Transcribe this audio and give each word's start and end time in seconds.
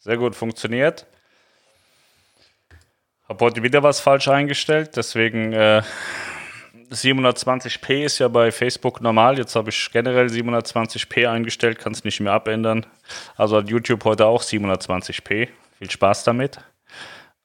Sehr 0.00 0.16
gut 0.16 0.34
funktioniert. 0.34 1.06
Habe 3.28 3.44
heute 3.44 3.62
wieder 3.62 3.82
was 3.82 4.00
falsch 4.00 4.28
eingestellt, 4.28 4.96
deswegen 4.96 5.52
äh, 5.52 5.82
720p 6.90 8.04
ist 8.04 8.18
ja 8.18 8.28
bei 8.28 8.50
Facebook 8.50 9.02
normal. 9.02 9.36
Jetzt 9.36 9.54
habe 9.56 9.68
ich 9.68 9.90
generell 9.92 10.28
720p 10.28 11.28
eingestellt, 11.28 11.78
kann 11.78 11.92
es 11.92 12.02
nicht 12.02 12.18
mehr 12.20 12.32
abändern. 12.32 12.86
Also 13.36 13.58
hat 13.58 13.68
YouTube 13.68 14.02
heute 14.04 14.24
auch 14.24 14.42
720p. 14.42 15.48
Viel 15.78 15.90
Spaß 15.90 16.24
damit. 16.24 16.58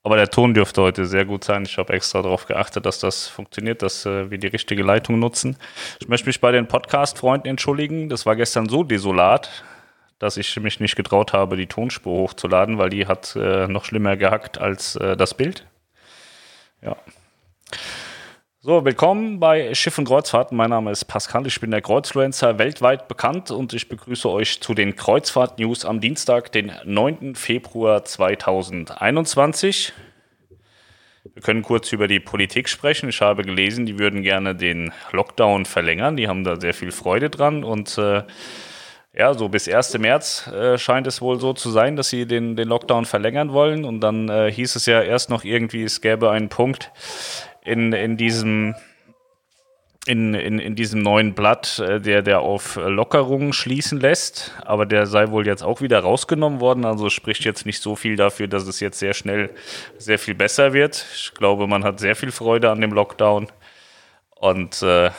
Aber 0.02 0.16
der 0.16 0.30
Ton 0.30 0.54
dürfte 0.54 0.82
heute 0.82 1.06
sehr 1.06 1.26
gut 1.26 1.44
sein. 1.44 1.64
Ich 1.64 1.78
habe 1.78 1.92
extra 1.92 2.22
darauf 2.22 2.46
geachtet, 2.46 2.86
dass 2.86 3.00
das 3.00 3.28
funktioniert, 3.28 3.82
dass 3.82 4.06
äh, 4.06 4.32
wir 4.32 4.38
die 4.38 4.48
richtige 4.48 4.82
Leitung 4.82 5.20
nutzen. 5.20 5.58
Ich 6.00 6.08
möchte 6.08 6.28
mich 6.28 6.40
bei 6.40 6.54
den 6.54 6.68
Podcast-Freunden 6.68 7.50
entschuldigen. 7.50 8.08
Das 8.08 8.26
war 8.26 8.38
gestern 8.38 8.70
so 8.70 8.84
desolat, 8.84 9.50
dass 10.20 10.38
ich 10.38 10.60
mich 10.60 10.80
nicht 10.80 10.96
getraut 10.96 11.34
habe, 11.34 11.58
die 11.58 11.68
Tonspur 11.68 12.18
hochzuladen, 12.20 12.78
weil 12.78 12.90
die 12.90 13.08
hat 13.08 13.36
äh, 13.36 13.68
noch 13.68 13.86
schlimmer 13.86 14.16
gehackt 14.18 14.58
als 14.58 14.96
äh, 14.96 15.18
das 15.18 15.34
Bild. 15.34 15.66
Ja. 16.82 16.96
So, 18.62 18.84
willkommen 18.84 19.40
bei 19.40 19.76
Schiff 19.76 19.98
und 20.00 20.06
Kreuzfahrten. 20.06 20.58
Mein 20.58 20.72
Name 20.72 20.90
ist 20.90 21.06
Pascal, 21.06 21.46
ich 21.46 21.60
bin 21.60 21.70
der 21.70 21.84
Kreuzfluencer, 21.84 22.58
weltweit 22.58 23.08
bekannt 23.08 23.52
und 23.52 23.74
ich 23.74 23.90
begrüße 23.90 24.28
euch 24.28 24.60
zu 24.60 24.74
den 24.74 24.96
Kreuzfahrt-News 24.96 25.86
am 25.86 26.00
Dienstag, 26.00 26.52
den 26.52 26.72
9. 26.84 27.36
Februar 27.36 28.04
2021. 28.04 29.94
Wir 31.34 31.42
können 31.44 31.62
kurz 31.62 31.92
über 31.92 32.08
die 32.08 32.20
Politik 32.20 32.70
sprechen. 32.70 33.10
Ich 33.10 33.22
habe 33.22 33.44
gelesen, 33.44 33.86
die 33.86 34.00
würden 34.00 34.24
gerne 34.24 34.56
den 34.56 34.92
Lockdown 35.12 35.66
verlängern. 35.66 36.18
Die 36.18 36.28
haben 36.28 36.44
da 36.44 36.60
sehr 36.60 36.74
viel 36.74 36.92
Freude 36.92 37.30
dran 37.30 37.64
und 37.64 37.98
äh, 38.00 38.24
ja, 39.18 39.34
so 39.34 39.48
bis 39.48 39.68
1. 39.68 39.98
März 39.98 40.48
äh, 40.48 40.78
scheint 40.78 41.08
es 41.08 41.22
wohl 41.22 41.40
so 41.40 41.54
zu 41.54 41.72
sein, 41.72 41.96
dass 41.96 42.10
sie 42.10 42.26
den, 42.26 42.56
den 42.56 42.68
Lockdown 42.68 43.06
verlängern 43.06 43.54
wollen. 43.54 43.86
Und 43.86 44.02
dann 44.02 44.28
äh, 44.28 44.52
hieß 44.52 44.76
es 44.76 44.86
ja 44.86 45.02
erst 45.02 45.30
noch 45.30 45.44
irgendwie, 45.44 45.84
es 45.84 46.02
gäbe 46.02 46.32
einen 46.32 46.50
Punkt, 46.50 46.92
in, 47.64 47.94
in 47.94 48.18
diesem 48.18 48.76
in, 50.08 50.36
in, 50.36 50.60
in 50.60 50.76
diesem 50.76 51.02
neuen 51.02 51.34
Blatt, 51.34 51.80
äh, 51.80 52.00
der, 52.00 52.22
der 52.22 52.42
auf 52.42 52.76
Lockerungen 52.76 53.54
schließen 53.54 54.00
lässt, 54.00 54.52
aber 54.64 54.86
der 54.86 55.08
sei 55.08 55.32
wohl 55.32 55.48
jetzt 55.48 55.64
auch 55.64 55.82
wieder 55.82 56.00
rausgenommen 56.00 56.60
worden, 56.60 56.86
also 56.86 57.10
spricht 57.10 57.44
jetzt 57.44 57.66
nicht 57.66 57.82
so 57.82 57.96
viel 57.96 58.16
dafür, 58.16 58.48
dass 58.48 58.68
es 58.68 58.80
jetzt 58.80 59.00
sehr 59.00 59.16
schnell 59.16 59.50
sehr 59.98 60.20
viel 60.20 60.36
besser 60.36 60.74
wird. 60.74 61.04
Ich 61.16 61.34
glaube, 61.34 61.66
man 61.66 61.84
hat 61.84 62.00
sehr 62.00 62.16
viel 62.16 62.32
Freude 62.32 62.70
an 62.70 62.82
dem 62.82 62.92
Lockdown 62.92 63.48
und 64.36 64.84
äh, 64.84 65.10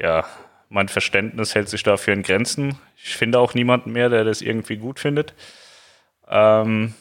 ja, 0.00 0.24
mein 0.70 0.88
Verständnis 0.88 1.54
hält 1.54 1.68
sich 1.68 1.82
dafür 1.82 2.14
in 2.14 2.22
Grenzen. 2.22 2.78
Ich 3.04 3.16
finde 3.16 3.38
auch 3.38 3.54
niemanden 3.54 3.92
mehr, 3.92 4.08
der 4.08 4.24
das 4.24 4.40
irgendwie 4.40 4.76
gut 4.76 5.00
findet. 5.00 5.34
Ähm, 6.28 6.94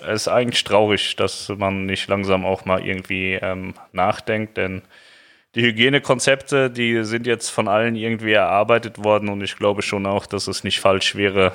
es 0.00 0.22
ist 0.22 0.28
eigentlich 0.28 0.64
traurig, 0.64 1.16
dass 1.16 1.48
man 1.48 1.86
nicht 1.86 2.08
langsam 2.08 2.44
auch 2.46 2.64
mal 2.64 2.84
irgendwie 2.84 3.34
ähm, 3.34 3.74
nachdenkt, 3.92 4.56
denn 4.56 4.82
die 5.54 5.62
Hygienekonzepte, 5.62 6.70
die 6.70 7.04
sind 7.04 7.26
jetzt 7.26 7.48
von 7.50 7.68
allen 7.68 7.94
irgendwie 7.96 8.32
erarbeitet 8.32 9.02
worden 9.04 9.28
und 9.28 9.42
ich 9.42 9.56
glaube 9.56 9.82
schon 9.82 10.06
auch, 10.06 10.26
dass 10.26 10.46
es 10.46 10.64
nicht 10.64 10.80
falsch 10.80 11.14
wäre, 11.14 11.52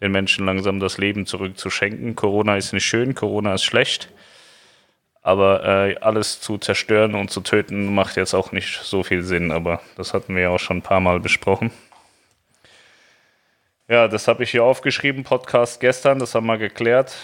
den 0.00 0.12
Menschen 0.12 0.44
langsam 0.44 0.80
das 0.80 0.98
Leben 0.98 1.26
zurückzuschenken. 1.26 2.16
Corona 2.16 2.56
ist 2.56 2.72
nicht 2.72 2.84
schön, 2.84 3.14
Corona 3.14 3.54
ist 3.54 3.64
schlecht, 3.64 4.10
aber 5.22 5.64
äh, 5.64 5.96
alles 6.00 6.40
zu 6.40 6.58
zerstören 6.58 7.14
und 7.14 7.30
zu 7.30 7.40
töten 7.40 7.94
macht 7.94 8.16
jetzt 8.16 8.34
auch 8.34 8.52
nicht 8.52 8.80
so 8.82 9.02
viel 9.02 9.22
Sinn, 9.22 9.52
aber 9.52 9.80
das 9.96 10.14
hatten 10.14 10.34
wir 10.34 10.42
ja 10.42 10.48
auch 10.50 10.58
schon 10.58 10.78
ein 10.78 10.82
paar 10.82 11.00
Mal 11.00 11.20
besprochen. 11.20 11.70
Ja, 13.88 14.08
das 14.08 14.26
habe 14.26 14.42
ich 14.42 14.50
hier 14.50 14.64
aufgeschrieben, 14.64 15.22
Podcast 15.22 15.80
gestern, 15.80 16.18
das 16.18 16.34
haben 16.34 16.46
wir 16.46 16.58
geklärt. 16.58 17.14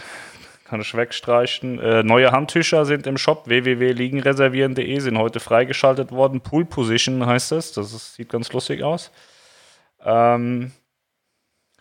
Kann 0.65 0.83
ich 0.83 0.95
wegstreichen. 0.95 1.81
Äh, 1.81 2.03
neue 2.03 2.31
Handtücher 2.31 2.85
sind 2.85 3.07
im 3.07 3.17
Shop 3.17 3.49
www.liegenreservieren.de, 3.49 4.99
sind 4.99 5.17
heute 5.17 5.41
freigeschaltet 5.41 6.13
worden. 6.13 6.43
Pool 6.43 6.67
Position 6.67 7.25
heißt 7.25 7.53
es, 7.53 7.73
das 7.73 7.95
ist, 7.95 8.17
sieht 8.17 8.29
ganz 8.29 8.53
lustig 8.53 8.83
aus. 8.83 9.11
Ähm, 10.05 10.73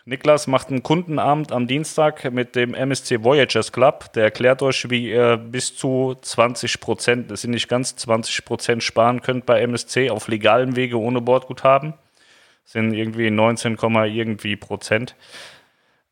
Niklas 0.08 0.46
macht 0.46 0.70
einen 0.70 0.82
Kundenabend 0.82 1.52
am 1.52 1.66
Dienstag 1.66 2.32
mit 2.32 2.56
dem 2.56 2.72
MSC 2.72 3.22
Voyagers 3.22 3.72
Club. 3.72 4.10
Der 4.14 4.24
erklärt 4.24 4.62
euch, 4.62 4.88
wie 4.88 5.10
ihr 5.10 5.36
bis 5.36 5.76
zu 5.76 6.16
20 6.20 6.80
Prozent, 6.80 7.30
das 7.30 7.42
sind 7.42 7.50
nicht 7.50 7.68
ganz 7.68 7.94
20 7.96 8.46
Prozent 8.46 8.82
sparen 8.82 9.20
könnt 9.20 9.44
bei 9.44 9.60
MSC 9.60 10.08
auf 10.08 10.28
legalem 10.28 10.76
Wege 10.76 10.98
ohne 10.98 11.20
Bordguthaben 11.20 11.94
sind 12.64 12.92
irgendwie 12.92 13.30
19, 13.30 13.78
irgendwie 13.78 14.56
Prozent. 14.56 15.14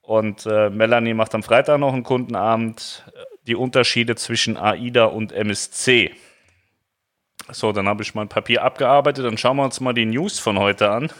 Und 0.00 0.46
äh, 0.46 0.70
Melanie 0.70 1.12
macht 1.12 1.34
am 1.34 1.42
Freitag 1.42 1.78
noch 1.78 1.92
einen 1.92 2.02
Kundenabend, 2.02 3.04
die 3.46 3.54
Unterschiede 3.54 4.16
zwischen 4.16 4.56
AIDA 4.56 5.04
und 5.04 5.32
MSC. 5.32 6.14
So, 7.50 7.72
dann 7.72 7.88
habe 7.88 8.02
ich 8.02 8.14
mein 8.14 8.28
Papier 8.28 8.62
abgearbeitet. 8.62 9.24
Dann 9.24 9.36
schauen 9.36 9.56
wir 9.56 9.64
uns 9.64 9.80
mal 9.80 9.92
die 9.92 10.06
News 10.06 10.38
von 10.38 10.58
heute 10.58 10.90
an. 10.90 11.10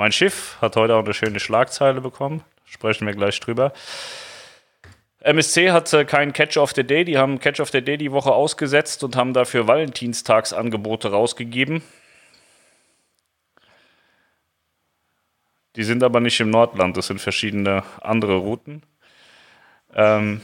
Mein 0.00 0.12
Schiff 0.12 0.56
hat 0.62 0.76
heute 0.76 0.94
auch 0.94 1.04
eine 1.04 1.12
schöne 1.12 1.40
Schlagzeile 1.40 2.00
bekommen. 2.00 2.42
Sprechen 2.64 3.06
wir 3.06 3.12
gleich 3.12 3.38
drüber. 3.38 3.74
MSC 5.20 5.72
hat 5.72 5.92
äh, 5.92 6.06
keinen 6.06 6.32
Catch 6.32 6.56
of 6.56 6.72
the 6.74 6.84
Day. 6.84 7.04
Die 7.04 7.18
haben 7.18 7.38
Catch 7.38 7.60
of 7.60 7.68
the 7.68 7.82
Day 7.82 7.98
die 7.98 8.10
Woche 8.10 8.32
ausgesetzt 8.32 9.04
und 9.04 9.14
haben 9.14 9.34
dafür 9.34 9.68
Valentinstagsangebote 9.68 11.10
rausgegeben. 11.10 11.82
Die 15.76 15.84
sind 15.84 16.02
aber 16.02 16.20
nicht 16.20 16.40
im 16.40 16.48
Nordland, 16.48 16.96
das 16.96 17.08
sind 17.08 17.20
verschiedene 17.20 17.82
andere 18.00 18.36
Routen. 18.36 18.82
Ähm, 19.94 20.40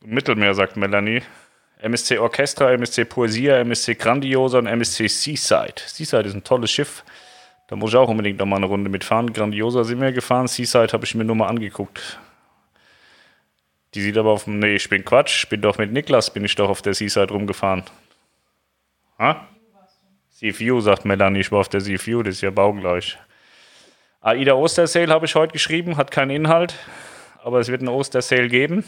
Mittelmeer, 0.00 0.54
sagt 0.54 0.76
Melanie. 0.76 1.22
MSC 1.78 2.18
Orchestra, 2.18 2.72
MSC 2.72 3.04
Poesia, 3.04 3.58
MSC 3.58 3.94
Grandiosa 3.94 4.58
und 4.58 4.66
MSC 4.66 5.06
Seaside. 5.06 5.74
Seaside 5.86 6.24
ist 6.24 6.34
ein 6.34 6.42
tolles 6.42 6.72
Schiff. 6.72 7.04
Da 7.68 7.76
muss 7.76 7.90
ich 7.90 7.96
auch 7.96 8.08
unbedingt 8.08 8.38
noch 8.38 8.46
mal 8.46 8.56
eine 8.56 8.66
Runde 8.66 8.90
mitfahren. 8.90 9.32
Grandiosa 9.32 9.84
sind 9.84 10.00
wir 10.00 10.12
gefahren. 10.12 10.46
Seaside 10.46 10.92
habe 10.92 11.04
ich 11.04 11.14
mir 11.14 11.24
nur 11.24 11.36
mal 11.36 11.48
angeguckt. 11.48 12.20
Die 13.94 14.02
sieht 14.02 14.16
aber 14.16 14.30
auf 14.30 14.44
dem. 14.44 14.58
Nee, 14.58 14.76
ich 14.76 14.88
bin 14.88 15.04
Quatsch. 15.04 15.44
Ich 15.44 15.48
bin 15.48 15.62
doch 15.62 15.78
mit 15.78 15.92
Niklas, 15.92 16.32
bin 16.32 16.44
ich 16.44 16.54
doch 16.54 16.68
auf 16.68 16.82
der 16.82 16.94
Seaside 16.94 17.32
rumgefahren. 17.32 17.82
Ha? 19.18 19.48
CFU, 20.38 20.80
sagt 20.80 21.06
Melanie, 21.06 21.40
ich 21.40 21.50
war 21.50 21.60
auf 21.60 21.70
der 21.70 21.80
CFU, 21.80 22.22
das 22.22 22.34
ist 22.34 22.40
ja 22.42 22.50
baugleich. 22.50 23.16
AIDA 24.20 24.52
Ostersale 24.52 25.08
habe 25.08 25.24
ich 25.24 25.34
heute 25.34 25.54
geschrieben, 25.54 25.96
hat 25.96 26.10
keinen 26.10 26.30
Inhalt, 26.30 26.74
aber 27.42 27.58
es 27.58 27.68
wird 27.68 27.80
ein 27.80 27.88
Ostersale 27.88 28.48
geben. 28.48 28.84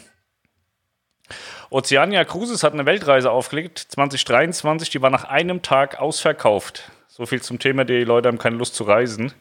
Oceania 1.71 2.25
Cruises 2.27 2.63
hat 2.63 2.75
eine 2.75 2.85
Weltreise 2.85 3.31
aufgelegt, 3.31 3.79
2023, 3.79 4.91
die 4.91 5.01
war 5.01 5.09
nach 5.09 5.25
einem 5.25 5.63
Tag 5.63 5.99
ausverkauft. 5.99 6.91
So 7.19 7.27
viel 7.27 7.43
zum 7.43 7.59
Thema, 7.59 7.85
die 7.85 8.05
Leute 8.05 8.29
haben 8.29 8.39
keine 8.39 8.57
Lust 8.57 8.77
zu 8.77 8.85
reisen. 8.85 9.33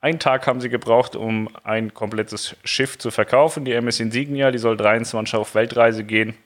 Ein 0.00 0.20
Tag 0.20 0.46
haben 0.46 0.60
sie 0.60 0.68
gebraucht, 0.68 1.16
um 1.16 1.48
ein 1.64 1.92
komplettes 1.92 2.54
Schiff 2.62 2.98
zu 2.98 3.10
verkaufen. 3.10 3.64
Die 3.64 3.72
MS 3.72 3.98
Insignia, 3.98 4.52
die 4.52 4.58
soll 4.58 4.76
23 4.76 5.34
auf 5.34 5.56
Weltreise 5.56 6.04
gehen. 6.04 6.36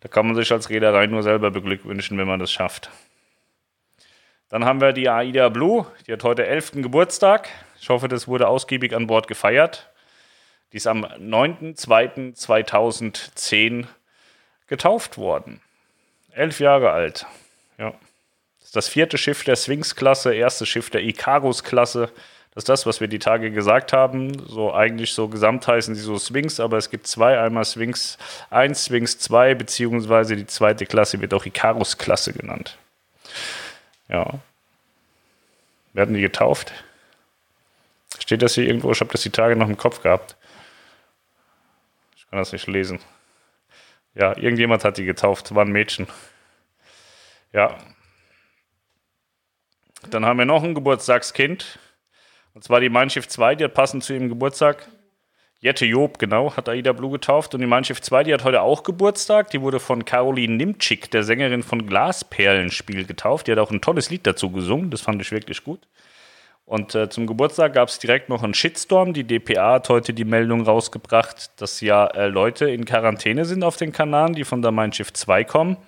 Da 0.00 0.08
kann 0.08 0.26
man 0.26 0.36
sich 0.36 0.50
als 0.50 0.70
Reederei 0.70 1.06
nur 1.06 1.22
selber 1.22 1.50
beglückwünschen, 1.50 2.16
wenn 2.16 2.26
man 2.26 2.40
das 2.40 2.50
schafft. 2.50 2.88
Dann 4.48 4.64
haben 4.64 4.80
wir 4.80 4.94
die 4.94 5.10
AIDA 5.10 5.50
Blue, 5.50 5.84
die 6.06 6.14
hat 6.14 6.24
heute 6.24 6.46
11. 6.46 6.76
Geburtstag. 6.76 7.50
Ich 7.78 7.90
hoffe, 7.90 8.08
das 8.08 8.26
wurde 8.26 8.48
ausgiebig 8.48 8.96
an 8.96 9.06
Bord 9.06 9.28
gefeiert. 9.28 9.90
Die 10.72 10.78
ist 10.78 10.86
am 10.86 11.04
9.2.2010 11.04 13.84
getauft 14.66 15.18
worden. 15.18 15.60
Elf 16.32 16.58
Jahre 16.58 16.92
alt. 16.92 17.26
Ja. 17.76 17.92
Das 18.74 18.88
vierte 18.88 19.18
Schiff 19.18 19.44
der 19.44 19.54
Sphinx-Klasse, 19.54 20.34
erste 20.34 20.66
Schiff 20.66 20.90
der 20.90 21.04
Icarus-Klasse. 21.04 22.10
Das 22.54 22.62
ist 22.62 22.68
das, 22.68 22.86
was 22.86 23.00
wir 23.00 23.06
die 23.06 23.20
Tage 23.20 23.52
gesagt 23.52 23.92
haben. 23.92 24.36
So 24.48 24.74
eigentlich 24.74 25.12
so 25.12 25.28
gesamt 25.28 25.68
heißen 25.68 25.94
sie 25.94 26.00
so 26.00 26.18
Sphinx, 26.18 26.58
aber 26.58 26.76
es 26.76 26.90
gibt 26.90 27.06
zwei. 27.06 27.38
Einmal 27.38 27.64
Sphinx 27.64 28.18
1, 28.50 28.86
Sphinx 28.86 29.20
2, 29.20 29.54
beziehungsweise 29.54 30.34
die 30.34 30.46
zweite 30.46 30.86
Klasse 30.86 31.20
wird 31.20 31.32
auch 31.34 31.46
Icarus-Klasse 31.46 32.32
genannt. 32.32 32.76
Ja. 34.08 34.40
Werden 35.92 36.16
die 36.16 36.20
getauft? 36.20 36.72
Steht 38.18 38.42
das 38.42 38.54
hier 38.54 38.66
irgendwo? 38.66 38.90
Ich 38.90 38.98
habe 38.98 39.12
das 39.12 39.22
die 39.22 39.30
Tage 39.30 39.54
noch 39.54 39.68
im 39.68 39.76
Kopf 39.76 40.02
gehabt. 40.02 40.34
Ich 42.16 42.28
kann 42.28 42.40
das 42.40 42.50
nicht 42.50 42.66
lesen. 42.66 42.98
Ja, 44.16 44.36
irgendjemand 44.36 44.82
hat 44.82 44.98
die 44.98 45.04
getauft. 45.04 45.54
War 45.54 45.64
ein 45.64 45.70
Mädchen. 45.70 46.08
Ja. 47.52 47.78
Dann 50.10 50.24
haben 50.24 50.38
wir 50.38 50.46
noch 50.46 50.62
ein 50.62 50.74
Geburtstagskind. 50.74 51.78
Und 52.54 52.62
zwar 52.62 52.80
die 52.80 52.88
Mein 52.88 53.10
Schiff 53.10 53.28
2, 53.28 53.56
die 53.56 53.64
hat 53.64 53.74
passend 53.74 54.04
zu 54.04 54.14
ihrem 54.14 54.28
Geburtstag 54.28 54.88
Jette 55.64 55.86
Job, 55.86 56.18
genau, 56.18 56.54
hat 56.54 56.68
Aida 56.68 56.92
Blue 56.92 57.10
getauft. 57.10 57.54
Und 57.54 57.62
die 57.62 57.66
Mein 57.66 57.84
Schiff 57.84 58.02
2, 58.02 58.24
die 58.24 58.34
hat 58.34 58.44
heute 58.44 58.60
auch 58.60 58.82
Geburtstag. 58.82 59.48
Die 59.48 59.62
wurde 59.62 59.80
von 59.80 60.04
Caroline 60.04 60.56
Nimczyk, 60.56 61.10
der 61.10 61.24
Sängerin 61.24 61.62
von 61.62 61.86
Glasperlenspiel, 61.86 63.06
getauft. 63.06 63.46
Die 63.46 63.52
hat 63.52 63.58
auch 63.58 63.70
ein 63.70 63.80
tolles 63.80 64.10
Lied 64.10 64.26
dazu 64.26 64.50
gesungen. 64.50 64.90
Das 64.90 65.00
fand 65.00 65.22
ich 65.22 65.32
wirklich 65.32 65.64
gut. 65.64 65.80
Und 66.66 66.94
äh, 66.94 67.08
zum 67.08 67.26
Geburtstag 67.26 67.72
gab 67.72 67.88
es 67.88 67.98
direkt 67.98 68.28
noch 68.28 68.42
einen 68.42 68.52
Shitstorm. 68.52 69.14
Die 69.14 69.24
DPA 69.24 69.74
hat 69.74 69.88
heute 69.88 70.12
die 70.12 70.26
Meldung 70.26 70.60
rausgebracht, 70.60 71.58
dass 71.60 71.80
ja 71.80 72.08
äh, 72.08 72.28
Leute 72.28 72.68
in 72.68 72.84
Quarantäne 72.84 73.46
sind 73.46 73.64
auf 73.64 73.76
den 73.78 73.92
Kanaren, 73.92 74.34
die 74.34 74.44
von 74.44 74.60
der 74.60 74.70
Mein 74.70 74.92
Schiff 74.92 75.14
2 75.14 75.44
kommen. 75.44 75.78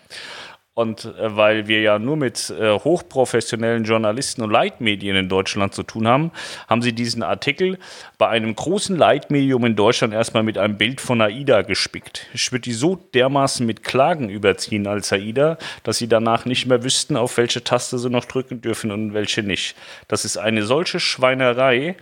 Und 0.76 1.06
äh, 1.06 1.34
weil 1.34 1.69
wir 1.69 1.81
ja 1.81 1.99
nur 1.99 2.19
mit 2.19 2.50
äh, 2.50 2.78
hochprofessionellen 2.78 3.84
Journalisten 3.84 4.43
und 4.43 4.50
Leitmedien 4.50 5.17
in 5.17 5.31
Deutschland 5.31 5.73
zu 5.73 5.82
tun 5.82 6.06
haben, 6.06 6.32
haben 6.69 6.82
sie 6.82 6.93
diesen 6.93 7.23
Artikel 7.23 7.78
bei 8.19 8.28
einem 8.28 8.55
großen 8.55 8.94
Leitmedium 8.94 9.64
in 9.64 9.75
Deutschland 9.75 10.12
erstmal 10.12 10.43
mit 10.43 10.58
einem 10.58 10.76
Bild 10.76 11.00
von 11.00 11.23
AIDA 11.23 11.62
gespickt. 11.62 12.26
Ich 12.34 12.52
würde 12.52 12.61
die 12.61 12.75
so 12.75 12.96
dermaßen 12.96 13.64
mit 13.64 13.84
Klagen 13.84 14.28
überziehen 14.28 14.87
als 14.87 15.14
AIDA, 15.14 15.56
dass 15.82 15.96
sie 15.96 16.08
danach 16.08 16.44
nicht 16.44 16.67
mehr 16.67 16.84
wüssten, 16.84 17.17
auf 17.17 17.38
welche 17.38 17.64
Taste 17.64 17.99
sie 17.99 18.11
noch 18.11 18.26
drücken 18.26 18.61
dürfen 18.61 18.90
und 18.90 19.14
welche 19.14 19.43
nicht. 19.43 19.76
Das 20.08 20.26
ist 20.26 20.37
eine 20.37 20.62
solche 20.62 21.00
Schweinerei. 21.00 21.96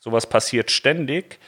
Sowas 0.00 0.26
passiert 0.26 0.72
ständig, 0.72 1.38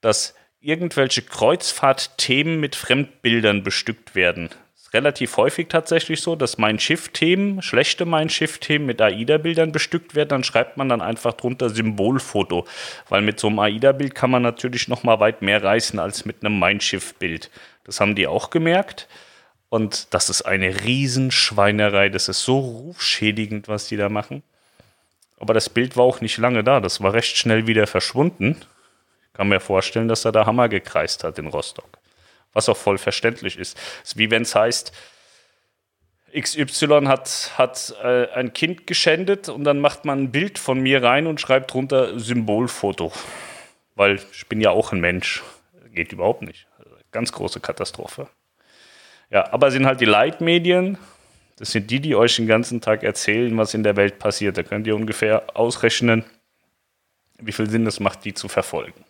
dass 0.00 0.36
irgendwelche 0.60 1.22
Kreuzfahrtthemen 1.22 2.60
mit 2.60 2.76
Fremdbildern 2.76 3.64
bestückt 3.64 4.14
werden 4.14 4.50
relativ 4.92 5.36
häufig 5.36 5.68
tatsächlich 5.68 6.20
so, 6.20 6.36
dass 6.36 6.58
mein 6.58 6.78
Schiff-Themen, 6.78 7.62
schlechte 7.62 8.04
mein 8.04 8.28
Schiff-Themen 8.28 8.86
mit 8.86 9.00
AIDA-Bildern 9.00 9.72
bestückt 9.72 10.14
werden. 10.14 10.28
Dann 10.28 10.44
schreibt 10.44 10.76
man 10.76 10.88
dann 10.88 11.00
einfach 11.00 11.32
drunter 11.32 11.70
Symbolfoto. 11.70 12.66
Weil 13.08 13.22
mit 13.22 13.40
so 13.40 13.48
einem 13.48 13.58
AIDA-Bild 13.58 14.14
kann 14.14 14.30
man 14.30 14.42
natürlich 14.42 14.88
noch 14.88 15.02
mal 15.02 15.18
weit 15.20 15.42
mehr 15.42 15.62
reißen 15.62 15.98
als 15.98 16.24
mit 16.24 16.44
einem 16.44 16.58
Mein 16.58 16.80
Schiff-Bild. 16.80 17.50
Das 17.84 18.00
haben 18.00 18.14
die 18.14 18.26
auch 18.26 18.50
gemerkt. 18.50 19.08
Und 19.70 20.12
das 20.12 20.28
ist 20.28 20.42
eine 20.42 20.84
Riesenschweinerei. 20.84 22.10
Das 22.10 22.28
ist 22.28 22.42
so 22.42 22.58
rufschädigend, 22.58 23.68
was 23.68 23.88
die 23.88 23.96
da 23.96 24.10
machen. 24.10 24.42
Aber 25.40 25.54
das 25.54 25.70
Bild 25.70 25.96
war 25.96 26.04
auch 26.04 26.20
nicht 26.20 26.36
lange 26.36 26.62
da. 26.62 26.80
Das 26.80 27.02
war 27.02 27.14
recht 27.14 27.36
schnell 27.36 27.66
wieder 27.66 27.86
verschwunden. 27.86 28.56
Ich 29.28 29.32
kann 29.38 29.48
mir 29.48 29.60
vorstellen, 29.60 30.08
dass 30.08 30.26
er 30.26 30.32
da 30.32 30.44
Hammer 30.44 30.68
gekreist 30.68 31.24
hat 31.24 31.38
in 31.38 31.46
Rostock 31.46 32.01
was 32.52 32.68
auch 32.68 32.76
voll 32.76 32.98
verständlich 32.98 33.58
ist. 33.58 33.78
Es 34.02 34.10
ist 34.10 34.18
wie 34.18 34.30
wenn 34.30 34.42
es 34.42 34.54
heißt, 34.54 34.92
XY 36.38 37.06
hat, 37.06 37.52
hat 37.58 37.94
äh, 38.02 38.28
ein 38.32 38.52
Kind 38.52 38.86
geschändet 38.86 39.48
und 39.48 39.64
dann 39.64 39.80
macht 39.80 40.04
man 40.04 40.24
ein 40.24 40.32
Bild 40.32 40.58
von 40.58 40.80
mir 40.80 41.02
rein 41.02 41.26
und 41.26 41.40
schreibt 41.40 41.72
drunter 41.72 42.18
Symbolfoto. 42.18 43.12
Weil 43.94 44.18
ich 44.32 44.48
bin 44.48 44.60
ja 44.60 44.70
auch 44.70 44.92
ein 44.92 45.00
Mensch. 45.00 45.42
Geht 45.92 46.12
überhaupt 46.12 46.42
nicht. 46.42 46.66
Ganz 47.10 47.32
große 47.32 47.60
Katastrophe. 47.60 48.28
Ja, 49.30 49.52
aber 49.52 49.70
sind 49.70 49.84
halt 49.84 50.00
die 50.00 50.06
Leitmedien. 50.06 50.96
Das 51.56 51.72
sind 51.72 51.90
die, 51.90 52.00
die 52.00 52.14
euch 52.14 52.36
den 52.36 52.46
ganzen 52.46 52.80
Tag 52.80 53.02
erzählen, 53.02 53.56
was 53.58 53.74
in 53.74 53.82
der 53.82 53.96
Welt 53.96 54.18
passiert. 54.18 54.56
Da 54.56 54.62
könnt 54.62 54.86
ihr 54.86 54.96
ungefähr 54.96 55.44
ausrechnen, 55.54 56.24
wie 57.38 57.52
viel 57.52 57.68
Sinn 57.68 57.86
es 57.86 58.00
macht, 58.00 58.24
die 58.24 58.32
zu 58.32 58.48
verfolgen. 58.48 59.04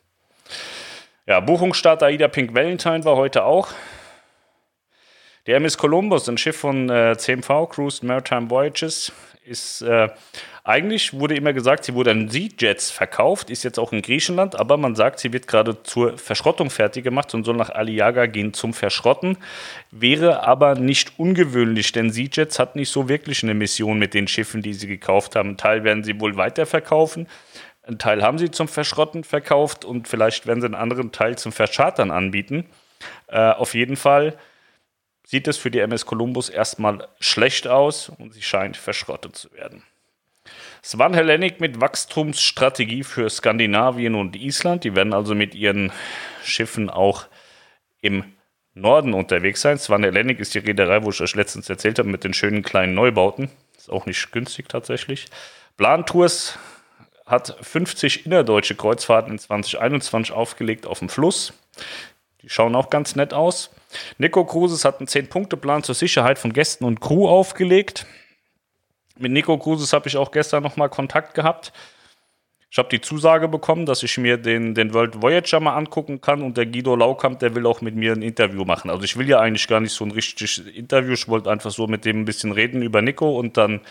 Ja, 1.24 1.38
Buchungsstart 1.38 2.02
AIDA 2.02 2.26
Pink 2.26 2.52
Valentine 2.52 3.04
war 3.04 3.14
heute 3.14 3.44
auch. 3.44 3.68
Der 5.46 5.56
MS 5.56 5.78
Columbus, 5.78 6.28
ein 6.28 6.36
Schiff 6.36 6.56
von 6.56 6.90
äh, 6.90 7.16
CMV, 7.16 7.68
Cruise 7.68 8.04
Maritime 8.04 8.50
Voyages, 8.50 9.12
ist 9.44 9.82
äh, 9.82 10.08
eigentlich 10.64 11.12
wurde 11.12 11.36
immer 11.36 11.52
gesagt, 11.52 11.84
sie 11.84 11.94
wurde 11.94 12.10
an 12.10 12.28
Sea-Jets 12.28 12.90
verkauft, 12.90 13.50
ist 13.50 13.62
jetzt 13.62 13.78
auch 13.78 13.92
in 13.92 14.02
Griechenland, 14.02 14.58
aber 14.58 14.76
man 14.76 14.96
sagt, 14.96 15.20
sie 15.20 15.32
wird 15.32 15.46
gerade 15.46 15.82
zur 15.84 16.18
Verschrottung 16.18 16.70
fertig 16.70 17.04
gemacht 17.04 17.34
und 17.34 17.44
soll 17.44 17.56
nach 17.56 17.70
Aliaga 17.70 18.26
gehen 18.26 18.52
zum 18.52 18.72
Verschrotten. 18.74 19.38
Wäre 19.92 20.44
aber 20.44 20.74
nicht 20.74 21.20
ungewöhnlich, 21.20 21.92
denn 21.92 22.10
Sea-Jets 22.10 22.58
hat 22.58 22.74
nicht 22.74 22.90
so 22.90 23.08
wirklich 23.08 23.44
eine 23.44 23.54
Mission 23.54 23.98
mit 24.00 24.14
den 24.14 24.26
Schiffen, 24.26 24.60
die 24.60 24.74
sie 24.74 24.88
gekauft 24.88 25.36
haben. 25.36 25.56
Teil 25.56 25.84
werden 25.84 26.02
sie 26.02 26.18
wohl 26.20 26.36
weiterverkaufen. 26.36 27.28
Ein 27.82 27.98
Teil 27.98 28.22
haben 28.22 28.38
sie 28.38 28.50
zum 28.50 28.68
Verschrotten 28.68 29.24
verkauft 29.24 29.84
und 29.84 30.06
vielleicht 30.06 30.46
werden 30.46 30.60
sie 30.60 30.66
einen 30.66 30.74
anderen 30.74 31.10
Teil 31.10 31.36
zum 31.36 31.50
Verschartern 31.52 32.10
anbieten. 32.10 32.66
Äh, 33.26 33.50
auf 33.50 33.74
jeden 33.74 33.96
Fall 33.96 34.36
sieht 35.24 35.48
es 35.48 35.56
für 35.56 35.70
die 35.70 35.80
MS 35.80 36.06
Columbus 36.06 36.48
erstmal 36.48 37.08
schlecht 37.18 37.66
aus 37.66 38.08
und 38.08 38.34
sie 38.34 38.42
scheint 38.42 38.76
verschrottet 38.76 39.36
zu 39.36 39.52
werden. 39.52 39.82
Swan 40.84 41.14
Hellenic 41.14 41.60
mit 41.60 41.80
Wachstumsstrategie 41.80 43.04
für 43.04 43.30
Skandinavien 43.30 44.14
und 44.14 44.34
Island. 44.34 44.84
Die 44.84 44.96
werden 44.96 45.14
also 45.14 45.34
mit 45.34 45.54
ihren 45.54 45.92
Schiffen 46.44 46.90
auch 46.90 47.26
im 48.00 48.24
Norden 48.74 49.14
unterwegs 49.14 49.60
sein. 49.60 49.78
Swan 49.78 50.02
Hellenic 50.02 50.40
ist 50.40 50.54
die 50.54 50.58
Reederei, 50.58 51.04
wo 51.04 51.10
ich 51.10 51.20
euch 51.20 51.36
letztens 51.36 51.70
erzählt 51.70 51.98
habe, 51.98 52.08
mit 52.08 52.24
den 52.24 52.34
schönen 52.34 52.62
kleinen 52.62 52.94
Neubauten. 52.94 53.50
Ist 53.76 53.90
auch 53.90 54.06
nicht 54.06 54.32
günstig 54.32 54.68
tatsächlich. 54.68 55.26
Plan 55.76 56.04
Tours 56.04 56.58
hat 57.26 57.56
50 57.60 58.26
innerdeutsche 58.26 58.74
Kreuzfahrten 58.74 59.32
in 59.32 59.38
2021 59.38 60.34
aufgelegt 60.34 60.86
auf 60.86 60.98
dem 60.98 61.08
Fluss. 61.08 61.52
Die 62.42 62.48
schauen 62.48 62.74
auch 62.74 62.90
ganz 62.90 63.14
nett 63.14 63.32
aus. 63.32 63.70
Nico 64.18 64.44
Cruises 64.44 64.84
hat 64.84 64.98
einen 64.98 65.06
10-Punkte-Plan 65.06 65.82
zur 65.84 65.94
Sicherheit 65.94 66.38
von 66.38 66.52
Gästen 66.52 66.84
und 66.84 67.00
Crew 67.00 67.28
aufgelegt. 67.28 68.06
Mit 69.18 69.32
Nico 69.32 69.56
Cruises 69.58 69.92
habe 69.92 70.08
ich 70.08 70.16
auch 70.16 70.32
gestern 70.32 70.62
nochmal 70.62 70.88
Kontakt 70.88 71.34
gehabt. 71.34 71.72
Ich 72.72 72.78
habe 72.78 72.88
die 72.88 73.02
Zusage 73.02 73.48
bekommen, 73.48 73.84
dass 73.84 74.02
ich 74.02 74.16
mir 74.16 74.38
den, 74.38 74.74
den 74.74 74.94
World 74.94 75.20
Voyager 75.20 75.60
mal 75.60 75.76
angucken 75.76 76.22
kann 76.22 76.40
und 76.40 76.56
der 76.56 76.64
Guido 76.64 76.96
Laukamp, 76.96 77.38
der 77.38 77.54
will 77.54 77.66
auch 77.66 77.82
mit 77.82 77.94
mir 77.94 78.12
ein 78.12 78.22
Interview 78.22 78.64
machen. 78.64 78.90
Also 78.90 79.04
ich 79.04 79.18
will 79.18 79.28
ja 79.28 79.40
eigentlich 79.40 79.68
gar 79.68 79.80
nicht 79.80 79.92
so 79.92 80.06
ein 80.06 80.10
richtiges 80.10 80.56
Interview, 80.56 81.12
ich 81.12 81.28
wollte 81.28 81.50
einfach 81.50 81.70
so 81.70 81.86
mit 81.86 82.06
dem 82.06 82.22
ein 82.22 82.24
bisschen 82.24 82.50
reden 82.50 82.80
über 82.80 83.02
Nico 83.02 83.38
und 83.38 83.58
dann 83.58 83.82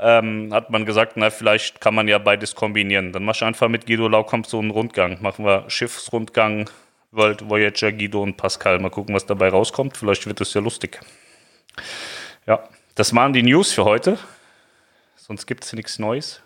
ähm, 0.00 0.52
hat 0.52 0.70
man 0.70 0.84
gesagt, 0.84 1.16
na, 1.16 1.30
vielleicht 1.30 1.80
kann 1.80 1.94
man 1.94 2.08
ja 2.08 2.18
beides 2.18 2.54
kombinieren. 2.54 3.12
Dann 3.12 3.24
mach 3.24 3.34
ich 3.34 3.44
einfach 3.44 3.68
mit 3.68 3.86
Guido 3.86 4.08
Laukamp 4.08 4.46
so 4.46 4.58
einen 4.58 4.70
Rundgang. 4.70 5.20
Machen 5.20 5.44
wir 5.44 5.68
Schiffsrundgang, 5.68 6.70
World 7.10 7.48
Voyager, 7.48 7.92
Guido 7.92 8.22
und 8.22 8.36
Pascal. 8.36 8.78
Mal 8.78 8.90
gucken, 8.90 9.14
was 9.14 9.26
dabei 9.26 9.48
rauskommt. 9.48 9.96
Vielleicht 9.96 10.26
wird 10.26 10.40
es 10.40 10.54
ja 10.54 10.60
lustig. 10.60 11.00
Ja, 12.46 12.68
das 12.94 13.14
waren 13.14 13.32
die 13.32 13.42
News 13.42 13.72
für 13.72 13.84
heute. 13.84 14.18
Sonst 15.16 15.46
gibt 15.46 15.64
es 15.64 15.72
nichts 15.72 15.98
Neues. 15.98 16.42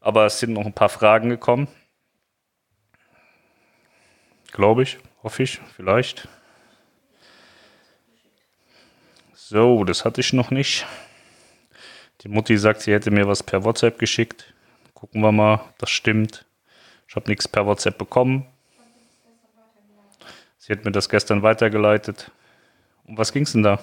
Aber 0.00 0.26
es 0.26 0.38
sind 0.38 0.52
noch 0.52 0.66
ein 0.66 0.72
paar 0.72 0.88
Fragen 0.88 1.28
gekommen. 1.28 1.68
Glaube 4.52 4.82
ich, 4.82 4.98
hoffe 5.22 5.42
ich, 5.44 5.60
vielleicht. 5.76 6.28
So, 9.34 9.84
das 9.84 10.04
hatte 10.04 10.20
ich 10.20 10.32
noch 10.32 10.50
nicht. 10.50 10.86
Die 12.22 12.28
Mutti 12.28 12.56
sagt, 12.56 12.82
sie 12.82 12.92
hätte 12.92 13.10
mir 13.10 13.26
was 13.26 13.42
per 13.42 13.64
WhatsApp 13.64 13.98
geschickt. 13.98 14.54
Gucken 14.94 15.22
wir 15.22 15.32
mal, 15.32 15.60
das 15.78 15.90
stimmt. 15.90 16.44
Ich 17.08 17.16
habe 17.16 17.28
nichts 17.28 17.48
per 17.48 17.66
WhatsApp 17.66 17.98
bekommen. 17.98 18.46
Sie 20.56 20.72
hat 20.72 20.84
mir 20.84 20.92
das 20.92 21.08
gestern 21.08 21.42
weitergeleitet. 21.42 22.30
Um 23.04 23.18
was 23.18 23.32
ging 23.32 23.42
es 23.42 23.52
denn 23.52 23.64
da? 23.64 23.80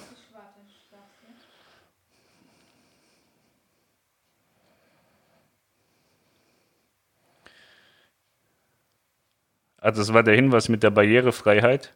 Also 9.81 10.01
das 10.01 10.13
war 10.13 10.23
der 10.23 10.35
Hinweis 10.35 10.69
mit 10.69 10.83
der 10.83 10.91
Barrierefreiheit. 10.91 11.93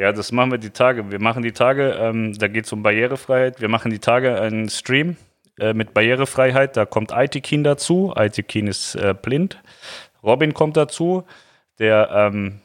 Ja, 0.00 0.12
das 0.12 0.32
machen 0.32 0.50
wir 0.50 0.56
die 0.56 0.70
Tage. 0.70 1.10
Wir 1.10 1.20
machen 1.20 1.42
die 1.42 1.52
Tage, 1.52 1.90
ähm, 2.00 2.32
da 2.32 2.48
geht 2.48 2.64
es 2.64 2.72
um 2.72 2.82
Barrierefreiheit. 2.82 3.60
Wir 3.60 3.68
machen 3.68 3.90
die 3.90 3.98
Tage 3.98 4.40
einen 4.40 4.70
Stream 4.70 5.18
äh, 5.58 5.74
mit 5.74 5.92
Barrierefreiheit. 5.92 6.74
Da 6.74 6.86
kommt 6.86 7.12
Aitikin 7.12 7.64
dazu. 7.64 8.10
Aitikin 8.16 8.66
ist 8.66 8.94
äh, 8.94 9.12
blind. 9.12 9.60
Robin 10.22 10.54
kommt 10.54 10.78
dazu. 10.78 11.24
Der 11.78 12.08
ähm, 12.14 12.60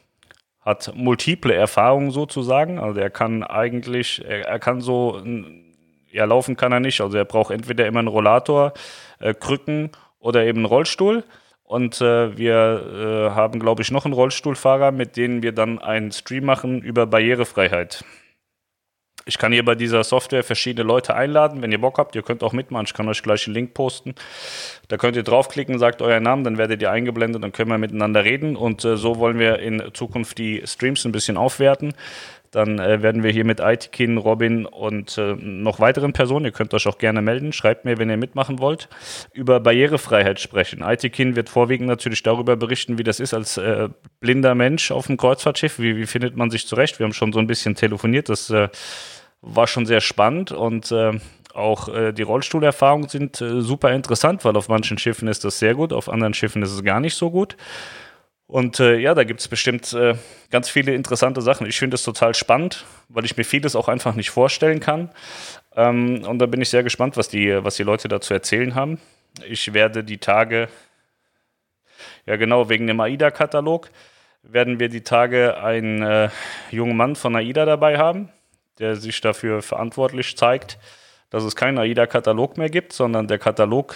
hat 0.61 0.93
multiple 0.95 1.53
Erfahrungen 1.53 2.11
sozusagen. 2.11 2.79
Also 2.79 3.01
er 3.01 3.09
kann 3.09 3.43
eigentlich, 3.43 4.23
er, 4.23 4.47
er, 4.47 4.59
kann 4.59 4.79
so, 4.79 5.21
ja, 6.09 6.23
laufen 6.23 6.55
kann 6.55 6.71
er 6.71 6.79
nicht. 6.79 7.01
Also 7.01 7.17
er 7.17 7.25
braucht 7.25 7.51
entweder 7.51 7.85
immer 7.85 7.99
einen 7.99 8.07
Rollator, 8.07 8.71
äh, 9.19 9.33
Krücken 9.33 9.91
oder 10.19 10.45
eben 10.45 10.59
einen 10.59 10.67
Rollstuhl. 10.67 11.25
Und 11.65 11.99
äh, 11.99 12.37
wir 12.37 13.31
äh, 13.33 13.35
haben, 13.35 13.59
glaube 13.59 13.81
ich, 13.81 13.89
noch 13.91 14.05
einen 14.05 14.13
Rollstuhlfahrer, 14.13 14.91
mit 14.91 15.17
dem 15.17 15.41
wir 15.41 15.51
dann 15.51 15.79
einen 15.79 16.11
Stream 16.11 16.45
machen 16.45 16.81
über 16.81 17.07
Barrierefreiheit. 17.07 18.05
Ich 19.27 19.39
kann 19.39 19.51
hier 19.51 19.65
bei 19.65 19.73
dieser 19.73 20.03
Software 20.03 20.43
verschiedene 20.43 20.87
Leute 20.87 21.15
einladen. 21.15 21.63
Wenn 21.63 21.71
ihr 21.71 21.81
Bock 21.81 21.97
habt, 21.97 22.15
ihr 22.15 22.21
könnt 22.21 22.43
auch 22.43 22.53
mitmachen. 22.53 22.85
Ich 22.85 22.93
kann 22.93 23.09
euch 23.09 23.23
gleich 23.23 23.47
einen 23.47 23.55
Link 23.55 23.73
posten. 23.73 24.13
Da 24.87 24.97
könnt 24.97 25.15
ihr 25.15 25.23
draufklicken, 25.23 25.79
sagt 25.79 26.03
euren 26.03 26.21
Namen, 26.21 26.43
dann 26.43 26.59
werdet 26.59 26.83
ihr 26.83 26.91
eingeblendet, 26.91 27.41
dann 27.41 27.51
können 27.51 27.71
wir 27.71 27.79
miteinander 27.79 28.23
reden. 28.23 28.55
Und 28.55 28.85
äh, 28.85 28.97
so 28.97 29.17
wollen 29.17 29.39
wir 29.39 29.57
in 29.57 29.81
Zukunft 29.93 30.37
die 30.37 30.61
Streams 30.67 31.03
ein 31.05 31.11
bisschen 31.11 31.37
aufwerten. 31.37 31.95
Dann 32.55 32.79
äh, 32.79 33.01
werden 33.01 33.21
wir 33.21 33.31
hier 33.31 33.43
mit 33.43 33.59
Aitikin, 33.59 34.15
Robin 34.15 34.65
und 34.65 35.17
äh, 35.17 35.35
noch 35.35 35.81
weiteren 35.81 36.13
Personen, 36.13 36.45
ihr 36.45 36.53
könnt 36.53 36.73
euch 36.73 36.87
auch 36.87 36.97
gerne 36.97 37.21
melden, 37.21 37.51
schreibt 37.51 37.83
mir, 37.83 37.97
wenn 37.97 38.09
ihr 38.09 38.15
mitmachen 38.15 38.59
wollt, 38.59 38.87
über 39.33 39.59
Barrierefreiheit 39.59 40.39
sprechen. 40.39 40.81
Aitikin 40.81 41.35
wird 41.35 41.49
vorwiegend 41.49 41.89
natürlich 41.89 42.23
darüber 42.23 42.55
berichten, 42.55 42.97
wie 42.97 43.03
das 43.03 43.19
ist 43.19 43.33
als 43.33 43.57
äh, 43.57 43.89
blinder 44.21 44.55
Mensch 44.55 44.91
auf 44.91 45.07
dem 45.07 45.17
Kreuzfahrtschiff. 45.17 45.79
Wie, 45.79 45.97
wie, 45.97 46.05
findet 46.05 46.37
man 46.37 46.49
sich 46.49 46.65
zurecht? 46.65 46.97
Wir 46.97 47.03
haben 47.03 47.11
schon 47.11 47.33
so 47.33 47.39
ein 47.39 47.47
bisschen 47.47 47.75
telefoniert, 47.75 48.29
das 48.29 48.49
äh, 48.49 48.69
war 49.41 49.67
schon 49.67 49.85
sehr 49.85 49.99
spannend 49.99 50.53
und 50.53 50.93
äh, 50.93 51.11
auch 51.53 51.89
äh, 51.89 52.13
die 52.13 52.23
Rollstuhlerfahrungen 52.23 53.09
sind 53.09 53.41
äh, 53.41 53.59
super 53.59 53.91
interessant, 53.91 54.45
weil 54.45 54.55
auf 54.55 54.69
manchen 54.69 54.97
Schiffen 54.97 55.27
ist 55.27 55.43
das 55.43 55.59
sehr 55.59 55.75
gut, 55.75 55.91
auf 55.91 56.07
anderen 56.07 56.33
Schiffen 56.33 56.63
ist 56.63 56.71
es 56.71 56.85
gar 56.85 57.01
nicht 57.01 57.15
so 57.15 57.31
gut. 57.31 57.57
Und 58.47 58.79
äh, 58.79 58.97
ja, 58.97 59.15
da 59.15 59.23
gibt 59.23 59.39
es 59.39 59.47
bestimmt 59.47 59.91
äh, 59.93 60.15
ganz 60.51 60.69
viele 60.69 60.93
interessante 60.93 61.41
Sachen. 61.41 61.65
Ich 61.65 61.79
finde 61.79 61.95
es 61.95 62.03
total 62.03 62.35
spannend, 62.35 62.85
weil 63.09 63.25
ich 63.25 63.35
mir 63.37 63.43
vieles 63.43 63.75
auch 63.75 63.87
einfach 63.87 64.13
nicht 64.13 64.29
vorstellen 64.29 64.79
kann. 64.79 65.09
Ähm, 65.75 66.23
und 66.25 66.39
da 66.39 66.45
bin 66.45 66.61
ich 66.61 66.69
sehr 66.69 66.83
gespannt, 66.83 67.17
was 67.17 67.27
die, 67.27 67.63
was 67.63 67.75
die 67.75 67.83
Leute 67.83 68.07
dazu 68.07 68.33
erzählen 68.33 68.75
haben. 68.75 68.99
Ich 69.47 69.73
werde 69.73 70.03
die 70.03 70.19
Tage, 70.19 70.69
ja 72.25 72.35
genau, 72.35 72.69
wegen 72.69 72.85
dem 72.87 72.99
AIDA-Katalog, 72.99 73.89
werden 74.43 74.79
wir 74.79 74.89
die 74.89 75.01
Tage 75.01 75.57
einen 75.57 76.03
äh, 76.03 76.29
jungen 76.69 76.95
Mann 76.95 77.15
von 77.15 77.35
AIDA 77.35 77.65
dabei 77.65 77.97
haben, 77.97 78.29
der 78.77 78.95
sich 78.95 79.21
dafür 79.21 79.63
verantwortlich 79.63 80.37
zeigt, 80.37 80.77
dass 81.29 81.43
es 81.43 81.55
keinen 81.55 81.77
AIDA-Katalog 81.77 82.57
mehr 82.57 82.69
gibt, 82.69 82.93
sondern 82.93 83.27
der 83.27 83.39
Katalog, 83.39 83.95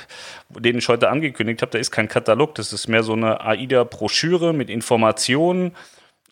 den 0.50 0.78
ich 0.78 0.88
heute 0.88 1.10
angekündigt 1.10 1.62
habe, 1.62 1.72
der 1.72 1.82
ist 1.82 1.92
kein 1.92 2.08
Katalog, 2.08 2.56
das 2.56 2.74
ist 2.74 2.88
mehr 2.88 3.04
so 3.04 3.14
eine 3.14 3.42
AIDA-Broschüre 3.42 4.54
mit 4.54 4.70
Informationen 4.70 5.76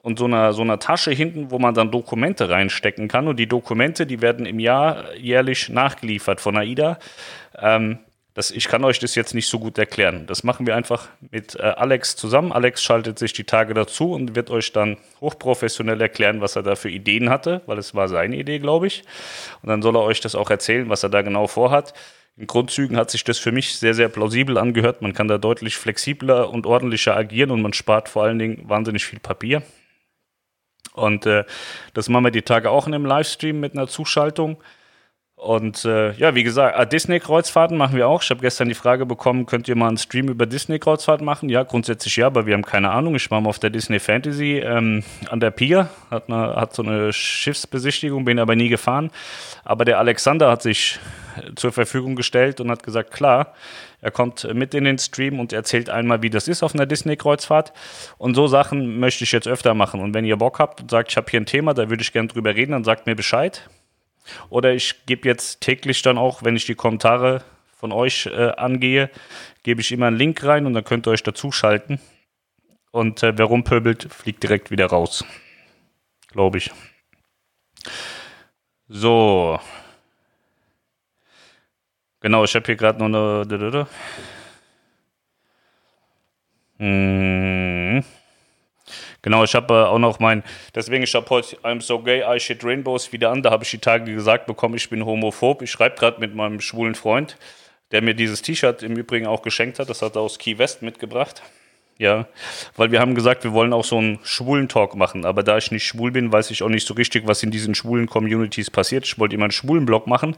und 0.01 0.19
so 0.19 0.25
einer, 0.25 0.53
so 0.53 0.61
einer 0.61 0.79
Tasche 0.79 1.11
hinten, 1.11 1.51
wo 1.51 1.59
man 1.59 1.73
dann 1.73 1.91
Dokumente 1.91 2.49
reinstecken 2.49 3.07
kann. 3.07 3.27
Und 3.27 3.37
die 3.37 3.47
Dokumente, 3.47 4.05
die 4.05 4.21
werden 4.21 4.45
im 4.45 4.59
Jahr 4.59 5.13
jährlich 5.15 5.69
nachgeliefert 5.69 6.39
von 6.39 6.57
AIDA. 6.57 6.97
Ähm, 7.57 7.99
das, 8.37 8.51
ich 8.51 8.67
kann 8.67 8.83
euch 8.83 8.99
das 8.99 9.15
jetzt 9.15 9.33
nicht 9.33 9.49
so 9.49 9.57
gut 9.57 9.79
erklären. 9.79 10.27
Das 10.27 10.43
machen 10.43 10.67
wir 10.67 10.75
einfach 10.75 11.07
mit 11.31 11.55
äh, 11.55 11.63
Alex 11.63 12.15
zusammen. 12.15 12.51
Alex 12.51 12.83
schaltet 12.83 13.17
sich 13.17 13.33
die 13.33 13.45
Tage 13.45 13.73
dazu 13.73 14.11
und 14.11 14.35
wird 14.35 14.51
euch 14.51 14.71
dann 14.71 14.97
hochprofessionell 15.19 15.99
erklären, 15.99 16.39
was 16.39 16.55
er 16.55 16.61
da 16.61 16.75
für 16.75 16.91
Ideen 16.91 17.31
hatte, 17.31 17.63
weil 17.65 17.79
es 17.79 17.95
war 17.95 18.07
seine 18.07 18.35
Idee, 18.35 18.59
glaube 18.59 18.85
ich. 18.85 19.01
Und 19.63 19.69
dann 19.69 19.81
soll 19.81 19.95
er 19.95 20.03
euch 20.03 20.21
das 20.21 20.35
auch 20.35 20.51
erzählen, 20.51 20.87
was 20.87 21.01
er 21.01 21.09
da 21.09 21.23
genau 21.23 21.47
vorhat. 21.47 21.95
In 22.35 22.45
Grundzügen 22.45 22.95
hat 22.95 23.09
sich 23.09 23.23
das 23.23 23.39
für 23.39 23.51
mich 23.51 23.75
sehr, 23.75 23.95
sehr 23.95 24.07
plausibel 24.07 24.59
angehört. 24.59 25.01
Man 25.01 25.13
kann 25.13 25.27
da 25.27 25.39
deutlich 25.39 25.75
flexibler 25.75 26.51
und 26.51 26.67
ordentlicher 26.67 27.17
agieren 27.17 27.49
und 27.49 27.63
man 27.63 27.73
spart 27.73 28.07
vor 28.07 28.25
allen 28.25 28.37
Dingen 28.37 28.69
wahnsinnig 28.69 29.03
viel 29.03 29.19
Papier. 29.19 29.63
Und 30.93 31.25
äh, 31.25 31.43
das 31.95 32.07
machen 32.07 32.25
wir 32.25 32.31
die 32.31 32.43
Tage 32.43 32.69
auch 32.69 32.85
in 32.85 32.93
einem 32.93 33.07
Livestream 33.07 33.59
mit 33.59 33.73
einer 33.73 33.87
Zuschaltung. 33.87 34.57
Und 35.37 35.85
äh, 35.85 36.13
ja, 36.13 36.33
wie 36.33 36.41
gesagt, 36.41 36.75
ah, 36.75 36.85
Disney-Kreuzfahrten 36.85 37.77
machen 37.77 37.95
wir 37.95 38.07
auch. 38.07 38.23
Ich 38.23 38.31
habe 38.31 38.41
gestern 38.41 38.69
die 38.69 38.73
Frage 38.73 39.05
bekommen, 39.05 39.45
könnt 39.45 39.67
ihr 39.67 39.75
mal 39.75 39.87
einen 39.87 39.97
Stream 39.97 40.29
über 40.29 40.47
Disney-Kreuzfahrt 40.47 41.21
machen? 41.21 41.47
Ja, 41.47 41.61
grundsätzlich 41.61 42.15
ja, 42.15 42.25
aber 42.25 42.47
wir 42.47 42.55
haben 42.55 42.65
keine 42.65 42.89
Ahnung. 42.89 43.13
Ich 43.13 43.29
war 43.29 43.39
mal 43.39 43.49
auf 43.49 43.59
der 43.59 43.69
Disney 43.69 43.99
Fantasy 43.99 44.57
ähm, 44.57 45.03
an 45.29 45.39
der 45.39 45.51
Pier, 45.51 45.89
hat, 46.09 46.27
eine, 46.27 46.55
hat 46.55 46.73
so 46.73 46.81
eine 46.81 47.13
Schiffsbesichtigung, 47.13 48.25
bin 48.25 48.39
aber 48.39 48.55
nie 48.55 48.67
gefahren. 48.67 49.11
Aber 49.63 49.85
der 49.85 49.99
Alexander 49.99 50.49
hat 50.49 50.63
sich 50.63 50.97
äh, 51.35 51.53
zur 51.53 51.71
Verfügung 51.71 52.15
gestellt 52.15 52.59
und 52.59 52.71
hat 52.71 52.81
gesagt, 52.81 53.11
klar, 53.11 53.53
er 54.01 54.09
kommt 54.09 54.51
mit 54.55 54.73
in 54.73 54.85
den 54.85 54.97
Stream 54.97 55.39
und 55.39 55.53
erzählt 55.53 55.91
einmal, 55.91 56.23
wie 56.23 56.31
das 56.31 56.47
ist 56.47 56.63
auf 56.63 56.73
einer 56.73 56.87
Disney-Kreuzfahrt. 56.87 57.73
Und 58.17 58.33
so 58.33 58.47
Sachen 58.47 58.99
möchte 58.99 59.23
ich 59.23 59.31
jetzt 59.33 59.47
öfter 59.47 59.75
machen. 59.75 60.01
Und 60.01 60.15
wenn 60.15 60.25
ihr 60.25 60.37
Bock 60.37 60.57
habt 60.57 60.81
und 60.81 60.89
sagt, 60.89 61.11
ich 61.11 61.17
habe 61.17 61.29
hier 61.29 61.39
ein 61.39 61.45
Thema, 61.45 61.75
da 61.75 61.91
würde 61.91 62.01
ich 62.01 62.11
gerne 62.11 62.27
drüber 62.27 62.55
reden, 62.55 62.71
dann 62.71 62.83
sagt 62.83 63.05
mir 63.05 63.15
Bescheid. 63.15 63.69
Oder 64.49 64.73
ich 64.73 65.05
gebe 65.05 65.27
jetzt 65.27 65.61
täglich 65.61 66.01
dann 66.01 66.17
auch, 66.17 66.43
wenn 66.43 66.55
ich 66.55 66.65
die 66.65 66.75
Kommentare 66.75 67.43
von 67.75 67.91
euch 67.91 68.25
äh, 68.25 68.51
angehe, 68.57 69.09
gebe 69.63 69.81
ich 69.81 69.91
immer 69.91 70.07
einen 70.07 70.17
Link 70.17 70.43
rein 70.43 70.65
und 70.65 70.73
dann 70.73 70.83
könnt 70.83 71.07
ihr 71.07 71.11
euch 71.11 71.23
dazuschalten. 71.23 71.99
Und 72.91 73.21
äh, 73.23 73.37
wer 73.37 73.45
rumpöbelt, 73.45 74.11
fliegt 74.11 74.43
direkt 74.43 74.71
wieder 74.71 74.87
raus. 74.87 75.23
Glaube 76.29 76.57
ich. 76.57 76.71
So. 78.87 79.59
Genau, 82.21 82.43
ich 82.43 82.55
habe 82.55 82.65
hier 82.65 82.75
gerade 82.75 82.99
noch 82.99 83.05
eine. 83.05 83.87
Hm. 86.79 88.03
Genau, 89.21 89.43
ich 89.43 89.55
habe 89.55 89.73
äh, 89.73 89.77
auch 89.77 89.99
noch 89.99 90.19
mein, 90.19 90.43
deswegen, 90.75 91.03
ich 91.03 91.13
habe 91.15 91.29
heute 91.29 91.57
I'm 91.57 91.81
so 91.81 91.99
gay, 91.99 92.23
I 92.27 92.39
shit 92.39 92.63
rainbows 92.63 93.11
wieder 93.11 93.31
an. 93.31 93.41
Da 93.41 93.51
habe 93.51 93.63
ich 93.63 93.71
die 93.71 93.79
Tage 93.79 94.13
gesagt 94.13 94.45
bekommen, 94.45 94.75
ich 94.75 94.89
bin 94.89 95.05
homophob. 95.05 95.61
Ich 95.61 95.71
schreibe 95.71 95.95
gerade 95.97 96.19
mit 96.19 96.35
meinem 96.35 96.61
schwulen 96.61 96.95
Freund, 96.95 97.37
der 97.91 98.01
mir 98.01 98.13
dieses 98.13 98.41
T-Shirt 98.41 98.83
im 98.83 98.95
Übrigen 98.95 99.27
auch 99.27 99.41
geschenkt 99.41 99.79
hat. 99.79 99.89
Das 99.89 100.01
hat 100.01 100.15
er 100.15 100.21
aus 100.21 100.37
Key 100.37 100.57
West 100.57 100.81
mitgebracht. 100.81 101.41
Ja, 101.99 102.27
weil 102.75 102.91
wir 102.91 102.99
haben 102.99 103.15
gesagt, 103.15 103.43
wir 103.43 103.53
wollen 103.53 103.73
auch 103.73 103.83
so 103.83 103.97
einen 103.97 104.19
schwulen 104.21 104.69
Talk 104.69 104.95
machen. 104.95 105.25
Aber 105.25 105.41
da 105.41 105.57
ich 105.57 105.71
nicht 105.71 105.85
schwul 105.87 106.11
bin, 106.11 106.31
weiß 106.31 106.51
ich 106.51 106.61
auch 106.61 106.69
nicht 106.69 106.85
so 106.85 106.93
richtig, 106.93 107.27
was 107.27 107.41
in 107.41 107.49
diesen 107.49 107.73
schwulen 107.73 108.05
Communities 108.05 108.69
passiert. 108.69 109.05
Ich 109.05 109.17
wollte 109.17 109.33
immer 109.33 109.45
einen 109.45 109.51
schwulen 109.51 109.87
Blog 109.87 110.05
machen, 110.05 110.35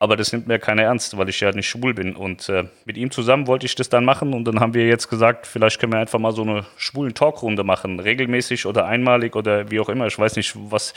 aber 0.00 0.16
das 0.16 0.32
nimmt 0.32 0.48
mir 0.48 0.58
keiner 0.58 0.84
ernst, 0.84 1.18
weil 1.18 1.28
ich 1.28 1.40
ja 1.40 1.52
nicht 1.52 1.68
schwul 1.68 1.92
bin. 1.92 2.16
Und 2.16 2.48
äh, 2.48 2.64
mit 2.86 2.96
ihm 2.96 3.10
zusammen 3.10 3.46
wollte 3.46 3.66
ich 3.66 3.74
das 3.74 3.90
dann 3.90 4.06
machen. 4.06 4.32
Und 4.32 4.46
dann 4.46 4.58
haben 4.58 4.72
wir 4.72 4.86
jetzt 4.86 5.10
gesagt, 5.10 5.46
vielleicht 5.46 5.78
können 5.78 5.92
wir 5.92 6.00
einfach 6.00 6.18
mal 6.18 6.32
so 6.32 6.40
eine 6.40 6.64
schwulen 6.78 7.12
Talkrunde 7.12 7.64
machen. 7.64 8.00
Regelmäßig 8.00 8.64
oder 8.64 8.86
einmalig 8.86 9.36
oder 9.36 9.70
wie 9.70 9.78
auch 9.78 9.90
immer. 9.90 10.06
Ich 10.06 10.18
weiß 10.18 10.36
nicht, 10.36 10.54
was, 10.56 10.94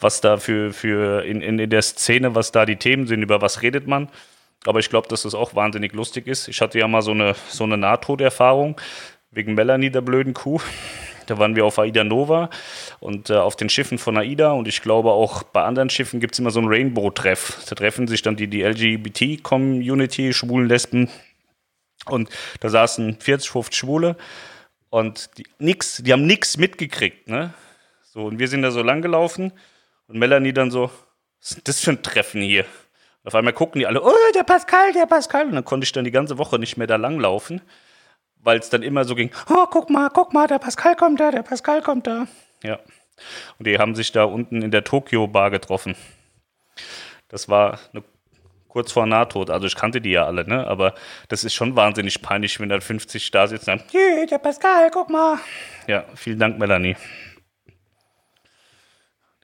was 0.00 0.20
da 0.20 0.36
für, 0.36 0.74
für 0.74 1.24
in, 1.24 1.40
in, 1.40 1.58
in 1.58 1.70
der 1.70 1.80
Szene, 1.80 2.34
was 2.34 2.52
da 2.52 2.66
die 2.66 2.76
Themen 2.76 3.06
sind, 3.06 3.22
über 3.22 3.40
was 3.40 3.62
redet 3.62 3.86
man. 3.86 4.10
Aber 4.66 4.80
ich 4.80 4.90
glaube, 4.90 5.08
dass 5.08 5.22
das 5.22 5.34
auch 5.34 5.54
wahnsinnig 5.54 5.94
lustig 5.94 6.26
ist. 6.26 6.46
Ich 6.48 6.60
hatte 6.60 6.78
ja 6.78 6.86
mal 6.86 7.00
so 7.00 7.12
eine, 7.12 7.34
so 7.48 7.64
eine 7.64 7.78
Nahtoderfahrung 7.78 8.78
wegen 9.30 9.54
Melanie, 9.54 9.88
der 9.88 10.02
blöden 10.02 10.34
Kuh. 10.34 10.60
Da 11.26 11.38
waren 11.38 11.56
wir 11.56 11.64
auf 11.64 11.78
Aida 11.78 12.04
Nova 12.04 12.50
und 13.00 13.30
äh, 13.30 13.34
auf 13.34 13.56
den 13.56 13.68
Schiffen 13.68 13.98
von 13.98 14.16
Aida 14.16 14.52
und 14.52 14.68
ich 14.68 14.82
glaube 14.82 15.10
auch 15.10 15.42
bei 15.42 15.62
anderen 15.62 15.90
Schiffen 15.90 16.20
gibt 16.20 16.34
es 16.34 16.38
immer 16.38 16.50
so 16.50 16.60
einen 16.60 16.68
Rainbow-Treff. 16.68 17.64
Da 17.68 17.74
treffen 17.74 18.08
sich 18.08 18.22
dann 18.22 18.36
die, 18.36 18.48
die 18.48 18.62
LGBT-Community, 18.62 20.32
Schwulen, 20.32 20.68
Lesben 20.68 21.10
und 22.06 22.28
da 22.60 22.68
saßen 22.68 23.18
40, 23.20 23.50
50 23.50 23.78
Schwule 23.78 24.16
und 24.90 25.30
die, 25.38 25.46
nix, 25.58 26.02
die 26.02 26.12
haben 26.12 26.26
nichts 26.26 26.56
mitgekriegt. 26.56 27.28
Ne? 27.28 27.54
So, 28.02 28.24
und 28.24 28.38
wir 28.38 28.48
sind 28.48 28.62
da 28.62 28.70
so 28.70 28.82
lang 28.82 29.02
gelaufen 29.02 29.52
und 30.06 30.18
Melanie 30.18 30.52
dann 30.52 30.70
so, 30.70 30.90
was 31.40 31.52
ist 31.52 31.68
das 31.68 31.80
für 31.80 31.92
ein 31.92 32.02
Treffen 32.02 32.42
hier? 32.42 32.64
Und 33.22 33.28
auf 33.28 33.34
einmal 33.34 33.52
gucken 33.52 33.78
die 33.78 33.86
alle, 33.86 34.02
oh, 34.02 34.12
der 34.34 34.42
Pascal, 34.42 34.92
der 34.92 35.06
Pascal. 35.06 35.46
Und 35.46 35.52
dann 35.52 35.64
konnte 35.64 35.84
ich 35.84 35.92
dann 35.92 36.04
die 36.04 36.10
ganze 36.10 36.38
Woche 36.38 36.58
nicht 36.58 36.76
mehr 36.76 36.86
da 36.86 36.96
langlaufen 36.96 37.62
weil 38.42 38.58
es 38.58 38.68
dann 38.68 38.82
immer 38.82 39.04
so 39.04 39.14
ging, 39.14 39.30
oh, 39.48 39.66
guck 39.70 39.88
mal, 39.88 40.10
guck 40.10 40.34
mal, 40.34 40.46
der 40.46 40.58
Pascal 40.58 40.96
kommt 40.96 41.20
da, 41.20 41.30
der 41.30 41.42
Pascal 41.42 41.80
kommt 41.80 42.06
da. 42.06 42.26
Ja. 42.62 42.78
Und 43.58 43.66
die 43.66 43.78
haben 43.78 43.94
sich 43.94 44.12
da 44.12 44.24
unten 44.24 44.62
in 44.62 44.70
der 44.70 44.84
Tokio-Bar 44.84 45.50
getroffen. 45.50 45.94
Das 47.28 47.48
war 47.48 47.78
eine, 47.92 48.02
kurz 48.68 48.90
vor 48.90 49.06
Nahtod. 49.06 49.50
Also 49.50 49.66
ich 49.66 49.76
kannte 49.76 50.00
die 50.00 50.10
ja 50.10 50.26
alle, 50.26 50.46
ne? 50.46 50.66
Aber 50.66 50.94
das 51.28 51.44
ist 51.44 51.54
schon 51.54 51.76
wahnsinnig 51.76 52.22
peinlich, 52.22 52.58
wenn 52.58 52.68
da 52.68 52.80
50 52.80 53.30
da 53.30 53.46
sitzen 53.46 53.70
und 53.70 53.80
sagen, 53.90 54.28
der 54.28 54.38
Pascal, 54.38 54.90
guck 54.90 55.10
mal. 55.10 55.38
Ja, 55.86 56.04
vielen 56.14 56.38
Dank, 56.38 56.58
Melanie. 56.58 56.96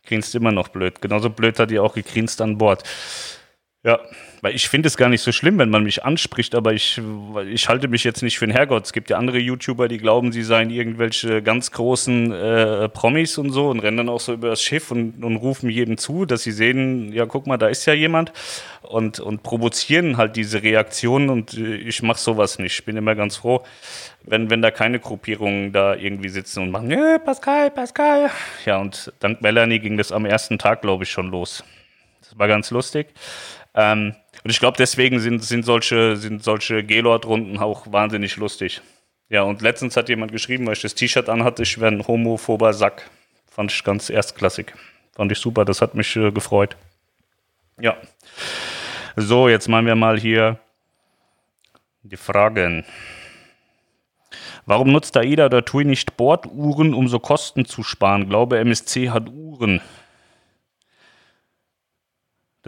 Grinst 0.07 0.35
immer 0.35 0.51
noch 0.51 0.69
blöd. 0.69 1.03
Genauso 1.03 1.29
blöd 1.29 1.59
hat 1.59 1.71
die 1.71 1.79
auch 1.79 1.95
gegrinst 1.95 2.41
an 2.41 2.57
Bord. 2.57 2.83
Ja, 3.85 4.01
weil 4.43 4.57
ich 4.57 4.69
finde 4.69 4.89
es 4.89 4.97
gar 4.97 5.09
nicht 5.09 5.21
so 5.21 5.31
schlimm, 5.31 5.57
wenn 5.59 5.71
man 5.71 5.85
mich 5.85 6.05
anspricht, 6.05 6.57
aber 6.57 6.73
ich, 6.73 7.01
ich 7.49 7.69
halte 7.69 7.87
mich 7.87 8.03
jetzt 8.03 8.23
nicht 8.23 8.37
für 8.37 8.45
einen 8.45 8.53
Herrgott. 8.53 8.87
Es 8.87 8.93
gibt 8.93 9.09
ja 9.09 9.19
andere 9.19 9.39
YouTuber, 9.39 9.87
die 9.87 9.99
glauben, 9.99 10.33
sie 10.33 10.43
seien 10.43 10.71
irgendwelche 10.71 11.43
ganz 11.43 11.71
großen 11.71 12.33
äh, 12.33 12.89
Promis 12.89 13.39
und 13.39 13.51
so 13.51 13.69
und 13.69 13.79
rennen 13.79 13.99
dann 13.99 14.09
auch 14.09 14.19
so 14.19 14.33
über 14.33 14.49
das 14.49 14.63
Schiff 14.63 14.91
und, 14.91 15.23
und 15.23 15.37
rufen 15.37 15.71
jedem 15.71 15.97
zu, 15.97 16.25
dass 16.25 16.43
sie 16.43 16.51
sehen, 16.51 17.13
ja, 17.13 17.27
guck 17.27 17.47
mal, 17.47 17.57
da 17.57 17.69
ist 17.69 17.87
ja 17.87 17.93
jemand 17.93 18.33
und, 18.83 19.21
und 19.21 19.45
provozieren 19.45 20.17
halt 20.17 20.35
diese 20.35 20.61
Reaktionen 20.65 21.31
und 21.31 21.55
äh, 21.55 21.77
ich 21.77 22.03
mache 22.03 22.19
sowas 22.19 22.59
nicht. 22.59 22.81
Ich 22.81 22.85
bin 22.85 22.97
immer 22.97 23.15
ganz 23.15 23.37
froh, 23.37 23.63
wenn, 24.25 24.51
wenn 24.51 24.61
da 24.61 24.73
keine 24.73 24.99
Gruppierungen 24.99 25.73
da 25.73 25.95
irgendwie 25.95 26.31
sitzen 26.31 26.65
und 26.65 26.73
machen, 26.73 26.91
hey, 26.91 27.21
Pascal, 27.21 27.71
Pascal. 27.71 28.29
Ja, 28.67 28.79
und 28.79 29.13
dank 29.21 29.41
Melanie 29.41 29.79
ging 29.79 29.97
das 29.97 30.11
am 30.11 30.27
ersten 30.27 30.59
Tag, 30.59 30.83
glaube 30.83 31.05
ich, 31.05 31.11
schon 31.11 31.31
los. 31.31 31.63
Das 32.23 32.37
war 32.37 32.49
ganz 32.49 32.71
lustig. 32.71 33.07
Ähm, 33.79 34.17
und 34.43 34.51
ich 34.51 34.59
glaube, 34.59 34.77
deswegen 34.77 35.21
sind, 35.21 35.45
sind 35.45 35.65
solche, 35.65 36.17
sind 36.17 36.43
solche 36.43 36.83
Gaylord-Runden 36.83 37.59
auch 37.59 37.93
wahnsinnig 37.93 38.37
lustig. 38.37 38.83
Ja, 39.29 39.43
und 39.43 39.63
letztens 39.63 39.97
hat 39.97 40.09
jemand 40.09 40.33
geschrieben, 40.33 40.67
weil 40.67 40.73
ich 40.73 40.83
das 40.83 40.97
T-Shirt 40.97 41.29
anhatte, 41.29 41.63
ich 41.63 41.79
wäre 41.79 41.93
ein 41.93 42.05
homophober 42.05 42.73
Sack. 42.73 43.09
Fand 43.49 43.71
ich 43.71 43.85
ganz 43.85 44.11
erstklassig. 44.11 44.75
Fand 45.15 45.31
ich 45.31 45.39
super, 45.39 45.65
das 45.65 45.81
hat 45.81 45.95
mich 45.95 46.17
äh, 46.17 46.33
gefreut. 46.33 46.77
Ja. 47.81 47.97
So, 49.15 49.49
jetzt 49.49 49.69
machen 49.69 49.87
wir 49.87 49.95
mal 49.95 50.19
hier 50.19 50.59
die 52.03 52.17
Fragen. 52.17 52.85
Warum 54.67 54.91
nutzt 54.91 55.17
AIDA 55.17 55.47
oder 55.47 55.65
TUI 55.65 55.85
nicht 55.85 56.17
Borduhren, 56.17 56.95
um 56.95 57.07
so 57.07 57.21
Kosten 57.21 57.65
zu 57.65 57.85
sparen? 57.85 58.29
Glaube, 58.29 58.59
MSC 58.59 59.11
hat 59.11 59.29
Uhren. 59.29 59.81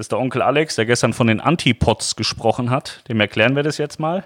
Das 0.00 0.07
ist 0.07 0.12
der 0.12 0.19
Onkel 0.19 0.40
Alex, 0.40 0.76
der 0.76 0.87
gestern 0.87 1.12
von 1.12 1.26
den 1.26 1.42
Antipods 1.42 2.16
gesprochen 2.16 2.71
hat. 2.71 3.07
Dem 3.11 3.21
erklären 3.21 3.54
wir 3.54 3.62
das 3.62 3.76
jetzt 3.76 4.00
mal. 4.00 4.25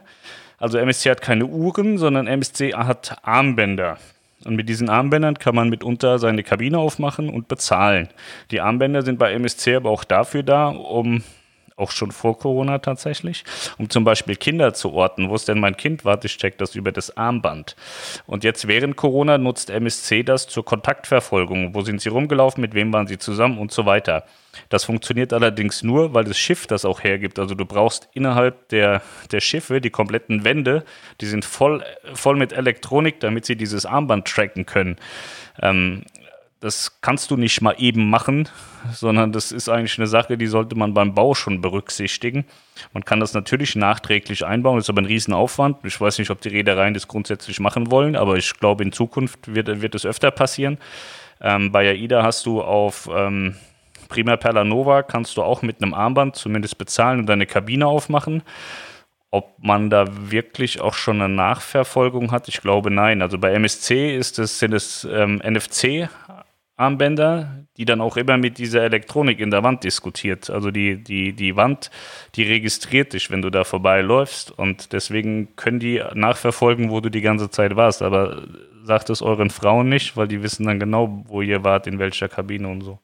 Also 0.57 0.79
MSC 0.79 1.11
hat 1.11 1.21
keine 1.21 1.47
Uhren, 1.47 1.99
sondern 1.99 2.29
MSC 2.29 2.75
hat 2.75 3.17
Armbänder. 3.25 3.99
Und 4.45 4.55
mit 4.55 4.69
diesen 4.69 4.89
Armbändern 4.89 5.37
kann 5.37 5.57
man 5.57 5.71
mitunter 5.71 6.21
seine 6.21 6.45
Kabine 6.45 6.79
aufmachen 6.79 7.29
und 7.29 7.49
bezahlen. 7.49 8.09
Die 8.53 8.61
Armbänder 8.61 9.03
sind 9.03 9.19
bei 9.19 9.33
MSC 9.33 9.75
aber 9.75 9.91
auch 9.91 10.05
dafür 10.05 10.45
da, 10.45 10.69
um 10.69 11.25
auch 11.77 11.91
schon 11.91 12.13
vor 12.13 12.39
Corona 12.39 12.79
tatsächlich, 12.79 13.45
um 13.79 13.91
zum 13.91 14.05
Beispiel 14.05 14.37
Kinder 14.37 14.75
zu 14.75 14.93
orten. 14.93 15.29
Wo 15.29 15.35
ist 15.35 15.49
denn 15.49 15.61
mein 15.61 15.77
Kind? 15.77 16.05
Warte, 16.05 16.27
ich 16.27 16.39
check 16.39 16.57
das 16.59 16.75
über 16.75 16.93
das 16.93 17.17
Armband. 17.17 17.75
Und 18.27 18.45
jetzt 18.45 18.69
während 18.69 18.97
Corona 18.97 19.39
nutzt 19.39 19.71
MSC 19.71 20.23
das 20.23 20.47
zur 20.47 20.65
Kontaktverfolgung. 20.65 21.75
Wo 21.75 21.83
sind 21.83 22.01
sie 22.01 22.11
rumgelaufen? 22.11 22.61
Mit 22.61 22.75
wem 22.75 22.93
waren 22.93 23.07
sie 23.07 23.19
zusammen? 23.19 23.59
Und 23.59 23.73
so 23.73 23.87
weiter. 23.87 24.25
Das 24.69 24.85
funktioniert 24.85 25.33
allerdings 25.33 25.83
nur, 25.83 26.15
weil 26.15 26.25
das 26.25 26.39
Schiff 26.39 26.67
das 26.67 26.85
auch 26.85 27.03
hergibt. 27.03 27.39
Also 27.39 27.55
du 27.55 27.65
brauchst 27.65 28.09
innerhalb 28.13 28.69
der, 28.69 29.03
der 29.33 29.41
Schiffe 29.41 29.81
die 29.81 29.91
kompletten 29.91 30.45
Wände, 30.45 30.85
die 31.21 31.27
sind 31.27 31.45
voll, 31.45 31.85
voll 32.15 32.37
mit 32.37 32.53
Elektronik, 32.53 33.19
damit 33.21 33.45
sie 33.47 33.57
dieses 33.57 33.85
Armband 33.85 34.29
tracken 34.29 34.65
können. 34.65 34.97
Ähm, 35.61 36.05
das 36.65 36.99
kannst 37.03 37.31
du 37.31 37.37
nicht 37.37 37.61
mal 37.61 37.75
eben 37.77 38.09
machen, 38.09 38.49
sondern 38.91 39.33
das 39.33 39.53
ist 39.53 39.69
eigentlich 39.69 39.99
eine 39.99 40.07
Sache, 40.07 40.39
die 40.39 40.47
sollte 40.47 40.75
man 40.77 40.95
beim 40.95 41.15
Bau 41.15 41.35
schon 41.35 41.61
berücksichtigen. 41.61 42.47
Man 42.95 43.05
kann 43.05 43.21
das 43.21 43.35
natürlich 43.35 43.77
nachträglich 43.77 44.47
einbauen, 44.47 44.77
das 44.77 44.87
ist 44.87 44.89
aber 44.89 45.03
ein 45.03 45.07
Riesenaufwand. 45.07 45.85
Ich 45.85 46.01
weiß 46.01 46.19
nicht, 46.19 46.31
ob 46.31 46.41
die 46.41 46.49
Reedereien 46.49 46.95
das 46.95 47.07
grundsätzlich 47.07 47.61
machen 47.61 47.91
wollen, 47.91 48.17
aber 48.17 48.37
ich 48.37 48.55
glaube, 48.55 48.83
in 48.83 48.93
Zukunft 48.93 49.55
wird, 49.55 49.83
wird 49.83 49.95
es 49.95 50.07
öfter 50.07 50.31
passieren. 50.31 50.79
Ähm, 51.39 51.71
bei 51.71 51.87
AIDA 51.87 52.23
hast 52.23 52.47
du 52.47 52.63
auf 52.63 53.11
ähm, 53.15 53.57
Prima 54.09 54.39
Perla 54.39 54.65
Nova 54.65 55.03
kannst 55.03 55.37
du 55.37 55.43
auch 55.43 55.61
mit 55.61 55.83
einem 55.83 55.93
Armband 55.93 56.37
zumindest 56.37 56.79
bezahlen 56.79 57.21
und 57.21 57.27
deine 57.27 57.45
Kabine 57.45 57.87
aufmachen. 57.87 58.43
Ob 59.31 59.57
man 59.59 59.91
da 59.91 60.07
wirklich 60.31 60.81
auch 60.81 60.95
schon 60.95 61.21
eine 61.21 61.35
Nachverfolgung 61.35 62.31
hat, 62.31 62.49
ich 62.49 62.61
glaube 62.61 62.91
nein. 62.91 63.21
Also 63.21 63.37
bei 63.37 63.53
MSC 63.53 64.17
ist 64.17 64.39
es, 64.39 64.61
sind 64.61 64.73
es 64.73 65.07
ähm, 65.11 65.43
NFC 65.45 66.09
Armbänder, 66.77 67.67
die 67.77 67.85
dann 67.85 68.01
auch 68.01 68.17
immer 68.17 68.37
mit 68.37 68.59
dieser 68.59 68.83
Elektronik 68.83 69.39
in 69.39 69.51
der 69.51 69.63
Wand 69.63 69.85
diskutiert. 69.85 70.51
Also 70.51 70.71
die, 70.71 71.03
die, 71.03 71.33
die 71.33 71.55
Wand, 71.55 71.91
die 72.35 72.43
registriert 72.43 73.13
dich, 73.13 73.31
wenn 73.31 73.43
du 73.43 73.51
da 73.51 73.63
vorbeiläufst 73.63 74.51
und 74.51 74.93
deswegen 74.93 75.55
können 75.55 75.79
die 75.79 76.03
nachverfolgen, 76.15 76.91
wo 76.91 77.01
du 77.01 77.11
die 77.11 77.21
ganze 77.21 77.49
Zeit 77.51 77.77
warst. 77.77 78.03
Aber 78.03 78.43
sagt 78.83 79.09
es 79.11 79.23
euren 79.23 79.51
Frauen 79.51 79.89
nicht, 79.89 80.17
weil 80.17 80.27
die 80.27 80.43
wissen 80.43 80.67
dann 80.67 80.81
genau, 80.81 81.25
wo 81.29 81.43
ihr 81.43 81.63
wart, 81.63 81.87
in 81.87 81.99
welcher 81.99 82.29
Kabine 82.29 82.69
und 82.69 82.83
so. 82.83 82.99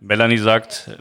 Melanie 0.00 0.38
sagt, 0.38 0.98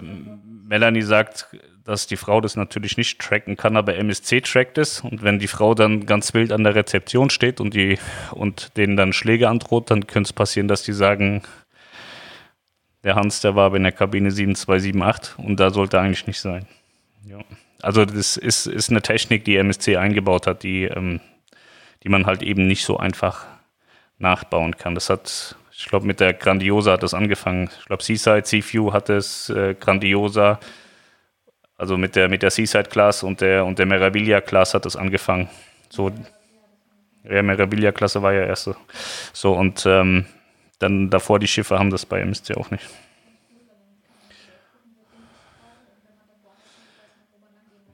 Melanie 0.68 1.02
sagt, 1.02 1.48
dass 1.84 2.08
die 2.08 2.18
Frau 2.18 2.42
das 2.42 2.56
natürlich 2.56 2.98
nicht 2.98 3.20
tracken 3.20 3.58
kann, 3.58 3.76
aber 3.76 3.96
MSC 3.96 4.42
trackt 4.42 4.78
es. 4.78 5.02
Und 5.02 5.24
wenn 5.24 5.40
die 5.40 5.48
Frau 5.48 5.74
dann 5.74 6.06
ganz 6.06 6.34
wild 6.34 6.52
an 6.52 6.64
der 6.64 6.76
Rezeption 6.76 7.30
steht 7.30 7.60
und, 7.60 7.74
die, 7.74 7.98
und 8.32 8.78
denen 8.78 8.98
dann 8.98 9.14
Schläge 9.14 9.50
androht, 9.50 9.90
dann 9.90 10.08
könnte 10.08 10.28
es 10.28 10.34
passieren, 10.34 10.68
dass 10.68 10.84
die 10.84 10.94
sagen, 10.94 11.42
der 13.04 13.16
Hans, 13.16 13.42
der 13.42 13.56
war 13.56 13.74
in 13.74 13.84
der 13.84 13.92
Kabine 13.92 14.32
7278 14.32 15.40
und 15.40 15.60
da 15.60 15.72
sollte 15.72 16.00
eigentlich 16.00 16.28
nicht 16.28 16.40
sein. 16.40 16.68
Ja. 17.26 17.40
Also 17.82 18.06
das 18.06 18.38
ist, 18.38 18.68
ist 18.68 18.90
eine 18.92 19.02
Technik, 19.02 19.44
die 19.44 19.56
MSC 19.56 19.98
eingebaut 19.98 20.46
hat, 20.46 20.62
die, 20.62 20.84
ähm, 20.84 21.20
die 22.04 22.10
man 22.10 22.28
halt 22.28 22.44
eben 22.44 22.68
nicht 22.68 22.86
so 22.86 22.98
einfach 22.98 23.48
nachbauen 24.20 24.78
kann. 24.78 24.94
Das 24.94 25.10
hat, 25.10 25.56
ich 25.72 25.86
glaube, 25.86 26.06
mit 26.06 26.20
der 26.20 26.34
Grandiosa 26.34 26.92
hat 26.94 27.02
das 27.02 27.16
angefangen. 27.16 27.72
Ich 27.80 27.86
glaube, 27.86 28.04
Seaside, 28.04 28.44
Seaview 28.46 28.94
hat 28.94 29.10
es, 29.10 29.50
äh, 29.50 29.74
Grandiosa, 29.74 30.60
also 31.82 31.98
mit 31.98 32.16
der, 32.16 32.30
mit 32.30 32.44
der 32.44 32.52
Seaside 32.52 32.90
Class 32.90 33.24
und 33.24 33.42
der, 33.42 33.66
und 33.66 33.80
der 33.80 33.88
Meraviglia 33.88 34.40
Class 34.40 34.76
hat 34.76 34.86
es 34.86 34.96
angefangen. 34.96 35.50
So, 35.90 36.12
ja, 37.24 37.42
Meraviglia 37.42 37.92
Klasse 37.92 38.22
war 38.22 38.34
ja 38.34 38.46
erste. 38.46 38.76
So, 39.34 39.54
und 39.54 39.84
ähm, 39.88 40.28
dann 40.78 41.10
davor 41.10 41.40
die 41.40 41.48
Schiffe 41.48 41.80
haben 41.80 41.90
das 41.90 42.06
bei 42.06 42.22
MSC 42.22 42.54
auch 42.54 42.70
nicht. 42.70 42.88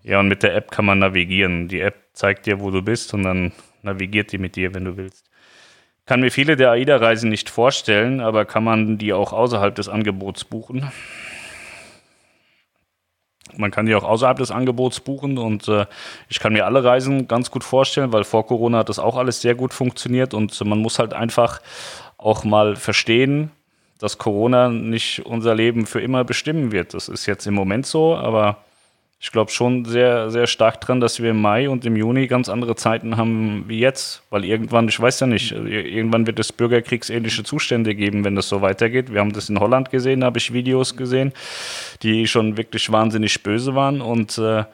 Ja, 0.04 0.20
und 0.20 0.28
mit 0.28 0.44
der 0.44 0.54
App 0.54 0.70
kann 0.70 0.84
man 0.84 1.00
navigieren. 1.00 1.70
Die 1.70 1.80
App 1.80 1.96
zeigt 2.12 2.46
dir, 2.46 2.60
wo 2.60 2.72
du 2.72 2.82
bist 2.82 3.14
und 3.14 3.24
dann 3.24 3.54
navigiert 3.84 4.34
die 4.34 4.38
mit 4.38 4.58
dir, 4.58 4.74
wenn 4.74 4.84
du 4.84 4.98
willst. 4.98 5.24
Kann 6.06 6.20
mir 6.20 6.32
viele 6.32 6.58
der 6.58 6.72
AIDA-Reisen 6.72 7.30
nicht 7.30 7.50
vorstellen, 7.50 8.20
aber 8.20 8.44
kann 8.44 8.66
man 8.66 8.98
die 8.98 9.14
auch 9.14 9.32
außerhalb 9.32 9.76
des 9.76 9.88
Angebots 9.88 10.44
buchen? 10.44 10.92
Man 13.56 13.72
kann 13.72 13.86
die 13.86 13.96
auch 13.96 14.04
außerhalb 14.04 14.38
des 14.38 14.52
Angebots 14.52 15.00
buchen 15.00 15.38
und 15.38 15.68
äh, 15.68 15.86
ich 16.30 16.40
kann 16.40 16.54
mir 16.54 16.66
alle 16.66 16.84
Reisen 16.84 17.28
ganz 17.28 17.52
gut 17.52 17.64
vorstellen, 17.64 18.12
weil 18.12 18.24
vor 18.24 18.46
Corona 18.46 18.80
hat 18.80 18.90
das 18.90 19.00
auch 19.00 19.16
alles 19.16 19.42
sehr 19.42 19.56
gut 19.56 19.74
funktioniert 19.74 20.34
und 20.34 20.60
man 20.66 20.80
muss 20.80 21.00
halt 21.00 21.14
einfach 21.14 21.62
auch 22.18 22.44
mal 22.44 22.76
verstehen, 22.76 23.52
dass 24.00 24.18
Corona 24.18 24.70
nicht 24.70 25.26
unser 25.26 25.56
Leben 25.56 25.86
für 25.86 26.02
immer 26.02 26.24
bestimmen 26.24 26.72
wird. 26.72 26.94
Das 26.94 27.10
ist 27.10 27.26
jetzt 27.26 27.48
im 27.48 27.54
Moment 27.54 27.86
so, 27.86 28.16
aber 28.16 28.58
ich 29.20 29.32
glaube 29.32 29.50
schon 29.50 29.84
sehr, 29.86 30.30
sehr 30.30 30.46
stark 30.46 30.80
dran, 30.80 31.00
dass 31.00 31.22
wir 31.22 31.32
im 31.32 31.42
Mai 31.42 31.70
und 31.70 31.86
im 31.86 31.96
Juni 31.96 32.28
ganz 32.28 32.50
andere 32.50 32.76
Zeiten 32.76 33.18
haben 33.18 33.66
wie 33.68 33.80
jetzt. 33.80 34.22
Weil 34.30 34.46
irgendwann, 34.46 34.88
ich 34.88 35.00
weiß 35.00 35.22
ja 35.22 35.28
nicht, 35.28 35.52
irgendwann 35.54 36.28
wird 36.28 36.40
es 36.40 36.54
bürgerkriegsähnliche 36.54 37.44
Zustände 37.44 37.96
geben, 37.96 38.24
wenn 38.24 38.36
das 38.36 38.48
so 38.48 38.62
weitergeht. 38.62 39.12
Wir 39.12 39.22
haben 39.22 39.34
das 39.34 39.50
in 39.50 39.60
Holland 39.60 39.90
gesehen, 39.90 40.24
habe 40.24 40.38
ich 40.38 40.54
Videos 40.54 40.96
gesehen, 40.96 41.34
die 42.04 42.28
schon 42.28 42.58
wirklich 42.58 42.92
wahnsinnig 42.92 43.42
böse 43.42 43.74
waren. 43.74 44.02
Und 44.02 44.38
äh, 44.38 44.66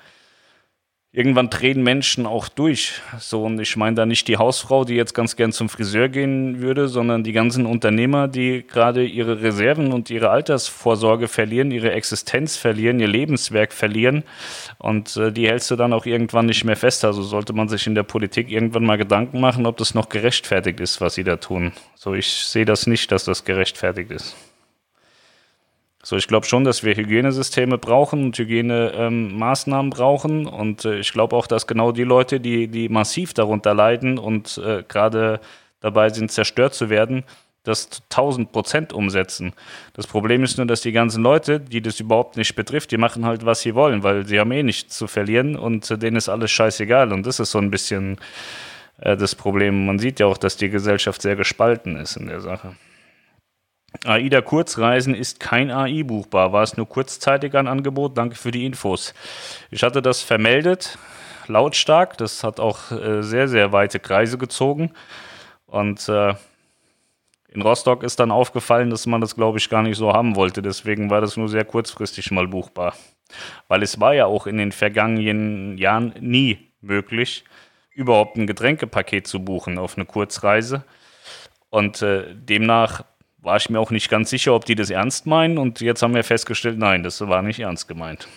irgendwann 1.16 1.52
drehen 1.52 1.84
Menschen 1.84 2.26
auch 2.26 2.50
durch. 2.50 3.00
So, 3.20 3.44
und 3.44 3.60
ich 3.62 3.78
meine 3.78 3.96
da 3.96 4.06
nicht 4.08 4.28
die 4.28 4.38
Hausfrau, 4.38 4.84
die 4.84 4.96
jetzt 4.96 5.14
ganz 5.14 5.36
gern 5.36 5.52
zum 5.52 5.70
Friseur 5.70 6.10
gehen 6.10 6.60
würde, 6.60 6.88
sondern 6.88 7.24
die 7.24 7.34
ganzen 7.34 7.68
Unternehmer, 7.68 8.28
die 8.28 8.66
gerade 8.68 9.06
ihre 9.06 9.44
Reserven 9.44 9.94
und 9.94 10.10
ihre 10.10 10.32
Altersvorsorge 10.32 11.28
verlieren, 11.28 11.70
ihre 11.70 11.92
Existenz 11.92 12.58
verlieren, 12.58 13.00
ihr 13.00 13.08
Lebenswerk 13.08 13.74
verlieren. 13.74 14.24
Und 14.80 15.16
äh, 15.16 15.32
die 15.32 15.48
hältst 15.48 15.70
du 15.70 15.76
dann 15.76 15.94
auch 15.94 16.08
irgendwann 16.08 16.48
nicht 16.48 16.66
mehr 16.66 16.76
fest. 16.76 17.06
Also 17.06 17.22
sollte 17.22 17.54
man 17.54 17.70
sich 17.70 17.86
in 17.86 17.94
der 17.94 18.04
Politik 18.04 18.50
irgendwann 18.50 18.84
mal 18.84 18.98
Gedanken 18.98 19.40
machen, 19.40 19.68
ob 19.68 19.78
das 19.78 19.94
noch 19.94 20.10
gerechtfertigt 20.10 20.80
ist, 20.80 21.00
was 21.00 21.14
sie 21.14 21.24
da 21.24 21.36
tun. 21.36 21.74
So, 21.94 22.16
ich 22.16 22.28
sehe 22.28 22.66
das 22.66 22.88
nicht, 22.88 23.12
dass 23.12 23.24
das 23.24 23.46
gerechtfertigt 23.46 24.10
ist. 24.10 24.36
So, 26.06 26.18
ich 26.18 26.28
glaube 26.28 26.46
schon, 26.46 26.66
dass 26.66 26.84
wir 26.84 26.96
Hygienesysteme 26.96 27.78
brauchen 27.78 28.26
und 28.26 28.38
Hygienemaßnahmen 28.38 29.92
ähm, 29.92 29.98
brauchen. 29.98 30.46
Und 30.48 30.84
äh, 30.84 31.00
ich 31.00 31.14
glaube 31.14 31.36
auch, 31.36 31.48
dass 31.48 31.66
genau 31.66 31.94
die 31.94 32.04
Leute, 32.04 32.42
die, 32.42 32.68
die 32.68 32.90
massiv 32.90 33.34
darunter 33.34 33.74
leiden 33.74 34.20
und 34.20 34.58
äh, 34.58 34.84
gerade 34.86 35.40
dabei 35.80 36.10
sind, 36.10 36.30
zerstört 36.30 36.74
zu 36.74 36.90
werden, 36.90 37.24
das 37.64 38.02
1000 38.12 38.52
Prozent 38.52 38.92
umsetzen. 38.92 39.54
Das 39.94 40.06
Problem 40.06 40.44
ist 40.44 40.58
nur, 40.58 40.68
dass 40.68 40.82
die 40.82 40.92
ganzen 40.92 41.24
Leute, 41.24 41.62
die 41.62 41.82
das 41.82 42.02
überhaupt 42.02 42.36
nicht 42.36 42.54
betrifft, 42.56 42.92
die 42.92 42.98
machen 42.98 43.26
halt, 43.26 43.46
was 43.46 43.62
sie 43.62 43.74
wollen, 43.74 44.04
weil 44.04 44.26
sie 44.26 44.42
haben 44.42 44.52
eh 44.52 44.64
nichts 44.64 44.98
zu 44.98 45.08
verlieren 45.08 45.56
und 45.56 45.90
äh, 45.90 45.98
denen 45.98 46.18
ist 46.18 46.28
alles 46.28 46.52
scheißegal. 46.52 47.14
Und 47.14 47.26
das 47.26 47.40
ist 47.40 47.52
so 47.52 47.60
ein 47.60 47.72
bisschen 47.72 48.18
äh, 49.00 49.16
das 49.16 49.36
Problem. 49.36 49.86
Man 49.86 50.00
sieht 50.00 50.20
ja 50.20 50.26
auch, 50.26 50.38
dass 50.38 50.58
die 50.58 50.70
Gesellschaft 50.70 51.22
sehr 51.22 51.38
gespalten 51.38 51.96
ist 51.96 52.18
in 52.18 52.28
der 52.28 52.42
Sache. 52.42 52.76
AIDA 54.06 54.42
Kurzreisen 54.42 55.16
ist 55.16 55.40
kein 55.40 55.72
AI 55.72 56.04
buchbar, 56.04 56.52
war 56.52 56.64
es 56.64 56.76
nur 56.76 56.90
kurzzeitig 56.90 57.56
ein 57.56 57.68
Angebot. 57.68 58.18
Danke 58.18 58.36
für 58.36 58.52
die 58.52 58.66
Infos. 58.66 59.14
Ich 59.72 59.84
hatte 59.84 60.02
das 60.02 60.22
vermeldet, 60.22 60.98
lautstark. 61.48 62.18
Das 62.18 62.44
hat 62.44 62.60
auch 62.60 62.92
äh, 62.92 63.22
sehr, 63.22 63.48
sehr 63.48 63.72
weite 63.72 64.00
Kreise 64.00 64.38
gezogen. 64.38 64.92
Und 65.68 66.10
äh, 66.10 66.34
in 67.54 67.62
Rostock 67.62 68.04
ist 68.04 68.20
dann 68.20 68.32
aufgefallen, 68.32 68.90
dass 68.90 69.06
man 69.06 69.22
das, 69.22 69.36
glaube 69.36 69.60
ich, 69.60 69.70
gar 69.70 69.84
nicht 69.84 69.98
so 69.98 70.12
haben 70.12 70.36
wollte. 70.36 70.62
Deswegen 70.62 71.10
war 71.10 71.22
das 71.22 71.38
nur 71.38 71.48
sehr 71.48 71.66
kurzfristig 71.66 72.32
mal 72.32 72.48
buchbar. 72.48 72.96
Weil 73.68 73.84
es 73.84 74.00
war 74.00 74.14
ja 74.14 74.26
auch 74.26 74.48
in 74.48 74.58
den 74.58 74.72
vergangenen 74.72 75.78
Jahren 75.78 76.14
nie 76.20 76.72
möglich, 76.82 77.44
überhaupt 77.92 78.38
ein 78.38 78.48
Getränkepaket 78.48 79.28
zu 79.28 79.44
buchen 79.46 79.78
auf 79.78 79.98
eine 79.98 80.06
Kurzreise. 80.06 80.84
Und 81.70 82.02
äh, 82.02 82.36
demnach 82.36 83.06
war 83.44 83.58
ich 83.58 83.70
mir 83.70 83.80
auch 83.80 83.92
nicht 83.92 84.10
ganz 84.10 84.30
sicher, 84.30 84.56
ob 84.56 84.66
die 84.66 84.76
das 84.76 84.90
ernst 84.90 85.26
meinen. 85.26 85.58
Und 85.58 85.82
jetzt 85.82 86.02
haben 86.02 86.16
wir 86.16 86.24
festgestellt, 86.24 86.80
nein, 86.80 87.04
das 87.04 87.20
war 87.22 87.42
nicht 87.42 87.60
ernst 87.60 87.88
gemeint. 87.88 88.28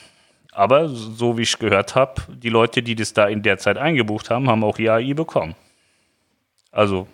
Aber 0.51 0.89
so 0.89 1.39
wie 1.39 1.43
ich 1.43 1.59
gehört 1.59 1.95
habe, 1.95 2.23
die 2.29 2.49
Leute, 2.49 2.83
die 2.83 2.97
das 2.97 3.13
da 3.13 3.27
in 3.27 3.43
der 3.43 3.59
Zeit 3.59 3.79
eingebucht 3.79 4.31
haben, 4.31 4.49
haben 4.49 4.65
auch 4.65 4.79
ihr 4.79 4.93
AI 4.93 5.15
bekommen. 5.15 5.55
Also 6.73 7.07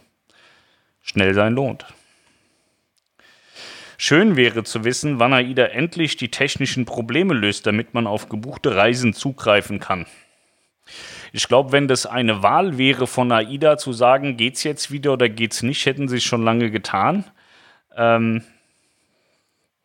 schnell 1.03 1.35
sein 1.35 1.55
lohnt. 1.55 1.85
Schön 3.99 4.37
wäre 4.37 4.65
zu 4.65 4.85
wissen, 4.85 5.21
wann 5.21 5.33
AIDA 5.33 5.67
endlich 5.67 6.17
die 6.17 6.31
technischen 6.31 6.87
Probleme 6.87 7.35
löst, 7.35 7.67
damit 7.67 7.95
man 7.95 8.07
auf 8.07 8.29
gebuchte 8.29 8.75
Reisen 8.75 9.13
zugreifen 9.13 9.81
kann. 9.81 10.07
Ich 11.33 11.47
glaube, 11.47 11.73
wenn 11.73 11.89
das 11.89 12.07
eine 12.07 12.43
Wahl 12.43 12.79
wäre 12.79 13.07
von 13.07 13.31
AIDA 13.31 13.77
zu 13.77 13.93
sagen, 13.93 14.37
geht's 14.37 14.65
jetzt 14.65 14.91
wieder 14.91 15.13
oder 15.13 15.29
geht's 15.29 15.63
nicht, 15.63 15.87
hätten 15.87 16.09
sie 16.09 16.17
es 16.17 16.25
schon 16.25 16.43
lange 16.43 16.71
getan. 16.71 17.25
Ähm, 17.97 18.43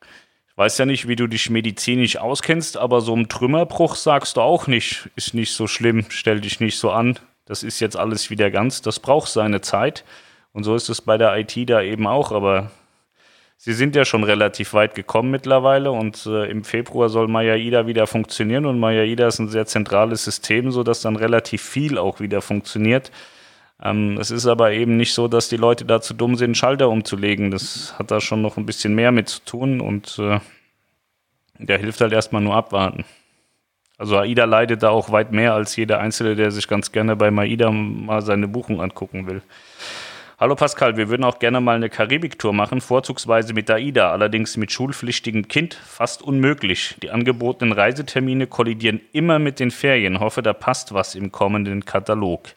ich 0.01 0.57
weiß 0.57 0.77
ja 0.79 0.85
nicht, 0.85 1.07
wie 1.07 1.15
du 1.15 1.27
dich 1.27 1.49
medizinisch 1.49 2.17
auskennst, 2.17 2.77
aber 2.77 3.01
so 3.01 3.15
ein 3.15 3.29
Trümmerbruch 3.29 3.95
sagst 3.95 4.37
du 4.37 4.41
auch 4.41 4.67
nicht, 4.67 5.09
ist 5.15 5.33
nicht 5.33 5.53
so 5.53 5.67
schlimm, 5.67 6.05
stell 6.09 6.41
dich 6.41 6.59
nicht 6.59 6.79
so 6.79 6.91
an, 6.91 7.19
das 7.45 7.63
ist 7.63 7.79
jetzt 7.79 7.95
alles 7.95 8.29
wieder 8.29 8.49
ganz, 8.49 8.81
das 8.81 8.99
braucht 8.99 9.29
seine 9.29 9.61
Zeit. 9.61 10.03
Und 10.53 10.63
so 10.63 10.75
ist 10.75 10.89
es 10.89 11.01
bei 11.01 11.17
der 11.17 11.37
IT 11.37 11.69
da 11.69 11.81
eben 11.81 12.07
auch, 12.07 12.31
aber 12.31 12.71
Sie 13.59 13.73
sind 13.73 13.95
ja 13.95 14.05
schon 14.05 14.23
relativ 14.23 14.73
weit 14.73 14.93
gekommen 14.93 15.31
mittlerweile. 15.31 15.91
Und 15.91 16.25
äh, 16.27 16.45
im 16.49 16.63
Februar 16.63 17.09
soll 17.09 17.27
Maya-Ida 17.27 17.87
wieder 17.87 18.05
funktionieren. 18.05 18.65
Und 18.65 18.79
Maya-Ida 18.79 19.27
ist 19.27 19.39
ein 19.39 19.49
sehr 19.49 19.65
zentrales 19.65 20.23
System, 20.23 20.71
sodass 20.71 21.01
dann 21.01 21.15
relativ 21.15 21.63
viel 21.63 21.97
auch 21.97 22.19
wieder 22.19 22.41
funktioniert. 22.41 23.11
Ähm, 23.81 24.17
es 24.19 24.31
ist 24.31 24.47
aber 24.47 24.71
eben 24.71 24.97
nicht 24.97 25.13
so, 25.13 25.27
dass 25.27 25.49
die 25.49 25.57
Leute 25.57 25.85
dazu 25.85 26.13
dumm 26.13 26.35
sind, 26.35 26.57
Schalter 26.57 26.89
umzulegen. 26.89 27.51
Das 27.51 27.97
hat 27.99 28.11
da 28.11 28.19
schon 28.19 28.41
noch 28.41 28.57
ein 28.57 28.65
bisschen 28.65 28.95
mehr 28.95 29.11
mit 29.11 29.29
zu 29.29 29.41
tun 29.45 29.81
und 29.81 30.17
äh, 30.19 30.39
der 31.59 31.77
hilft 31.77 32.01
halt 32.01 32.13
erstmal 32.13 32.41
nur 32.41 32.55
abwarten. 32.55 33.05
Also 33.97 34.17
AIDA 34.17 34.45
leidet 34.45 34.83
da 34.83 34.89
auch 34.89 35.11
weit 35.11 35.31
mehr 35.31 35.53
als 35.53 35.75
jeder 35.75 35.99
Einzelne, 35.99 36.35
der 36.35 36.51
sich 36.51 36.67
ganz 36.67 36.91
gerne 36.91 37.15
bei 37.15 37.29
AIDA 37.31 37.71
mal 37.71 38.21
seine 38.21 38.47
Buchung 38.47 38.79
angucken 38.79 39.27
will. 39.27 39.41
Hallo 40.39 40.53
Pascal, 40.53 40.97
wir 40.97 41.09
würden 41.09 41.23
auch 41.23 41.39
gerne 41.39 41.59
mal 41.61 41.75
eine 41.75 41.89
Karibiktour 41.89 42.53
machen, 42.53 42.79
vorzugsweise 42.79 43.55
mit 43.55 43.71
AIDA, 43.71 44.11
allerdings 44.11 44.55
mit 44.55 44.71
schulpflichtigem 44.71 45.47
Kind 45.47 45.73
fast 45.73 46.21
unmöglich. 46.21 46.95
Die 47.01 47.09
angebotenen 47.09 47.73
Reisetermine 47.73 48.45
kollidieren 48.45 49.01
immer 49.13 49.39
mit 49.39 49.59
den 49.59 49.71
Ferien. 49.71 50.19
Hoffe, 50.19 50.43
da 50.43 50.53
passt 50.53 50.93
was 50.93 51.15
im 51.15 51.31
kommenden 51.31 51.85
Katalog. 51.85 52.49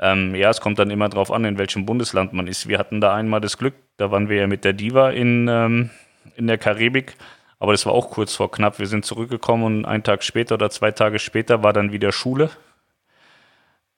Ähm, 0.00 0.34
ja, 0.34 0.50
es 0.50 0.60
kommt 0.60 0.78
dann 0.78 0.90
immer 0.90 1.08
drauf 1.08 1.32
an, 1.32 1.44
in 1.44 1.58
welchem 1.58 1.86
Bundesland 1.86 2.32
man 2.32 2.46
ist. 2.46 2.68
Wir 2.68 2.78
hatten 2.78 3.00
da 3.00 3.14
einmal 3.14 3.40
das 3.40 3.58
Glück, 3.58 3.74
da 3.96 4.10
waren 4.10 4.28
wir 4.28 4.36
ja 4.36 4.46
mit 4.46 4.64
der 4.64 4.72
Diva 4.72 5.10
in, 5.10 5.48
ähm, 5.48 5.90
in 6.36 6.46
der 6.46 6.58
Karibik 6.58 7.16
aber 7.58 7.72
das 7.72 7.86
war 7.86 7.92
auch 7.92 8.10
kurz 8.10 8.34
vor 8.34 8.50
knapp. 8.50 8.78
Wir 8.78 8.86
sind 8.86 9.04
zurückgekommen 9.04 9.64
und 9.64 9.84
einen 9.84 10.02
Tag 10.02 10.22
später 10.22 10.54
oder 10.54 10.70
zwei 10.70 10.92
Tage 10.92 11.18
später 11.18 11.62
war 11.62 11.72
dann 11.72 11.92
wieder 11.92 12.12
Schule. 12.12 12.50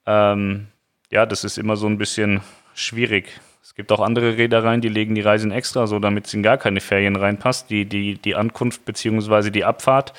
Ähm, 0.05 0.67
ja, 1.11 1.25
das 1.25 1.43
ist 1.43 1.57
immer 1.57 1.75
so 1.75 1.87
ein 1.87 1.97
bisschen 1.97 2.41
schwierig. 2.73 3.39
Es 3.63 3.75
gibt 3.75 3.91
auch 3.91 3.99
andere 3.99 4.37
Reedereien, 4.37 4.81
die 4.81 4.89
legen 4.89 5.13
die 5.13 5.21
Reisen 5.21 5.51
extra 5.51 5.85
so, 5.85 5.99
damit 5.99 6.25
es 6.25 6.33
in 6.33 6.41
gar 6.41 6.57
keine 6.57 6.81
Ferien 6.81 7.15
reinpasst. 7.15 7.69
Die, 7.69 7.85
die, 7.85 8.15
die 8.15 8.35
Ankunft 8.35 8.85
bzw. 8.85 9.51
die 9.51 9.63
Abfahrt, 9.63 10.13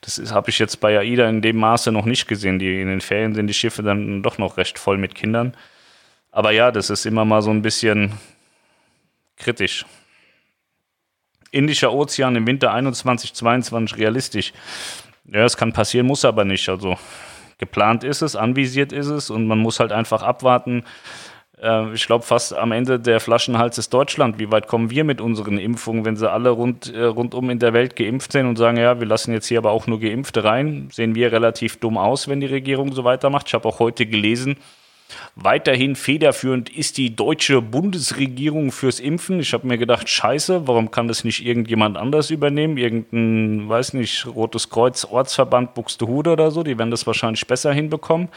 das 0.00 0.20
habe 0.32 0.50
ich 0.50 0.58
jetzt 0.58 0.80
bei 0.80 0.98
AIDA 0.98 1.28
in 1.28 1.40
dem 1.40 1.56
Maße 1.56 1.92
noch 1.92 2.04
nicht 2.04 2.26
gesehen. 2.26 2.58
Die, 2.58 2.80
in 2.80 2.88
den 2.88 3.00
Ferien 3.00 3.34
sind 3.34 3.46
die 3.46 3.54
Schiffe 3.54 3.82
dann 3.82 4.22
doch 4.22 4.38
noch 4.38 4.56
recht 4.56 4.78
voll 4.78 4.98
mit 4.98 5.14
Kindern. 5.14 5.54
Aber 6.32 6.50
ja, 6.50 6.72
das 6.72 6.90
ist 6.90 7.06
immer 7.06 7.24
mal 7.24 7.42
so 7.42 7.50
ein 7.50 7.62
bisschen 7.62 8.12
kritisch. 9.36 9.86
Indischer 11.52 11.92
Ozean 11.92 12.36
im 12.36 12.46
Winter 12.46 12.72
21, 12.72 13.34
22 13.34 13.98
realistisch. 13.98 14.52
Ja, 15.26 15.44
es 15.44 15.56
kann 15.56 15.72
passieren, 15.72 16.06
muss 16.06 16.24
aber 16.24 16.44
nicht. 16.44 16.68
Also 16.68 16.98
geplant 17.58 18.04
ist 18.04 18.22
es, 18.22 18.36
anvisiert 18.36 18.92
ist 18.92 19.08
es 19.08 19.30
und 19.30 19.46
man 19.46 19.58
muss 19.58 19.80
halt 19.80 19.92
einfach 19.92 20.22
abwarten. 20.22 20.84
Äh, 21.62 21.92
ich 21.94 22.06
glaube, 22.06 22.24
fast 22.24 22.54
am 22.54 22.72
Ende 22.72 22.98
der 22.98 23.20
Flaschenhals 23.20 23.78
ist 23.78 23.92
Deutschland. 23.92 24.38
Wie 24.38 24.50
weit 24.50 24.66
kommen 24.66 24.90
wir 24.90 25.04
mit 25.04 25.20
unseren 25.20 25.58
Impfungen, 25.58 26.04
wenn 26.04 26.16
sie 26.16 26.30
alle 26.30 26.50
rund, 26.50 26.92
äh, 26.92 27.04
rundum 27.04 27.50
in 27.50 27.58
der 27.58 27.72
Welt 27.72 27.96
geimpft 27.96 28.32
sind 28.32 28.46
und 28.46 28.56
sagen, 28.56 28.76
ja, 28.76 29.00
wir 29.00 29.06
lassen 29.06 29.32
jetzt 29.32 29.46
hier 29.46 29.58
aber 29.58 29.70
auch 29.70 29.86
nur 29.86 30.00
Geimpfte 30.00 30.44
rein? 30.44 30.88
Sehen 30.92 31.14
wir 31.14 31.32
relativ 31.32 31.78
dumm 31.78 31.98
aus, 31.98 32.28
wenn 32.28 32.40
die 32.40 32.46
Regierung 32.46 32.92
so 32.92 33.04
weitermacht. 33.04 33.48
Ich 33.48 33.54
habe 33.54 33.68
auch 33.68 33.78
heute 33.78 34.06
gelesen, 34.06 34.56
Weiterhin 35.34 35.96
federführend 35.96 36.68
ist 36.70 36.98
die 36.98 37.14
deutsche 37.14 37.62
Bundesregierung 37.62 38.72
fürs 38.72 39.00
Impfen. 39.00 39.40
Ich 39.40 39.52
habe 39.52 39.66
mir 39.66 39.78
gedacht, 39.78 40.08
scheiße, 40.08 40.66
warum 40.66 40.90
kann 40.90 41.08
das 41.08 41.24
nicht 41.24 41.44
irgendjemand 41.44 41.96
anders 41.96 42.30
übernehmen? 42.30 42.76
Irgendein, 42.76 43.68
weiß 43.68 43.94
nicht, 43.94 44.26
Rotes 44.26 44.70
Kreuz, 44.70 45.04
Ortsverband 45.04 45.74
Buxtehude 45.74 46.30
oder 46.30 46.50
so, 46.50 46.62
die 46.62 46.78
werden 46.78 46.90
das 46.90 47.06
wahrscheinlich 47.06 47.46
besser 47.46 47.72
hinbekommen. 47.72 48.28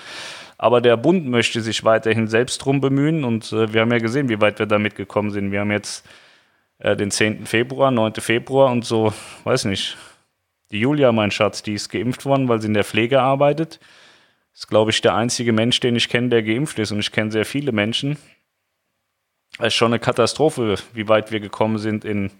Aber 0.58 0.82
der 0.82 0.98
Bund 0.98 1.28
möchte 1.28 1.62
sich 1.62 1.84
weiterhin 1.84 2.28
selbst 2.28 2.60
drum 2.60 2.82
bemühen 2.82 3.24
und 3.24 3.52
äh, 3.52 3.74
wir 3.74 3.82
haben 3.82 3.92
ja 3.92 4.00
gesehen, 4.00 4.30
wie 4.30 4.42
weit 4.42 4.60
wir 4.60 4.66
damit 4.66 4.96
gekommen 4.96 5.32
sind. 5.32 5.52
Wir 5.52 5.62
haben 5.62 5.72
jetzt 5.72 6.08
äh, 6.80 6.96
den 6.96 7.12
10. 7.12 7.46
Februar, 7.46 7.92
9. 7.92 8.16
Februar 8.16 8.72
und 8.72 8.86
so, 8.86 9.13
weiß 9.44 9.66
nicht. 9.66 9.98
Die 10.72 10.80
Julia, 10.80 11.12
mein 11.12 11.32
Schatz, 11.32 11.63
die 11.63 11.74
ist 11.74 11.89
geimpft 11.89 12.26
worden, 12.26 12.48
weil 12.50 12.62
sie 12.62 12.68
in 12.68 12.74
der 12.74 12.84
Pflege 12.84 13.22
arbeitet 13.22 13.80
ist, 14.54 14.68
glaube 14.68 14.92
ich, 14.92 15.02
der 15.02 15.16
einzige 15.16 15.52
Mensch, 15.52 15.80
den 15.80 15.96
ich 15.96 16.10
kenne, 16.10 16.30
der 16.30 16.44
geimpft 16.44 16.80
ist. 16.80 16.92
Und 16.92 17.00
ich 17.00 17.12
kenne 17.12 17.32
sehr 17.32 17.46
viele 17.46 17.72
Menschen. 17.72 18.18
Es 19.60 19.68
ist 19.68 19.74
schon 19.76 19.92
eine 19.94 20.00
Katastrophe, 20.00 20.76
wie 20.94 21.08
weit 21.08 21.32
wir 21.32 21.39
gekommen 21.39 21.78
sind 21.78 22.06
in 22.06 22.32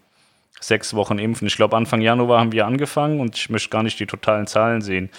sechs 0.60 0.94
Wochen 0.94 1.20
Impfen. 1.20 1.48
Ich 1.48 1.56
glaube, 1.56 1.76
Anfang 1.76 2.02
Januar 2.02 2.39
haben 2.39 2.52
wir 2.52 2.66
angefangen 2.66 3.20
und 3.20 3.36
ich 3.36 3.50
möchte 3.50 3.70
gar 3.70 3.84
nicht 3.84 4.00
die 4.00 4.06
totalen 4.06 4.48
Zahlen 4.48 4.82
sehen. 4.82 5.10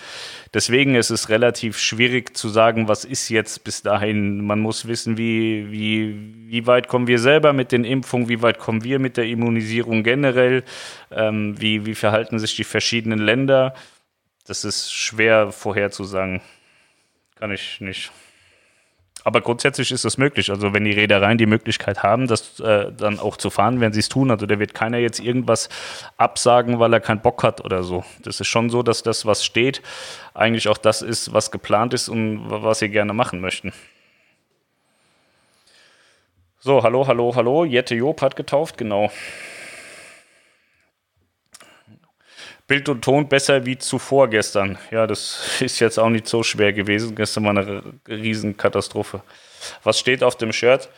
Deswegen 0.53 0.95
ist 0.95 1.11
es 1.11 1.29
relativ 1.29 1.79
schwierig 1.79 2.37
zu 2.37 2.49
sagen, 2.49 2.89
was 2.89 3.05
ist 3.05 3.29
jetzt 3.29 3.65
bis 3.65 3.83
dahin. 3.83 4.45
Man 4.45 4.61
muss 4.61 4.87
wissen, 4.87 5.19
wie, 5.19 5.71
wie, 5.71 6.51
wie 6.51 6.67
weit 6.67 6.89
kommen 6.89 7.07
wir 7.07 7.19
selber 7.19 7.53
mit 7.53 7.73
den 7.73 7.85
Impfungen, 7.85 8.29
wie 8.29 8.43
weit 8.43 8.59
kommen 8.59 8.85
wir 8.85 8.99
mit 8.99 9.17
der 9.17 9.27
Immunisierung 9.27 10.03
generell, 10.03 10.65
ähm, 11.11 11.61
wie, 11.61 11.85
wie 11.87 11.95
verhalten 11.95 12.39
sich 12.39 12.57
die 12.57 12.65
verschiedenen 12.65 13.19
Länder. 13.19 13.75
Das 14.47 14.65
ist 14.65 14.93
schwer 14.93 15.53
vorherzusagen. 15.53 16.41
Kann 17.37 17.51
ich 17.51 17.81
nicht. 17.81 18.13
Aber 19.25 19.41
grundsätzlich 19.41 19.91
ist 19.91 20.05
das 20.05 20.19
möglich. 20.19 20.51
Also 20.51 20.75
wenn 20.75 20.85
die 20.85 20.93
Reedereien 20.93 21.39
die 21.39 21.47
Möglichkeit 21.47 22.03
haben, 22.03 22.27
das 22.27 22.61
äh, 22.61 22.93
dann 22.93 23.19
auch 23.19 23.39
zu 23.39 23.49
fahren, 23.49 23.81
werden 23.81 23.95
sie 23.95 24.01
es 24.01 24.11
tun. 24.11 24.31
Also 24.31 24.45
da 24.45 24.59
wird 24.59 24.75
keiner 24.75 24.99
jetzt 24.99 25.19
irgendwas 25.19 25.71
absagen, 26.19 26.79
weil 26.79 26.93
er 26.93 27.01
keinen 27.01 27.23
Bock 27.23 27.43
hat 27.43 27.65
oder 27.65 27.83
so. 27.83 28.05
Das 28.23 28.39
ist 28.41 28.49
schon 28.49 28.69
so, 28.69 28.83
dass 28.83 29.03
das, 29.03 29.25
was 29.25 29.43
steht, 29.43 29.81
eigentlich 30.35 30.69
auch 30.69 30.77
das 30.77 31.01
ist, 31.01 31.33
was 31.33 31.51
geplant 31.51 31.95
ist 31.95 32.11
und 32.11 32.45
was 32.49 32.81
sie 32.81 32.91
gerne 32.91 33.15
machen 33.15 33.41
möchten. 33.41 33.73
So, 36.61 36.83
hallo, 36.83 37.07
hallo, 37.07 37.35
hallo. 37.35 37.65
Jette 37.65 37.95
Job 37.95 38.21
hat 38.21 38.37
getauft, 38.37 38.77
genau. 38.77 39.11
Bild 42.67 42.89
und 42.89 43.03
Ton 43.03 43.29
besser 43.29 43.67
wie 43.67 43.77
zuvor 43.77 44.29
gestern. 44.29 44.79
Ja, 44.91 45.07
das 45.07 45.57
ist 45.61 45.81
jetzt 45.81 45.99
auch 45.99 46.09
nicht 46.09 46.27
so 46.27 46.43
schwer 46.43 46.73
gewesen. 46.73 47.15
Gestern 47.15 47.45
war 47.45 47.51
eine 47.51 47.83
Riesenkatastrophe. 48.09 49.23
Was 49.83 49.99
steht 49.99 50.23
auf 50.23 50.37
dem 50.37 50.53
Shirt? 50.53 50.89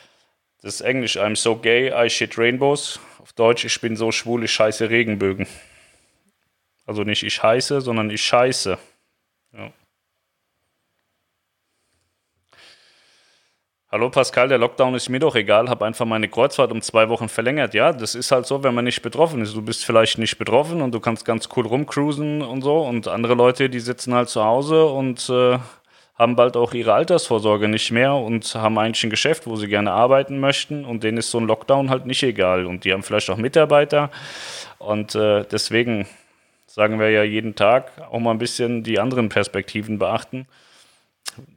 Das 0.62 0.74
ist 0.74 0.81
Englisch. 0.81 1.16
I'm 1.18 1.37
so 1.37 1.57
gay, 1.57 1.92
I 1.94 2.09
shit 2.09 2.38
rainbows. 2.38 3.00
Auf 3.20 3.33
Deutsch, 3.33 3.64
ich 3.64 3.81
bin 3.81 3.96
so 3.96 4.12
schwul, 4.12 4.44
ich 4.44 4.52
scheiße 4.52 4.90
Regenbögen. 4.90 5.46
Also 6.87 7.02
nicht 7.02 7.24
ich 7.24 7.42
heiße, 7.42 7.81
sondern 7.81 8.11
ich 8.11 8.22
scheiße. 8.22 8.79
Hallo 13.96 14.11
Pascal, 14.11 14.48
der 14.48 14.59
Lockdown 14.59 14.94
ist 14.94 15.09
mir 15.09 15.20
doch 15.20 15.35
egal, 15.37 15.70
habe 15.70 15.87
einfach 15.87 16.04
meine 16.04 16.28
Kreuzfahrt 16.28 16.70
um 16.70 16.82
zwei 16.82 17.09
Wochen 17.09 17.30
verlängert. 17.30 17.72
Ja, 17.72 17.94
das 17.94 18.14
ist 18.14 18.30
halt 18.30 18.44
so, 18.44 18.62
wenn 18.62 18.74
man 18.74 18.85
nicht 18.85 19.00
betroffen 19.00 19.40
ist. 19.40 19.56
Du 19.56 19.62
bist 19.62 19.87
vielleicht 19.87 20.18
nicht 20.18 20.37
betroffen 20.37 20.82
und 20.82 20.92
du 20.92 21.00
kannst 21.00 21.24
ganz 21.24 21.48
cool 21.56 21.66
rumcruisen 21.66 22.42
und 22.42 22.61
so. 22.61 22.80
Und 22.80 23.09
andere 23.09 23.32
Leute, 23.32 23.70
die 23.70 23.80
sitzen 23.80 24.12
halt 24.12 24.28
zu 24.28 24.44
Hause 24.44 24.85
und 24.85 25.30
äh, 25.30 25.56
haben 26.14 26.37
bald 26.37 26.59
auch 26.59 26.74
ihre 26.74 26.92
Altersvorsorge 26.92 27.68
nicht 27.68 27.90
mehr 27.90 28.12
und 28.12 28.54
haben 28.54 28.76
eigentlich 28.76 29.02
ein 29.02 29.09
Geschäft, 29.09 29.46
wo 29.46 29.56
sie 29.56 29.66
gerne 29.66 29.92
arbeiten 29.92 30.40
möchten. 30.40 30.85
Und 30.85 31.02
denen 31.02 31.16
ist 31.16 31.30
so 31.30 31.38
ein 31.38 31.46
Lockdown 31.46 31.88
halt 31.88 32.04
nicht 32.04 32.22
egal. 32.22 32.66
Und 32.66 32.85
die 32.85 32.92
haben 32.92 33.02
vielleicht 33.02 33.30
auch 33.30 33.38
Mitarbeiter. 33.38 34.11
Und 34.76 35.14
äh, 35.14 35.46
deswegen 35.50 36.06
sagen 36.66 37.00
wir 37.00 37.09
ja 37.09 37.22
jeden 37.22 37.54
Tag 37.54 37.92
auch 38.11 38.20
mal 38.20 38.32
ein 38.32 38.38
bisschen 38.38 38.82
die 38.82 39.00
anderen 39.00 39.30
Perspektiven 39.30 39.98
beachten 39.98 40.46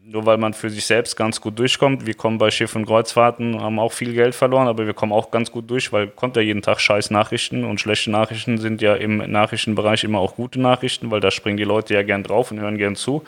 nur 0.04 0.26
weil 0.26 0.38
man 0.38 0.54
für 0.54 0.70
sich 0.70 0.86
selbst 0.86 1.16
ganz 1.16 1.40
gut 1.40 1.60
durchkommt. 1.60 2.06
Wir 2.06 2.16
kommen 2.16 2.38
bei 2.38 2.52
Schiff- 2.52 2.76
und 2.76 2.86
Kreuzfahrten, 2.86 3.62
haben 3.62 3.80
auch 3.80 3.94
viel 3.94 4.14
Geld 4.14 4.36
verloren, 4.36 4.68
aber 4.68 4.86
wir 4.86 4.94
kommen 4.94 5.12
auch 5.12 5.32
ganz 5.32 5.52
gut 5.52 5.70
durch, 5.70 5.94
weil 5.94 6.08
kommt 6.08 6.36
ja 6.36 6.42
jeden 6.42 6.62
Tag 6.62 6.82
scheiß 6.82 7.12
Nachrichten 7.12 7.64
und 7.64 7.80
schlechte 7.80 8.12
Nachrichten 8.12 8.58
sind 8.58 8.82
ja 8.82 8.96
im 8.96 9.18
Nachrichtenbereich 9.18 10.04
immer 10.04 10.20
auch 10.20 10.36
gute 10.36 10.60
Nachrichten, 10.60 11.12
weil 11.12 11.20
da 11.20 11.32
springen 11.32 11.58
die 11.58 11.64
Leute 11.64 11.94
ja 11.94 12.04
gern 12.04 12.24
drauf 12.24 12.52
und 12.52 12.60
hören 12.60 12.78
gern 12.78 12.96
zu. 12.96 13.24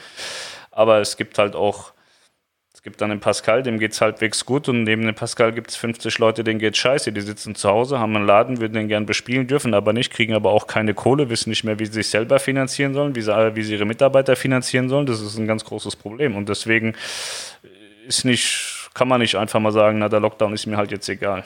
Aber 0.72 1.00
es 1.00 1.18
gibt 1.18 1.38
halt 1.38 1.56
auch 1.56 1.94
es 2.82 2.84
gibt 2.84 3.00
dann 3.00 3.12
den 3.12 3.20
Pascal, 3.20 3.62
dem 3.62 3.78
geht 3.78 3.92
es 3.92 4.02
halbwegs 4.02 4.44
gut 4.44 4.68
und 4.68 4.86
neben 4.86 5.04
dem 5.04 5.14
Pascal 5.14 5.52
gibt 5.52 5.70
es 5.70 5.76
50 5.76 6.18
Leute, 6.18 6.44
denen 6.44 6.58
geht 6.58 6.76
scheiße. 6.76 7.12
Die 7.12 7.22
sitzen 7.22 7.54
zu 7.54 7.70
Hause, 7.70 8.00
haben 8.00 8.16
einen 8.16 8.26
Laden, 8.26 8.60
würden 8.60 8.74
den 8.74 8.88
gern 8.88 9.06
bespielen, 9.06 9.46
dürfen 9.46 9.76
aber 9.76 9.94
nicht, 9.94 10.12
kriegen 10.12 10.34
aber 10.34 10.50
auch 10.50 10.66
keine 10.66 10.96
Kohle, 10.96 11.30
wissen 11.30 11.52
nicht 11.52 11.64
mehr, 11.64 11.78
wie 11.78 11.86
sie 11.86 11.92
sich 11.92 12.10
selber 12.10 12.40
finanzieren 12.40 12.96
sollen, 12.96 13.14
wie 13.14 13.22
sie, 13.22 13.56
wie 13.56 13.62
sie 13.62 13.74
ihre 13.74 13.86
Mitarbeiter 13.86 14.36
finanzieren 14.36 14.90
sollen. 14.90 15.06
Das 15.06 15.22
ist 15.22 15.38
ein 15.38 15.46
ganz 15.46 15.64
großes 15.64 15.96
Problem 15.96 16.36
und 16.36 16.50
deswegen 16.50 16.96
ist 18.08 18.26
nicht, 18.26 18.90
kann 18.96 19.08
man 19.08 19.22
nicht 19.22 19.36
einfach 19.36 19.60
mal 19.60 19.72
sagen, 19.72 20.00
na, 20.00 20.10
der 20.10 20.20
Lockdown 20.20 20.52
ist 20.54 20.66
mir 20.66 20.78
halt 20.78 20.90
jetzt 20.90 21.08
egal. 21.08 21.44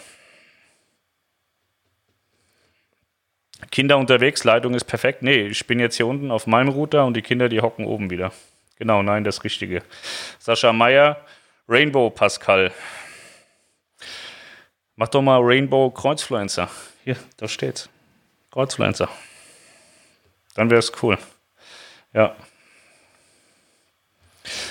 Kinder 3.72 3.98
unterwegs, 3.98 4.46
Leitung 4.46 4.74
ist 4.74 4.86
perfekt. 4.86 5.22
Nee, 5.22 5.48
ich 5.48 5.68
bin 5.68 5.82
jetzt 5.82 5.98
hier 5.98 6.08
unten 6.08 6.32
auf 6.32 6.48
meinem 6.48 6.70
Router 6.70 7.06
und 7.06 7.18
die 7.18 7.22
Kinder, 7.22 7.50
die 7.50 7.60
hocken 7.60 7.86
oben 7.86 8.10
wieder. 8.10 8.32
Genau, 8.78 9.02
nein, 9.02 9.24
das 9.24 9.44
Richtige. 9.44 9.84
Sascha 10.40 10.74
Meyer, 10.74 11.26
Rainbow 11.68 12.10
Pascal. 12.10 12.72
Mach 14.96 15.08
doch 15.10 15.22
mal 15.22 15.40
Rainbow 15.42 15.90
Kreuzfluencer. 15.92 16.70
Hier, 17.04 17.18
da 17.38 17.48
steht's. 17.48 17.90
Kreuzfluencer. 18.52 19.10
Dann 20.56 20.70
wäre 20.70 20.80
es 20.80 20.92
cool. 21.04 21.18
Ja. 22.14 22.36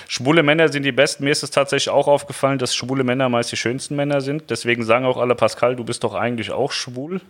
Schwule 0.08 0.42
Männer 0.42 0.68
sind 0.68 0.84
die 0.84 0.92
besten. 0.92 1.24
Mir 1.24 1.30
ist 1.30 1.42
es 1.42 1.50
tatsächlich 1.50 1.90
auch 1.90 2.06
aufgefallen, 2.06 2.58
dass 2.58 2.74
schwule 2.74 3.04
Männer 3.04 3.28
meist 3.28 3.52
die 3.52 3.56
schönsten 3.56 3.96
Männer 3.96 4.20
sind. 4.20 4.50
Deswegen 4.50 4.84
sagen 4.84 5.04
auch 5.04 5.16
alle, 5.16 5.34
Pascal, 5.34 5.76
du 5.76 5.84
bist 5.84 6.04
doch 6.04 6.14
eigentlich 6.14 6.52
auch 6.52 6.72
schwul. 6.72 7.20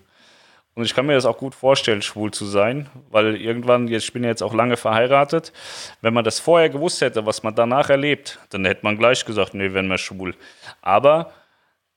Und 0.74 0.84
ich 0.84 0.94
kann 0.94 1.06
mir 1.06 1.14
das 1.14 1.24
auch 1.24 1.38
gut 1.38 1.54
vorstellen, 1.54 2.02
schwul 2.02 2.32
zu 2.32 2.46
sein, 2.46 2.90
weil 3.10 3.36
irgendwann, 3.36 3.86
jetzt, 3.86 4.04
ich 4.04 4.12
bin 4.12 4.24
jetzt 4.24 4.42
auch 4.42 4.54
lange 4.54 4.76
verheiratet, 4.76 5.52
wenn 6.00 6.12
man 6.12 6.24
das 6.24 6.40
vorher 6.40 6.68
gewusst 6.68 7.00
hätte, 7.00 7.24
was 7.26 7.44
man 7.44 7.54
danach 7.54 7.90
erlebt, 7.90 8.40
dann 8.50 8.64
hätte 8.64 8.80
man 8.82 8.98
gleich 8.98 9.24
gesagt, 9.24 9.54
nee, 9.54 9.72
wenn 9.72 9.86
wir 9.86 9.98
schwul. 9.98 10.34
Aber 10.82 11.32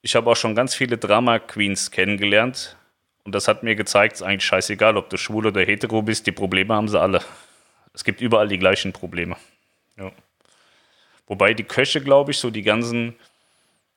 ich 0.04 0.16
habe 0.16 0.30
auch 0.30 0.36
schon 0.36 0.54
ganz 0.54 0.76
viele 0.76 0.98
Drama-Queens 0.98 1.90
kennengelernt 1.90 2.78
und 3.24 3.34
das 3.34 3.48
hat 3.48 3.64
mir 3.64 3.76
gezeigt, 3.76 4.16
es 4.16 4.22
ist 4.22 4.28
eigentlich 4.28 4.46
scheißegal, 4.46 4.96
ob 4.96 5.10
du 5.10 5.18
schwul 5.18 5.48
oder 5.48 5.62
hetero 5.62 6.04
bist, 6.04 6.28
die 6.28 6.32
Probleme 6.32 6.76
haben 6.76 6.88
sie 6.88 7.00
alle. 7.00 7.22
Es 7.94 8.04
gibt 8.04 8.22
überall 8.22 8.48
die 8.48 8.60
gleichen 8.60 8.94
Probleme. 8.94 9.38
Ja. 9.98 10.12
Wobei 11.26 11.56
die 11.56 11.64
Köche, 11.64 12.00
glaube 12.00 12.30
ich, 12.30 12.38
so 12.38 12.52
die 12.52 12.62
ganzen 12.62 13.16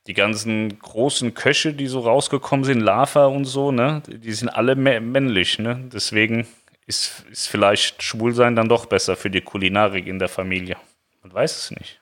die 0.07 0.15
ganzen 0.15 0.79
großen 0.79 1.35
Köche, 1.35 1.73
die 1.73 1.87
so 1.87 2.01
rausgekommen 2.01 2.65
sind, 2.65 2.81
Lava 2.81 3.27
und 3.27 3.45
so, 3.45 3.71
ne, 3.71 4.03
die 4.07 4.33
sind 4.33 4.49
alle 4.49 4.75
männlich, 4.75 5.59
ne? 5.59 5.89
Deswegen 5.93 6.47
ist, 6.87 7.25
ist 7.31 7.47
vielleicht 7.47 8.03
Schwulsein 8.03 8.57
dann 8.57 8.69
doch 8.69 8.87
besser 8.87 9.17
für 9.17 9.31
die 9.31 9.43
Kulinarik 9.43 10.07
in 10.07 10.19
der 10.19 10.29
Familie. 10.29 10.77
Man 11.23 11.33
weiß 11.33 11.57
es 11.57 11.71
nicht. 11.71 12.01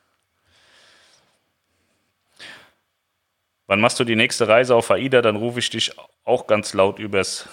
Wann 3.67 3.81
machst 3.81 4.01
du 4.01 4.05
die 4.05 4.17
nächste 4.17 4.49
Reise 4.49 4.75
auf 4.75 4.91
AIDA? 4.91 5.21
Dann 5.21 5.37
rufe 5.37 5.59
ich 5.59 5.69
dich 5.69 5.93
auch 6.25 6.47
ganz 6.47 6.73
laut 6.73 6.99
übers, 6.99 7.49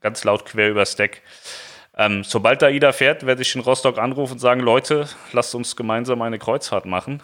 ganz 0.00 0.22
laut 0.24 0.44
quer 0.44 0.68
übers 0.68 0.96
Deck. 0.96 1.22
Ähm, 1.96 2.24
sobald 2.24 2.62
AIDA 2.62 2.92
fährt, 2.92 3.24
werde 3.24 3.40
ich 3.40 3.54
in 3.54 3.62
Rostock 3.62 3.98
anrufen 3.98 4.34
und 4.34 4.38
sagen, 4.40 4.60
Leute, 4.60 5.08
lasst 5.32 5.54
uns 5.54 5.76
gemeinsam 5.76 6.20
eine 6.20 6.38
Kreuzfahrt 6.38 6.84
machen. 6.84 7.22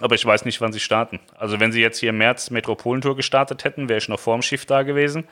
Aber 0.00 0.14
ich 0.16 0.26
weiß 0.26 0.44
nicht, 0.44 0.60
wann 0.60 0.72
sie 0.72 0.80
starten. 0.80 1.20
Also 1.36 1.60
wenn 1.60 1.70
sie 1.70 1.80
jetzt 1.80 1.98
hier 1.98 2.10
im 2.10 2.18
März 2.18 2.50
Metropolentour 2.50 3.14
gestartet 3.16 3.64
hätten, 3.64 3.88
wäre 3.88 3.98
ich 3.98 4.08
noch 4.08 4.18
vor 4.18 4.36
dem 4.36 4.42
Schiff 4.42 4.66
da 4.66 4.82
gewesen. 4.82 5.28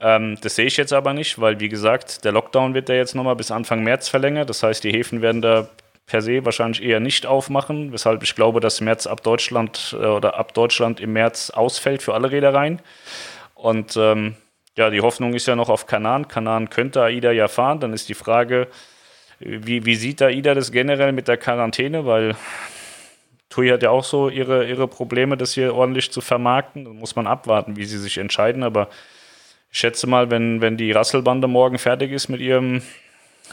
Ähm, 0.00 0.38
das 0.40 0.56
sehe 0.56 0.66
ich 0.66 0.76
jetzt 0.76 0.92
aber 0.92 1.12
nicht, 1.12 1.38
weil 1.40 1.60
wie 1.60 1.68
gesagt, 1.68 2.24
der 2.24 2.32
Lockdown 2.32 2.74
wird 2.74 2.88
ja 2.88 2.94
jetzt 2.94 3.14
nochmal 3.14 3.36
bis 3.36 3.50
Anfang 3.50 3.82
März 3.82 4.08
verlängert. 4.08 4.48
Das 4.48 4.62
heißt, 4.62 4.82
die 4.82 4.92
Häfen 4.92 5.20
werden 5.20 5.42
da 5.42 5.68
per 6.06 6.22
se 6.22 6.44
wahrscheinlich 6.44 6.82
eher 6.82 7.00
nicht 7.00 7.26
aufmachen, 7.26 7.92
weshalb 7.92 8.22
ich 8.22 8.34
glaube, 8.34 8.60
dass 8.60 8.80
März 8.80 9.06
ab 9.06 9.22
Deutschland 9.22 9.94
äh, 9.98 10.04
oder 10.04 10.36
ab 10.36 10.54
Deutschland 10.54 10.98
im 10.98 11.12
März 11.12 11.50
ausfällt 11.50 12.02
für 12.02 12.14
alle 12.14 12.30
Reedereien. 12.30 12.80
Und 13.54 13.96
ähm, 13.96 14.36
ja, 14.76 14.88
die 14.88 15.02
Hoffnung 15.02 15.34
ist 15.34 15.46
ja 15.46 15.54
noch 15.54 15.68
auf 15.68 15.86
Kanan. 15.86 16.28
Kanan 16.28 16.70
könnte 16.70 17.02
AIDA 17.02 17.30
ja 17.30 17.46
fahren. 17.46 17.78
Dann 17.80 17.92
ist 17.92 18.08
die 18.08 18.14
Frage, 18.14 18.68
wie, 19.38 19.84
wie 19.84 19.94
sieht 19.96 20.22
AIDA 20.22 20.54
das 20.54 20.72
generell 20.72 21.12
mit 21.12 21.28
der 21.28 21.36
Quarantäne? 21.36 22.06
Weil 22.06 22.34
TUI 23.52 23.68
hat 23.68 23.82
ja 23.82 23.90
auch 23.90 24.04
so 24.04 24.30
ihre, 24.30 24.66
ihre 24.66 24.88
Probleme, 24.88 25.36
das 25.36 25.52
hier 25.52 25.74
ordentlich 25.74 26.10
zu 26.10 26.22
vermarkten. 26.22 26.86
Da 26.86 26.90
muss 26.90 27.16
man 27.16 27.26
abwarten, 27.26 27.76
wie 27.76 27.84
sie 27.84 27.98
sich 27.98 28.16
entscheiden. 28.16 28.62
Aber 28.62 28.88
ich 29.70 29.78
schätze 29.78 30.06
mal, 30.06 30.30
wenn, 30.30 30.62
wenn 30.62 30.78
die 30.78 30.90
Rasselbande 30.90 31.48
morgen 31.48 31.78
fertig 31.78 32.12
ist 32.12 32.30
mit 32.30 32.40
ihrem, 32.40 32.80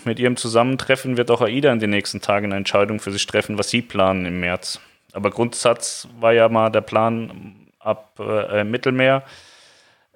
mit 0.06 0.18
ihrem 0.18 0.38
Zusammentreffen, 0.38 1.18
wird 1.18 1.30
auch 1.32 1.42
AIDA 1.42 1.74
in 1.74 1.80
den 1.80 1.90
nächsten 1.90 2.22
Tagen 2.22 2.46
eine 2.46 2.56
Entscheidung 2.56 3.02
für 3.02 3.12
sich 3.12 3.28
treffen, 3.28 3.58
was 3.58 3.70
sie 3.70 3.82
planen 3.82 4.26
im 4.26 4.40
März. 4.40 4.80
Aber 5.12 5.32
Grundsatz 5.32 6.08
war 6.18 6.32
ja 6.32 6.48
mal 6.48 6.70
der 6.70 6.82
Plan 6.82 7.68
ab 7.80 8.18
äh, 8.20 8.64
Mittelmeer, 8.64 9.24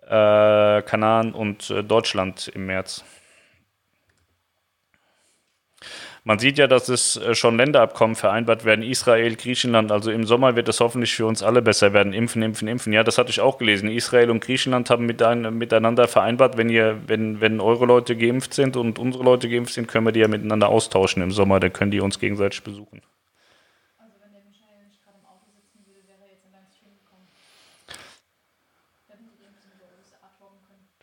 äh, 0.06 0.82
Kanaren 0.84 1.34
und 1.34 1.70
äh, 1.72 1.84
Deutschland 1.84 2.50
im 2.56 2.68
März. 2.68 3.04
Man 6.26 6.40
sieht 6.40 6.58
ja, 6.58 6.68
dass 6.68 6.88
es 6.88 7.18
äh, 7.18 7.36
schon 7.36 7.58
Länderabkommen 7.58 8.16
vereinbart 8.16 8.64
werden, 8.64 8.82
Israel, 8.82 9.36
Griechenland. 9.36 9.92
Also 9.92 10.10
im 10.10 10.24
Sommer 10.26 10.56
wird 10.56 10.70
es 10.70 10.80
hoffentlich 10.80 11.14
für 11.14 11.26
uns 11.26 11.44
alle 11.44 11.62
besser 11.62 11.92
werden. 11.92 12.14
Impfen, 12.14 12.42
impfen, 12.42 12.70
impfen. 12.70 12.94
Ja, 12.94 13.04
das 13.04 13.18
hatte 13.18 13.30
ich 13.30 13.42
auch 13.42 13.58
gelesen. 13.58 13.90
Israel 13.90 14.30
und 14.30 14.40
Griechenland 14.40 14.90
haben 14.90 15.06
miteinander 15.06 16.08
vereinbart, 16.08 16.56
wenn, 16.56 16.70
ihr, 16.70 17.02
wenn, 17.08 17.42
wenn 17.42 17.60
eure 17.60 17.86
Leute 17.86 18.16
geimpft 18.16 18.54
sind 18.54 18.78
und 18.78 19.00
unsere 19.00 19.24
Leute 19.26 19.50
geimpft 19.50 19.74
sind, 19.74 19.90
können 19.90 20.06
wir 20.06 20.14
die 20.14 20.22
ja 20.22 20.30
miteinander 20.30 20.70
austauschen 20.70 21.22
im 21.22 21.32
Sommer. 21.32 21.60
Dann 21.60 21.74
können 21.74 21.92
die 21.92 22.00
uns 22.00 22.18
gegenseitig 22.20 22.64
besuchen. 22.64 23.02
Also. 24.00 24.08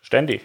Ständig. 0.00 0.40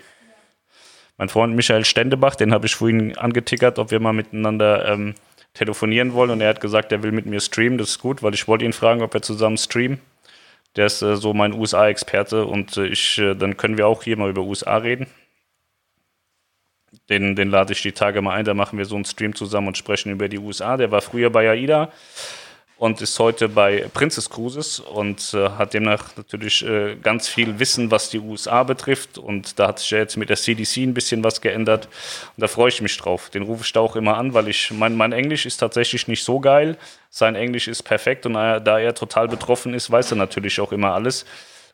Mein 1.18 1.30
Freund 1.30 1.56
Michael 1.56 1.86
Stendebach, 1.86 2.36
den 2.36 2.54
habe 2.54 2.66
ich 2.66 2.76
vorhin 2.76 3.18
angetickert, 3.18 3.80
ob 3.80 3.92
wir 3.92 4.00
mal 4.00 4.14
miteinander 4.14 4.88
ähm, 4.88 5.16
telefonieren 5.54 6.14
wollen. 6.14 6.32
Und 6.32 6.42
er 6.42 6.50
hat 6.50 6.62
gesagt, 6.62 6.92
er 6.92 7.04
will 7.04 7.12
mit 7.12 7.26
mir 7.26 7.40
streamen. 7.40 7.78
Das 7.78 7.90
ist 7.90 8.00
gut, 8.00 8.22
weil 8.22 8.34
ich 8.34 8.48
wollte 8.48 8.66
ihn 8.66 8.74
fragen, 8.74 9.02
ob 9.02 9.14
wir 9.14 9.22
zusammen 9.22 9.58
streamen. 9.58 10.00
Der 10.76 10.88
ist 10.88 11.02
äh, 11.02 11.16
so 11.16 11.34
mein 11.34 11.54
USA-Experte 11.54 12.46
und 12.46 12.76
äh, 12.78 12.88
ich, 12.88 13.18
äh, 13.18 13.34
dann 13.34 13.56
können 13.56 13.78
wir 13.78 13.88
auch 13.88 14.04
hier 14.04 14.18
mal 14.18 14.30
über 14.30 14.42
USA 14.42 14.78
reden. 14.78 15.08
Den, 17.10 17.36
den 17.36 17.50
lade 17.50 17.74
ich 17.74 17.82
die 17.82 17.92
Tage 17.92 18.22
mal 18.22 18.34
ein, 18.34 18.46
da 18.46 18.54
machen 18.54 18.78
wir 18.78 18.86
so 18.86 18.96
einen 18.96 19.06
Stream 19.06 19.36
zusammen 19.36 19.68
und 19.68 19.78
sprechen 19.78 20.12
über 20.12 20.28
die 20.28 20.40
USA. 20.40 20.76
Der 20.76 20.92
war 20.92 21.02
früher 21.02 21.30
bei 21.30 21.50
AIDA 21.50 21.92
und 22.78 23.02
ist 23.02 23.18
heute 23.20 23.48
bei 23.48 23.88
Princess 23.94 24.30
Cruises 24.30 24.80
und 24.80 25.34
äh, 25.34 25.50
hat 25.50 25.74
demnach 25.74 26.18
natürlich 26.18 26.66
äh, 26.66 26.96
ganz 26.96 27.28
viel 27.28 27.58
Wissen, 27.60 27.90
was 27.90 28.10
die 28.10 28.20
USA 28.20 28.64
betrifft. 28.64 29.18
Und 29.18 29.58
da 29.60 29.70
hat 29.70 29.80
sich 29.80 29.92
ja 29.92 30.00
jetzt 30.00 30.18
mit 30.18 30.30
der 30.30 30.36
CDC 30.36 30.78
ein 30.78 30.94
bisschen 30.94 31.24
was 31.24 31.40
geändert. 31.40 31.88
Und 32.36 32.42
da 32.42 32.48
freue 32.48 32.70
ich 32.70 32.82
mich 32.82 32.98
drauf. 32.98 33.30
Den 33.30 33.44
rufe 33.44 33.64
ich 33.64 33.72
da 33.72 33.80
auch 33.80 33.96
immer 33.96 34.18
an, 34.18 34.34
weil 34.34 34.50
ich, 34.50 34.72
mein, 34.72 34.96
mein 34.96 35.14
Englisch 35.14 35.46
ist 35.46 35.58
tatsächlich 35.58 36.08
nicht 36.08 36.24
so 36.24 36.40
geil. 36.40 36.78
Sein 37.10 37.36
Englisch 37.36 37.70
ist 37.70 37.84
perfekt 37.84 38.26
und 38.26 38.34
da 38.34 38.80
er 38.80 38.94
total 38.94 39.30
betroffen 39.30 39.74
ist, 39.74 39.90
weiß 39.90 40.12
er 40.12 40.18
natürlich 40.18 40.60
auch 40.60 40.74
immer 40.74 40.94
alles 40.94 41.26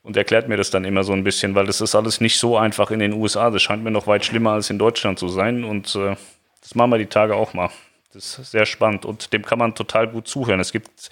und 0.03 0.17
erklärt 0.17 0.47
mir 0.47 0.57
das 0.57 0.69
dann 0.69 0.85
immer 0.85 1.03
so 1.03 1.13
ein 1.13 1.23
bisschen, 1.23 1.55
weil 1.55 1.65
das 1.65 1.81
ist 1.81 1.95
alles 1.95 2.21
nicht 2.21 2.39
so 2.39 2.57
einfach 2.57 2.91
in 2.91 2.99
den 2.99 3.13
USA. 3.13 3.49
Das 3.49 3.63
scheint 3.63 3.83
mir 3.83 3.91
noch 3.91 4.05
weit 4.05 4.25
schlimmer 4.25 4.51
als 4.51 4.69
in 4.69 4.77
Deutschland 4.77 5.17
zu 5.17 5.29
sein 5.29 5.63
und 5.63 5.95
äh, 5.95 6.15
das 6.61 6.75
machen 6.75 6.91
wir 6.91 6.97
die 6.99 7.07
Tage 7.07 7.35
auch 7.35 7.53
mal. 7.53 7.69
Das 8.13 8.38
ist 8.38 8.52
sehr 8.52 8.65
spannend 8.65 9.06
und 9.06 9.32
dem 9.32 9.43
kann 9.43 9.58
man 9.58 9.74
total 9.74 10.08
gut 10.08 10.28
zuhören. 10.28 10.60
Es 10.60 10.74
gibt 10.74 11.10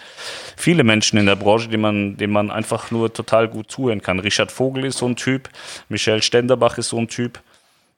viele 0.57 0.83
Menschen 0.83 1.17
in 1.17 1.25
der 1.25 1.37
Branche, 1.37 1.69
denen 1.69 1.81
man, 1.81 2.17
denen 2.17 2.33
man 2.33 2.51
einfach 2.51 2.91
nur 2.91 3.13
total 3.13 3.47
gut 3.47 3.71
zuhören 3.71 4.01
kann. 4.01 4.19
Richard 4.19 4.51
Vogel 4.51 4.83
ist 4.83 4.97
so 4.97 5.07
ein 5.07 5.15
Typ, 5.15 5.49
Michel 5.87 6.21
Stenderbach 6.21 6.77
ist 6.77 6.89
so 6.89 6.97
ein 6.97 7.07
Typ, 7.07 7.39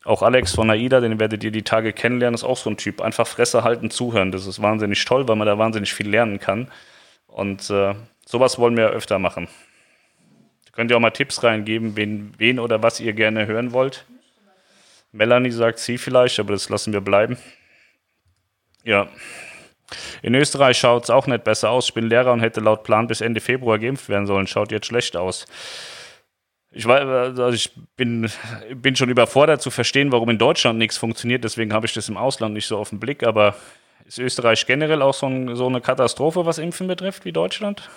auch 0.04 0.24
Alex 0.24 0.54
von 0.54 0.70
AIDA, 0.70 1.00
den 1.00 1.20
werdet 1.20 1.44
ihr 1.44 1.52
die 1.52 1.62
Tage 1.62 1.94
kennenlernen, 1.94 2.34
ist 2.34 2.44
auch 2.44 2.58
so 2.58 2.70
ein 2.70 2.78
Typ. 2.78 3.02
Einfach 3.02 3.28
Fresse 3.28 3.64
halten, 3.64 3.92
zuhören. 3.92 4.32
Das 4.32 4.48
ist 4.48 4.62
wahnsinnig 4.62 5.04
toll, 5.06 5.28
weil 5.28 5.36
man 5.36 5.46
da 5.46 5.58
wahnsinnig 5.60 5.94
viel 5.94 6.10
lernen 6.10 6.40
kann. 6.40 6.72
Und 7.28 7.70
äh, 7.70 7.94
sowas 8.26 8.58
wollen 8.58 8.76
wir 8.76 8.90
öfter 8.90 9.20
machen. 9.20 9.48
Könnt 10.72 10.90
ihr 10.90 10.98
auch 10.98 11.02
mal 11.02 11.12
Tipps 11.12 11.44
reingeben, 11.44 11.96
wen, 11.96 12.34
wen 12.38 12.60
oder 12.60 12.82
was 12.82 13.00
ihr 13.00 13.14
gerne 13.14 13.46
hören 13.46 13.74
wollt. 13.74 14.06
Melanie 15.12 15.52
sagt 15.52 15.80
sie 15.80 15.98
vielleicht, 15.98 16.40
aber 16.40 16.54
das 16.54 16.70
lassen 16.70 16.94
wir 16.94 17.02
bleiben. 17.02 17.38
Ja. 18.84 19.08
In 20.22 20.36
Österreich 20.36 20.78
schaut 20.78 21.04
es 21.04 21.10
auch 21.10 21.28
nicht 21.28 21.44
besser 21.44 21.70
aus. 21.70 21.86
Ich 21.90 21.94
bin 21.94 22.08
Lehrer 22.08 22.32
und 22.32 22.40
hätte 22.40 22.62
laut 22.62 22.84
Plan 22.84 23.08
bis 23.08 23.22
Ende 23.22 23.42
Februar 23.42 23.78
geimpft 23.78 24.10
werden 24.10 24.26
sollen. 24.26 24.48
Schaut 24.48 24.72
jetzt 24.72 24.88
schlecht 24.88 25.16
aus. 25.18 25.46
Ich, 26.72 26.86
weiß, 26.86 27.04
also 27.04 27.50
ich 27.50 27.72
bin, 27.98 28.32
bin 28.74 28.96
schon 28.96 29.10
überfordert 29.10 29.62
zu 29.62 29.72
verstehen, 29.72 30.12
warum 30.12 30.30
in 30.30 30.38
Deutschland 30.38 30.80
nichts 30.80 30.98
funktioniert. 30.98 31.44
Deswegen 31.44 31.74
habe 31.74 31.86
ich 31.86 31.94
das 31.94 32.08
im 32.08 32.16
Ausland 32.16 32.54
nicht 32.54 32.68
so 32.68 32.78
auf 32.78 32.90
den 32.90 33.00
Blick. 33.00 33.24
Aber 33.24 33.56
ist 34.06 34.20
Österreich 34.20 34.66
generell 34.66 35.02
auch 35.02 35.14
so, 35.14 35.28
ein, 35.28 35.56
so 35.56 35.68
eine 35.68 35.82
Katastrophe, 35.82 36.46
was 36.46 36.58
Impfen 36.58 36.88
betrifft, 36.88 37.26
wie 37.26 37.34
Deutschland? 37.34 37.90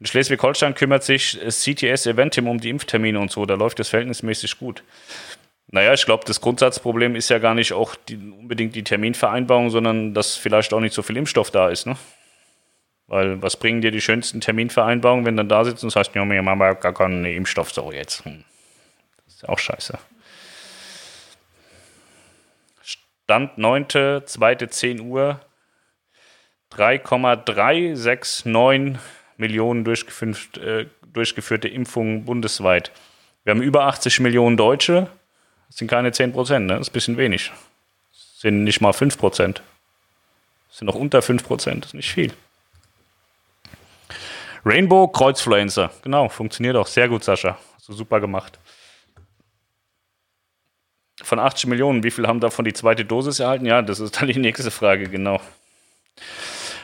In 0.00 0.06
Schleswig-Holstein 0.06 0.74
kümmert 0.74 1.02
sich 1.02 1.38
das 1.42 1.62
CTS 1.62 2.06
Eventim 2.06 2.46
um 2.48 2.60
die 2.60 2.70
Impftermine 2.70 3.18
und 3.18 3.30
so. 3.30 3.44
Da 3.46 3.54
läuft 3.54 3.80
es 3.80 3.88
verhältnismäßig 3.88 4.58
gut. 4.58 4.84
Naja, 5.70 5.92
ich 5.92 6.06
glaube, 6.06 6.24
das 6.26 6.40
Grundsatzproblem 6.40 7.14
ist 7.14 7.28
ja 7.28 7.38
gar 7.38 7.54
nicht 7.54 7.74
auch 7.74 7.94
die, 7.94 8.16
unbedingt 8.16 8.74
die 8.74 8.84
Terminvereinbarung, 8.84 9.68
sondern 9.68 10.14
dass 10.14 10.34
vielleicht 10.34 10.72
auch 10.72 10.80
nicht 10.80 10.94
so 10.94 11.02
viel 11.02 11.18
Impfstoff 11.18 11.50
da 11.50 11.68
ist. 11.68 11.86
Ne? 11.86 11.96
Weil 13.06 13.42
was 13.42 13.56
bringen 13.56 13.82
dir 13.82 13.90
die 13.90 14.00
schönsten 14.00 14.40
Terminvereinbarungen, 14.40 15.26
wenn 15.26 15.36
dann 15.36 15.48
da 15.48 15.64
sitzt 15.64 15.84
und 15.84 15.90
sagst, 15.90 16.14
ja, 16.14 16.24
wir 16.24 16.38
haben 16.38 16.58
gar 16.58 16.94
keinen 16.94 17.24
Impfstoff 17.24 17.72
so 17.72 17.92
jetzt. 17.92 18.24
Hm. 18.24 18.44
Das 19.26 19.34
ist 19.34 19.48
auch 19.48 19.58
scheiße. 19.58 19.98
Stand 22.82 23.58
9. 23.58 24.22
2. 24.24 24.54
10 24.54 25.00
Uhr 25.00 25.40
3,369 26.70 28.98
Millionen 29.36 29.84
durchgeführt, 29.84 30.56
äh, 30.58 30.86
durchgeführte 31.12 31.68
Impfungen 31.68 32.24
bundesweit. 32.24 32.90
Wir 33.44 33.50
haben 33.50 33.62
über 33.62 33.84
80 33.84 34.20
Millionen 34.20 34.56
Deutsche 34.56 35.08
sind 35.70 35.88
keine 35.88 36.12
10 36.12 36.32
Prozent, 36.32 36.66
ne? 36.66 36.74
das 36.74 36.82
ist 36.82 36.90
ein 36.90 36.92
bisschen 36.92 37.16
wenig. 37.16 37.52
Das 38.10 38.40
sind 38.40 38.64
nicht 38.64 38.80
mal 38.80 38.92
5 38.92 39.18
Prozent. 39.18 39.62
Das 40.68 40.78
sind 40.78 40.86
noch 40.86 40.94
unter 40.94 41.22
5 41.22 41.44
Prozent, 41.44 41.84
das 41.84 41.90
ist 41.90 41.94
nicht 41.94 42.12
viel. 42.12 42.32
Rainbow 44.64 45.08
Kreuzfluencer, 45.08 45.90
genau, 46.02 46.28
funktioniert 46.28 46.76
auch 46.76 46.86
sehr 46.86 47.08
gut, 47.08 47.24
Sascha. 47.24 47.58
So 47.78 47.92
super 47.92 48.20
gemacht. 48.20 48.58
Von 51.22 51.38
80 51.38 51.66
Millionen, 51.66 52.02
wie 52.04 52.10
viel 52.10 52.26
haben 52.26 52.40
davon 52.40 52.64
die 52.64 52.72
zweite 52.72 53.04
Dosis 53.04 53.40
erhalten? 53.40 53.66
Ja, 53.66 53.82
das 53.82 53.98
ist 53.98 54.20
dann 54.20 54.28
die 54.28 54.38
nächste 54.38 54.70
Frage, 54.70 55.08
genau. 55.08 55.40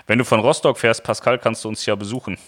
Wenn 0.06 0.18
du 0.18 0.24
von 0.24 0.40
Rostock 0.40 0.78
fährst, 0.78 1.02
Pascal, 1.02 1.38
kannst 1.38 1.64
du 1.64 1.68
uns 1.68 1.86
ja 1.86 1.94
besuchen. 1.94 2.38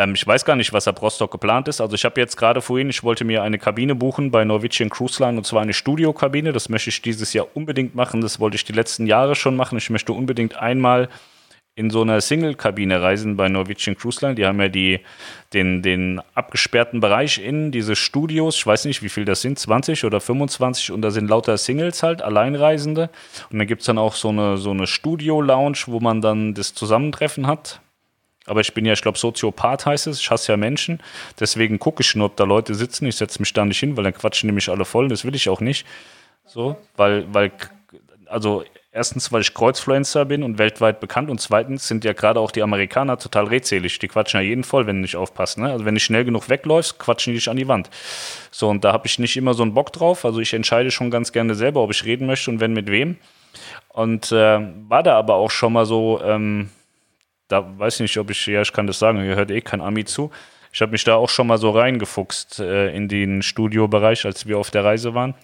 Ähm, 0.00 0.14
ich 0.14 0.26
weiß 0.26 0.46
gar 0.46 0.56
nicht, 0.56 0.72
was 0.72 0.88
ab 0.88 1.02
Rostock 1.02 1.30
geplant 1.30 1.68
ist. 1.68 1.80
Also 1.80 1.94
ich 1.94 2.04
habe 2.06 2.18
jetzt 2.20 2.36
gerade 2.36 2.62
vorhin, 2.62 2.88
ich 2.88 3.02
wollte 3.02 3.24
mir 3.24 3.42
eine 3.42 3.58
Kabine 3.58 3.94
buchen 3.94 4.30
bei 4.30 4.44
Norwegian 4.44 4.88
Cruise 4.88 5.22
Line 5.22 5.36
und 5.36 5.44
zwar 5.44 5.60
eine 5.60 5.74
Studiokabine. 5.74 6.52
Das 6.52 6.70
möchte 6.70 6.88
ich 6.88 7.02
dieses 7.02 7.34
Jahr 7.34 7.48
unbedingt 7.52 7.94
machen. 7.94 8.22
Das 8.22 8.40
wollte 8.40 8.54
ich 8.56 8.64
die 8.64 8.72
letzten 8.72 9.06
Jahre 9.06 9.34
schon 9.34 9.56
machen. 9.56 9.76
Ich 9.76 9.90
möchte 9.90 10.14
unbedingt 10.14 10.56
einmal 10.56 11.10
in 11.76 11.90
so 11.90 12.02
einer 12.02 12.20
Single-Kabine 12.20 13.00
reisen 13.00 13.36
bei 13.36 13.48
Norwegian 13.48 13.96
Cruise 13.96 14.24
Line. 14.24 14.34
Die 14.34 14.46
haben 14.46 14.60
ja 14.60 14.68
die, 14.68 15.00
den, 15.52 15.82
den 15.82 16.20
abgesperrten 16.34 17.00
Bereich 17.00 17.38
innen, 17.38 17.70
diese 17.70 17.94
Studios, 17.94 18.56
ich 18.56 18.66
weiß 18.66 18.86
nicht, 18.86 19.02
wie 19.02 19.08
viel 19.08 19.24
das 19.24 19.42
sind, 19.42 19.58
20 19.58 20.04
oder 20.04 20.20
25 20.20 20.92
und 20.92 21.02
da 21.02 21.10
sind 21.10 21.28
lauter 21.28 21.56
Singles 21.58 22.02
halt, 22.02 22.22
Alleinreisende. 22.22 23.10
Und 23.50 23.58
dann 23.58 23.66
gibt 23.66 23.82
es 23.82 23.86
dann 23.86 23.98
auch 23.98 24.14
so 24.14 24.30
eine, 24.30 24.56
so 24.56 24.70
eine 24.70 24.86
Studio-Lounge, 24.86 25.84
wo 25.86 26.00
man 26.00 26.20
dann 26.20 26.54
das 26.54 26.74
Zusammentreffen 26.74 27.46
hat. 27.46 27.80
Aber 28.50 28.60
ich 28.60 28.74
bin 28.74 28.84
ja, 28.84 28.92
ich 28.94 29.00
glaube, 29.00 29.16
Soziopath 29.16 29.86
heißt 29.86 30.08
es. 30.08 30.20
Ich 30.20 30.28
hasse 30.28 30.50
ja 30.50 30.56
Menschen. 30.56 31.00
Deswegen 31.38 31.78
gucke 31.78 32.02
ich 32.02 32.16
nur, 32.16 32.26
ob 32.26 32.36
da 32.36 32.42
Leute 32.42 32.74
sitzen. 32.74 33.06
Ich 33.06 33.14
setze 33.14 33.38
mich 33.38 33.52
da 33.52 33.64
nicht 33.64 33.78
hin, 33.78 33.96
weil 33.96 34.02
dann 34.02 34.12
quatschen 34.12 34.48
nämlich 34.48 34.68
alle 34.68 34.84
voll. 34.84 35.06
Das 35.06 35.24
will 35.24 35.36
ich 35.36 35.48
auch 35.48 35.60
nicht. 35.60 35.86
So, 36.46 36.76
weil, 36.96 37.32
weil, 37.32 37.52
also 38.26 38.64
Erstens, 38.92 39.30
weil 39.30 39.42
ich 39.42 39.54
Kreuzfluencer 39.54 40.24
bin 40.24 40.42
und 40.42 40.58
weltweit 40.58 40.98
bekannt. 40.98 41.30
Und 41.30 41.40
zweitens 41.40 41.86
sind 41.86 42.04
ja 42.04 42.12
gerade 42.12 42.40
auch 42.40 42.50
die 42.50 42.62
Amerikaner 42.62 43.18
total 43.18 43.44
redselig. 43.44 44.00
Die 44.00 44.08
quatschen 44.08 44.40
ja 44.40 44.46
jeden 44.46 44.64
voll, 44.64 44.88
wenn 44.88 44.96
du 44.96 45.02
nicht 45.02 45.14
aufpasst. 45.14 45.58
Ne? 45.58 45.70
Also 45.70 45.84
wenn 45.84 45.94
du 45.94 46.00
schnell 46.00 46.24
genug 46.24 46.48
wegläufst, 46.48 46.98
quatschen 46.98 47.32
die 47.32 47.38
dich 47.38 47.48
an 47.48 47.56
die 47.56 47.68
Wand. 47.68 47.88
So, 48.50 48.68
und 48.68 48.82
da 48.82 48.92
habe 48.92 49.06
ich 49.06 49.20
nicht 49.20 49.36
immer 49.36 49.54
so 49.54 49.62
einen 49.62 49.74
Bock 49.74 49.92
drauf. 49.92 50.24
Also 50.24 50.40
ich 50.40 50.52
entscheide 50.54 50.90
schon 50.90 51.12
ganz 51.12 51.30
gerne 51.30 51.54
selber, 51.54 51.82
ob 51.82 51.92
ich 51.92 52.04
reden 52.04 52.26
möchte 52.26 52.50
und 52.50 52.58
wenn 52.58 52.72
mit 52.72 52.90
wem. 52.90 53.16
Und 53.90 54.32
äh, 54.32 54.58
war 54.88 55.04
da 55.04 55.16
aber 55.16 55.34
auch 55.34 55.52
schon 55.52 55.72
mal 55.72 55.86
so, 55.86 56.20
ähm, 56.24 56.70
da 57.50 57.78
weiß 57.78 57.96
ich 57.96 58.00
nicht, 58.00 58.16
ob 58.18 58.30
ich, 58.30 58.46
ja, 58.46 58.62
ich 58.62 58.72
kann 58.72 58.86
das 58.86 58.98
sagen, 58.98 59.22
ihr 59.24 59.36
hört 59.36 59.50
eh 59.50 59.60
kein 59.60 59.80
Ami 59.80 60.04
zu. 60.04 60.30
Ich 60.72 60.80
habe 60.80 60.92
mich 60.92 61.04
da 61.04 61.16
auch 61.16 61.28
schon 61.28 61.48
mal 61.48 61.58
so 61.58 61.70
reingefuchst 61.70 62.60
äh, 62.60 62.94
in 62.94 63.08
den 63.08 63.42
Studiobereich, 63.42 64.24
als 64.24 64.46
wir 64.46 64.58
auf 64.58 64.70
der 64.70 64.84
Reise 64.84 65.14
waren 65.14 65.34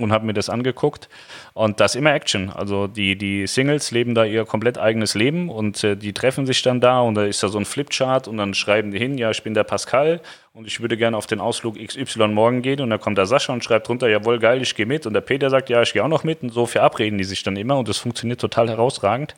und 0.00 0.12
habe 0.12 0.26
mir 0.26 0.34
das 0.34 0.48
angeguckt. 0.48 1.08
Und 1.54 1.80
das 1.80 1.94
ist 1.94 1.98
immer 1.98 2.12
Action. 2.12 2.50
Also 2.50 2.86
die, 2.86 3.16
die 3.16 3.46
Singles 3.46 3.90
leben 3.90 4.14
da 4.14 4.24
ihr 4.24 4.44
komplett 4.44 4.78
eigenes 4.78 5.14
Leben 5.14 5.48
und 5.50 5.82
äh, 5.84 5.96
die 5.96 6.12
treffen 6.12 6.46
sich 6.46 6.62
dann 6.62 6.80
da 6.80 7.00
und 7.00 7.14
da 7.14 7.24
ist 7.24 7.42
da 7.42 7.48
so 7.48 7.58
ein 7.58 7.64
Flipchart 7.64 8.28
und 8.28 8.36
dann 8.36 8.54
schreiben 8.54 8.90
die 8.90 8.98
hin, 8.98 9.18
ja, 9.18 9.30
ich 9.30 9.42
bin 9.42 9.54
der 9.54 9.64
Pascal 9.64 10.20
und 10.52 10.66
ich 10.66 10.80
würde 10.80 10.96
gerne 10.96 11.16
auf 11.16 11.26
den 11.26 11.40
Ausflug 11.40 11.76
XY 11.78 12.28
morgen 12.28 12.62
gehen 12.62 12.80
und 12.80 12.90
dann 12.90 13.00
kommt 13.00 13.16
der 13.16 13.26
Sascha 13.26 13.52
und 13.52 13.62
schreibt 13.62 13.88
drunter, 13.88 14.08
jawohl, 14.08 14.38
geil, 14.38 14.60
ich 14.60 14.74
gehe 14.74 14.86
mit 14.86 15.06
und 15.06 15.14
der 15.14 15.20
Peter 15.20 15.50
sagt, 15.50 15.70
ja, 15.70 15.82
ich 15.82 15.92
gehe 15.92 16.02
auch 16.02 16.08
noch 16.08 16.24
mit 16.24 16.42
und 16.42 16.50
so 16.50 16.66
verabreden 16.66 17.18
die 17.18 17.24
sich 17.24 17.42
dann 17.42 17.56
immer 17.56 17.78
und 17.78 17.88
das 17.88 17.98
funktioniert 17.98 18.40
total 18.40 18.68
herausragend. 18.68 19.34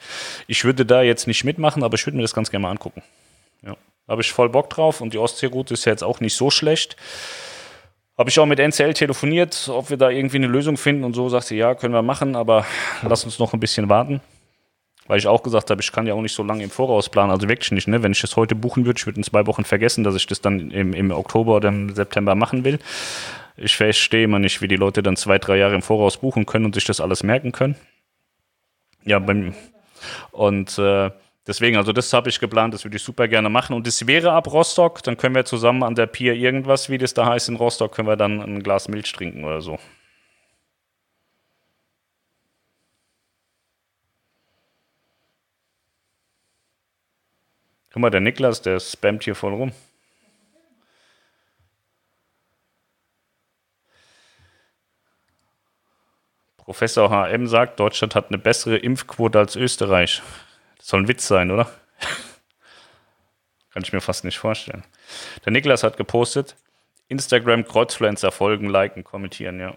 Ich 0.47 0.65
würde 0.65 0.87
da 0.87 1.03
jetzt 1.03 1.27
nicht 1.27 1.45
mitmachen, 1.45 1.83
aber 1.83 1.95
ich 1.95 2.07
würde 2.07 2.17
mir 2.17 2.23
das 2.23 2.35
ganz 2.35 2.51
gerne 2.51 2.63
mal 2.63 2.71
angucken. 2.71 3.03
Ja, 3.63 3.77
da 4.07 4.13
habe 4.13 4.23
ich 4.23 4.33
voll 4.33 4.49
Bock 4.49 4.71
drauf 4.71 5.01
und 5.01 5.13
die 5.13 5.19
Ostseeroute 5.19 5.75
ist 5.75 5.85
ja 5.85 5.93
jetzt 5.93 6.05
auch 6.05 6.21
nicht 6.21 6.35
so 6.35 6.51
schlecht. 6.51 6.97
Habe 8.21 8.29
ich 8.29 8.39
auch 8.39 8.45
mit 8.45 8.59
NCL 8.59 8.93
telefoniert, 8.93 9.71
ob 9.73 9.89
wir 9.89 9.97
da 9.97 10.11
irgendwie 10.11 10.37
eine 10.37 10.47
Lösung 10.47 10.77
finden 10.77 11.05
und 11.05 11.15
so 11.15 11.31
sagt 11.31 11.47
sie, 11.47 11.57
ja, 11.57 11.75
können 11.75 11.95
wir 11.95 12.03
machen, 12.03 12.37
aber 12.37 12.67
lass 13.01 13.25
uns 13.25 13.39
noch 13.39 13.55
ein 13.55 13.61
bisschen 13.61 13.89
warten. 13.89 14.21
Weil 15.07 15.19
ich 15.19 15.27
auch 15.27 15.43
gesagt 15.43 15.71
habe, 15.71 15.81
ich 15.81 15.91
kann 15.91 16.07
ja 16.07 16.13
auch 16.13 16.21
nicht 16.21 16.35
so 16.35 16.43
lange 16.43 16.63
im 16.63 16.69
Voraus 16.69 17.09
planen, 17.09 17.31
also 17.31 17.49
wirklich 17.49 17.73
nicht. 17.73 17.89
Ne? 17.89 18.03
Wenn 18.03 18.13
ich 18.13 18.21
das 18.21 18.37
heute 18.37 18.55
buchen 18.55 18.85
würde, 18.85 18.99
ich 18.99 19.07
würde 19.07 19.17
in 19.17 19.25
zwei 19.25 19.47
Wochen 19.47 19.65
vergessen, 19.65 20.05
dass 20.05 20.17
ich 20.17 20.27
das 20.27 20.43
dann 20.43 20.71
im, 20.71 20.93
im 20.93 21.13
Oktober 21.13 21.57
oder 21.57 21.71
im 21.71 21.95
September 21.95 22.35
machen 22.35 22.63
will. 22.63 22.79
Ich 23.57 23.75
verstehe 23.75 24.25
immer 24.25 24.39
nicht, 24.39 24.61
wie 24.61 24.69
die 24.69 24.77
Leute 24.77 25.03
dann 25.03 25.17
zwei, 25.17 25.39
drei 25.39 25.57
Jahre 25.57 25.75
im 25.75 25.81
Voraus 25.81 26.19
buchen 26.19 26.45
können 26.45 26.67
und 26.67 26.75
sich 26.75 26.85
das 26.85 27.01
alles 27.01 27.23
merken 27.23 27.53
können. 27.53 27.77
Ja, 29.03 29.19
beim, 29.19 29.55
und 30.31 30.79
äh, 30.79 31.11
Deswegen, 31.47 31.77
also 31.77 31.93
das 31.93 32.13
habe 32.13 32.29
ich 32.29 32.39
geplant, 32.39 32.75
das 32.75 32.85
würde 32.85 32.97
ich 32.97 33.03
super 33.03 33.27
gerne 33.27 33.49
machen. 33.49 33.75
Und 33.75 33.87
das 33.87 34.07
wäre 34.07 34.33
ab 34.33 34.53
Rostock, 34.53 35.03
dann 35.03 35.17
können 35.17 35.35
wir 35.35 35.45
zusammen 35.45 35.83
an 35.83 35.95
der 35.95 36.07
Pier 36.07 36.35
irgendwas, 36.35 36.91
wie 36.91 36.99
das 36.99 37.15
da 37.15 37.27
heißt 37.27 37.49
in 37.49 37.57
Rostock, 37.57 37.95
können 37.95 38.09
wir 38.09 38.17
dann 38.17 38.41
ein 38.41 38.63
Glas 38.63 38.89
Milch 38.89 39.13
trinken 39.13 39.45
oder 39.45 39.61
so. 39.63 39.79
Guck 47.93 48.03
mal, 48.03 48.11
der 48.11 48.21
Niklas, 48.21 48.63
der 48.63 48.79
spammt 48.79 49.25
hier 49.25 49.35
voll 49.35 49.55
rum. 49.55 49.73
Professor 56.59 57.11
HM 57.11 57.49
sagt, 57.49 57.81
Deutschland 57.81 58.15
hat 58.15 58.29
eine 58.29 58.39
bessere 58.39 58.77
Impfquote 58.77 59.39
als 59.41 59.57
Österreich. 59.57 60.23
Das 60.81 60.89
soll 60.89 61.01
ein 61.01 61.09
Witz 61.09 61.29
sein, 61.29 61.51
oder? 61.51 61.71
Kann 63.71 63.83
ich 63.83 63.93
mir 63.93 64.01
fast 64.01 64.25
nicht 64.25 64.39
vorstellen. 64.39 64.83
Der 65.45 65.53
Niklas 65.53 65.83
hat 65.83 65.99
gepostet, 65.99 66.57
Instagram 67.09 67.67
Kreuzfluencer 67.67 68.33
folgen, 68.33 68.71
liken, 68.71 69.05
kommentieren, 69.05 69.61
ja. 69.61 69.77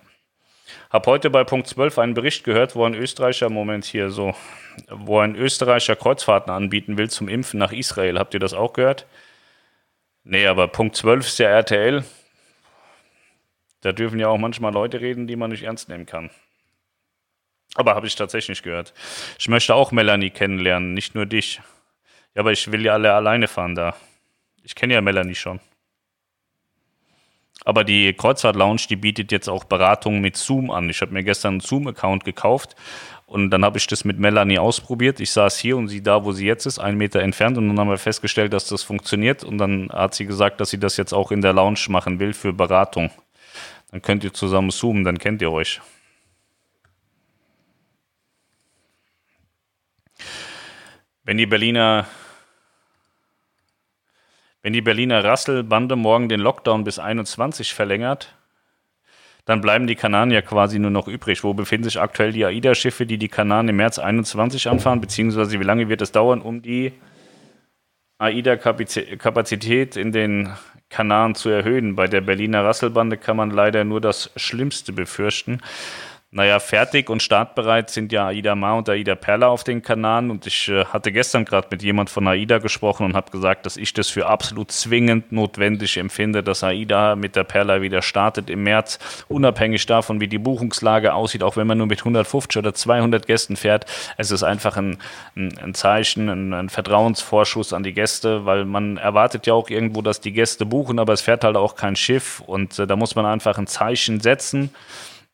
Hab 0.89 1.05
heute 1.07 1.29
bei 1.29 1.43
Punkt 1.43 1.67
12 1.67 1.99
einen 1.99 2.13
Bericht 2.13 2.45
gehört, 2.45 2.73
wo 2.75 2.85
ein 2.85 2.95
Österreicher, 2.95 3.49
Moment 3.49 3.83
hier 3.83 4.11
so, 4.11 4.33
wo 4.89 5.19
ein 5.19 5.35
Österreicher 5.35 5.97
Kreuzfahrten 5.97 6.53
anbieten 6.53 6.97
will 6.97 7.09
zum 7.09 7.27
Impfen 7.27 7.59
nach 7.59 7.73
Israel. 7.73 8.17
Habt 8.17 8.33
ihr 8.33 8.39
das 8.39 8.53
auch 8.53 8.71
gehört? 8.71 9.05
Nee, 10.23 10.47
aber 10.47 10.69
Punkt 10.69 10.95
12 10.95 11.27
ist 11.27 11.39
ja 11.39 11.49
RTL. 11.49 12.05
Da 13.81 13.91
dürfen 13.91 14.19
ja 14.19 14.29
auch 14.29 14.37
manchmal 14.37 14.71
Leute 14.71 15.01
reden, 15.01 15.27
die 15.27 15.35
man 15.35 15.51
nicht 15.51 15.63
ernst 15.63 15.89
nehmen 15.89 16.05
kann. 16.05 16.29
Aber 17.75 17.95
habe 17.95 18.07
ich 18.07 18.15
tatsächlich 18.15 18.61
gehört. 18.61 18.93
Ich 19.39 19.47
möchte 19.47 19.73
auch 19.73 19.91
Melanie 19.91 20.29
kennenlernen, 20.29 20.93
nicht 20.93 21.15
nur 21.15 21.25
dich. 21.25 21.61
Ja, 22.35 22.41
aber 22.41 22.51
ich 22.51 22.71
will 22.71 22.85
ja 22.85 22.93
alle 22.93 23.13
alleine 23.13 23.47
fahren 23.47 23.75
da. 23.75 23.95
Ich 24.63 24.75
kenne 24.75 24.93
ja 24.93 25.01
Melanie 25.01 25.35
schon. 25.35 25.59
Aber 27.65 27.83
die 27.83 28.13
Kreuzfahrt 28.13 28.55
Lounge, 28.55 28.81
die 28.89 28.95
bietet 28.95 29.31
jetzt 29.31 29.47
auch 29.47 29.63
Beratungen 29.63 30.21
mit 30.21 30.35
Zoom 30.35 30.69
an. 30.69 30.89
Ich 30.89 31.01
habe 31.01 31.13
mir 31.13 31.23
gestern 31.23 31.55
einen 31.55 31.59
Zoom-Account 31.61 32.25
gekauft 32.25 32.75
und 33.25 33.51
dann 33.51 33.63
habe 33.63 33.77
ich 33.77 33.87
das 33.87 34.03
mit 34.03 34.19
Melanie 34.19 34.59
ausprobiert. 34.59 35.19
Ich 35.19 35.31
saß 35.31 35.57
hier 35.57 35.77
und 35.77 35.87
sie 35.87 36.03
da, 36.03 36.25
wo 36.25 36.33
sie 36.33 36.45
jetzt 36.45 36.65
ist, 36.65 36.79
einen 36.79 36.97
Meter 36.97 37.21
entfernt 37.21 37.57
und 37.57 37.69
dann 37.69 37.79
haben 37.79 37.89
wir 37.89 37.97
festgestellt, 37.97 38.53
dass 38.53 38.67
das 38.67 38.83
funktioniert 38.83 39.43
und 39.43 39.57
dann 39.57 39.89
hat 39.91 40.13
sie 40.13 40.25
gesagt, 40.25 40.59
dass 40.59 40.71
sie 40.71 40.79
das 40.79 40.97
jetzt 40.97 41.13
auch 41.13 41.31
in 41.31 41.41
der 41.41 41.53
Lounge 41.53 41.79
machen 41.87 42.19
will 42.19 42.33
für 42.33 42.53
Beratung. 42.53 43.11
Dann 43.91 44.01
könnt 44.01 44.23
ihr 44.23 44.33
zusammen 44.33 44.71
zoomen, 44.71 45.03
dann 45.03 45.17
kennt 45.17 45.41
ihr 45.41 45.51
euch. 45.51 45.79
Wenn 51.23 51.37
die 51.37 51.45
Berliner 51.45 52.05
wenn 54.63 54.71
die 54.71 54.81
Berliner 54.81 55.25
Rasselbande 55.25 55.97
morgen 55.97 56.29
den 56.29 56.39
Lockdown 56.39 56.85
bis 56.85 56.97
21 56.97 57.73
verlängert, 57.73 58.33
dann 59.43 59.59
bleiben 59.59 59.87
die 59.87 59.95
Kanaren 59.95 60.31
ja 60.31 60.41
quasi 60.41 60.79
nur 60.79 60.89
noch 60.89 61.09
übrig. 61.09 61.43
Wo 61.43 61.53
befinden 61.53 61.83
sich 61.83 61.99
aktuell 61.99 62.31
die 62.31 62.45
AIDA-Schiffe, 62.45 63.05
die 63.05 63.17
die 63.17 63.27
Kanaren 63.27 63.67
im 63.67 63.75
März 63.75 63.99
21 63.99 64.69
anfahren, 64.69 65.01
beziehungsweise 65.01 65.59
wie 65.59 65.65
lange 65.65 65.89
wird 65.89 66.01
es 66.01 66.13
dauern, 66.13 66.41
um 66.41 66.61
die 66.61 66.93
AIDA-Kapazität 68.19 69.97
in 69.97 70.13
den 70.13 70.53
Kanaren 70.89 71.35
zu 71.35 71.49
erhöhen? 71.49 71.97
Bei 71.97 72.07
der 72.07 72.21
Berliner 72.21 72.63
Rasselbande 72.63 73.17
kann 73.17 73.35
man 73.35 73.51
leider 73.51 73.83
nur 73.83 73.99
das 73.99 74.31
Schlimmste 74.37 74.93
befürchten. 74.93 75.59
Naja, 76.35 76.59
fertig 76.59 77.11
und 77.11 77.21
startbereit 77.21 77.91
sind 77.91 78.11
ja 78.11 78.25
Aida 78.25 78.55
Ma 78.55 78.73
und 78.73 78.89
Aida 78.89 79.13
Perla 79.13 79.49
auf 79.49 79.63
den 79.63 79.83
Kanaren. 79.83 80.31
Und 80.31 80.47
ich 80.47 80.67
äh, 80.67 80.85
hatte 80.85 81.11
gestern 81.11 81.45
gerade 81.45 81.67
mit 81.69 81.83
jemand 81.83 82.09
von 82.09 82.27
Aida 82.27 82.57
gesprochen 82.57 83.05
und 83.05 83.15
habe 83.15 83.29
gesagt, 83.29 83.67
dass 83.67 83.77
ich 83.77 83.93
das 83.93 84.09
für 84.09 84.25
absolut 84.25 84.71
zwingend 84.71 85.31
notwendig 85.31 85.97
empfinde, 85.97 86.41
dass 86.41 86.63
Aida 86.63 87.15
mit 87.15 87.35
der 87.35 87.43
Perla 87.43 87.83
wieder 87.83 88.01
startet 88.01 88.49
im 88.49 88.63
März, 88.63 88.97
unabhängig 89.27 89.85
davon, 89.85 90.21
wie 90.21 90.27
die 90.27 90.39
Buchungslage 90.39 91.13
aussieht, 91.13 91.43
auch 91.43 91.55
wenn 91.55 91.67
man 91.67 91.77
nur 91.77 91.85
mit 91.85 91.99
150 91.99 92.57
oder 92.57 92.73
200 92.73 93.27
Gästen 93.27 93.55
fährt. 93.55 93.85
Es 94.17 94.31
ist 94.31 94.41
einfach 94.41 94.75
ein, 94.75 94.97
ein, 95.35 95.55
ein 95.59 95.75
Zeichen, 95.75 96.29
ein, 96.29 96.51
ein 96.51 96.69
Vertrauensvorschuss 96.69 97.73
an 97.73 97.83
die 97.83 97.93
Gäste, 97.93 98.43
weil 98.47 98.65
man 98.65 98.97
erwartet 98.97 99.45
ja 99.45 99.53
auch 99.53 99.69
irgendwo, 99.69 100.01
dass 100.01 100.19
die 100.19 100.33
Gäste 100.33 100.65
buchen, 100.65 100.97
aber 100.97 101.13
es 101.13 101.21
fährt 101.21 101.43
halt 101.43 101.57
auch 101.57 101.75
kein 101.75 101.95
Schiff. 101.95 102.39
Und 102.39 102.79
äh, 102.79 102.87
da 102.87 102.95
muss 102.95 103.13
man 103.13 103.27
einfach 103.27 103.59
ein 103.59 103.67
Zeichen 103.67 104.19
setzen. 104.19 104.71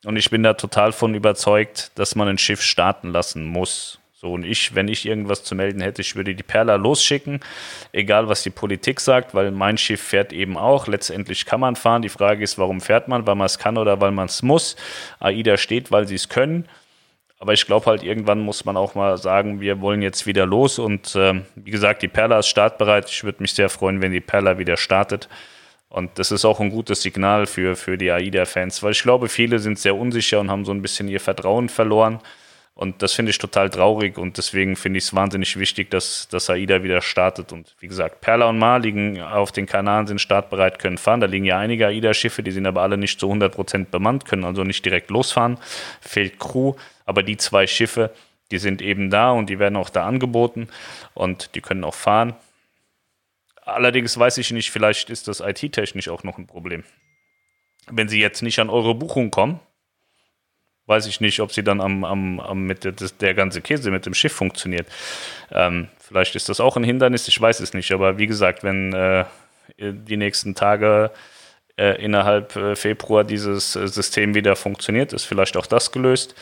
Und 0.04 0.16
ich 0.16 0.30
bin 0.30 0.42
da 0.42 0.54
total 0.54 0.92
von 0.92 1.14
überzeugt, 1.14 1.92
dass 1.96 2.14
man 2.14 2.28
ein 2.28 2.38
Schiff 2.38 2.62
starten 2.62 3.10
lassen 3.10 3.44
muss. 3.44 3.98
So, 4.20 4.32
und 4.32 4.44
ich, 4.44 4.74
wenn 4.74 4.88
ich 4.88 5.06
irgendwas 5.06 5.44
zu 5.44 5.54
melden 5.54 5.80
hätte, 5.80 6.02
ich 6.02 6.14
würde 6.14 6.34
die 6.34 6.42
Perla 6.42 6.74
losschicken, 6.74 7.40
egal 7.92 8.28
was 8.28 8.42
die 8.42 8.50
Politik 8.50 9.00
sagt, 9.00 9.34
weil 9.34 9.50
mein 9.50 9.78
Schiff 9.78 10.02
fährt 10.02 10.34
eben 10.34 10.58
auch. 10.58 10.86
Letztendlich 10.88 11.46
kann 11.46 11.60
man 11.60 11.74
fahren. 11.74 12.02
Die 12.02 12.10
Frage 12.10 12.44
ist, 12.44 12.58
warum 12.58 12.82
fährt 12.82 13.08
man? 13.08 13.26
Weil 13.26 13.34
man 13.34 13.46
es 13.46 13.58
kann 13.58 13.78
oder 13.78 14.00
weil 14.02 14.10
man 14.10 14.26
es 14.26 14.42
muss. 14.42 14.76
AIDA 15.20 15.56
steht, 15.56 15.90
weil 15.90 16.06
sie 16.06 16.16
es 16.16 16.28
können. 16.28 16.66
Aber 17.38 17.54
ich 17.54 17.64
glaube 17.64 17.86
halt, 17.86 18.02
irgendwann 18.02 18.40
muss 18.40 18.66
man 18.66 18.76
auch 18.76 18.94
mal 18.94 19.16
sagen, 19.16 19.62
wir 19.62 19.80
wollen 19.80 20.02
jetzt 20.02 20.26
wieder 20.26 20.44
los. 20.44 20.78
Und 20.78 21.16
äh, 21.16 21.40
wie 21.54 21.70
gesagt, 21.70 22.02
die 22.02 22.08
Perla 22.08 22.40
ist 22.40 22.48
startbereit. 22.48 23.08
Ich 23.08 23.24
würde 23.24 23.40
mich 23.40 23.54
sehr 23.54 23.70
freuen, 23.70 24.02
wenn 24.02 24.12
die 24.12 24.20
Perla 24.20 24.58
wieder 24.58 24.76
startet. 24.76 25.30
Und 25.90 26.20
das 26.20 26.30
ist 26.30 26.44
auch 26.44 26.60
ein 26.60 26.70
gutes 26.70 27.02
Signal 27.02 27.46
für, 27.46 27.74
für 27.74 27.98
die 27.98 28.12
AIDA-Fans, 28.12 28.82
weil 28.84 28.92
ich 28.92 29.02
glaube, 29.02 29.28
viele 29.28 29.58
sind 29.58 29.78
sehr 29.78 29.96
unsicher 29.96 30.38
und 30.38 30.48
haben 30.48 30.64
so 30.64 30.72
ein 30.72 30.82
bisschen 30.82 31.08
ihr 31.08 31.20
Vertrauen 31.20 31.68
verloren. 31.68 32.20
Und 32.74 33.02
das 33.02 33.12
finde 33.12 33.30
ich 33.30 33.38
total 33.38 33.68
traurig 33.68 34.16
und 34.16 34.38
deswegen 34.38 34.76
finde 34.76 34.98
ich 34.98 35.04
es 35.04 35.14
wahnsinnig 35.14 35.58
wichtig, 35.58 35.90
dass, 35.90 36.28
dass 36.28 36.48
AIDA 36.48 36.84
wieder 36.84 37.02
startet. 37.02 37.52
Und 37.52 37.74
wie 37.80 37.88
gesagt, 37.88 38.20
Perla 38.20 38.48
und 38.48 38.58
Mar 38.58 38.78
liegen 38.78 39.20
auf 39.20 39.50
den 39.50 39.66
Kanaren, 39.66 40.06
sind 40.06 40.20
startbereit, 40.20 40.78
können 40.78 40.96
fahren. 40.96 41.20
Da 41.20 41.26
liegen 41.26 41.44
ja 41.44 41.58
einige 41.58 41.88
AIDA-Schiffe, 41.88 42.44
die 42.44 42.52
sind 42.52 42.66
aber 42.66 42.82
alle 42.82 42.96
nicht 42.96 43.18
zu 43.18 43.30
100% 43.30 43.86
bemannt, 43.90 44.24
können 44.24 44.44
also 44.44 44.62
nicht 44.62 44.84
direkt 44.84 45.10
losfahren. 45.10 45.58
Fehlt 46.00 46.38
Crew, 46.38 46.74
aber 47.04 47.24
die 47.24 47.36
zwei 47.36 47.66
Schiffe, 47.66 48.12
die 48.52 48.58
sind 48.58 48.80
eben 48.80 49.10
da 49.10 49.32
und 49.32 49.50
die 49.50 49.58
werden 49.58 49.76
auch 49.76 49.90
da 49.90 50.06
angeboten 50.06 50.68
und 51.14 51.54
die 51.56 51.60
können 51.60 51.84
auch 51.84 51.94
fahren. 51.94 52.34
Allerdings 53.62 54.18
weiß 54.18 54.38
ich 54.38 54.50
nicht, 54.50 54.70
vielleicht 54.70 55.10
ist 55.10 55.28
das 55.28 55.40
IT-technisch 55.40 56.08
auch 56.08 56.24
noch 56.24 56.38
ein 56.38 56.46
Problem. 56.46 56.84
Wenn 57.90 58.08
Sie 58.08 58.20
jetzt 58.20 58.42
nicht 58.42 58.58
an 58.58 58.70
eure 58.70 58.94
Buchung 58.94 59.30
kommen, 59.30 59.60
weiß 60.90 61.06
ich 61.06 61.20
nicht, 61.20 61.40
ob 61.40 61.52
sie 61.52 61.62
dann 61.62 61.80
am, 61.80 62.04
am, 62.04 62.40
am 62.40 62.64
mit 62.64 62.84
der, 62.84 62.92
der 62.92 63.34
ganze 63.34 63.62
Käse 63.62 63.90
mit 63.92 64.06
dem 64.06 64.14
Schiff 64.14 64.32
funktioniert. 64.32 64.88
Ähm, 65.52 65.88
vielleicht 65.98 66.34
ist 66.34 66.48
das 66.48 66.58
auch 66.58 66.76
ein 66.76 66.82
Hindernis, 66.82 67.28
ich 67.28 67.40
weiß 67.40 67.60
es 67.60 67.74
nicht. 67.74 67.92
Aber 67.92 68.18
wie 68.18 68.26
gesagt, 68.26 68.64
wenn 68.64 68.92
äh, 68.92 69.24
die 69.78 70.16
nächsten 70.16 70.56
Tage 70.56 71.12
äh, 71.76 72.04
innerhalb 72.04 72.56
äh, 72.56 72.74
Februar 72.74 73.22
dieses 73.22 73.76
äh, 73.76 73.86
System 73.86 74.34
wieder 74.34 74.56
funktioniert, 74.56 75.12
ist 75.12 75.24
vielleicht 75.24 75.56
auch 75.56 75.66
das 75.66 75.92
gelöst. 75.92 76.34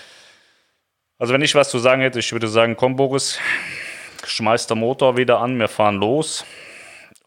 Also 1.19 1.35
wenn 1.35 1.43
ich 1.43 1.55
was 1.55 1.71
zu 1.71 1.79
sagen 1.79 2.01
hätte, 2.01 2.19
ich 2.19 2.33
würde 2.33 2.49
sagen, 2.49 2.75
komm 2.75 2.97
Boris, 2.97 3.39
schmeiß 4.25 4.67
der 4.67 4.77
Motor 4.77 5.19
wieder 5.19 5.41
an, 5.41 5.59
wir 5.59 5.69
fahren 5.69 5.97
los 5.97 6.47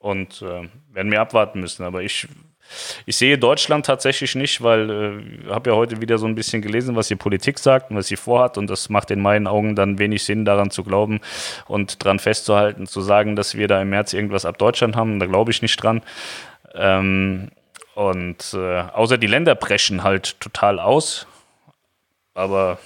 und 0.02 0.42
äh, 0.42 0.68
werden 0.94 1.12
wir 1.12 1.22
abwarten 1.22 1.62
müssen. 1.62 1.84
Aber 1.84 2.02
ich 2.04 2.28
ich 3.06 3.18
sehe 3.18 3.38
Deutschland 3.38 3.86
tatsächlich 3.86 4.36
nicht, 4.36 4.62
weil 4.62 4.90
ich 4.90 5.48
äh, 5.48 5.50
habe 5.52 5.72
ja 5.72 5.76
heute 5.76 6.02
wieder 6.02 6.18
so 6.18 6.26
ein 6.26 6.36
bisschen 6.36 6.62
gelesen, 6.62 6.96
was 6.96 7.08
die 7.08 7.16
Politik 7.16 7.60
sagt 7.60 7.92
und 7.92 7.98
was 7.98 8.08
sie 8.08 8.16
vorhat. 8.16 8.58
Und 8.58 8.70
das 8.70 8.90
macht 8.90 9.12
in 9.12 9.22
meinen 9.22 9.48
Augen 9.48 9.76
dann 9.76 10.00
wenig 10.00 10.24
Sinn, 10.24 10.46
daran 10.46 10.72
zu 10.72 10.84
glauben 10.84 11.20
und 11.68 12.04
daran 12.04 12.20
festzuhalten, 12.20 12.88
zu 12.88 13.02
sagen, 13.02 13.36
dass 13.36 13.56
wir 13.56 13.68
da 13.68 13.82
im 13.82 13.90
März 13.90 14.14
irgendwas 14.14 14.46
ab 14.46 14.58
Deutschland 14.58 14.96
haben. 14.96 15.20
Da 15.20 15.26
glaube 15.26 15.52
ich 15.52 15.62
nicht 15.62 15.82
dran. 15.82 16.02
Ähm, 16.74 17.50
und 17.96 18.54
äh, 18.54 18.80
außer 18.80 19.18
die 19.18 19.28
Länder 19.28 19.56
brechen 19.56 20.04
halt 20.04 20.40
total 20.40 20.80
aus. 20.80 21.28
Aber 22.34 22.80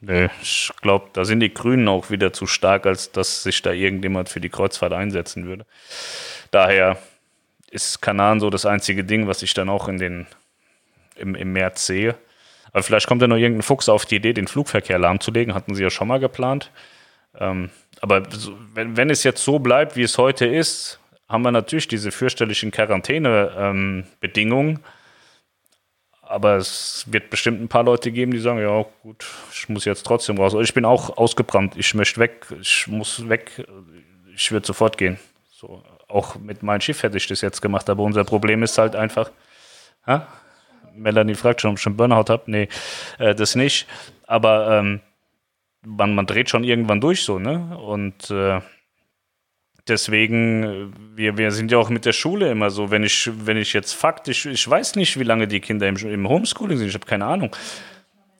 nee, 0.00 0.28
ich 0.42 0.70
glaube, 0.82 1.08
da 1.12 1.24
sind 1.24 1.40
die 1.40 1.52
Grünen 1.52 1.88
auch 1.88 2.10
wieder 2.10 2.32
zu 2.32 2.46
stark, 2.46 2.86
als 2.86 3.12
dass 3.12 3.42
sich 3.42 3.62
da 3.62 3.72
irgendjemand 3.72 4.28
für 4.28 4.40
die 4.40 4.48
Kreuzfahrt 4.48 4.92
einsetzen 4.92 5.46
würde. 5.46 5.66
Daher 6.50 6.98
ist 7.70 8.00
Kanan 8.00 8.40
so 8.40 8.50
das 8.50 8.66
einzige 8.66 9.04
Ding, 9.04 9.26
was 9.26 9.42
ich 9.42 9.54
dann 9.54 9.68
auch 9.68 9.88
in 9.88 9.98
den, 9.98 10.26
im, 11.16 11.34
im 11.34 11.52
März 11.52 11.86
sehe. 11.86 12.14
Aber 12.72 12.82
vielleicht 12.82 13.06
kommt 13.06 13.22
ja 13.22 13.28
noch 13.28 13.36
irgendein 13.36 13.62
Fuchs 13.62 13.88
auf 13.88 14.04
die 14.04 14.16
Idee, 14.16 14.32
den 14.32 14.48
Flugverkehr 14.48 14.98
lahmzulegen. 14.98 15.54
Hatten 15.54 15.74
sie 15.74 15.82
ja 15.82 15.90
schon 15.90 16.08
mal 16.08 16.20
geplant. 16.20 16.70
Ähm, 17.38 17.70
aber 18.00 18.22
wenn, 18.74 18.96
wenn 18.96 19.10
es 19.10 19.24
jetzt 19.24 19.42
so 19.42 19.58
bleibt, 19.58 19.96
wie 19.96 20.02
es 20.02 20.18
heute 20.18 20.46
ist, 20.46 21.00
haben 21.28 21.42
wir 21.42 21.52
natürlich 21.52 21.88
diese 21.88 22.12
fürchterlichen 22.12 22.70
Quarantänebedingungen. 22.70 24.70
Ähm, 24.70 24.80
aber 26.28 26.56
es 26.56 27.04
wird 27.08 27.30
bestimmt 27.30 27.60
ein 27.60 27.68
paar 27.68 27.84
Leute 27.84 28.10
geben, 28.12 28.32
die 28.32 28.38
sagen, 28.38 28.60
ja 28.60 28.84
gut, 29.02 29.24
ich 29.52 29.68
muss 29.68 29.84
jetzt 29.84 30.04
trotzdem 30.04 30.38
raus. 30.38 30.54
Ich 30.60 30.74
bin 30.74 30.84
auch 30.84 31.16
ausgebrannt, 31.16 31.74
ich 31.76 31.94
möchte 31.94 32.20
weg, 32.20 32.46
ich 32.60 32.86
muss 32.88 33.28
weg, 33.28 33.66
ich 34.34 34.52
würde 34.52 34.66
sofort 34.66 34.98
gehen. 34.98 35.18
So, 35.50 35.82
auch 36.08 36.36
mit 36.36 36.62
meinem 36.62 36.80
Schiff 36.80 37.02
hätte 37.02 37.16
ich 37.16 37.26
das 37.26 37.40
jetzt 37.40 37.62
gemacht, 37.62 37.88
aber 37.88 38.02
unser 38.02 38.24
Problem 38.24 38.62
ist 38.62 38.78
halt 38.78 38.96
einfach, 38.96 39.30
ha? 40.06 40.26
Melanie 40.94 41.34
fragt 41.34 41.60
schon, 41.60 41.72
ob 41.72 41.76
ich 41.76 41.82
schon 41.82 41.96
Burnout 41.96 42.30
habe. 42.30 42.42
Nee, 42.46 42.68
äh, 43.18 43.34
das 43.34 43.54
nicht. 43.54 43.86
Aber 44.26 44.78
ähm, 44.78 45.00
man, 45.84 46.14
man 46.14 46.26
dreht 46.26 46.50
schon 46.50 46.64
irgendwann 46.64 47.00
durch 47.00 47.22
so, 47.22 47.38
ne? 47.38 47.76
Und 47.78 48.30
äh, 48.30 48.60
deswegen, 49.88 50.92
wir, 51.14 51.36
wir 51.38 51.50
sind 51.50 51.70
ja 51.70 51.78
auch 51.78 51.88
mit 51.88 52.04
der 52.04 52.12
Schule 52.12 52.50
immer 52.50 52.70
so, 52.70 52.90
wenn 52.90 53.02
ich, 53.02 53.30
wenn 53.46 53.56
ich 53.56 53.72
jetzt 53.72 53.92
faktisch, 53.92 54.46
ich 54.46 54.68
weiß 54.68 54.96
nicht, 54.96 55.18
wie 55.18 55.24
lange 55.24 55.48
die 55.48 55.60
Kinder 55.60 55.88
im, 55.88 55.96
im 55.96 56.28
Homeschooling 56.28 56.78
sind, 56.78 56.88
ich 56.88 56.94
habe 56.94 57.06
keine 57.06 57.26
Ahnung. 57.26 57.54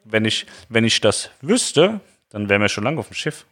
Wenn 0.05 0.25
ich, 0.25 0.47
wenn 0.69 0.85
ich 0.85 1.01
das 1.01 1.31
wüsste, 1.41 2.01
dann 2.31 2.49
wären 2.49 2.61
wir 2.61 2.69
schon 2.69 2.85
lange 2.85 2.99
auf 2.99 3.09
dem 3.09 3.15
Schiff. 3.15 3.45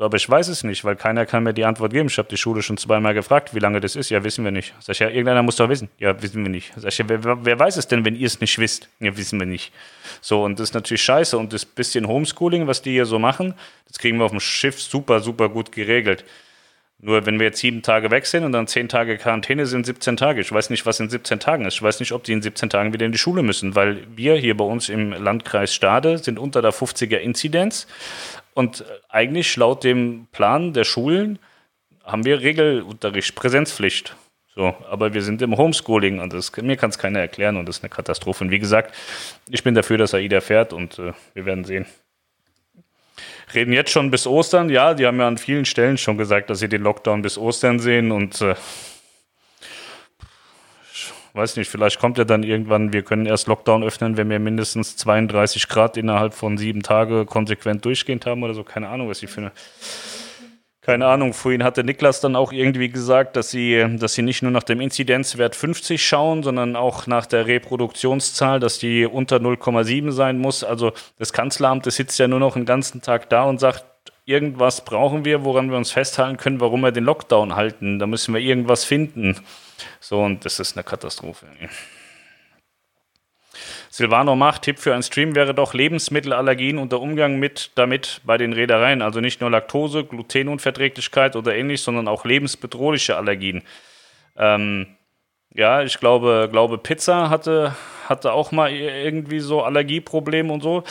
So, 0.00 0.04
aber 0.04 0.16
ich 0.16 0.30
weiß 0.30 0.48
es 0.48 0.64
nicht, 0.64 0.82
weil 0.84 0.96
keiner 0.96 1.26
kann 1.26 1.42
mir 1.42 1.52
die 1.52 1.64
Antwort 1.64 1.92
geben. 1.92 2.08
Ich 2.08 2.16
habe 2.16 2.28
die 2.28 2.38
Schule 2.38 2.62
schon 2.62 2.78
zweimal 2.78 3.12
gefragt, 3.12 3.54
wie 3.54 3.58
lange 3.58 3.80
das 3.80 3.96
ist. 3.96 4.08
Ja, 4.08 4.24
wissen 4.24 4.44
wir 4.44 4.50
nicht. 4.50 4.72
Sag 4.80 4.94
ich, 4.94 5.00
ja, 5.00 5.08
irgendeiner 5.08 5.42
muss 5.42 5.56
doch 5.56 5.68
wissen. 5.68 5.90
Ja, 5.98 6.22
wissen 6.22 6.42
wir 6.42 6.50
nicht. 6.50 6.72
Sag 6.76 6.88
ich, 6.92 6.98
ja, 6.98 7.08
wer, 7.08 7.44
wer 7.44 7.58
weiß 7.58 7.76
es 7.76 7.86
denn, 7.86 8.04
wenn 8.04 8.14
ihr 8.14 8.26
es 8.26 8.40
nicht 8.40 8.58
wisst? 8.58 8.88
Ja, 9.00 9.14
wissen 9.16 9.38
wir 9.38 9.46
nicht. 9.46 9.72
So, 10.22 10.42
und 10.42 10.58
das 10.58 10.70
ist 10.70 10.74
natürlich 10.74 11.02
scheiße. 11.02 11.36
Und 11.36 11.52
das 11.52 11.66
bisschen 11.66 12.08
Homeschooling, 12.08 12.66
was 12.66 12.80
die 12.80 12.92
hier 12.92 13.04
so 13.04 13.18
machen, 13.18 13.52
das 13.88 13.98
kriegen 13.98 14.16
wir 14.16 14.24
auf 14.24 14.30
dem 14.30 14.40
Schiff 14.40 14.80
super, 14.80 15.20
super 15.20 15.50
gut 15.50 15.70
geregelt. 15.70 16.24
Nur 17.02 17.24
wenn 17.24 17.38
wir 17.38 17.46
jetzt 17.46 17.60
sieben 17.60 17.80
Tage 17.80 18.10
weg 18.10 18.26
sind 18.26 18.44
und 18.44 18.52
dann 18.52 18.66
zehn 18.66 18.88
Tage 18.88 19.16
Quarantäne 19.16 19.64
sind 19.64 19.86
17 19.86 20.18
Tage. 20.18 20.42
Ich 20.42 20.52
weiß 20.52 20.68
nicht, 20.68 20.84
was 20.84 21.00
in 21.00 21.08
17 21.08 21.40
Tagen 21.40 21.64
ist. 21.64 21.74
Ich 21.74 21.82
weiß 21.82 21.98
nicht, 22.00 22.12
ob 22.12 22.24
die 22.24 22.32
in 22.32 22.42
17 22.42 22.68
Tagen 22.68 22.92
wieder 22.92 23.06
in 23.06 23.12
die 23.12 23.18
Schule 23.18 23.42
müssen, 23.42 23.74
weil 23.74 24.06
wir 24.14 24.34
hier 24.36 24.54
bei 24.56 24.64
uns 24.64 24.90
im 24.90 25.12
Landkreis 25.12 25.74
Stade 25.74 26.18
sind 26.18 26.38
unter 26.38 26.60
der 26.60 26.72
50er 26.72 27.16
Inzidenz. 27.16 27.86
Und 28.52 28.84
eigentlich 29.08 29.56
laut 29.56 29.82
dem 29.82 30.26
Plan 30.32 30.74
der 30.74 30.84
Schulen 30.84 31.38
haben 32.04 32.26
wir 32.26 32.40
Regelunterricht, 32.40 33.34
Präsenzpflicht. 33.34 34.14
So, 34.54 34.74
aber 34.90 35.14
wir 35.14 35.22
sind 35.22 35.40
im 35.40 35.56
Homeschooling 35.56 36.18
und 36.18 36.32
das, 36.32 36.54
mir 36.56 36.76
kann 36.76 36.90
es 36.90 36.98
keiner 36.98 37.20
erklären 37.20 37.56
und 37.56 37.66
das 37.66 37.78
ist 37.78 37.84
eine 37.84 37.90
Katastrophe. 37.90 38.44
Und 38.44 38.50
wie 38.50 38.58
gesagt, 38.58 38.94
ich 39.48 39.62
bin 39.62 39.74
dafür, 39.74 39.96
dass 39.96 40.12
AIDA 40.12 40.40
fährt 40.40 40.72
und 40.72 40.98
äh, 40.98 41.12
wir 41.34 41.46
werden 41.46 41.64
sehen. 41.64 41.86
Reden 43.54 43.72
jetzt 43.72 43.90
schon 43.90 44.10
bis 44.10 44.26
Ostern. 44.26 44.70
Ja, 44.70 44.94
die 44.94 45.06
haben 45.06 45.18
ja 45.18 45.28
an 45.28 45.38
vielen 45.38 45.64
Stellen 45.64 45.98
schon 45.98 46.16
gesagt, 46.18 46.50
dass 46.50 46.60
sie 46.60 46.68
den 46.68 46.82
Lockdown 46.82 47.22
bis 47.22 47.36
Ostern 47.38 47.78
sehen 47.80 48.12
und 48.12 48.40
äh, 48.40 48.54
weiß 51.34 51.56
nicht, 51.56 51.68
vielleicht 51.68 51.98
kommt 51.98 52.18
ja 52.18 52.24
dann 52.24 52.42
irgendwann, 52.42 52.92
wir 52.92 53.02
können 53.02 53.26
erst 53.26 53.46
Lockdown 53.46 53.82
öffnen, 53.82 54.16
wenn 54.16 54.30
wir 54.30 54.38
mindestens 54.38 54.96
32 54.96 55.68
Grad 55.68 55.96
innerhalb 55.96 56.34
von 56.34 56.58
sieben 56.58 56.82
Tagen 56.82 57.26
konsequent 57.26 57.84
durchgehend 57.84 58.26
haben 58.26 58.42
oder 58.42 58.54
so. 58.54 58.64
Keine 58.64 58.88
Ahnung, 58.88 59.08
was 59.08 59.22
ich 59.22 59.30
finde. 59.30 59.52
Keine 60.90 61.06
Ahnung, 61.06 61.34
vorhin 61.34 61.62
hatte 61.62 61.84
Niklas 61.84 62.20
dann 62.20 62.34
auch 62.34 62.50
irgendwie 62.50 62.88
gesagt, 62.88 63.36
dass 63.36 63.48
sie, 63.48 63.86
dass 64.00 64.14
sie 64.14 64.22
nicht 64.22 64.42
nur 64.42 64.50
nach 64.50 64.64
dem 64.64 64.80
Inzidenzwert 64.80 65.54
50 65.54 66.04
schauen, 66.04 66.42
sondern 66.42 66.74
auch 66.74 67.06
nach 67.06 67.26
der 67.26 67.46
Reproduktionszahl, 67.46 68.58
dass 68.58 68.80
die 68.80 69.06
unter 69.06 69.36
0,7 69.36 70.10
sein 70.10 70.38
muss. 70.38 70.64
Also 70.64 70.90
das 71.16 71.32
Kanzleramt, 71.32 71.86
das 71.86 71.94
sitzt 71.94 72.18
ja 72.18 72.26
nur 72.26 72.40
noch 72.40 72.54
den 72.54 72.64
ganzen 72.64 73.02
Tag 73.02 73.30
da 73.30 73.44
und 73.44 73.60
sagt, 73.60 73.84
irgendwas 74.24 74.84
brauchen 74.84 75.24
wir, 75.24 75.44
woran 75.44 75.70
wir 75.70 75.76
uns 75.76 75.92
festhalten 75.92 76.38
können, 76.38 76.58
warum 76.58 76.80
wir 76.80 76.90
den 76.90 77.04
Lockdown 77.04 77.54
halten. 77.54 78.00
Da 78.00 78.08
müssen 78.08 78.34
wir 78.34 78.40
irgendwas 78.40 78.84
finden. 78.84 79.36
So, 80.00 80.20
und 80.20 80.44
das 80.44 80.58
ist 80.58 80.76
eine 80.76 80.82
Katastrophe. 80.82 81.46
Silvano 84.00 84.34
macht, 84.34 84.62
Tipp 84.62 84.78
für 84.78 84.94
einen 84.94 85.02
Stream 85.02 85.34
wäre 85.34 85.52
doch 85.52 85.74
Lebensmittelallergien 85.74 86.78
und 86.78 86.90
der 86.90 87.02
Umgang 87.02 87.38
mit 87.38 87.70
damit 87.74 88.22
bei 88.24 88.38
den 88.38 88.54
Reedereien. 88.54 89.02
Also 89.02 89.20
nicht 89.20 89.42
nur 89.42 89.50
Laktose, 89.50 90.04
Glutenunverträglichkeit 90.04 91.36
oder 91.36 91.54
ähnlich, 91.54 91.82
sondern 91.82 92.08
auch 92.08 92.24
lebensbedrohliche 92.24 93.18
Allergien. 93.18 93.62
Ähm, 94.38 94.86
ja, 95.52 95.82
ich 95.82 95.98
glaube, 95.98 96.48
glaube 96.50 96.78
Pizza 96.78 97.28
hatte, 97.28 97.76
hatte 98.08 98.32
auch 98.32 98.52
mal 98.52 98.72
irgendwie 98.72 99.40
so 99.40 99.62
Allergieprobleme 99.62 100.50
und 100.50 100.62
so 100.62 100.82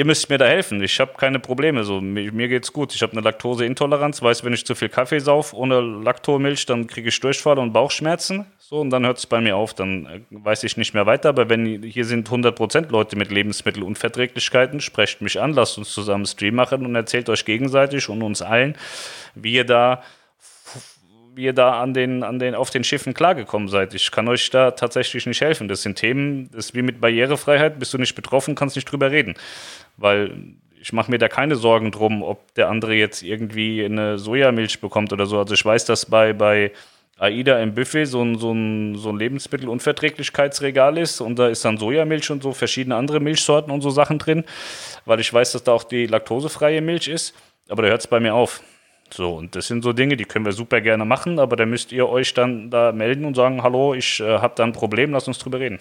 ihr 0.00 0.06
müsst 0.06 0.30
mir 0.30 0.38
da 0.38 0.46
helfen. 0.46 0.82
Ich 0.82 0.98
habe 0.98 1.12
keine 1.18 1.38
Probleme. 1.40 1.84
So, 1.84 2.00
mir, 2.00 2.32
mir 2.32 2.48
geht's 2.48 2.72
gut. 2.72 2.94
Ich 2.94 3.02
habe 3.02 3.12
eine 3.12 3.20
Laktoseintoleranz. 3.20 4.22
Weiß, 4.22 4.42
wenn 4.44 4.54
ich 4.54 4.64
zu 4.64 4.74
viel 4.74 4.88
Kaffee 4.88 5.18
sauf 5.18 5.52
ohne 5.52 5.82
Laktomilch, 5.82 6.64
dann 6.64 6.86
kriege 6.86 7.10
ich 7.10 7.20
Durchfall 7.20 7.58
und 7.58 7.74
Bauchschmerzen. 7.74 8.46
So, 8.56 8.80
und 8.80 8.88
dann 8.88 9.04
hört 9.04 9.18
es 9.18 9.26
bei 9.26 9.42
mir 9.42 9.56
auf. 9.56 9.74
Dann 9.74 10.06
äh, 10.06 10.20
weiß 10.30 10.64
ich 10.64 10.78
nicht 10.78 10.94
mehr 10.94 11.04
weiter. 11.04 11.28
Aber 11.28 11.50
wenn 11.50 11.82
hier 11.82 12.06
sind 12.06 12.30
100% 12.30 12.90
Leute 12.90 13.16
mit 13.16 13.30
Lebensmittelunverträglichkeiten, 13.30 14.80
sprecht 14.80 15.20
mich 15.20 15.38
an, 15.38 15.52
lasst 15.52 15.76
uns 15.76 15.92
zusammen 15.92 16.24
Stream 16.24 16.54
machen 16.54 16.86
und 16.86 16.94
erzählt 16.94 17.28
euch 17.28 17.44
gegenseitig 17.44 18.08
und 18.08 18.22
uns 18.22 18.40
allen, 18.40 18.76
wie 19.34 19.52
ihr 19.52 19.64
da 19.64 20.02
ihr 21.36 21.52
da 21.52 21.80
an 21.80 21.94
den, 21.94 22.22
an 22.22 22.38
den, 22.38 22.54
auf 22.54 22.70
den 22.70 22.84
Schiffen 22.84 23.14
klargekommen 23.14 23.68
seid. 23.68 23.94
Ich 23.94 24.10
kann 24.10 24.28
euch 24.28 24.50
da 24.50 24.72
tatsächlich 24.72 25.26
nicht 25.26 25.40
helfen. 25.40 25.68
Das 25.68 25.82
sind 25.82 25.96
Themen, 25.96 26.50
das 26.52 26.66
ist 26.66 26.74
wie 26.74 26.82
mit 26.82 27.00
Barrierefreiheit, 27.00 27.78
bist 27.78 27.94
du 27.94 27.98
nicht 27.98 28.14
betroffen, 28.14 28.54
kannst 28.54 28.76
nicht 28.76 28.90
drüber 28.90 29.10
reden. 29.10 29.34
Weil 29.96 30.32
ich 30.80 30.92
mache 30.92 31.10
mir 31.10 31.18
da 31.18 31.28
keine 31.28 31.56
Sorgen 31.56 31.90
drum, 31.90 32.22
ob 32.22 32.54
der 32.54 32.68
andere 32.68 32.94
jetzt 32.94 33.22
irgendwie 33.22 33.84
eine 33.84 34.18
Sojamilch 34.18 34.80
bekommt 34.80 35.12
oder 35.12 35.26
so. 35.26 35.38
Also 35.38 35.54
ich 35.54 35.64
weiß, 35.64 35.84
dass 35.84 36.06
bei, 36.06 36.32
bei 36.32 36.72
AIDA 37.18 37.60
im 37.60 37.74
Buffet 37.74 38.06
so 38.06 38.22
ein, 38.22 38.38
so 38.38 38.52
ein, 38.52 38.96
so 38.96 39.10
ein 39.10 39.18
Lebensmittelunverträglichkeitsregal 39.18 40.96
ist 40.96 41.20
und 41.20 41.38
da 41.38 41.48
ist 41.48 41.64
dann 41.64 41.76
Sojamilch 41.76 42.30
und 42.30 42.42
so 42.42 42.52
verschiedene 42.52 42.96
andere 42.96 43.20
Milchsorten 43.20 43.70
und 43.70 43.82
so 43.82 43.90
Sachen 43.90 44.18
drin, 44.18 44.44
weil 45.04 45.20
ich 45.20 45.32
weiß, 45.32 45.52
dass 45.52 45.62
da 45.62 45.72
auch 45.72 45.84
die 45.84 46.06
laktosefreie 46.06 46.80
Milch 46.80 47.08
ist. 47.08 47.34
Aber 47.68 47.82
da 47.82 47.88
hört 47.88 48.00
es 48.00 48.06
bei 48.06 48.20
mir 48.20 48.34
auf. 48.34 48.62
So, 49.12 49.34
und 49.34 49.56
das 49.56 49.66
sind 49.66 49.82
so 49.82 49.92
Dinge, 49.92 50.16
die 50.16 50.24
können 50.24 50.44
wir 50.44 50.52
super 50.52 50.80
gerne 50.80 51.04
machen, 51.04 51.38
aber 51.38 51.56
da 51.56 51.66
müsst 51.66 51.92
ihr 51.92 52.08
euch 52.08 52.34
dann 52.34 52.70
da 52.70 52.92
melden 52.92 53.24
und 53.24 53.34
sagen, 53.34 53.62
hallo, 53.62 53.94
ich 53.94 54.20
äh, 54.20 54.38
habe 54.38 54.54
da 54.56 54.64
ein 54.64 54.72
Problem, 54.72 55.12
lass 55.12 55.26
uns 55.26 55.38
drüber 55.38 55.60
reden. 55.60 55.80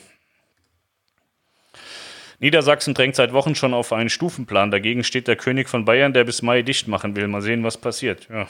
Niedersachsen 2.39 2.93
drängt 2.93 3.15
seit 3.15 3.33
Wochen 3.33 3.53
schon 3.53 3.73
auf 3.73 3.91
einen 3.91 4.09
Stufenplan. 4.09 4.71
Dagegen 4.71 5.03
steht 5.03 5.27
der 5.27 5.35
König 5.35 5.67
von 5.67 5.83
Bayern, 5.83 6.13
der 6.13 6.23
bis 6.23 6.41
Mai 6.41 6.61
dicht 6.61 6.87
machen 6.87 7.15
will. 7.15 7.27
Mal 7.27 7.41
sehen, 7.41 7.63
was 7.63 7.77
passiert. 7.77 8.27
Ja. 8.29 8.47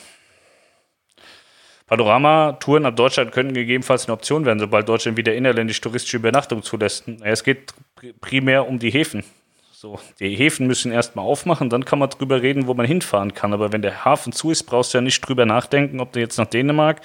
Panorama-Touren 1.87 2.85
ab 2.85 2.95
Deutschland 2.95 3.31
könnten 3.31 3.55
gegebenenfalls 3.55 4.05
eine 4.05 4.13
Option 4.13 4.45
werden, 4.45 4.59
sobald 4.59 4.87
Deutschland 4.87 5.17
wieder 5.17 5.33
innerländisch 5.33 5.81
touristische 5.81 6.17
Übernachtung 6.17 6.61
zulässt. 6.61 7.05
Es 7.23 7.43
geht 7.43 7.73
primär 8.21 8.67
um 8.67 8.77
die 8.77 8.91
Häfen. 8.91 9.23
So, 9.81 9.97
die 10.19 10.35
Häfen 10.35 10.67
müssen 10.67 10.91
erstmal 10.91 11.23
aufmachen, 11.23 11.69
dann 11.69 11.85
kann 11.85 11.99
man 11.99 12.09
drüber 12.09 12.41
reden, 12.41 12.67
wo 12.67 12.73
man 12.73 12.85
hinfahren 12.85 13.33
kann. 13.33 13.53
Aber 13.53 13.71
wenn 13.71 13.81
der 13.81 14.03
Hafen 14.03 14.33
zu 14.33 14.51
ist, 14.51 14.63
brauchst 14.63 14.93
du 14.93 14.97
ja 14.97 15.01
nicht 15.01 15.21
drüber 15.21 15.45
nachdenken, 15.45 16.01
ob 16.01 16.11
du 16.11 16.19
jetzt 16.19 16.37
nach 16.37 16.47
Dänemark, 16.47 16.99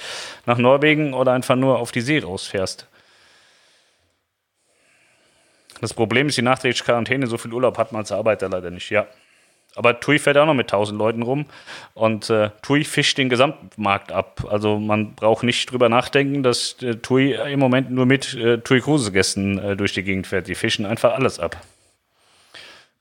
nach 0.44 0.58
Norwegen 0.58 1.14
oder 1.14 1.30
einfach 1.30 1.54
nur 1.54 1.78
auf 1.78 1.92
die 1.92 2.00
See 2.00 2.18
rausfährst. 2.18 2.88
Das 5.80 5.94
Problem 5.94 6.26
ist, 6.26 6.36
die 6.36 6.42
nachträgliche 6.42 6.82
Quarantäne, 6.82 7.28
so 7.28 7.38
viel 7.38 7.52
Urlaub 7.52 7.78
hat 7.78 7.92
man 7.92 8.00
als 8.00 8.10
Arbeiter 8.10 8.48
leider 8.48 8.72
nicht, 8.72 8.90
ja. 8.90 9.06
Aber 9.76 10.00
TUI 10.00 10.18
fährt 10.18 10.36
auch 10.36 10.46
noch 10.46 10.54
mit 10.54 10.66
1000 10.66 10.98
Leuten 10.98 11.22
rum 11.22 11.46
und 11.94 12.28
äh, 12.28 12.50
TUI 12.62 12.82
fischt 12.82 13.18
den 13.18 13.28
Gesamtmarkt 13.28 14.10
ab. 14.10 14.48
Also 14.50 14.80
man 14.80 15.14
braucht 15.14 15.44
nicht 15.44 15.70
drüber 15.70 15.88
nachdenken, 15.88 16.42
dass 16.42 16.82
äh, 16.82 16.96
TUI 16.96 17.34
im 17.52 17.60
Moment 17.60 17.92
nur 17.92 18.06
mit 18.06 18.34
äh, 18.34 18.58
TUI 18.58 18.80
Cruise-Gästen 18.80 19.58
äh, 19.60 19.76
durch 19.76 19.92
die 19.92 20.02
Gegend 20.02 20.26
fährt. 20.26 20.48
Die 20.48 20.56
fischen 20.56 20.86
einfach 20.86 21.14
alles 21.14 21.38
ab. 21.38 21.56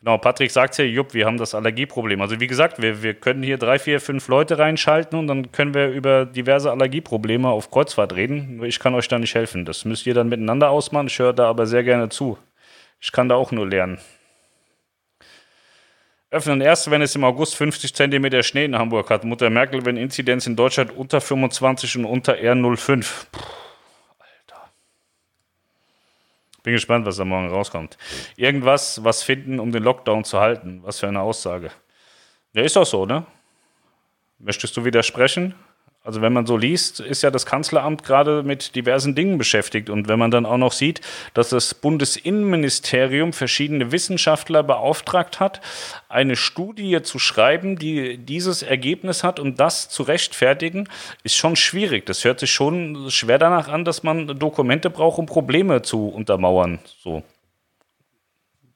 Genau, 0.04 0.18
Patrick 0.18 0.52
sagt 0.52 0.78
ja, 0.80 0.84
Jupp, 0.84 1.14
wir 1.14 1.26
haben 1.26 1.38
das 1.38 1.56
Allergieproblem. 1.56 2.20
Also 2.20 2.42
wie 2.42 2.48
gesagt, 2.48 2.82
wir, 2.82 3.04
wir 3.04 3.14
können 3.14 3.42
hier 3.42 3.58
drei, 3.58 3.80
vier, 3.80 4.02
fünf 4.02 4.28
Leute 4.28 4.58
reinschalten 4.58 5.18
und 5.18 5.28
dann 5.28 5.54
können 5.54 5.74
wir 5.74 5.88
über 5.92 6.26
diverse 6.26 6.72
Allergieprobleme 6.72 7.48
auf 7.48 7.72
Kreuzfahrt 7.72 8.14
reden. 8.14 8.62
Ich 8.66 8.80
kann 8.80 8.96
euch 8.96 9.08
da 9.08 9.18
nicht 9.18 9.34
helfen. 9.34 9.64
Das 9.64 9.86
müsst 9.86 10.06
ihr 10.06 10.14
dann 10.14 10.28
miteinander 10.28 10.72
ausmachen. 10.72 11.08
Ich 11.08 11.18
höre 11.20 11.32
da 11.32 11.48
aber 11.48 11.66
sehr 11.68 11.86
gerne 11.86 12.10
zu. 12.10 12.38
Ich 13.00 13.14
kann 13.14 13.30
da 13.30 13.36
auch 13.36 13.54
nur 13.54 13.66
lernen. 13.66 13.98
Öffnen 16.32 16.60
erst, 16.60 16.92
wenn 16.92 17.02
es 17.02 17.16
im 17.16 17.24
August 17.24 17.56
50 17.56 17.96
cm 17.96 18.44
Schnee 18.44 18.66
in 18.66 18.78
Hamburg 18.78 19.10
hat. 19.10 19.24
Mutter 19.24 19.50
Merkel, 19.50 19.86
wenn 19.86 19.96
Inzidenz 19.96 20.46
in 20.48 20.58
Deutschland 20.58 20.92
unter 20.92 21.22
25 21.22 22.00
und 22.00 22.06
unter 22.06 22.34
R05. 22.34 23.06
Puh, 23.32 23.40
Bin 26.64 26.74
gespannt, 26.74 27.06
was 27.06 27.18
da 27.18 27.26
morgen 27.26 27.50
rauskommt. 27.50 27.98
Irgendwas, 28.38 29.04
was 29.04 29.22
finden, 29.22 29.60
um 29.60 29.72
den 29.72 29.84
Lockdown 29.84 30.24
zu 30.24 30.40
halten. 30.40 30.80
Was 30.84 31.00
für 31.00 31.08
eine 31.08 31.20
Aussage. 31.20 31.72
Ja, 32.54 32.64
ist 32.64 32.76
doch 32.76 32.86
so, 32.86 33.06
ne? 33.06 33.26
Möchtest 34.40 34.76
du 34.78 34.86
widersprechen? 34.86 35.56
Also 36.06 36.22
wenn 36.22 36.34
man 36.34 36.46
so 36.46 36.58
liest, 36.58 37.00
ist 37.00 37.24
ja 37.24 37.32
das 37.32 37.46
Kanzleramt 37.46 38.04
gerade 38.04 38.44
mit 38.44 38.76
diversen 38.76 39.16
Dingen 39.16 39.38
beschäftigt. 39.38 39.90
Und 39.90 40.10
wenn 40.10 40.20
man 40.20 40.32
dann 40.32 40.46
auch 40.46 40.58
noch 40.58 40.74
sieht, 40.74 41.00
dass 41.34 41.48
das 41.48 41.74
Bundesinnenministerium 41.74 43.32
verschiedene 43.32 43.94
Wissenschaftler 43.94 44.64
beauftragt 44.64 45.40
hat, 45.40 45.62
eine 46.10 46.36
Studie 46.36 47.02
zu 47.04 47.20
schreiben, 47.20 47.78
die 47.78 48.18
dieses 48.18 48.64
Ergebnis 48.64 49.24
hat, 49.24 49.40
um 49.40 49.56
das 49.56 49.88
zu 49.88 50.04
rechtfertigen, 50.04 50.90
ist 51.24 51.38
schon 51.38 51.56
schwierig. 51.56 52.06
Das 52.06 52.26
hört 52.26 52.42
sich 52.42 52.52
schon 52.52 53.10
schwer 53.10 53.40
danach 53.40 53.70
an, 53.70 53.86
dass 53.86 54.04
man 54.04 54.28
Dokumente 54.38 54.90
braucht, 54.90 55.20
um 55.20 55.26
Probleme 55.26 55.84
zu 55.84 56.10
untermauern. 56.10 56.80
So. 57.02 57.24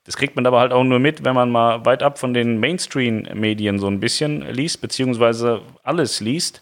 Das 0.06 0.16
kriegt 0.16 0.38
man 0.38 0.46
aber 0.46 0.62
halt 0.62 0.72
auch 0.72 0.86
nur 0.86 1.00
mit, 1.00 1.26
wenn 1.26 1.36
man 1.36 1.52
mal 1.52 1.86
weit 1.86 2.04
ab 2.04 2.18
von 2.20 2.34
den 2.34 2.62
Mainstream-Medien 2.62 3.80
so 3.80 3.88
ein 3.88 4.00
bisschen 4.00 4.50
liest, 4.54 4.80
beziehungsweise 4.80 5.62
alles 5.84 6.22
liest. 6.22 6.62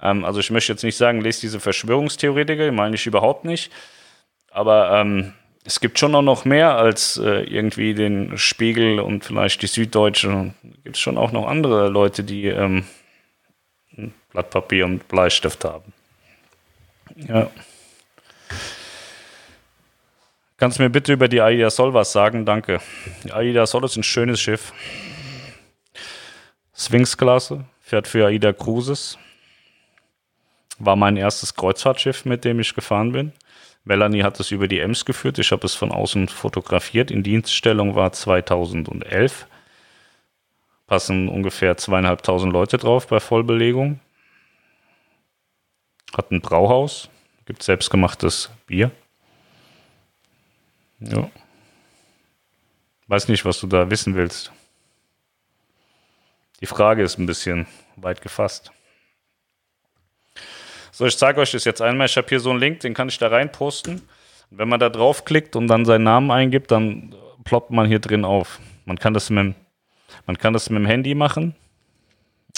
Ähm, 0.00 0.24
also 0.24 0.40
ich 0.40 0.50
möchte 0.50 0.72
jetzt 0.72 0.84
nicht 0.84 0.96
sagen, 0.96 1.20
lest 1.20 1.42
diese 1.42 1.60
Verschwörungstheoretiker, 1.60 2.70
meine 2.72 2.94
ich 2.94 3.06
überhaupt 3.06 3.44
nicht. 3.44 3.72
Aber 4.50 4.98
ähm, 4.98 5.34
es 5.64 5.80
gibt 5.80 5.98
schon 5.98 6.14
auch 6.14 6.22
noch 6.22 6.44
mehr 6.44 6.76
als 6.76 7.18
äh, 7.18 7.42
irgendwie 7.42 7.94
den 7.94 8.38
Spiegel 8.38 9.00
und 9.00 9.24
vielleicht 9.24 9.62
die 9.62 9.66
Süddeutsche. 9.66 10.54
Es 10.62 10.84
gibt 10.84 10.96
schon 10.96 11.18
auch 11.18 11.32
noch 11.32 11.46
andere 11.46 11.88
Leute, 11.88 12.24
die 12.24 12.46
ähm, 12.46 12.84
ein 13.96 14.14
Blatt 14.32 14.50
Papier 14.50 14.86
und 14.86 15.06
Bleistift 15.08 15.64
haben. 15.64 15.92
Ja. 17.16 17.50
Kannst 20.56 20.78
du 20.78 20.82
mir 20.82 20.90
bitte 20.90 21.12
über 21.12 21.28
die 21.28 21.40
Aida 21.40 21.70
Sol 21.70 21.94
was 21.94 22.12
sagen? 22.12 22.44
Danke. 22.44 22.80
Die 23.24 23.32
Aida 23.32 23.66
Sol 23.66 23.84
ist 23.84 23.96
ein 23.96 24.02
schönes 24.02 24.40
Schiff. 24.40 24.72
Sphinx-Klasse, 26.74 27.64
fährt 27.80 28.08
für 28.08 28.26
Aida 28.26 28.52
Cruises. 28.52 29.18
War 30.78 30.96
mein 30.96 31.16
erstes 31.16 31.54
Kreuzfahrtschiff, 31.54 32.24
mit 32.24 32.44
dem 32.44 32.60
ich 32.60 32.74
gefahren 32.74 33.12
bin. 33.12 33.32
Melanie 33.84 34.22
hat 34.22 34.38
es 34.38 34.50
über 34.50 34.68
die 34.68 34.80
Ems 34.80 35.04
geführt. 35.04 35.38
Ich 35.38 35.50
habe 35.50 35.64
es 35.66 35.74
von 35.74 35.92
außen 35.92 36.28
fotografiert. 36.28 37.10
In 37.10 37.22
Dienststellung 37.22 37.94
war 37.94 38.12
2011. 38.12 39.46
Passen 40.86 41.28
ungefähr 41.28 41.76
zweieinhalbtausend 41.76 42.52
Leute 42.52 42.78
drauf 42.78 43.06
bei 43.06 43.20
Vollbelegung. 43.20 44.00
Hat 46.16 46.30
ein 46.30 46.40
Brauhaus. 46.40 47.08
Gibt 47.46 47.62
selbstgemachtes 47.62 48.50
Bier. 48.66 48.90
Ja. 51.00 51.30
Weiß 53.06 53.28
nicht, 53.28 53.44
was 53.44 53.58
du 53.60 53.66
da 53.66 53.90
wissen 53.90 54.14
willst. 54.14 54.52
Die 56.60 56.66
Frage 56.66 57.02
ist 57.02 57.18
ein 57.18 57.26
bisschen 57.26 57.66
weit 57.96 58.20
gefasst. 58.20 58.72
So, 60.98 61.06
ich 61.06 61.16
zeige 61.16 61.40
euch 61.40 61.52
das 61.52 61.64
jetzt 61.64 61.80
einmal. 61.80 62.06
Ich 62.06 62.16
habe 62.16 62.26
hier 62.28 62.40
so 62.40 62.50
einen 62.50 62.58
Link, 62.58 62.80
den 62.80 62.92
kann 62.92 63.08
ich 63.08 63.18
da 63.18 63.28
rein 63.28 63.52
posten. 63.52 64.02
Wenn 64.50 64.68
man 64.68 64.80
da 64.80 64.88
draufklickt 64.88 65.54
und 65.54 65.68
dann 65.68 65.84
seinen 65.84 66.02
Namen 66.02 66.32
eingibt, 66.32 66.72
dann 66.72 67.14
ploppt 67.44 67.70
man 67.70 67.86
hier 67.86 68.00
drin 68.00 68.24
auf. 68.24 68.58
Man 68.84 68.98
kann 68.98 69.14
das 69.14 69.30
mit, 69.30 69.54
man 70.26 70.38
kann 70.38 70.54
das 70.54 70.70
mit 70.70 70.80
dem 70.80 70.86
Handy 70.86 71.14
machen 71.14 71.54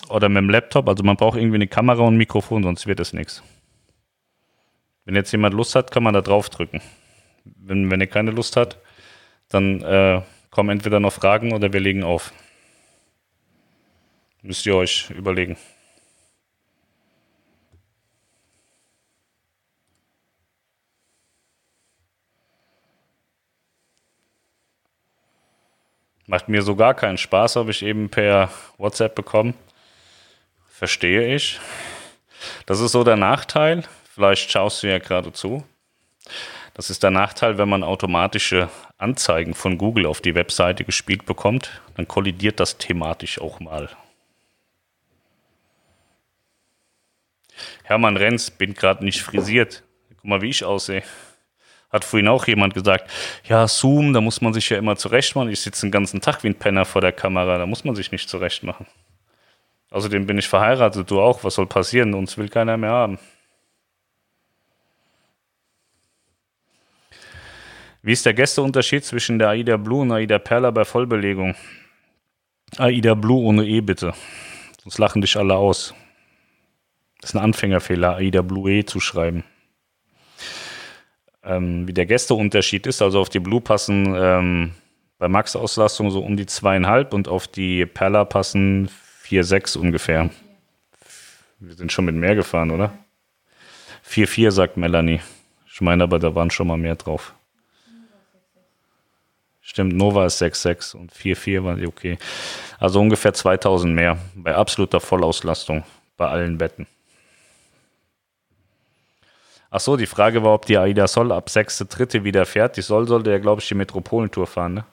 oder 0.08 0.30
mit 0.30 0.38
dem 0.38 0.48
Laptop. 0.48 0.88
Also 0.88 1.04
man 1.04 1.18
braucht 1.18 1.36
irgendwie 1.36 1.56
eine 1.56 1.66
Kamera 1.66 2.00
und 2.00 2.14
ein 2.14 2.16
Mikrofon, 2.16 2.62
sonst 2.62 2.86
wird 2.86 2.98
es 3.00 3.12
nichts. 3.12 3.42
Wenn 5.04 5.16
jetzt 5.16 5.32
jemand 5.32 5.52
Lust 5.52 5.74
hat, 5.74 5.90
kann 5.90 6.02
man 6.02 6.14
da 6.14 6.22
drauf 6.22 6.48
drücken. 6.48 6.80
Wenn, 7.44 7.90
wenn 7.90 8.00
ihr 8.00 8.06
keine 8.06 8.30
Lust 8.30 8.56
hat, 8.56 8.78
dann 9.50 9.82
äh, 9.82 10.22
kommen 10.50 10.70
entweder 10.70 10.98
noch 10.98 11.12
Fragen 11.12 11.52
oder 11.52 11.74
wir 11.74 11.80
legen 11.80 12.04
auf. 12.04 12.32
Müsst 14.40 14.64
ihr 14.64 14.76
euch 14.76 15.10
überlegen. 15.10 15.58
Macht 26.30 26.48
mir 26.48 26.62
so 26.62 26.76
gar 26.76 26.94
keinen 26.94 27.18
Spaß, 27.18 27.56
habe 27.56 27.72
ich 27.72 27.82
eben 27.82 28.08
per 28.08 28.50
WhatsApp 28.78 29.16
bekommen. 29.16 29.52
Verstehe 30.68 31.34
ich. 31.34 31.58
Das 32.66 32.78
ist 32.78 32.92
so 32.92 33.02
der 33.02 33.16
Nachteil. 33.16 33.82
Vielleicht 34.14 34.48
schaust 34.48 34.84
du 34.84 34.86
ja 34.86 35.00
gerade 35.00 35.32
zu. 35.32 35.64
Das 36.74 36.88
ist 36.88 37.02
der 37.02 37.10
Nachteil, 37.10 37.58
wenn 37.58 37.68
man 37.68 37.82
automatische 37.82 38.68
Anzeigen 38.96 39.54
von 39.54 39.76
Google 39.76 40.06
auf 40.06 40.20
die 40.20 40.36
Webseite 40.36 40.84
gespielt 40.84 41.26
bekommt, 41.26 41.82
dann 41.96 42.06
kollidiert 42.06 42.60
das 42.60 42.78
thematisch 42.78 43.40
auch 43.40 43.58
mal. 43.58 43.88
Hermann 47.82 48.16
Renz, 48.16 48.52
bin 48.52 48.74
gerade 48.74 49.04
nicht 49.04 49.20
frisiert. 49.20 49.82
Guck 50.14 50.24
mal, 50.26 50.42
wie 50.42 50.50
ich 50.50 50.64
aussehe. 50.64 51.02
Hat 51.90 52.04
vorhin 52.04 52.28
auch 52.28 52.46
jemand 52.46 52.74
gesagt, 52.74 53.10
ja, 53.44 53.66
Zoom, 53.66 54.12
da 54.12 54.20
muss 54.20 54.40
man 54.40 54.52
sich 54.52 54.70
ja 54.70 54.78
immer 54.78 54.96
zurecht 54.96 55.34
machen. 55.34 55.50
Ich 55.50 55.60
sitze 55.60 55.86
den 55.86 55.90
ganzen 55.90 56.20
Tag 56.20 56.44
wie 56.44 56.48
ein 56.48 56.54
Penner 56.54 56.84
vor 56.84 57.00
der 57.00 57.12
Kamera, 57.12 57.58
da 57.58 57.66
muss 57.66 57.84
man 57.84 57.96
sich 57.96 58.12
nicht 58.12 58.28
zurecht 58.28 58.62
machen. 58.62 58.86
Außerdem 59.90 60.24
bin 60.24 60.38
ich 60.38 60.46
verheiratet, 60.46 61.10
du 61.10 61.20
auch. 61.20 61.42
Was 61.42 61.56
soll 61.56 61.66
passieren? 61.66 62.14
Uns 62.14 62.38
will 62.38 62.48
keiner 62.48 62.76
mehr 62.76 62.90
haben. 62.90 63.18
Wie 68.02 68.12
ist 68.12 68.24
der 68.24 68.34
Gästeunterschied 68.34 69.04
zwischen 69.04 69.40
der 69.40 69.48
AIDA 69.48 69.76
Blue 69.76 70.02
und 70.02 70.12
AIDA 70.12 70.38
Perla 70.38 70.70
bei 70.70 70.84
Vollbelegung? 70.84 71.56
AIDA 72.78 73.14
Blue 73.14 73.42
ohne 73.42 73.66
E 73.66 73.80
bitte. 73.80 74.14
Sonst 74.80 74.98
lachen 74.98 75.22
dich 75.22 75.36
alle 75.36 75.56
aus. 75.56 75.92
Das 77.20 77.30
ist 77.30 77.36
ein 77.36 77.42
Anfängerfehler, 77.42 78.14
AIDA 78.14 78.42
Blue 78.42 78.70
E 78.70 78.84
zu 78.84 79.00
schreiben 79.00 79.42
ähm, 81.44 81.86
wie 81.88 81.92
der 81.92 82.06
Gästeunterschied 82.06 82.86
ist. 82.86 83.02
Also 83.02 83.20
auf 83.20 83.28
die 83.28 83.40
Blue 83.40 83.60
passen 83.60 84.14
ähm, 84.16 84.74
bei 85.18 85.28
Max-Auslastung 85.28 86.10
so 86.10 86.20
um 86.20 86.36
die 86.36 86.46
zweieinhalb 86.46 87.12
und 87.12 87.28
auf 87.28 87.46
die 87.46 87.86
Perla 87.86 88.24
passen 88.24 88.88
vier, 89.20 89.44
sechs 89.44 89.76
ungefähr. 89.76 90.30
Wir 91.58 91.74
sind 91.74 91.92
schon 91.92 92.06
mit 92.06 92.14
mehr 92.14 92.34
gefahren, 92.34 92.70
oder? 92.70 92.92
Vier, 94.02 94.26
vier, 94.26 94.50
sagt 94.50 94.76
Melanie. 94.76 95.20
Ich 95.72 95.80
meine 95.80 96.02
aber, 96.02 96.18
da 96.18 96.34
waren 96.34 96.50
schon 96.50 96.66
mal 96.66 96.78
mehr 96.78 96.96
drauf. 96.96 97.34
Stimmt, 99.60 99.94
Nova 99.94 100.26
ist 100.26 100.42
6,6 100.42 100.96
und 100.96 101.12
4,4 101.12 101.62
war 101.62 101.78
okay. 101.86 102.18
Also 102.78 103.00
ungefähr 103.00 103.32
2000 103.32 103.94
mehr 103.94 104.18
bei 104.34 104.54
absoluter 104.54 105.00
Vollauslastung 105.00 105.84
bei 106.16 106.26
allen 106.26 106.58
Betten. 106.58 106.86
Ach 109.70 109.80
so, 109.80 109.96
die 109.96 110.06
Frage 110.06 110.42
war, 110.42 110.54
ob 110.54 110.66
die 110.66 110.78
AIDA 110.78 111.06
Sol 111.06 111.30
ab 111.30 111.48
6.3. 111.48 112.24
wieder 112.24 112.44
fährt. 112.44 112.76
Die 112.76 112.82
Sol 112.82 113.06
sollte 113.06 113.30
ja, 113.30 113.38
glaube 113.38 113.60
ich, 113.60 113.68
die 113.68 113.74
Metropolentour 113.74 114.46
fahren, 114.46 114.74
ne? 114.74 114.84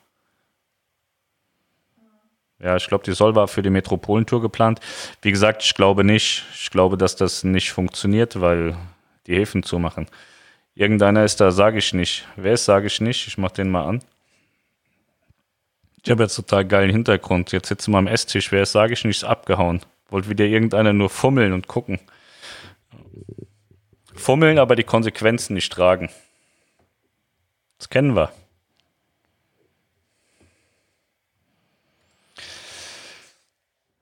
Ja, 2.60 2.76
ich 2.76 2.88
glaube, 2.88 3.04
die 3.04 3.14
Soll 3.14 3.36
war 3.36 3.48
für 3.48 3.62
die 3.62 3.70
Metropolentour 3.70 4.42
geplant. 4.42 4.80
Wie 5.22 5.32
gesagt, 5.32 5.64
ich 5.64 5.76
glaube 5.76 6.04
nicht. 6.04 6.44
Ich 6.54 6.72
glaube, 6.72 6.98
dass 6.98 7.16
das 7.16 7.44
nicht 7.44 7.72
funktioniert, 7.72 8.42
weil 8.42 8.76
die 9.28 9.36
Häfen 9.36 9.62
zumachen. 9.62 10.08
Irgendeiner 10.74 11.24
ist 11.24 11.40
da, 11.40 11.52
sage 11.52 11.78
ich 11.78 11.94
nicht. 11.94 12.28
Wer 12.36 12.54
ist, 12.54 12.66
sage 12.66 12.88
ich 12.88 13.00
nicht. 13.00 13.28
Ich 13.28 13.38
mache 13.38 13.54
den 13.54 13.70
mal 13.70 13.86
an. 13.86 14.04
Ich 16.04 16.10
habe 16.10 16.24
jetzt 16.24 16.36
total 16.36 16.66
geilen 16.66 16.90
Hintergrund. 16.90 17.52
Jetzt 17.52 17.68
sitzen 17.68 17.92
wir 17.92 17.98
am 18.00 18.08
Esstisch. 18.08 18.52
Wer 18.52 18.64
ist, 18.64 18.72
sage 18.72 18.94
ich 18.94 19.04
nicht, 19.06 19.18
ist 19.18 19.24
abgehauen. 19.24 19.82
Wollte 20.10 20.30
wieder 20.30 20.46
irgendeiner 20.46 20.94
nur 20.94 21.10
fummeln 21.10 21.54
und 21.54 21.68
gucken. 21.68 22.00
Fummeln, 24.18 24.60
aber 24.60 24.76
die 24.76 24.84
Konsequenzen 24.84 25.54
nicht 25.54 25.72
tragen. 25.72 26.10
Das 27.78 27.90
kennen 27.90 28.16
wir. 28.16 28.32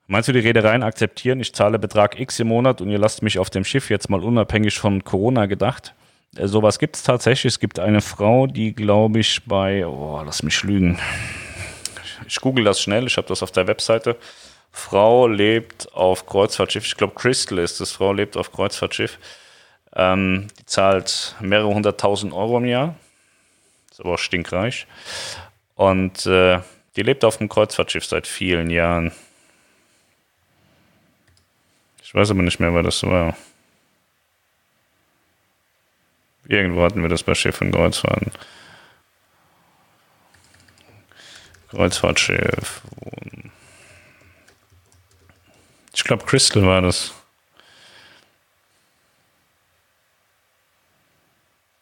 Meinst 0.07 0.29
du, 0.29 0.33
die 0.33 0.39
Reedereien 0.39 0.83
akzeptieren, 0.83 1.39
ich 1.39 1.53
zahle 1.53 1.79
Betrag 1.79 2.19
X 2.19 2.39
im 2.39 2.47
Monat 2.47 2.79
und 2.79 2.89
ihr 2.89 2.99
lasst 2.99 3.23
mich 3.23 3.39
auf 3.39 3.49
dem 3.49 3.65
Schiff 3.65 3.89
jetzt 3.89 4.09
mal 4.09 4.23
unabhängig 4.23 4.77
von 4.77 5.03
Corona 5.03 5.47
gedacht? 5.47 5.95
Äh, 6.35 6.47
sowas 6.47 6.77
gibt 6.77 6.95
es 6.95 7.03
tatsächlich. 7.03 7.53
Es 7.53 7.59
gibt 7.59 7.79
eine 7.79 8.01
Frau, 8.01 8.45
die, 8.45 8.73
glaube 8.73 9.19
ich, 9.19 9.43
bei, 9.45 9.85
oh, 9.85 10.21
lass 10.23 10.43
mich 10.43 10.61
lügen. 10.63 10.99
Ich 12.27 12.39
google 12.39 12.65
das 12.65 12.81
schnell, 12.81 13.07
ich 13.07 13.17
habe 13.17 13.27
das 13.27 13.41
auf 13.41 13.51
der 13.51 13.67
Webseite. 13.67 14.15
Frau 14.71 15.27
lebt 15.27 15.91
auf 15.93 16.25
Kreuzfahrtschiff, 16.25 16.85
ich 16.85 16.97
glaube 16.97 17.13
Crystal 17.15 17.59
ist 17.59 17.79
das, 17.79 17.93
Frau 17.93 18.13
lebt 18.13 18.35
auf 18.35 18.51
Kreuzfahrtschiff. 18.51 19.17
Ähm, 19.95 20.47
die 20.59 20.65
zahlt 20.65 21.35
mehrere 21.39 21.73
hunderttausend 21.73 22.33
Euro 22.33 22.57
im 22.57 22.65
Jahr. 22.65 22.95
Ist 23.91 24.01
aber 24.01 24.13
auch 24.13 24.19
stinkreich. 24.19 24.87
Und 25.75 26.25
äh, 26.25 26.59
die 26.95 27.01
lebt 27.01 27.23
auf 27.23 27.37
dem 27.37 27.49
Kreuzfahrtschiff 27.49 28.05
seit 28.05 28.27
vielen 28.27 28.69
Jahren. 28.69 29.11
Ich 32.03 32.13
weiß 32.13 32.31
aber 32.31 32.43
nicht 32.43 32.59
mehr, 32.59 32.73
wer 32.73 32.83
das 32.83 33.03
war. 33.03 33.35
Irgendwo 36.47 36.83
hatten 36.83 37.01
wir 37.01 37.09
das 37.09 37.23
bei 37.23 37.33
Schiff 37.33 37.59
und 37.61 37.71
Kreuzfahrten. 37.71 38.31
Kreuzfahrtschiff. 41.69 42.81
Ich 45.93 46.03
glaube, 46.03 46.25
Crystal 46.25 46.65
war 46.65 46.81
das. 46.81 47.13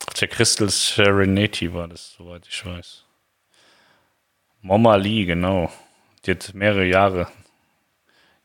Auf 0.07 0.12
der 0.23 0.29
Crystal 0.29 0.69
Serenity 0.69 1.73
war 1.73 1.89
das, 1.89 2.13
soweit 2.17 2.47
ich 2.49 2.65
weiß. 2.65 3.03
Mama 4.61 4.95
Lee, 4.95 5.25
genau. 5.25 5.69
Die 6.25 6.31
hat 6.31 6.53
mehrere 6.53 6.85
Jahre 6.85 7.27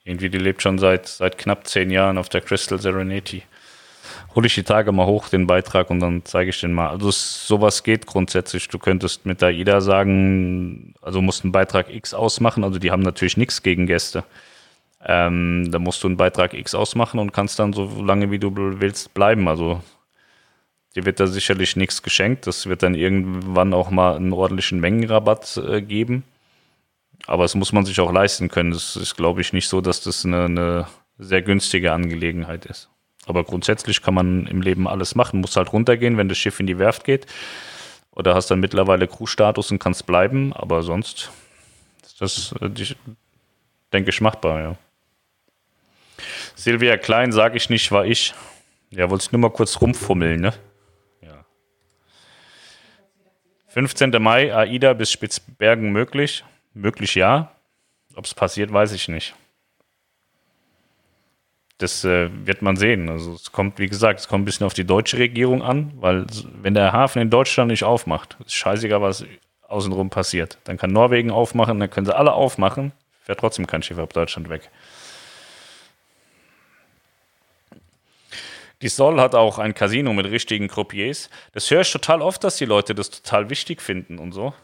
irgendwie, 0.03 0.29
die 0.29 0.39
lebt 0.39 0.61
schon 0.61 0.81
seit, 0.81 1.07
seit 1.07 1.39
knapp 1.39 1.69
zehn 1.69 1.91
Jahren 1.91 2.19
auf 2.19 2.29
der 2.29 2.41
Crystal 2.41 2.81
Serenity. 2.81 3.45
Hole 4.35 4.49
ich 4.49 4.57
die 4.57 4.65
Tage 4.65 4.91
mal 4.91 5.07
hoch, 5.07 5.29
den 5.29 5.47
Beitrag, 5.47 5.89
und 5.91 6.01
dann 6.01 6.25
zeige 6.25 6.51
ich 6.51 6.61
den 6.61 6.73
mal. 6.73 6.89
Also 6.89 7.13
sowas 7.13 7.85
geht 7.85 8.07
grundsätzlich. 8.07 8.67
Du 8.67 8.81
könntest 8.81 9.25
mit 9.25 9.41
AIDA 9.41 9.81
sagen, 9.81 10.95
also 11.01 11.23
musst 11.23 11.45
einen 11.45 11.53
Beitrag 11.53 11.95
X 11.95 12.13
ausmachen. 12.13 12.65
Also 12.65 12.81
die 12.81 12.91
haben 12.91 13.03
natürlich 13.03 13.37
nichts 13.37 13.63
gegen 13.63 13.87
Gäste. 13.87 14.25
Ähm, 15.05 15.69
da 15.71 15.79
musst 15.79 16.03
du 16.03 16.09
einen 16.09 16.17
Beitrag 16.17 16.55
X 16.55 16.75
ausmachen 16.75 17.21
und 17.21 17.33
kannst 17.33 17.61
dann 17.61 17.73
so 17.73 18.03
lange 18.03 18.33
wie 18.33 18.41
du 18.41 18.51
willst 18.81 19.15
bleiben. 19.15 19.47
Also 19.47 19.81
dir 20.95 21.05
wird 21.05 21.21
da 21.21 21.27
sicherlich 21.27 21.77
nichts 21.77 22.03
geschenkt. 22.03 22.47
Das 22.47 22.67
wird 22.67 22.83
dann 22.83 22.95
irgendwann 22.95 23.75
auch 23.75 23.91
mal 23.91 24.17
einen 24.17 24.33
ordentlichen 24.33 24.81
Mengenrabatt 24.81 25.57
äh, 25.57 25.83
geben. 25.83 26.25
Aber 27.27 27.45
es 27.45 27.55
muss 27.55 27.73
man 27.73 27.85
sich 27.85 28.01
auch 28.01 28.13
leisten 28.13 28.49
können. 28.49 28.73
Es 28.73 28.97
ist, 28.97 29.17
glaube 29.17 29.41
ich, 29.41 29.53
nicht 29.53 29.69
so, 29.69 29.81
dass 29.81 30.01
das 30.01 30.25
eine, 30.25 30.45
eine, 30.45 30.87
sehr 31.19 31.43
günstige 31.43 31.93
Angelegenheit 31.93 32.65
ist. 32.67 32.89
Aber 33.27 33.45
grundsätzlich 33.45 34.03
kann 34.03 34.15
man 34.15 34.47
im 34.47 34.63
Leben 34.63 34.89
alles 34.89 35.15
machen. 35.15 35.41
Muss 35.41 35.57
halt 35.57 35.73
runtergehen, 35.73 36.17
wenn 36.17 36.29
das 36.29 36.39
Schiff 36.39 36.61
in 36.61 36.67
die 36.67 36.79
Werft 36.79 37.05
geht. 37.05 37.27
Oder 38.13 38.35
hast 38.35 38.51
dann 38.51 38.61
mittlerweile 38.61 39.07
Crew-Status 39.07 39.71
und 39.71 39.79
kannst 39.79 40.07
bleiben. 40.07 40.53
Aber 40.53 40.83
sonst 40.83 41.31
ist 42.05 42.21
das, 42.21 42.55
äh, 42.61 42.71
denke 43.93 44.11
ich, 44.11 44.21
machbar, 44.21 44.61
ja. 44.61 44.77
Silvia 46.55 46.97
Klein, 46.97 47.33
sage 47.33 47.57
ich 47.57 47.71
nicht, 47.71 47.93
war 47.93 48.07
ich. 48.07 48.35
Ja, 48.91 49.11
wollte 49.11 49.25
ich 49.25 49.33
nur 49.33 49.41
mal 49.41 49.51
kurz 49.51 49.81
rumfummeln, 49.81 50.41
ne? 50.41 50.55
Ja. 51.21 51.45
15. 53.69 54.11
Mai, 54.21 54.55
AIDA 54.55 54.95
bis 54.95 55.13
Spitzbergen 55.13 55.93
möglich. 55.93 56.45
Möglich 56.75 57.15
ja. 57.15 57.53
Ob 58.17 58.25
es 58.25 58.35
passiert, 58.35 58.73
weiß 58.73 58.93
ich 58.93 59.09
nicht. 59.09 59.35
Das 61.77 62.05
äh, 62.05 62.29
wird 62.45 62.63
man 62.63 62.77
sehen. 62.77 63.09
Also 63.09 63.35
es 63.35 63.53
kommt, 63.53 63.79
wie 63.79 63.87
gesagt, 63.87 64.19
es 64.19 64.27
kommt 64.27 64.43
ein 64.43 64.45
bisschen 64.47 64.67
auf 64.67 64.75
die 64.75 64.85
deutsche 64.85 65.19
Regierung 65.19 65.63
an, 65.63 65.93
weil 65.97 66.27
wenn 66.61 66.75
der 66.75 66.93
Hafen 66.93 67.23
in 67.23 67.31
Deutschland 67.31 67.71
nicht 67.71 67.85
aufmacht, 67.85 68.37
ist 68.45 68.55
scheißegal, 68.55 69.01
was 69.01 69.25
außenrum 69.69 70.11
passiert. 70.11 70.59
Dann 70.65 70.79
kann 70.79 70.91
Norwegen 70.91 71.31
aufmachen, 71.31 71.79
dann 71.79 71.91
können 71.91 72.07
sie 72.07 72.17
alle 72.17 72.33
aufmachen, 72.33 72.93
fährt 73.23 73.39
trotzdem 73.39 73.67
kein 73.67 73.83
Schiff 73.83 73.99
ab 73.99 74.13
Deutschland 74.13 74.49
weg. 74.49 74.71
Die 78.81 78.89
Sol 78.89 79.21
hat 79.21 79.35
auch 79.35 79.59
ein 79.59 79.75
Casino 79.75 80.13
mit 80.13 80.27
richtigen 80.27 80.69
Croupiers. 80.69 81.31
Das 81.53 81.69
höre 81.71 81.81
ich 81.81 81.91
total 81.91 82.23
oft, 82.23 82.45
dass 82.45 82.57
die 82.57 82.65
Leute 82.65 82.95
das 82.95 83.11
total 83.11 83.51
wichtig 83.51 83.83
finden 83.83 84.19
und 84.19 84.33
so. 84.33 84.55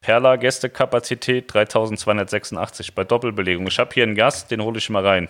Perla 0.00 0.36
Gästekapazität 0.36 1.52
3286 1.52 2.94
bei 2.94 3.04
Doppelbelegung. 3.04 3.66
Ich 3.66 3.78
habe 3.78 3.92
hier 3.92 4.04
einen 4.04 4.14
Gast, 4.14 4.50
den 4.50 4.62
hole 4.62 4.78
ich 4.78 4.88
mal 4.88 5.04
rein. 5.04 5.28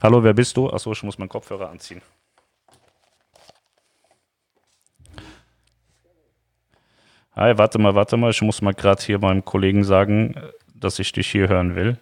Hallo, 0.00 0.22
wer 0.22 0.32
bist 0.32 0.56
du? 0.56 0.70
Achso, 0.70 0.92
ich 0.92 1.02
muss 1.02 1.18
meinen 1.18 1.28
Kopfhörer 1.28 1.68
anziehen. 1.68 2.00
Hi, 7.34 7.58
warte 7.58 7.78
mal, 7.78 7.94
warte 7.94 8.16
mal. 8.16 8.30
Ich 8.30 8.40
muss 8.40 8.62
mal 8.62 8.72
gerade 8.72 9.02
hier 9.02 9.18
meinem 9.18 9.44
Kollegen 9.44 9.82
sagen, 9.82 10.40
dass 10.74 10.98
ich 10.98 11.12
dich 11.12 11.30
hier 11.30 11.48
hören 11.48 11.74
will. 11.74 11.98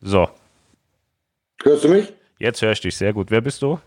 So. 0.00 0.28
Hörst 1.62 1.84
du 1.84 1.88
mich? 1.88 2.17
Jetzt 2.38 2.62
höre 2.62 2.72
ich 2.72 2.80
dich 2.80 2.96
sehr 2.96 3.12
gut. 3.12 3.30
Wer 3.30 3.40
bist 3.40 3.62
du? 3.62 3.80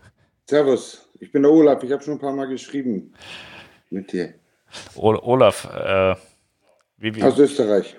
Servus, 0.46 1.08
ich 1.20 1.32
bin 1.32 1.42
der 1.42 1.50
Olaf. 1.50 1.82
Ich 1.82 1.90
habe 1.90 2.02
schon 2.02 2.14
ein 2.14 2.18
paar 2.18 2.34
Mal 2.34 2.48
geschrieben 2.48 3.14
mit 3.90 4.12
dir. 4.12 4.34
Olaf, 4.94 5.64
äh, 5.64 6.14
wie, 6.98 7.14
wie, 7.14 7.22
aus 7.22 7.38
Österreich. 7.38 7.96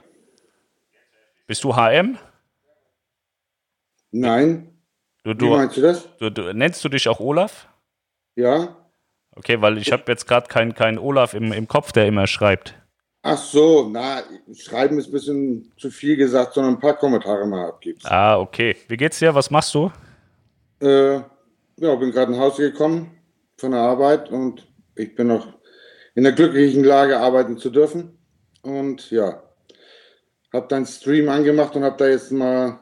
Bist 1.47 1.63
du 1.63 1.75
HM? 1.75 2.17
Nein. 4.11 4.69
Du, 5.23 5.33
du, 5.33 5.47
wie 5.47 5.49
meinst 5.49 5.77
du 5.77 5.81
das? 5.81 6.07
Du, 6.17 6.29
du, 6.29 6.53
nennst 6.53 6.83
du 6.83 6.89
dich 6.89 7.07
auch 7.07 7.19
Olaf? 7.19 7.67
Ja. 8.35 8.75
Okay, 9.35 9.61
weil 9.61 9.77
ich 9.77 9.91
habe 9.91 10.03
jetzt 10.07 10.27
gerade 10.27 10.47
keinen 10.47 10.75
kein 10.75 10.99
Olaf 10.99 11.33
im, 11.33 11.51
im 11.51 11.67
Kopf, 11.67 11.91
der 11.91 12.05
immer 12.05 12.27
schreibt. 12.27 12.75
Ach 13.23 13.37
so, 13.37 13.89
na, 13.89 14.21
schreiben 14.53 14.99
ist 14.99 15.07
ein 15.07 15.11
bisschen 15.11 15.71
zu 15.77 15.89
viel 15.89 16.17
gesagt, 16.17 16.53
sondern 16.53 16.75
ein 16.75 16.79
paar 16.79 16.97
Kommentare 16.97 17.47
mal 17.47 17.69
abgibst. 17.69 18.05
Ah, 18.05 18.37
okay. 18.37 18.75
Wie 18.87 18.97
geht's 18.97 19.19
dir? 19.19 19.33
Was 19.33 19.49
machst 19.49 19.73
du? 19.73 19.91
Äh, 20.83 21.21
ja, 21.77 21.95
bin 21.95 22.11
gerade 22.11 22.31
nach 22.31 22.39
Hause 22.39 22.71
gekommen 22.71 23.17
von 23.57 23.71
der 23.71 23.79
Arbeit 23.79 24.29
und 24.29 24.67
ich 24.95 25.15
bin 25.15 25.27
noch 25.27 25.47
in 26.15 26.23
der 26.23 26.33
glücklichen 26.33 26.83
Lage, 26.83 27.19
arbeiten 27.19 27.57
zu 27.57 27.69
dürfen. 27.69 28.17
Und 28.61 29.09
ja, 29.11 29.41
habe 30.53 30.67
deinen 30.67 30.85
Stream 30.85 31.29
angemacht 31.29 31.75
und 31.75 31.83
habe 31.83 31.97
da 31.97 32.07
jetzt 32.07 32.31
mal 32.31 32.79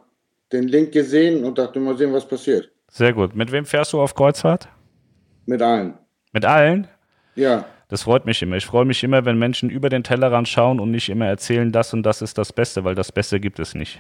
den 0.51 0.67
Link 0.67 0.91
gesehen 0.91 1.43
und 1.43 1.57
dachte 1.57 1.79
mal 1.79 1.97
sehen, 1.97 2.11
was 2.11 2.27
passiert. 2.27 2.71
Sehr 2.89 3.13
gut. 3.13 3.35
Mit 3.35 3.51
wem 3.51 3.65
fährst 3.65 3.93
du 3.93 4.01
auf 4.01 4.13
Kreuzfahrt? 4.13 4.67
Mit 5.45 5.61
allen. 5.61 5.97
Mit 6.33 6.45
allen? 6.45 6.87
Ja. 7.35 7.65
Das 7.87 8.03
freut 8.03 8.25
mich 8.25 8.41
immer. 8.41 8.57
Ich 8.57 8.65
freue 8.65 8.85
mich 8.85 9.03
immer, 9.03 9.25
wenn 9.25 9.37
Menschen 9.37 9.69
über 9.69 9.89
den 9.89 10.03
Tellerrand 10.03 10.47
schauen 10.47 10.79
und 10.79 10.91
nicht 10.91 11.09
immer 11.09 11.27
erzählen, 11.27 11.71
das 11.71 11.93
und 11.93 12.03
das 12.03 12.21
ist 12.21 12.37
das 12.37 12.53
Beste, 12.53 12.83
weil 12.83 12.95
das 12.95 13.11
Beste 13.11 13.39
gibt 13.39 13.59
es 13.59 13.75
nicht. 13.75 13.99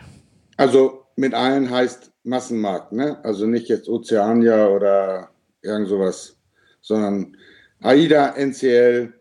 Also 0.57 1.05
mit 1.15 1.33
allen 1.33 1.69
heißt 1.69 2.11
Massenmarkt, 2.23 2.91
ne? 2.91 3.23
Also 3.23 3.45
nicht 3.47 3.67
jetzt 3.69 3.87
Ozeania 3.87 4.67
oder 4.67 5.29
irgend 5.61 5.87
sowas, 5.87 6.37
sondern 6.81 7.37
AIDA, 7.81 8.35
NCL, 8.37 9.13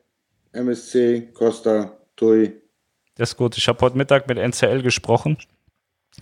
MSC, 0.52 1.32
Costa, 1.32 1.98
TUI. 2.16 2.60
Das 3.16 3.30
ist 3.30 3.36
gut. 3.36 3.56
Ich 3.56 3.68
habe 3.68 3.80
heute 3.80 3.96
Mittag 3.96 4.28
mit 4.28 4.38
NCL 4.38 4.82
gesprochen. 4.82 5.38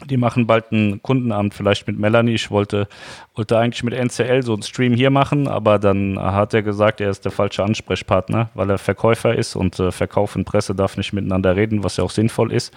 Die 0.07 0.17
machen 0.17 0.47
bald 0.47 0.71
ein 0.73 1.03
Kundenamt, 1.03 1.55
vielleicht 1.55 1.87
mit 1.87 1.99
Melanie. 1.99 2.35
Ich 2.35 2.51
wollte, 2.51 2.89
wollte 3.35 3.59
eigentlich 3.59 3.83
mit 3.83 3.95
NCL 3.95 4.43
so 4.43 4.53
einen 4.53 4.63
Stream 4.63 4.95
hier 4.95 5.11
machen, 5.11 5.49
aber 5.49 5.79
dann 5.79 6.19
hat 6.19 6.55
er 6.55 6.63
gesagt, 6.63 7.01
er 7.01 7.11
ist 7.11 7.25
der 7.25 7.33
falsche 7.33 7.65
Ansprechpartner, 7.65 8.51
weil 8.55 8.71
er 8.71 8.79
Verkäufer 8.79 9.35
ist 9.35 9.57
und 9.57 9.79
äh, 9.81 9.91
Verkauf 9.91 10.37
und 10.37 10.45
Presse 10.45 10.75
darf 10.75 10.97
nicht 10.97 11.13
miteinander 11.13 11.57
reden, 11.57 11.85
was 11.85 11.97
ja 11.97 12.05
auch 12.05 12.11
sinnvoll 12.11 12.53
ist. 12.53 12.73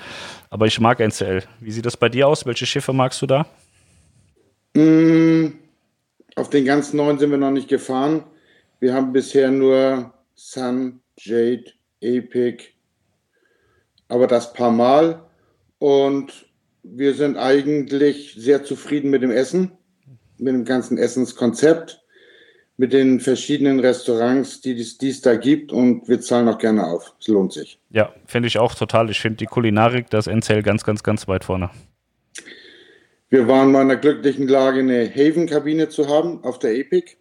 Aber 0.49 0.65
ich 0.67 0.79
mag 0.79 0.99
NCL. 0.99 1.43
Wie 1.59 1.71
sieht 1.71 1.85
das 1.85 1.97
bei 1.97 2.09
dir 2.09 2.27
aus? 2.27 2.45
Welche 2.45 2.65
Schiffe 2.65 2.93
magst 2.93 3.21
du 3.21 3.27
da? 3.27 3.45
Mm, 4.73 5.53
auf 6.35 6.49
den 6.49 6.65
ganz 6.65 6.93
neuen 6.93 7.19
sind 7.19 7.31
wir 7.31 7.37
noch 7.37 7.51
nicht 7.51 7.67
gefahren. 7.67 8.23
Wir 8.79 8.93
haben 8.93 9.11
bisher 9.13 9.51
nur 9.51 10.13
Sun, 10.35 11.01
Jade, 11.17 11.65
Epic, 11.99 12.63
aber 14.07 14.27
das 14.27 14.53
paar 14.53 14.71
Mal 14.71 15.21
Und 15.81 16.50
wir 16.83 17.13
sind 17.13 17.37
eigentlich 17.37 18.35
sehr 18.37 18.63
zufrieden 18.63 19.09
mit 19.09 19.21
dem 19.21 19.31
Essen, 19.31 19.71
mit 20.37 20.53
dem 20.53 20.65
ganzen 20.65 20.97
Essenskonzept, 20.97 22.01
mit 22.77 22.93
den 22.93 23.19
verschiedenen 23.19 23.79
Restaurants, 23.79 24.61
die 24.61 24.79
es 24.79 25.21
da 25.21 25.35
gibt 25.35 25.71
und 25.71 26.07
wir 26.07 26.19
zahlen 26.21 26.47
auch 26.47 26.57
gerne 26.57 26.87
auf. 26.87 27.13
Es 27.19 27.27
lohnt 27.27 27.53
sich. 27.53 27.79
Ja, 27.91 28.13
finde 28.25 28.47
ich 28.47 28.57
auch 28.57 28.73
total. 28.73 29.09
Ich 29.09 29.19
finde 29.19 29.37
die 29.37 29.45
Kulinarik, 29.45 30.09
das 30.09 30.27
NCL 30.27 30.63
ganz, 30.63 30.83
ganz, 30.83 31.03
ganz 31.03 31.27
weit 31.27 31.43
vorne. 31.43 31.69
Wir 33.29 33.47
waren 33.47 33.71
mal 33.71 33.83
in 33.83 33.87
der 33.87 33.97
glücklichen 33.97 34.47
Lage, 34.47 34.79
eine 34.79 35.09
Haven-Kabine 35.09 35.89
zu 35.89 36.07
haben 36.07 36.43
auf 36.43 36.59
der 36.59 36.75
Epic. 36.75 37.17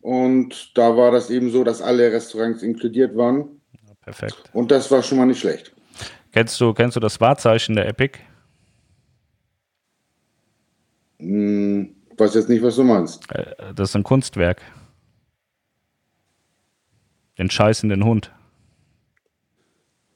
Und 0.00 0.76
da 0.76 0.96
war 0.96 1.10
das 1.10 1.30
eben 1.30 1.50
so, 1.50 1.62
dass 1.62 1.82
alle 1.82 2.10
Restaurants 2.10 2.62
inkludiert 2.62 3.16
waren. 3.16 3.60
Perfekt. 4.02 4.42
Und 4.54 4.70
das 4.70 4.90
war 4.90 5.02
schon 5.02 5.18
mal 5.18 5.26
nicht 5.26 5.40
schlecht. 5.40 5.72
Kennst 6.32 6.60
du, 6.60 6.72
kennst 6.72 6.96
du 6.96 7.00
das 7.00 7.20
Wahrzeichen 7.20 7.74
der 7.74 7.86
Epic? 7.86 8.18
Hm, 11.18 11.94
weiß 12.16 12.34
jetzt 12.34 12.48
nicht, 12.48 12.62
was 12.62 12.76
du 12.76 12.84
meinst. 12.84 13.30
Äh, 13.32 13.74
das 13.74 13.90
ist 13.90 13.96
ein 13.96 14.04
Kunstwerk. 14.04 14.60
Den 17.38 17.50
scheißenden 17.50 18.04
Hund. 18.04 18.32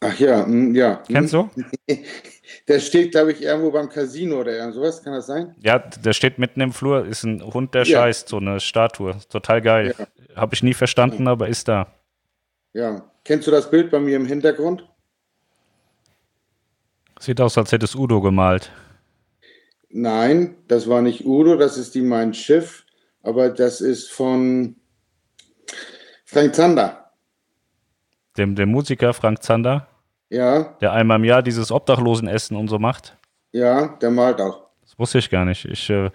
Ach 0.01 0.19
ja, 0.19 0.45
hm, 0.45 0.75
ja. 0.75 1.03
Kennst 1.09 1.33
du? 1.33 1.49
Der 2.69 2.81
steht, 2.81 3.13
glaube 3.13 3.33
ich, 3.33 3.43
irgendwo 3.43 3.71
beim 3.71 3.89
Casino 3.89 4.41
oder 4.41 4.53
irgend 4.53 4.75
sowas. 4.75 5.03
Kann 5.03 5.13
das 5.15 5.27
sein? 5.27 5.55
Ja, 5.61 5.79
der 5.79 6.13
steht 6.13 6.39
mitten 6.39 6.61
im 6.61 6.73
Flur. 6.73 7.07
Ist 7.07 7.25
ein 7.25 7.43
Hund, 7.43 7.75
der 7.75 7.85
ja. 7.85 7.99
scheißt. 7.99 8.29
So 8.29 8.39
eine 8.39 8.61
Statue. 8.61 9.17
Total 9.31 9.63
geil. 9.63 9.95
Ja. 9.99 10.37
Habe 10.37 10.55
ich 10.55 10.63
nie 10.63 10.75
verstanden, 10.75 11.29
aber 11.29 11.49
ist 11.49 11.69
da. 11.69 11.89
Ja. 12.73 13.11
Kennst 13.25 13.47
du 13.47 13.51
das 13.51 13.71
Bild 13.71 13.91
bei 13.91 14.01
mir 14.01 14.17
im 14.17 14.27
Hintergrund? 14.27 14.87
Sieht 17.19 17.41
aus, 17.41 17.57
als 17.57 17.73
hätte 17.73 17.85
es 17.85 17.95
Udo 17.95 18.21
gemalt. 18.21 18.71
Nein, 19.93 20.57
das 20.69 20.89
war 20.89 21.03
nicht 21.03 21.27
Udo, 21.27 21.57
das 21.57 21.77
ist 21.77 21.95
die 21.95 22.01
Mein 22.01 22.33
Schiff, 22.33 22.85
aber 23.23 23.51
das 23.51 23.81
ist 23.81 24.11
von 24.11 24.77
Frank 26.25 26.55
Zander. 26.55 27.11
Dem, 28.39 28.55
dem 28.55 28.71
Musiker 28.71 29.13
Frank 29.13 29.43
Zander? 29.43 29.87
Ja. 30.31 30.77
Der 30.81 30.93
einmal 30.93 31.19
im 31.19 31.25
Jahr 31.25 31.43
dieses 31.43 31.71
Obdachlosenessen 31.71 32.57
und 32.57 32.69
so 32.69 32.79
macht? 32.79 33.19
Ja, 33.53 33.99
der 34.01 34.11
malt 34.11 34.41
auch. 34.41 34.63
Das 34.81 34.99
wusste 34.99 35.19
ich 35.19 35.29
gar 35.29 35.45
nicht. 35.45 35.67
Ich, 35.67 35.91
äh, 35.91 36.11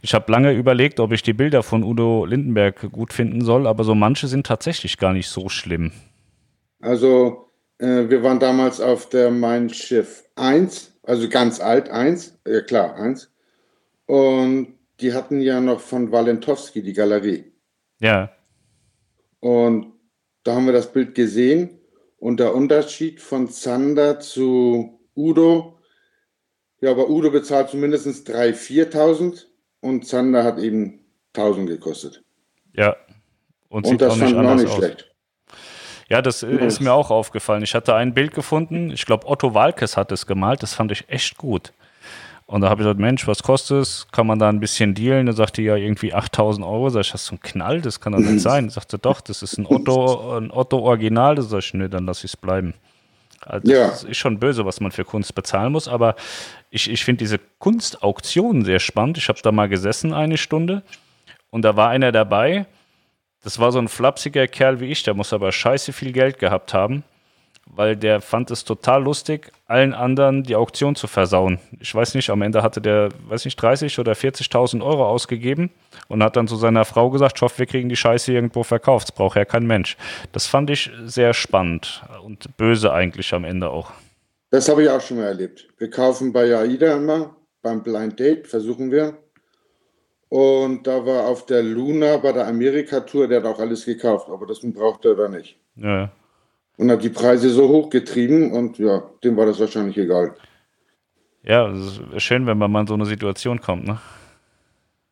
ich 0.00 0.14
habe 0.14 0.32
lange 0.32 0.52
überlegt, 0.52 0.98
ob 0.98 1.12
ich 1.12 1.22
die 1.22 1.34
Bilder 1.34 1.62
von 1.62 1.84
Udo 1.84 2.24
Lindenberg 2.24 2.90
gut 2.90 3.12
finden 3.12 3.44
soll, 3.44 3.66
aber 3.66 3.84
so 3.84 3.94
manche 3.94 4.28
sind 4.28 4.46
tatsächlich 4.46 4.96
gar 4.96 5.12
nicht 5.12 5.28
so 5.28 5.50
schlimm. 5.50 5.92
Also, 6.80 7.50
äh, 7.78 8.08
wir 8.08 8.22
waren 8.22 8.40
damals 8.40 8.80
auf 8.80 9.10
der 9.10 9.30
Mein 9.30 9.68
Schiff 9.68 10.24
1, 10.36 10.89
also 11.10 11.28
ganz 11.28 11.60
alt 11.60 11.88
1, 11.88 12.38
ja 12.46 12.60
klar, 12.60 12.94
1. 12.94 13.32
Und 14.06 14.78
die 15.00 15.12
hatten 15.12 15.40
ja 15.40 15.60
noch 15.60 15.80
von 15.80 16.12
Walentowski 16.12 16.82
die 16.82 16.92
Galerie. 16.92 17.52
Ja. 17.98 18.30
Und 19.40 19.92
da 20.44 20.54
haben 20.54 20.66
wir 20.66 20.72
das 20.72 20.92
Bild 20.92 21.16
gesehen 21.16 21.80
und 22.18 22.38
der 22.38 22.54
Unterschied 22.54 23.20
von 23.20 23.48
Zander 23.48 24.20
zu 24.20 25.00
Udo, 25.16 25.80
ja, 26.80 26.92
aber 26.92 27.10
Udo 27.10 27.32
bezahlt 27.32 27.70
zumindest 27.70 28.06
3.000, 28.06 28.92
4.000 28.92 29.46
und 29.80 30.06
Zander 30.06 30.44
hat 30.44 30.60
eben 30.60 31.04
1.000 31.34 31.66
gekostet. 31.66 32.22
Ja. 32.72 32.96
Und, 33.68 33.84
und 33.84 34.00
das 34.00 34.16
fand 34.16 34.36
auch 34.36 34.54
nicht 34.54 34.72
schlecht. 34.72 35.09
Ja, 36.10 36.20
das 36.20 36.42
ist 36.42 36.80
mir 36.80 36.92
auch 36.92 37.10
aufgefallen. 37.10 37.62
Ich 37.62 37.74
hatte 37.74 37.94
ein 37.94 38.12
Bild 38.14 38.34
gefunden, 38.34 38.90
ich 38.90 39.06
glaube 39.06 39.28
Otto 39.28 39.54
Walkes 39.54 39.96
hat 39.96 40.10
es 40.10 40.26
gemalt, 40.26 40.62
das 40.62 40.74
fand 40.74 40.90
ich 40.90 41.08
echt 41.08 41.38
gut. 41.38 41.72
Und 42.46 42.62
da 42.62 42.68
habe 42.68 42.82
ich 42.82 42.84
gesagt, 42.84 42.98
Mensch, 42.98 43.28
was 43.28 43.44
kostet 43.44 43.82
es? 43.82 44.08
Kann 44.10 44.26
man 44.26 44.40
da 44.40 44.48
ein 44.48 44.58
bisschen 44.58 44.92
dealen? 44.92 45.26
Da 45.26 45.32
sagte 45.34 45.62
ja 45.62 45.76
irgendwie 45.76 46.12
8000 46.12 46.66
Euro. 46.66 46.90
Sag 46.90 47.02
ich, 47.02 47.12
hast 47.12 47.28
du 47.28 47.34
einen 47.34 47.42
Knall? 47.42 47.80
Das 47.80 48.00
kann 48.00 48.12
doch 48.12 48.18
nicht 48.18 48.40
sein. 48.40 48.66
Ich 48.66 48.72
sagte, 48.72 48.98
doch, 48.98 49.20
das 49.20 49.42
ist 49.44 49.56
ein 49.56 49.66
Otto, 49.66 50.36
ein 50.36 50.50
Otto 50.50 50.80
Original. 50.80 51.36
Da 51.36 51.42
sag 51.42 51.60
ich, 51.60 51.74
nö, 51.74 51.88
dann 51.88 52.06
lass 52.06 52.24
ich 52.24 52.32
es 52.32 52.36
bleiben. 52.36 52.74
Also 53.46 53.72
ja. 53.72 53.86
Das 53.90 54.02
ist 54.02 54.16
schon 54.16 54.40
böse, 54.40 54.66
was 54.66 54.80
man 54.80 54.90
für 54.90 55.04
Kunst 55.04 55.32
bezahlen 55.36 55.70
muss. 55.70 55.86
Aber 55.86 56.16
ich, 56.70 56.90
ich 56.90 57.04
finde 57.04 57.18
diese 57.18 57.38
Kunstauktion 57.60 58.64
sehr 58.64 58.80
spannend. 58.80 59.16
Ich 59.16 59.28
habe 59.28 59.38
da 59.40 59.52
mal 59.52 59.68
gesessen 59.68 60.12
eine 60.12 60.36
Stunde 60.36 60.82
und 61.50 61.62
da 61.62 61.76
war 61.76 61.90
einer 61.90 62.10
dabei. 62.10 62.66
Das 63.42 63.58
war 63.58 63.72
so 63.72 63.78
ein 63.78 63.88
flapsiger 63.88 64.46
Kerl 64.46 64.80
wie 64.80 64.90
ich. 64.90 65.02
Der 65.02 65.14
muss 65.14 65.32
aber 65.32 65.52
scheiße 65.52 65.92
viel 65.92 66.12
Geld 66.12 66.38
gehabt 66.38 66.74
haben 66.74 67.04
weil 67.74 67.96
der 67.96 68.20
fand 68.20 68.50
es 68.50 68.64
total 68.64 69.02
lustig, 69.02 69.52
allen 69.66 69.94
anderen 69.94 70.42
die 70.42 70.56
Auktion 70.56 70.96
zu 70.96 71.06
versauen. 71.06 71.58
Ich 71.78 71.94
weiß 71.94 72.14
nicht, 72.14 72.30
am 72.30 72.42
Ende 72.42 72.62
hatte 72.62 72.80
der, 72.80 73.10
weiß 73.28 73.44
nicht, 73.44 73.56
30 73.56 73.98
oder 73.98 74.12
40.000 74.12 74.82
Euro 74.82 75.06
ausgegeben 75.06 75.70
und 76.08 76.22
hat 76.22 76.36
dann 76.36 76.48
zu 76.48 76.56
seiner 76.56 76.84
Frau 76.84 77.10
gesagt, 77.10 77.38
ich 77.38 77.42
hoffe, 77.42 77.58
wir 77.58 77.66
kriegen 77.66 77.88
die 77.88 77.96
Scheiße 77.96 78.32
irgendwo 78.32 78.62
verkauft, 78.62 79.08
das 79.08 79.14
braucht 79.14 79.36
ja 79.36 79.44
kein 79.44 79.66
Mensch. 79.66 79.96
Das 80.32 80.46
fand 80.46 80.70
ich 80.70 80.90
sehr 81.04 81.32
spannend 81.32 82.02
und 82.24 82.56
böse 82.56 82.92
eigentlich 82.92 83.32
am 83.32 83.44
Ende 83.44 83.70
auch. 83.70 83.92
Das 84.50 84.68
habe 84.68 84.82
ich 84.82 84.90
auch 84.90 85.00
schon 85.00 85.18
mal 85.18 85.26
erlebt. 85.26 85.68
Wir 85.78 85.90
kaufen 85.90 86.32
bei 86.32 86.56
AIDA 86.56 86.96
immer, 86.96 87.36
beim 87.62 87.82
Blind 87.82 88.18
Date 88.18 88.48
versuchen 88.48 88.90
wir. 88.90 89.16
Und 90.30 90.86
da 90.86 91.04
war 91.04 91.26
auf 91.26 91.44
der 91.44 91.62
Luna 91.62 92.16
bei 92.16 92.32
der 92.32 92.46
Amerika-Tour, 92.46 93.28
der 93.28 93.42
hat 93.42 93.46
auch 93.46 93.58
alles 93.58 93.84
gekauft, 93.84 94.28
aber 94.30 94.46
das 94.46 94.60
braucht 94.62 95.04
er 95.04 95.14
da 95.14 95.28
nicht. 95.28 95.58
Ja 95.76 96.10
und 96.80 96.90
hat 96.90 97.02
die 97.02 97.10
Preise 97.10 97.50
so 97.50 97.68
hochgetrieben 97.68 98.52
und 98.52 98.78
ja, 98.78 99.02
dem 99.22 99.36
war 99.36 99.44
das 99.44 99.60
wahrscheinlich 99.60 99.98
egal. 99.98 100.34
Ja, 101.42 101.70
es 101.70 102.00
ist 102.14 102.22
schön, 102.22 102.46
wenn 102.46 102.56
man 102.56 102.72
mal 102.72 102.80
in 102.80 102.86
so 102.86 102.94
eine 102.94 103.04
Situation 103.04 103.60
kommt, 103.60 103.86
ne? 103.86 104.00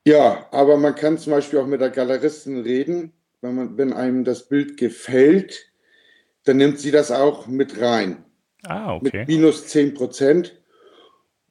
Ja, 0.07 0.47
aber 0.51 0.79
man 0.79 0.95
kann 0.95 1.19
zum 1.19 1.35
Beispiel 1.35 1.59
auch 1.59 1.67
mit 1.67 1.83
der 1.83 1.91
Galeristin 1.91 2.63
reden, 2.63 3.13
wenn, 3.43 3.55
man, 3.55 3.77
wenn 3.77 3.93
einem 3.93 4.25
das 4.25 4.49
Bild 4.49 4.79
gefällt, 4.79 5.71
dann 6.45 6.57
nimmt 6.57 6.79
sie 6.79 6.91
das 6.91 7.11
auch 7.11 7.47
mit 7.47 7.79
rein. 7.79 8.25
Ah, 8.65 8.95
okay. 8.95 9.19
Mit 9.19 9.29
minus 9.29 9.67
10 9.67 9.93
Prozent. 9.93 10.59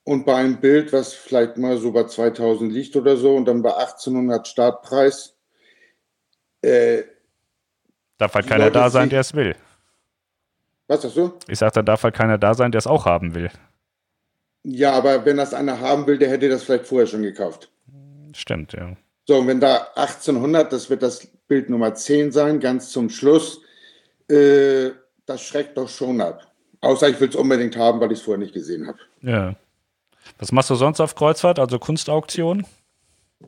Und 0.08 0.26
bei 0.26 0.36
einem 0.36 0.56
Bild, 0.62 0.94
was 0.94 1.14
vielleicht 1.14 1.58
mal 1.58 1.76
so 1.76 1.92
bei 1.92 2.06
2000 2.06 2.72
liegt 2.72 2.96
oder 2.96 3.18
so 3.18 3.36
und 3.36 3.44
dann 3.44 3.62
bei 3.62 3.76
1800 3.76 4.48
Startpreis. 4.48 5.36
Äh, 6.62 7.04
Darf 8.18 8.34
halt 8.34 8.48
keiner 8.48 8.72
da 8.72 8.90
sein, 8.90 9.10
der 9.10 9.20
es 9.20 9.34
will. 9.34 9.54
Was 10.88 11.02
sagst 11.02 11.18
du? 11.18 11.34
Ich 11.50 11.60
sag, 11.60 11.74
da 11.74 11.82
darf 11.82 12.04
halt 12.04 12.16
keiner 12.16 12.38
da 12.38 12.54
sein, 12.54 12.72
der 12.72 12.80
es 12.80 12.88
auch 12.88 13.06
haben 13.06 13.36
will. 13.36 13.52
Ja, 14.64 14.94
aber 14.94 15.26
wenn 15.26 15.36
das 15.36 15.54
einer 15.54 15.82
haben 15.82 16.08
will, 16.08 16.18
der 16.18 16.30
hätte 16.30 16.48
das 16.48 16.64
vielleicht 16.64 16.86
vorher 16.86 17.08
schon 17.08 17.24
gekauft. 17.24 17.70
Stimmt, 18.32 18.72
ja. 18.72 18.96
So, 19.26 19.40
und 19.40 19.48
wenn 19.48 19.60
da 19.60 19.90
1800, 19.96 20.72
das 20.72 20.90
wird 20.90 21.04
das 21.04 21.28
Bild 21.50 21.70
Nummer 21.70 21.94
10 21.96 22.32
sein, 22.32 22.62
ganz 22.62 22.92
zum 22.92 23.10
Schluss, 23.10 23.60
äh, 24.30 24.92
das 25.26 25.42
schreckt 25.42 25.76
doch 25.78 25.90
schon 25.90 26.22
ab. 26.22 26.50
Außer 26.80 27.10
ich 27.10 27.20
will 27.20 27.28
es 27.28 27.36
unbedingt 27.36 27.76
haben, 27.76 28.00
weil 28.00 28.14
ich 28.14 28.20
es 28.20 28.24
vorher 28.24 28.40
nicht 28.40 28.54
gesehen 28.54 28.88
habe. 28.88 29.00
Ja. 29.22 29.54
Was 30.40 30.52
machst 30.52 30.70
du 30.70 30.76
sonst 30.76 31.00
auf 31.00 31.16
Kreuzfahrt? 31.16 31.60
Also 31.60 31.80
Kunstauktion? 31.80 32.66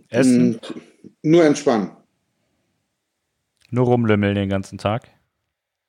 Essen? 0.10 0.60
Hm, 0.62 0.82
nur 1.24 1.44
entspannen. 1.44 1.92
Nur 3.72 3.86
rumlümmeln 3.86 4.36
den 4.36 4.50
ganzen 4.50 4.78
Tag? 4.78 5.08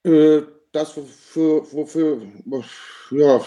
Äh, 0.05 0.43
das, 0.72 0.97
wofür, 0.97 1.66
wofür, 1.72 2.22
ja, 3.11 3.41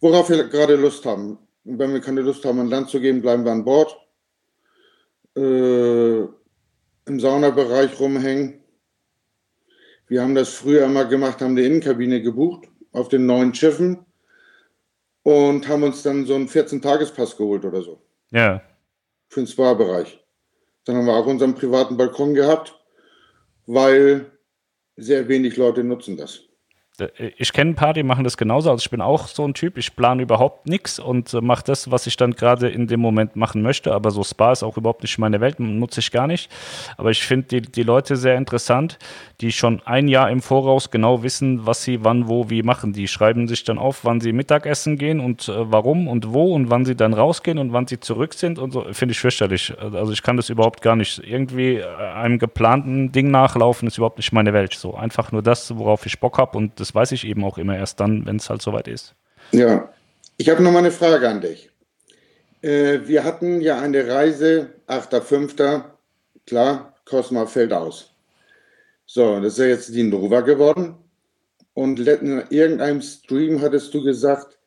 worauf 0.00 0.30
wir 0.30 0.44
gerade 0.48 0.76
Lust 0.76 1.04
haben. 1.06 1.38
Und 1.64 1.78
wenn 1.78 1.92
wir 1.92 2.00
keine 2.00 2.20
Lust 2.20 2.44
haben, 2.44 2.60
an 2.60 2.68
Land 2.68 2.90
zu 2.90 3.00
gehen, 3.00 3.22
bleiben 3.22 3.44
wir 3.44 3.52
an 3.52 3.64
Bord. 3.64 3.96
Äh, 5.36 6.20
Im 6.20 7.20
Saunabereich 7.20 7.98
rumhängen. 7.98 8.60
Wir 10.08 10.22
haben 10.22 10.34
das 10.34 10.50
früher 10.50 10.84
immer 10.84 11.04
gemacht, 11.04 11.40
haben 11.40 11.56
die 11.56 11.64
Innenkabine 11.64 12.22
gebucht 12.22 12.68
auf 12.92 13.08
den 13.08 13.26
neuen 13.26 13.52
Schiffen 13.54 14.05
und 15.26 15.66
haben 15.66 15.82
uns 15.82 16.04
dann 16.04 16.24
so 16.24 16.36
einen 16.36 16.46
14-Tagespass 16.46 17.36
geholt 17.36 17.64
oder 17.64 17.82
so. 17.82 18.00
Ja. 18.30 18.62
Für 19.26 19.40
den 19.40 19.48
Spa-Bereich. 19.48 20.24
Dann 20.84 20.94
haben 20.94 21.06
wir 21.06 21.14
auch 21.14 21.26
unseren 21.26 21.56
privaten 21.56 21.96
Balkon 21.96 22.32
gehabt, 22.32 22.78
weil 23.66 24.30
sehr 24.94 25.26
wenig 25.26 25.56
Leute 25.56 25.82
nutzen 25.82 26.16
das. 26.16 26.42
Äh, 27.00 27.32
ich 27.36 27.52
kenne 27.52 27.72
ein 27.72 27.74
paar, 27.74 27.92
die 27.92 28.02
machen 28.02 28.24
das 28.24 28.36
genauso. 28.36 28.70
Also 28.70 28.82
ich 28.82 28.90
bin 28.90 29.00
auch 29.00 29.28
so 29.28 29.46
ein 29.46 29.54
Typ, 29.54 29.78
ich 29.78 29.94
plane 29.96 30.22
überhaupt 30.22 30.66
nichts 30.66 30.98
und 30.98 31.32
äh, 31.34 31.40
mache 31.40 31.64
das, 31.64 31.90
was 31.90 32.06
ich 32.06 32.16
dann 32.16 32.32
gerade 32.32 32.68
in 32.68 32.86
dem 32.86 33.00
Moment 33.00 33.36
machen 33.36 33.62
möchte. 33.62 33.92
Aber 33.92 34.10
so 34.10 34.24
Spa 34.24 34.52
ist 34.52 34.62
auch 34.62 34.76
überhaupt 34.76 35.02
nicht 35.02 35.18
meine 35.18 35.40
Welt, 35.40 35.60
nutze 35.60 36.00
ich 36.00 36.10
gar 36.10 36.26
nicht. 36.26 36.50
Aber 36.96 37.10
ich 37.10 37.22
finde 37.22 37.46
die, 37.46 37.62
die 37.62 37.82
Leute 37.82 38.16
sehr 38.16 38.36
interessant, 38.36 38.98
die 39.40 39.52
schon 39.52 39.82
ein 39.84 40.08
Jahr 40.08 40.30
im 40.30 40.42
Voraus 40.42 40.90
genau 40.90 41.22
wissen, 41.22 41.66
was 41.66 41.82
sie 41.82 42.04
wann, 42.04 42.28
wo, 42.28 42.50
wie 42.50 42.62
machen. 42.62 42.92
Die 42.92 43.08
schreiben 43.08 43.48
sich 43.48 43.64
dann 43.64 43.78
auf, 43.78 44.04
wann 44.04 44.20
sie 44.20 44.32
Mittagessen 44.32 44.98
gehen 44.98 45.20
und 45.20 45.48
äh, 45.48 45.70
warum 45.70 46.08
und 46.08 46.32
wo 46.32 46.54
und 46.54 46.70
wann 46.70 46.84
sie 46.84 46.96
dann 46.96 47.14
rausgehen 47.14 47.58
und 47.58 47.72
wann 47.72 47.86
sie 47.86 48.00
zurück 48.00 48.34
sind 48.34 48.58
und 48.58 48.72
so. 48.72 48.86
Finde 48.92 49.12
ich 49.12 49.20
fürchterlich. 49.20 49.74
Also 49.78 50.12
ich 50.12 50.22
kann 50.22 50.36
das 50.36 50.48
überhaupt 50.48 50.82
gar 50.82 50.96
nicht. 50.96 51.18
Irgendwie 51.18 51.82
einem 51.82 52.38
geplanten 52.38 53.12
Ding 53.12 53.30
nachlaufen 53.30 53.88
ist 53.88 53.98
überhaupt 53.98 54.18
nicht 54.18 54.32
meine 54.32 54.52
Welt. 54.52 54.74
So 54.74 54.94
einfach 54.94 55.32
nur 55.32 55.42
das, 55.42 55.76
worauf 55.76 56.06
ich 56.06 56.18
Bock 56.20 56.38
habe 56.38 56.56
und 56.56 56.78
das 56.80 56.85
weiß 56.94 57.12
ich 57.12 57.26
eben 57.26 57.44
auch 57.44 57.58
immer 57.58 57.76
erst 57.76 58.00
dann, 58.00 58.26
wenn 58.26 58.36
es 58.36 58.50
halt 58.50 58.62
soweit 58.62 58.88
ist. 58.88 59.14
Ja, 59.52 59.92
ich 60.36 60.48
habe 60.48 60.62
noch 60.62 60.72
mal 60.72 60.80
eine 60.80 60.90
Frage 60.90 61.28
an 61.28 61.40
dich. 61.40 61.70
Äh, 62.62 63.00
wir 63.06 63.24
hatten 63.24 63.60
ja 63.60 63.80
eine 63.80 64.08
Reise, 64.08 64.70
8.5., 64.88 65.84
klar, 66.46 66.94
Cosma 67.04 67.46
fällt 67.46 67.72
aus. 67.72 68.12
So, 69.06 69.40
das 69.40 69.54
ist 69.54 69.58
ja 69.58 69.66
jetzt 69.66 69.94
die 69.94 70.02
Nova 70.02 70.40
geworden. 70.40 70.96
Und 71.74 72.00
in 72.00 72.42
irgendeinem 72.50 73.02
Stream 73.02 73.60
hattest 73.60 73.94
du 73.94 74.02
gesagt, 74.02 74.58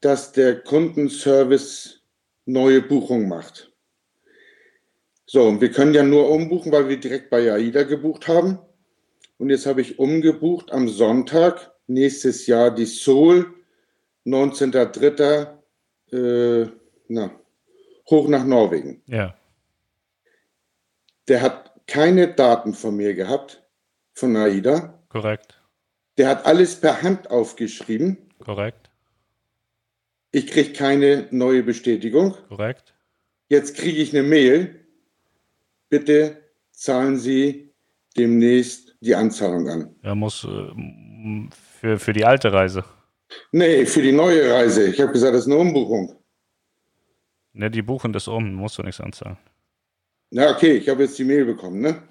dass 0.00 0.32
der 0.32 0.60
Kundenservice 0.60 2.00
neue 2.46 2.80
Buchungen 2.80 3.28
macht. 3.28 3.72
So, 5.26 5.48
und 5.48 5.60
wir 5.60 5.70
können 5.70 5.94
ja 5.94 6.02
nur 6.02 6.30
umbuchen, 6.30 6.70
weil 6.72 6.88
wir 6.88 6.98
direkt 6.98 7.30
bei 7.30 7.50
AIDA 7.52 7.82
gebucht 7.84 8.28
haben. 8.28 8.58
Und 9.38 9.50
jetzt 9.50 9.66
habe 9.66 9.80
ich 9.80 9.98
umgebucht 9.98 10.72
am 10.72 10.88
Sonntag 10.88 11.72
nächstes 11.86 12.46
Jahr 12.46 12.70
die 12.70 12.86
Soul, 12.86 13.52
19.03. 14.26 15.48
Äh, 16.12 16.70
na, 17.08 17.30
hoch 18.08 18.28
nach 18.28 18.44
Norwegen. 18.44 19.02
Ja. 19.06 19.36
Der 21.28 21.42
hat 21.42 21.72
keine 21.86 22.28
Daten 22.28 22.74
von 22.74 22.96
mir 22.96 23.14
gehabt, 23.14 23.62
von 24.12 24.36
AIDA. 24.36 24.98
Korrekt. 25.08 25.60
Der 26.16 26.28
hat 26.28 26.46
alles 26.46 26.80
per 26.80 27.02
Hand 27.02 27.30
aufgeschrieben. 27.30 28.18
Korrekt. 28.38 28.90
Ich 30.30 30.46
kriege 30.46 30.72
keine 30.72 31.28
neue 31.30 31.62
Bestätigung. 31.62 32.36
Korrekt. 32.48 32.94
Jetzt 33.48 33.76
kriege 33.76 34.00
ich 34.00 34.12
eine 34.12 34.26
Mail. 34.26 34.84
Bitte 35.88 36.42
zahlen 36.72 37.18
Sie 37.18 37.72
demnächst 38.16 38.83
die 39.04 39.14
Anzahlung 39.14 39.68
an. 39.68 39.94
Er 40.02 40.14
muss 40.14 40.44
äh, 40.44 41.48
für, 41.80 41.98
für 41.98 42.12
die 42.12 42.24
alte 42.24 42.52
Reise. 42.52 42.84
Nee, 43.52 43.86
für 43.86 44.02
die 44.02 44.12
neue 44.12 44.52
Reise. 44.52 44.88
Ich 44.88 45.00
habe 45.00 45.12
gesagt, 45.12 45.34
das 45.34 45.42
ist 45.42 45.52
eine 45.52 45.60
Umbuchung. 45.60 46.14
Ne, 47.52 47.70
die 47.70 47.82
buchen 47.82 48.12
das 48.12 48.26
um, 48.28 48.54
musst 48.54 48.78
du 48.78 48.82
nichts 48.82 49.00
anzahlen. 49.00 49.36
Na, 50.30 50.50
okay, 50.50 50.72
ich 50.72 50.88
habe 50.88 51.02
jetzt 51.02 51.18
die 51.18 51.24
Mail 51.24 51.44
bekommen, 51.44 51.80
ne? 51.80 52.02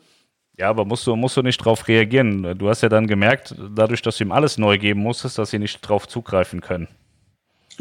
Ja, 0.58 0.70
aber 0.70 0.86
musst 0.86 1.06
du, 1.08 1.16
musst 1.16 1.36
du 1.36 1.42
nicht 1.42 1.58
drauf 1.58 1.88
reagieren. 1.88 2.58
Du 2.58 2.70
hast 2.70 2.82
ja 2.82 2.90
dann 2.90 3.08
gemerkt, 3.08 3.56
dadurch, 3.76 4.02
dass 4.02 4.18
du 4.18 4.24
ihm 4.24 4.32
alles 4.32 4.58
neu 4.58 4.78
geben 4.78 5.02
musstest, 5.02 5.38
dass 5.38 5.50
sie 5.50 5.60
nicht 5.60 5.82
drauf 5.82 6.08
zugreifen 6.08 6.62
können. 6.62 6.88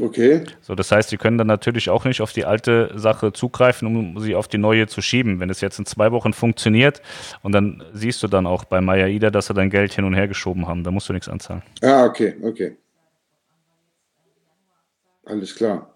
Okay. 0.01 0.45
So, 0.61 0.75
das 0.75 0.91
heißt, 0.91 1.11
sie 1.11 1.17
können 1.17 1.39
dann 1.39 1.47
natürlich 1.47 1.91
auch 1.91 2.05
nicht 2.05 2.21
auf 2.21 2.33
die 2.33 2.45
alte 2.45 2.93
Sache 2.95 3.33
zugreifen, 3.33 3.87
um 3.89 4.21
sie 4.21 4.35
auf 4.35 4.49
die 4.49 4.59
neue 4.59 4.87
zu 4.87 5.03
schieben. 5.03 5.41
Wenn 5.41 5.51
es 5.51 5.61
jetzt 5.61 5.79
in 5.79 5.87
zwei 5.87 6.13
Wochen 6.13 6.33
funktioniert 6.33 7.03
und 7.43 7.53
dann 7.53 7.83
siehst 7.93 8.23
du 8.23 8.29
dann 8.29 8.47
auch 8.47 8.65
bei 8.65 8.81
Maya 8.81 9.07
Ida, 9.07 9.31
dass 9.31 9.47
sie 9.47 9.55
dein 9.55 9.71
Geld 9.71 9.93
hin 9.93 10.05
und 10.05 10.15
her 10.15 10.29
geschoben 10.29 10.67
haben, 10.67 10.85
da 10.85 10.91
musst 10.91 11.09
du 11.09 11.13
nichts 11.13 11.29
anzahlen. 11.29 11.63
Ah, 11.83 12.05
okay, 12.05 12.35
okay. 12.43 12.77
Alles 15.25 15.55
klar. 15.55 15.92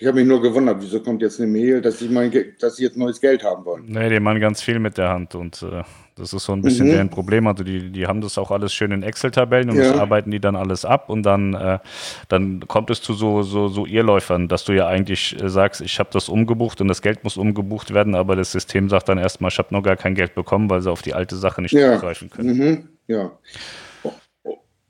Ich 0.00 0.06
habe 0.06 0.20
mich 0.20 0.28
nur 0.28 0.40
gewundert, 0.40 0.76
wieso 0.80 1.00
kommt 1.00 1.22
jetzt 1.22 1.40
eine 1.40 1.50
Mail, 1.50 1.80
dass 1.80 1.98
sie, 1.98 2.08
mein, 2.08 2.32
dass 2.60 2.76
sie 2.76 2.84
jetzt 2.84 2.96
neues 2.96 3.20
Geld 3.20 3.42
haben 3.42 3.64
wollen. 3.64 3.84
Nee, 3.86 4.08
die 4.08 4.20
machen 4.20 4.38
ganz 4.38 4.62
viel 4.62 4.78
mit 4.78 4.96
der 4.96 5.08
Hand 5.08 5.34
und 5.34 5.60
äh, 5.62 5.82
das 6.14 6.32
ist 6.32 6.44
so 6.44 6.52
ein 6.52 6.62
bisschen 6.62 6.86
mhm. 6.86 6.92
deren 6.92 7.10
Problem. 7.10 7.48
Also 7.48 7.64
die, 7.64 7.90
die 7.90 8.06
haben 8.06 8.20
das 8.20 8.38
auch 8.38 8.52
alles 8.52 8.72
schön 8.72 8.92
in 8.92 9.02
Excel-Tabellen 9.02 9.70
und 9.70 9.76
ja. 9.76 9.90
das 9.90 9.98
arbeiten 9.98 10.30
die 10.30 10.38
dann 10.38 10.54
alles 10.54 10.84
ab 10.84 11.10
und 11.10 11.24
dann, 11.24 11.54
äh, 11.54 11.80
dann 12.28 12.60
kommt 12.68 12.90
es 12.90 13.02
zu 13.02 13.12
so, 13.12 13.42
so, 13.42 13.66
so 13.66 13.86
Irrläufern, 13.86 14.46
dass 14.46 14.64
du 14.64 14.72
ja 14.72 14.86
eigentlich 14.86 15.40
äh, 15.42 15.48
sagst, 15.48 15.80
ich 15.80 15.98
habe 15.98 16.10
das 16.12 16.28
umgebucht 16.28 16.80
und 16.80 16.86
das 16.86 17.02
Geld 17.02 17.24
muss 17.24 17.36
umgebucht 17.36 17.92
werden, 17.92 18.14
aber 18.14 18.36
das 18.36 18.52
System 18.52 18.88
sagt 18.88 19.08
dann 19.08 19.18
erstmal, 19.18 19.50
ich 19.50 19.58
habe 19.58 19.74
noch 19.74 19.82
gar 19.82 19.96
kein 19.96 20.14
Geld 20.14 20.36
bekommen, 20.36 20.70
weil 20.70 20.80
sie 20.80 20.92
auf 20.92 21.02
die 21.02 21.14
alte 21.14 21.34
Sache 21.34 21.60
nicht 21.60 21.72
ja. 21.72 21.94
zugreifen 21.94 22.30
können. 22.30 22.56
Mhm. 22.56 22.88
Ja. 23.08 23.32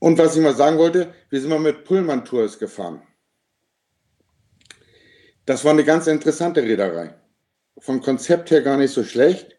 Und 0.00 0.18
was 0.18 0.36
ich 0.36 0.42
mal 0.42 0.54
sagen 0.54 0.76
wollte, 0.76 1.09
wir 1.30 1.40
sind 1.40 1.48
mal 1.48 1.59
mit 1.59 1.84
Pullman-Tours 1.84 2.59
gefahren. 2.59 3.00
Das 5.49 5.64
war 5.64 5.72
eine 5.72 5.84
ganz 5.84 6.07
interessante 6.07 6.62
Reederei. 6.62 7.14
Vom 7.78 8.03
Konzept 8.03 8.51
her 8.51 8.61
gar 8.61 8.76
nicht 8.76 8.92
so 8.92 9.03
schlecht. 9.03 9.57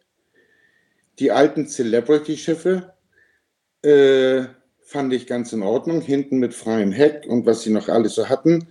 Die 1.18 1.32
alten 1.32 1.68
Celebrity-Schiffe 1.68 2.94
äh, 3.82 4.44
fand 4.82 5.12
ich 5.14 5.26
ganz 5.26 5.52
in 5.52 5.64
Ordnung, 5.64 6.02
hinten 6.02 6.38
mit 6.38 6.54
freiem 6.54 6.92
Heck 6.92 7.26
und 7.26 7.48
was 7.48 7.64
sie 7.64 7.72
noch 7.72 7.90
alles 7.90 8.14
so 8.14 8.30
hatten. 8.30 8.68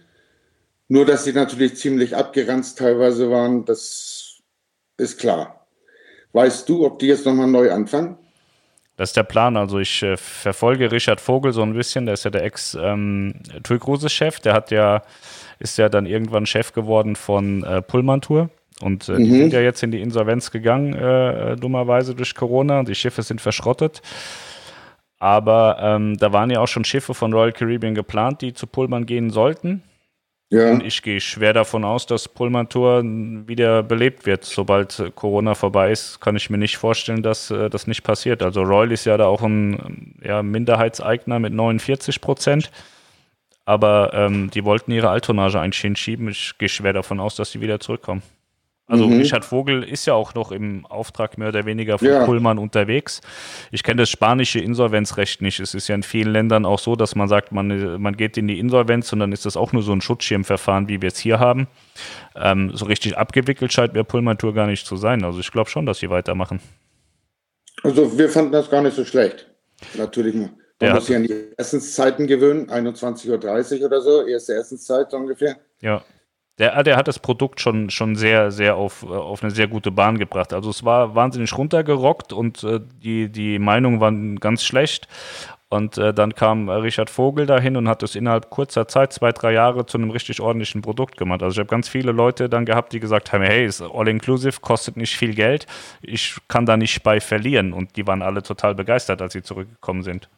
Nur, 0.87 1.07
dass 1.07 1.25
sie 1.25 1.33
natürlich 1.33 1.75
ziemlich 1.75 2.15
abgeranzt 2.15 2.79
teilweise 2.79 3.33
waren, 3.33 3.65
das 3.65 4.39
ist 4.97 5.19
klar. 5.19 5.67
Weißt 6.35 6.69
du, 6.69 6.87
ob 6.87 7.01
die 7.01 7.09
jetzt 7.09 7.27
nochmal 7.27 7.49
neu 7.49 7.73
anfangen? 7.73 8.17
Das 8.99 9.11
ist 9.11 9.17
der 9.17 9.23
Plan. 9.23 9.57
Also 9.57 9.79
ich 9.79 10.03
äh, 10.03 10.19
verfolge 10.19 10.93
Richard 10.93 11.21
Vogel 11.21 11.53
so 11.53 11.63
ein 11.63 11.73
bisschen, 11.73 12.05
der 12.05 12.15
ist 12.15 12.25
ja 12.25 12.31
der 12.31 12.43
Ex-TUI-Cruises-Chef. 12.45 14.37
Ähm, 14.37 14.43
der 14.43 14.53
hat 14.53 14.71
ja 14.71 15.03
ist 15.61 15.79
ja 15.79 15.89
dann 15.89 16.05
irgendwann 16.07 16.47
Chef 16.47 16.73
geworden 16.73 17.17
von 17.17 17.63
äh, 17.65 17.81
Pullman 17.81 18.21
Tour. 18.21 18.51
Und 18.81 19.09
äh, 19.09 19.13
mhm. 19.13 19.25
die 19.25 19.31
sind 19.31 19.53
ja 19.53 19.61
jetzt 19.61 19.83
in 19.83 19.93
die 19.93 20.01
Insolvenz 20.01 20.51
gegangen, 20.51 20.95
äh, 20.95 21.57
dummerweise 21.57 22.15
durch 22.15 22.35
Corona. 22.35 22.83
Die 22.83 22.95
Schiffe 22.95 23.23
sind 23.23 23.41
verschrottet. 23.41 24.03
Aber 25.21 25.79
ähm, 25.81 26.17
da 26.17 26.33
waren 26.33 26.51
ja 26.51 26.61
auch 26.61 26.69
schon 26.69 26.85
Schiffe 26.85 27.15
von 27.15 27.33
Royal 27.33 27.53
Caribbean 27.53 27.95
geplant, 27.95 28.41
die 28.43 28.53
zu 28.53 28.67
Pullman 28.67 29.07
gehen 29.07 29.31
sollten. 29.31 29.83
Ja. 30.51 30.71
Und 30.71 30.83
ich 30.83 31.03
gehe 31.03 31.21
schwer 31.21 31.53
davon 31.53 31.85
aus, 31.85 32.07
dass 32.07 32.27
Pullman 32.27 32.71
Tour 32.71 33.03
wieder 33.05 33.83
belebt 33.83 34.25
wird. 34.25 34.45
Sobald 34.45 34.99
äh, 34.99 35.11
Corona 35.15 35.55
vorbei 35.55 35.93
ist, 35.93 36.21
kann 36.21 36.37
ich 36.37 36.49
mir 36.49 36.57
nicht 36.57 36.79
vorstellen, 36.79 37.23
dass 37.23 37.51
äh, 37.51 37.69
das 37.69 37.87
nicht 37.87 38.03
passiert. 38.03 38.43
Also 38.43 38.63
Royal 38.63 38.91
ist 38.93 39.05
ja 39.05 39.19
da 39.19 39.27
auch 39.27 39.43
ein 39.43 40.15
ja, 40.23 40.43
Minderheitseigner 40.43 41.39
mit 41.39 41.53
49 41.53 42.23
Prozent. 42.23 42.71
Aber 43.67 44.15
ähm, 44.15 44.51
die 44.51 44.65
wollten 44.65 44.93
ihre 44.93 45.11
Alttonnage 45.11 45.61
eigentlich 45.61 45.83
hinschieben. 45.83 46.29
Ich 46.29 46.57
gehe 46.57 46.71
schwer 46.71 46.95
davon 46.95 47.21
aus, 47.21 47.37
dass 47.37 47.53
sie 47.53 47.61
wieder 47.61 47.79
zurückkommen. 47.79 48.23
Also 48.89 49.07
mhm. 49.07 49.19
Richard 49.19 49.45
Vogel 49.45 49.85
ist 49.85 50.07
ja 50.07 50.15
auch 50.15 50.35
noch 50.35 50.51
im 50.51 50.87
Auftrag 50.87 51.37
mehr 51.37 51.49
oder 51.49 51.67
weniger 51.67 51.99
von 51.99 52.09
ja. 52.09 52.25
Pullman 52.25 52.59
unterwegs. 52.59 53.21
Ich 53.71 53.83
kenne 53.83 54.03
das 54.03 54.09
spanische 54.09 54.61
Insolvenzrecht 54.61 55.43
nicht. 55.43 55.61
Es 55.61 55.75
ist 55.75 55.89
ja 55.89 55.95
in 55.95 56.03
vielen 56.03 56.33
Ländern 56.33 56.65
auch 56.65 56.79
so, 56.79 56.97
dass 56.97 57.15
man 57.15 57.29
sagt, 57.29 57.53
man, 57.53 58.01
man 58.01 58.17
geht 58.17 58.39
in 58.39 58.49
die 58.49 58.59
Insolvenz 58.59 59.13
und 59.13 59.21
dann 59.21 59.33
ist 59.33 59.45
das 59.45 59.59
auch 59.59 59.73
nur 59.73 59.83
so 59.83 59.93
ein 59.93 60.01
Schutzschirmverfahren, 60.01 60.89
wie 60.89 61.03
wir 61.03 61.09
es 61.09 61.19
hier 61.19 61.39
haben. 61.39 61.69
Ähm, 62.35 62.73
so 62.75 62.87
richtig 62.87 63.19
abgewickelt 63.19 63.73
scheint 63.73 63.93
mir 63.93 64.05
Pullman 64.05 64.39
Tour 64.39 64.55
gar 64.55 64.67
nicht 64.67 64.87
zu 64.87 64.97
sein. 64.97 65.23
Also 65.23 65.39
ich 65.41 65.53
glaube 65.53 65.69
schon, 65.69 65.85
dass 65.85 65.99
sie 65.99 66.09
weitermachen. 66.09 66.61
Also 67.83 68.19
wir 68.19 68.31
fanden 68.31 68.53
das 68.53 68.71
gar 68.71 68.83
nicht 68.83 68.97
so 68.97 69.05
schlecht. 69.05 69.47
Natürlich 69.97 70.35
man 70.81 70.95
muss 70.95 71.07
sich 71.07 71.17
an 71.17 71.25
die 71.25 71.53
Essenszeiten 71.57 72.27
gewöhnen, 72.27 72.71
21.30 72.71 73.81
Uhr 73.81 73.87
oder 73.87 74.01
so, 74.01 74.27
erste 74.27 74.55
Essenszeit 74.55 75.13
ungefähr. 75.13 75.57
Ja. 75.81 76.03
Der, 76.59 76.83
der 76.83 76.97
hat 76.97 77.09
das 77.09 77.19
Produkt 77.19 77.61
schon, 77.61 77.91
schon 77.91 78.17
sehr, 78.17 78.51
sehr 78.51 78.77
auf, 78.77 79.05
auf 79.05 79.43
eine 79.43 79.53
sehr 79.53 79.69
gute 79.69 79.91
Bahn 79.91 80.19
gebracht. 80.19 80.53
Also 80.53 80.71
es 80.71 80.85
war 80.85 81.15
wahnsinnig 81.15 81.57
runtergerockt 81.57 82.33
und 82.33 82.65
äh, 82.65 82.81
die, 83.03 83.29
die 83.29 83.59
Meinungen 83.59 84.01
waren 84.01 84.41
ganz 84.41 84.65
schlecht. 84.65 85.09
Und 85.71 85.99
äh, 85.99 86.15
dann 86.15 86.35
kam 86.35 86.71
Richard 86.71 87.11
Vogel 87.11 87.45
dahin 87.45 87.77
und 87.77 87.89
hat 87.89 88.03
es 88.03 88.15
innerhalb 88.15 88.49
kurzer 88.49 88.89
Zeit, 88.89 89.13
zwei, 89.13 89.33
drei 89.33 89.53
Jahre, 89.53 89.85
zu 89.85 89.99
einem 89.99 90.11
richtig 90.11 90.41
ordentlichen 90.41 90.81
Produkt 90.81 91.19
gemacht. 91.19 91.43
Also 91.43 91.55
ich 91.55 91.59
habe 91.59 91.69
ganz 91.69 91.89
viele 91.89 92.11
Leute 92.11 92.49
dann 92.49 92.65
gehabt, 92.65 92.95
die 92.95 93.01
gesagt 93.01 93.33
haben, 93.33 93.45
hey, 93.45 93.67
ist 93.67 93.83
all-inclusive, 93.83 94.61
kostet 94.63 94.97
nicht 94.97 95.15
viel 95.15 95.35
Geld, 95.35 95.67
ich 96.01 96.39
kann 96.49 96.65
da 96.65 96.79
nicht 96.79 97.03
bei 97.03 97.21
verlieren. 97.21 97.75
Und 97.75 97.97
die 97.97 98.07
waren 98.07 98.23
alle 98.23 98.43
total 98.43 98.75
begeistert, 98.75 99.21
als 99.21 99.35
sie 99.35 99.43
zurückgekommen 99.43 100.03
sind. 100.03 100.31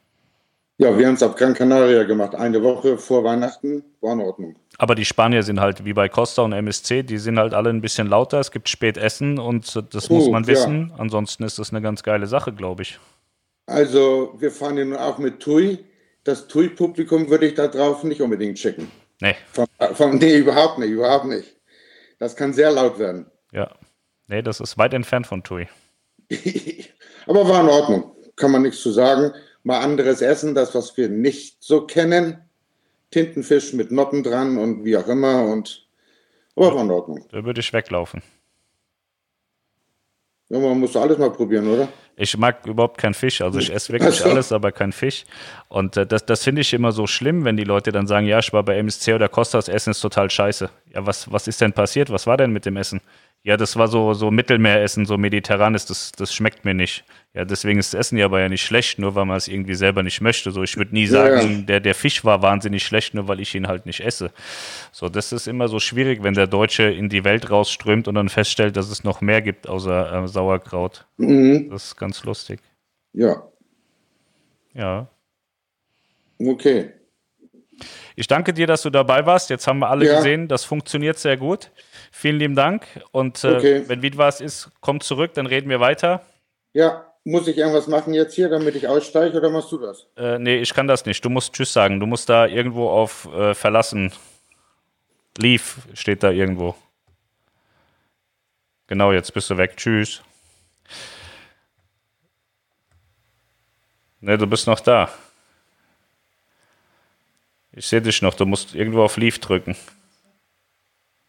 Ja, 0.79 0.97
wir 0.97 1.07
haben 1.07 1.15
es 1.15 1.23
auf 1.23 1.37
Gran 1.37 1.55
Canaria 1.55 2.03
gemacht. 2.05 2.35
Eine 2.35 2.63
Woche 2.63 2.99
vor 2.99 3.23
Weihnachten 3.23 3.85
war 4.01 4.15
in 4.15 4.21
Ordnung. 4.21 4.57
Aber 4.81 4.95
die 4.95 5.05
Spanier 5.05 5.43
sind 5.43 5.61
halt 5.61 5.85
wie 5.85 5.93
bei 5.93 6.09
Costa 6.09 6.41
und 6.41 6.53
MSC, 6.53 7.03
die 7.03 7.19
sind 7.19 7.39
halt 7.39 7.53
alle 7.53 7.69
ein 7.69 7.83
bisschen 7.83 8.07
lauter. 8.07 8.41
Es 8.41 8.51
gibt 8.51 8.67
Spätessen 8.67 9.39
und 9.39 9.77
das 9.93 10.09
uh, 10.09 10.15
muss 10.15 10.31
man 10.31 10.47
wissen. 10.47 10.89
Ja. 10.89 10.95
Ansonsten 10.97 11.45
ist 11.45 11.59
das 11.59 11.69
eine 11.69 11.83
ganz 11.83 12.03
geile 12.03 12.27
Sache, 12.27 12.55
glaube 12.55 12.81
ich. 12.81 12.99
Also, 13.67 14.35
wir 14.39 14.51
fahren 14.51 14.79
ja 14.79 14.87
nun 14.87 14.97
auch 14.97 15.19
mit 15.19 15.41
TUI. 15.41 15.85
Das 16.25 16.49
TUI-Publikum 16.49 17.29
würde 17.29 17.49
ich 17.49 17.55
da 17.55 17.69
drauf 17.69 18.05
nicht 18.05 18.23
unbedingt 18.23 18.57
checken. 18.57 18.91
Nee. 19.21 19.37
Von, 19.53 19.67
von, 19.93 20.17
nee, 20.17 20.39
überhaupt 20.39 20.79
nicht, 20.79 20.93
überhaupt 20.93 21.27
nicht. 21.27 21.57
Das 22.19 22.35
kann 22.35 22.55
sehr 22.55 22.71
laut 22.71 22.99
werden. 22.99 23.27
Ja. 23.53 23.71
Nee, 24.29 24.41
das 24.41 24.61
ist 24.61 24.79
weit 24.79 24.95
entfernt 24.95 25.27
von 25.27 25.43
TUI. 25.43 25.69
Aber 27.27 27.47
war 27.47 27.61
in 27.61 27.69
Ordnung. 27.69 28.13
Kann 28.35 28.51
man 28.51 28.63
nichts 28.63 28.81
zu 28.81 28.93
sagen 28.93 29.33
mal 29.63 29.81
anderes 29.81 30.23
Essen, 30.23 30.55
das, 30.55 30.75
was 30.75 30.97
wir 30.97 31.09
nicht 31.09 31.63
so 31.63 31.87
kennen. 31.87 32.39
Tintenfisch 33.11 33.73
mit 33.73 33.91
Noppen 33.91 34.23
dran 34.23 34.59
und 34.59 34.85
wie 34.85 34.97
auch 34.97 35.09
immer 35.09 35.45
und 35.45 35.87
aber 36.57 36.75
war 36.75 36.85
in 36.85 36.91
Ordnung. 36.91 37.25
Da 37.31 37.45
würde 37.45 37.61
ich 37.61 37.73
weglaufen. 37.73 38.23
Ja, 40.49 40.59
man 40.59 40.81
muss 40.81 40.97
alles 40.97 41.17
mal 41.19 41.31
probieren, 41.31 41.69
oder? 41.69 41.89
Ich 42.21 42.37
mag 42.37 42.67
überhaupt 42.67 42.99
keinen 42.99 43.15
Fisch. 43.15 43.41
Also 43.41 43.59
ich 43.59 43.73
esse 43.73 43.93
wirklich 43.95 44.23
alles, 44.25 44.53
aber 44.53 44.73
kein 44.73 44.93
Fisch. 44.93 45.25
Und 45.69 45.97
äh, 45.97 46.07
das, 46.07 46.27
das 46.27 46.45
finde 46.45 46.61
ich 46.61 46.75
immer 46.75 46.93
so 46.93 47.07
schlimm, 47.07 47.47
wenn 47.47 47.57
die 47.57 47.65
Leute 47.65 47.93
dann 47.93 48.07
sagen, 48.07 48.27
ja, 48.27 48.39
ich 48.41 48.53
war 48.53 48.63
bei 48.63 48.77
MSC 48.77 49.15
oder 49.15 49.31
Costa, 49.31 49.57
das 49.57 49.69
Essen 49.69 49.93
ist 49.93 50.01
total 50.01 50.29
scheiße. 50.29 50.69
Ja, 50.95 51.07
was, 51.07 51.33
was 51.33 51.49
ist 51.49 51.63
denn 51.63 51.73
passiert? 51.73 52.11
Was 52.11 52.27
war 52.27 52.37
denn 52.37 52.53
mit 52.53 52.67
dem 52.67 52.77
Essen? 52.77 53.01
Ja, 53.43 53.57
das 53.57 53.77
war 53.77 53.89
so, 53.89 54.13
so 54.13 54.31
Mittelmeeressen, 54.31 55.07
so 55.07 55.17
mediterranes, 55.17 55.87
das, 55.87 56.13
das 56.13 56.35
schmeckt 56.35 56.67
mir 56.67 56.75
nicht. 56.75 57.05
Ja, 57.33 57.47
deswegen 57.47 57.79
ist 57.79 57.95
das 57.95 58.01
Essen 58.01 58.19
ja 58.19 58.27
aber 58.27 58.41
ja 58.41 58.51
nicht 58.51 58.63
schlecht, 58.63 58.99
nur 58.99 59.15
weil 59.15 59.25
man 59.25 59.39
es 59.39 59.49
irgendwie 59.49 59.75
selber 59.75 60.03
nicht 60.03 60.21
möchte. 60.21 60.51
So, 60.51 60.63
ich 60.63 60.77
würde 60.77 60.93
nie 60.93 61.07
sagen, 61.07 61.51
ja. 61.51 61.63
Der, 61.63 61.81
der 61.81 61.95
Fisch 61.95 62.23
war 62.23 62.43
wahnsinnig 62.43 62.83
schlecht, 62.83 63.15
nur 63.15 63.29
weil 63.29 63.41
ich 63.41 63.55
ihn 63.55 63.67
halt 63.67 63.87
nicht 63.87 64.01
esse. 64.01 64.31
So, 64.93 65.09
das 65.09 65.33
ist 65.33 65.47
immer 65.47 65.69
so 65.69 65.79
schwierig, 65.79 66.23
wenn 66.23 66.35
der 66.35 66.49
Deutsche 66.49 66.83
in 66.83 67.09
die 67.09 67.25
Welt 67.25 67.51
rausströmt 67.51 68.09
und 68.09 68.17
dann 68.17 68.29
feststellt, 68.29 68.77
dass 68.77 68.91
es 68.91 69.05
noch 69.05 69.23
mehr 69.23 69.41
gibt 69.41 69.69
außer 69.69 70.25
äh, 70.25 70.29
Sauerkraut. 70.29 71.07
Mhm. 71.17 71.71
Das 71.71 71.87
ist 71.87 71.97
ganz 72.11 72.25
lustig. 72.25 72.61
Ja. 73.13 73.49
Ja. 74.75 75.07
Okay. 76.41 76.91
Ich 78.17 78.27
danke 78.27 78.53
dir, 78.53 78.67
dass 78.67 78.83
du 78.83 78.91
dabei 78.91 79.25
warst. 79.27 79.49
Jetzt 79.49 79.69
haben 79.69 79.79
wir 79.79 79.89
alle 79.89 80.07
ja. 80.07 80.17
gesehen, 80.17 80.49
das 80.49 80.65
funktioniert 80.65 81.19
sehr 81.19 81.37
gut. 81.37 81.71
Vielen 82.11 82.39
lieben 82.39 82.57
Dank. 82.57 82.85
Und 83.13 83.45
äh, 83.45 83.57
okay. 83.57 83.85
wenn 83.87 84.03
wieder 84.03 84.19
was 84.19 84.41
ist, 84.41 84.71
komm 84.81 85.01
zurück, 85.01 85.35
dann 85.35 85.47
reden 85.47 85.71
wir 85.71 85.79
weiter. 85.79 86.23
Ja, 86.73 87.07
muss 87.25 87.47
ich 87.47 87.57
irgendwas 87.57 87.87
machen 87.87 88.13
jetzt 88.13 88.35
hier, 88.35 88.49
damit 88.49 88.75
ich 88.75 88.89
aussteige 88.89 89.39
oder 89.39 89.51
machst 89.51 89.71
du 89.71 89.79
das? 89.79 90.09
Äh, 90.17 90.41
nee, 90.41 90.57
ich 90.57 90.75
kann 90.75 90.89
das 90.89 91.07
nicht. 91.07 91.25
Du 91.25 91.31
musst 91.31 91.53
Tschüss 91.53 91.73
sagen. 91.73 92.01
Du 92.01 92.07
musst 92.07 92.29
da 92.29 92.47
irgendwo 92.47 92.91
auf 92.91 93.29
äh, 93.33 93.55
Verlassen. 93.55 94.13
Leave 95.39 95.63
steht 95.95 96.25
da 96.25 96.31
irgendwo. 96.31 96.75
Genau, 98.89 99.13
jetzt 99.13 99.33
bist 99.33 99.49
du 99.49 99.57
weg. 99.57 99.77
Tschüss. 99.77 100.23
Ne, 104.21 104.37
du 104.37 104.47
bist 104.47 104.67
noch 104.67 104.81
da. 104.81 105.11
Ich 107.73 107.87
sehe 107.87 108.03
dich 108.03 108.21
noch. 108.23 108.35
Du 108.35 108.47
musst 108.47 108.75
irgendwo 108.75 109.03
auf 109.03 109.17
Leave 109.17 109.39
drücken. 109.39 109.77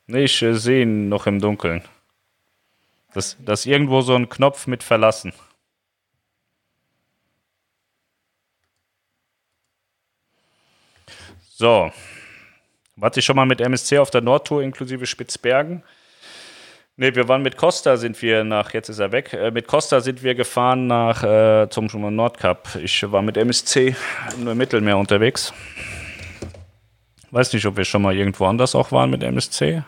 Nee, 0.08 0.26
ich 0.26 0.42
äh, 0.42 0.56
sehe 0.56 0.82
ihn 0.84 1.08
noch 1.08 1.28
im 1.28 1.40
Dunkeln. 1.40 1.84
Das, 3.14 3.38
das 3.40 3.62
ist 3.62 3.66
irgendwo 3.68 4.02
so 4.02 4.16
ein 4.16 4.30
Knopf 4.30 4.68
mit 4.68 4.84
Verlassen. 4.84 5.34
So. 11.54 11.92
Warte 12.96 13.20
ich 13.20 13.26
schon 13.26 13.36
mal 13.36 13.46
mit 13.46 13.62
MSC 13.62 14.00
auf 14.00 14.10
der 14.10 14.22
Nordtour 14.22 14.64
inklusive 14.64 15.06
Spitzbergen? 15.06 15.84
Ne, 16.98 17.16
wir 17.16 17.28
waren 17.28 17.42
mit 17.42 17.58
Costa, 17.58 17.96
sind 17.96 18.22
wir 18.22 18.44
nach, 18.44 18.74
jetzt 18.74 18.90
ist 18.90 19.00
er 19.00 19.12
weg, 19.12 19.34
äh, 19.34 19.50
mit 19.50 19.66
Costa 19.66 20.02
sind 20.02 20.24
wir 20.24 20.36
gefahren 20.36 20.88
nach 20.88 21.24
äh, 21.24 21.70
zum 21.70 21.88
Nordkap. 21.88 22.76
Ich 22.84 23.10
war 23.12 23.22
mit 23.22 23.38
MSC 23.38 23.96
im 24.38 24.58
Mittelmeer 24.58 24.98
unterwegs. 24.98 25.54
Weiß 27.32 27.54
nicht, 27.54 27.66
ob 27.66 27.78
wir 27.78 27.86
schon 27.86 28.02
mal 28.02 28.16
irgendwo 28.16 28.46
anders 28.46 28.76
auch 28.76 28.92
waren 28.92 29.10
mit 29.10 29.24
MSC. 29.24 29.84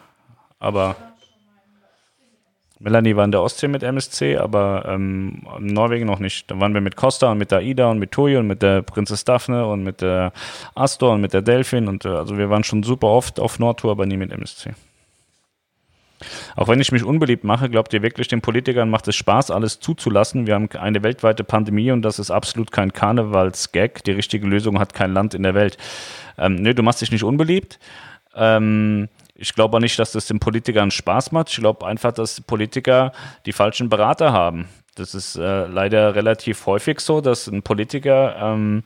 Aber 0.59 0.95
Melanie 2.79 3.17
war 3.17 3.25
in 3.25 3.31
der 3.31 3.41
Ostsee 3.41 3.67
mit 3.67 3.83
MSC, 3.83 4.37
aber 4.37 4.85
ähm, 4.87 5.45
in 5.57 5.67
Norwegen 5.67 6.05
noch 6.05 6.19
nicht. 6.19 6.49
Da 6.49 6.59
waren 6.59 6.73
wir 6.73 6.79
mit 6.79 6.95
Costa 6.95 7.31
und 7.31 7.37
mit 7.37 7.51
der 7.51 7.61
Ida 7.61 7.91
und 7.91 7.99
mit 7.99 8.11
Toyo 8.11 8.39
und 8.39 8.47
mit 8.47 8.61
der 8.61 8.81
Prinzess 8.81 9.25
Daphne 9.25 9.65
und 9.65 9.83
mit 9.83 10.01
der 10.01 10.31
Astor 10.73 11.13
und 11.13 11.21
mit 11.21 11.33
der 11.33 11.41
Delphin. 11.41 11.89
Und 11.89 12.05
äh, 12.05 12.09
also 12.09 12.37
wir 12.37 12.49
waren 12.49 12.63
schon 12.63 12.81
super 12.81 13.07
oft 13.07 13.41
auf 13.41 13.59
Nordtour, 13.59 13.91
aber 13.91 14.05
nie 14.05 14.17
mit 14.17 14.31
MSC. 14.31 14.71
Auch 16.55 16.67
wenn 16.67 16.79
ich 16.79 16.91
mich 16.91 17.03
unbeliebt 17.03 17.43
mache, 17.43 17.69
glaubt 17.69 17.93
ihr 17.93 18.01
wirklich, 18.01 18.27
den 18.27 18.41
Politikern 18.41 18.89
macht 18.89 19.07
es 19.07 19.15
Spaß, 19.15 19.51
alles 19.51 19.79
zuzulassen? 19.79 20.47
Wir 20.47 20.55
haben 20.55 20.69
eine 20.79 21.03
weltweite 21.03 21.43
Pandemie 21.43 21.91
und 21.91 22.01
das 22.01 22.19
ist 22.19 22.31
absolut 22.31 22.71
kein 22.71 22.93
Karnevalsgag. 22.93 24.03
Die 24.03 24.11
richtige 24.11 24.47
Lösung 24.47 24.79
hat 24.79 24.93
kein 24.93 25.13
Land 25.13 25.33
in 25.33 25.43
der 25.43 25.53
Welt. 25.53 25.77
Ähm, 26.37 26.55
nö, 26.55 26.73
du 26.73 26.83
machst 26.83 27.01
dich 27.01 27.11
nicht 27.11 27.23
unbeliebt. 27.23 27.79
Ähm, 28.35 29.09
ich 29.35 29.53
glaube 29.53 29.77
auch 29.77 29.81
nicht, 29.81 29.97
dass 29.99 30.11
das 30.11 30.27
den 30.27 30.39
Politikern 30.39 30.91
Spaß 30.91 31.31
macht. 31.31 31.49
Ich 31.49 31.57
glaube 31.57 31.85
einfach, 31.85 32.11
dass 32.11 32.41
Politiker 32.41 33.11
die 33.45 33.53
falschen 33.53 33.89
Berater 33.89 34.31
haben. 34.31 34.67
Das 34.95 35.15
ist 35.15 35.35
äh, 35.35 35.65
leider 35.65 36.15
relativ 36.15 36.65
häufig 36.65 36.99
so, 36.99 37.19
dass 37.19 37.47
ein 37.47 37.63
Politiker 37.63 38.35
ähm, 38.39 38.83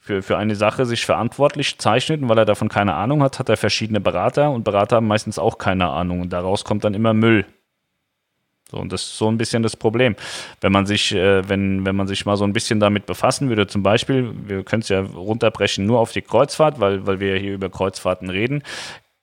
für, 0.00 0.22
für 0.22 0.38
eine 0.38 0.56
Sache 0.56 0.86
sich 0.86 1.04
verantwortlich 1.04 1.78
zeichnet 1.78 2.22
und 2.22 2.28
weil 2.28 2.38
er 2.38 2.46
davon 2.46 2.68
keine 2.68 2.94
Ahnung 2.94 3.22
hat, 3.22 3.38
hat 3.38 3.48
er 3.48 3.56
verschiedene 3.56 4.00
Berater 4.00 4.50
und 4.50 4.64
Berater 4.64 4.96
haben 4.96 5.06
meistens 5.06 5.38
auch 5.38 5.58
keine 5.58 5.88
Ahnung 5.90 6.20
und 6.22 6.32
daraus 6.32 6.64
kommt 6.64 6.84
dann 6.84 6.94
immer 6.94 7.14
Müll. 7.14 7.44
So, 8.70 8.78
und 8.78 8.92
das 8.92 9.02
ist 9.02 9.18
so 9.18 9.28
ein 9.28 9.36
bisschen 9.36 9.62
das 9.62 9.76
Problem. 9.76 10.14
Wenn 10.60 10.72
man 10.72 10.86
sich, 10.86 11.12
äh, 11.12 11.48
wenn, 11.48 11.84
wenn 11.84 11.96
man 11.96 12.06
sich 12.06 12.24
mal 12.24 12.36
so 12.36 12.44
ein 12.44 12.52
bisschen 12.52 12.78
damit 12.78 13.04
befassen 13.04 13.48
würde, 13.48 13.66
zum 13.66 13.82
Beispiel, 13.82 14.32
wir 14.46 14.62
können 14.62 14.82
es 14.82 14.88
ja 14.88 15.00
runterbrechen 15.00 15.84
nur 15.84 15.98
auf 15.98 16.12
die 16.12 16.22
Kreuzfahrt, 16.22 16.78
weil, 16.78 17.04
weil 17.06 17.18
wir 17.18 17.36
hier 17.36 17.54
über 17.54 17.68
Kreuzfahrten 17.68 18.30
reden. 18.30 18.62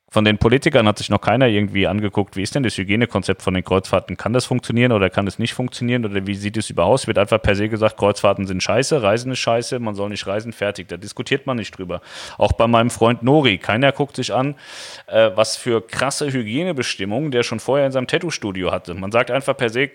Von 0.10 0.24
den 0.24 0.38
Politikern 0.38 0.88
hat 0.88 0.98
sich 0.98 1.10
noch 1.10 1.20
keiner 1.20 1.48
irgendwie 1.48 1.86
angeguckt, 1.86 2.38
wie 2.38 2.42
ist 2.42 2.56
denn 2.56 2.64
das 2.64 2.78
Hygienekonzept 2.78 3.42
von 3.42 3.54
den 3.54 3.64
Kreuzfahrten? 3.66 4.16
Kann 4.16 4.32
das 4.32 4.46
funktionieren 4.46 4.94
oder 4.94 5.10
kann 5.10 5.28
es 5.28 5.38
nicht 5.38 5.54
funktionieren 5.54 6.06
oder 6.06 6.26
wie 6.26 6.36
sieht 6.36 6.56
es 6.56 6.70
überhaupt 6.70 6.94
aus? 6.94 7.08
Wird 7.08 7.18
einfach 7.18 7.42
per 7.42 7.56
se 7.58 7.68
gesagt, 7.68 7.98
Kreuzfahrten 7.98 8.48
sind 8.48 8.64
scheiße, 8.64 9.04
Reisen 9.04 9.34
ist 9.34 9.40
scheiße, 9.40 9.80
man 9.80 9.96
soll 9.96 10.08
nicht 10.08 10.26
reisen, 10.26 10.54
fertig. 10.54 10.88
Da 10.88 10.96
diskutiert 10.96 11.46
man 11.46 11.58
nicht 11.58 11.78
drüber. 11.78 12.02
Auch 12.38 12.54
bei 12.54 12.68
meinem 12.68 12.90
Freund 12.90 13.22
Nori, 13.22 13.58
keiner 13.58 13.92
guckt 13.92 14.16
sich 14.16 14.34
an, 14.34 14.56
äh, 15.08 15.32
was 15.36 15.58
für 15.58 15.86
krasse 15.86 16.32
Hygienebestimmungen 16.32 17.32
der 17.32 17.44
schon 17.44 17.60
vorher 17.60 17.86
in 17.86 17.92
seinem 17.92 18.08
Tattoo-Studio 18.08 18.72
hatte. 18.72 18.94
Man 18.94 19.12
sagt 19.12 19.30
einfach 19.30 19.58
per 19.58 19.70
se, 19.70 19.92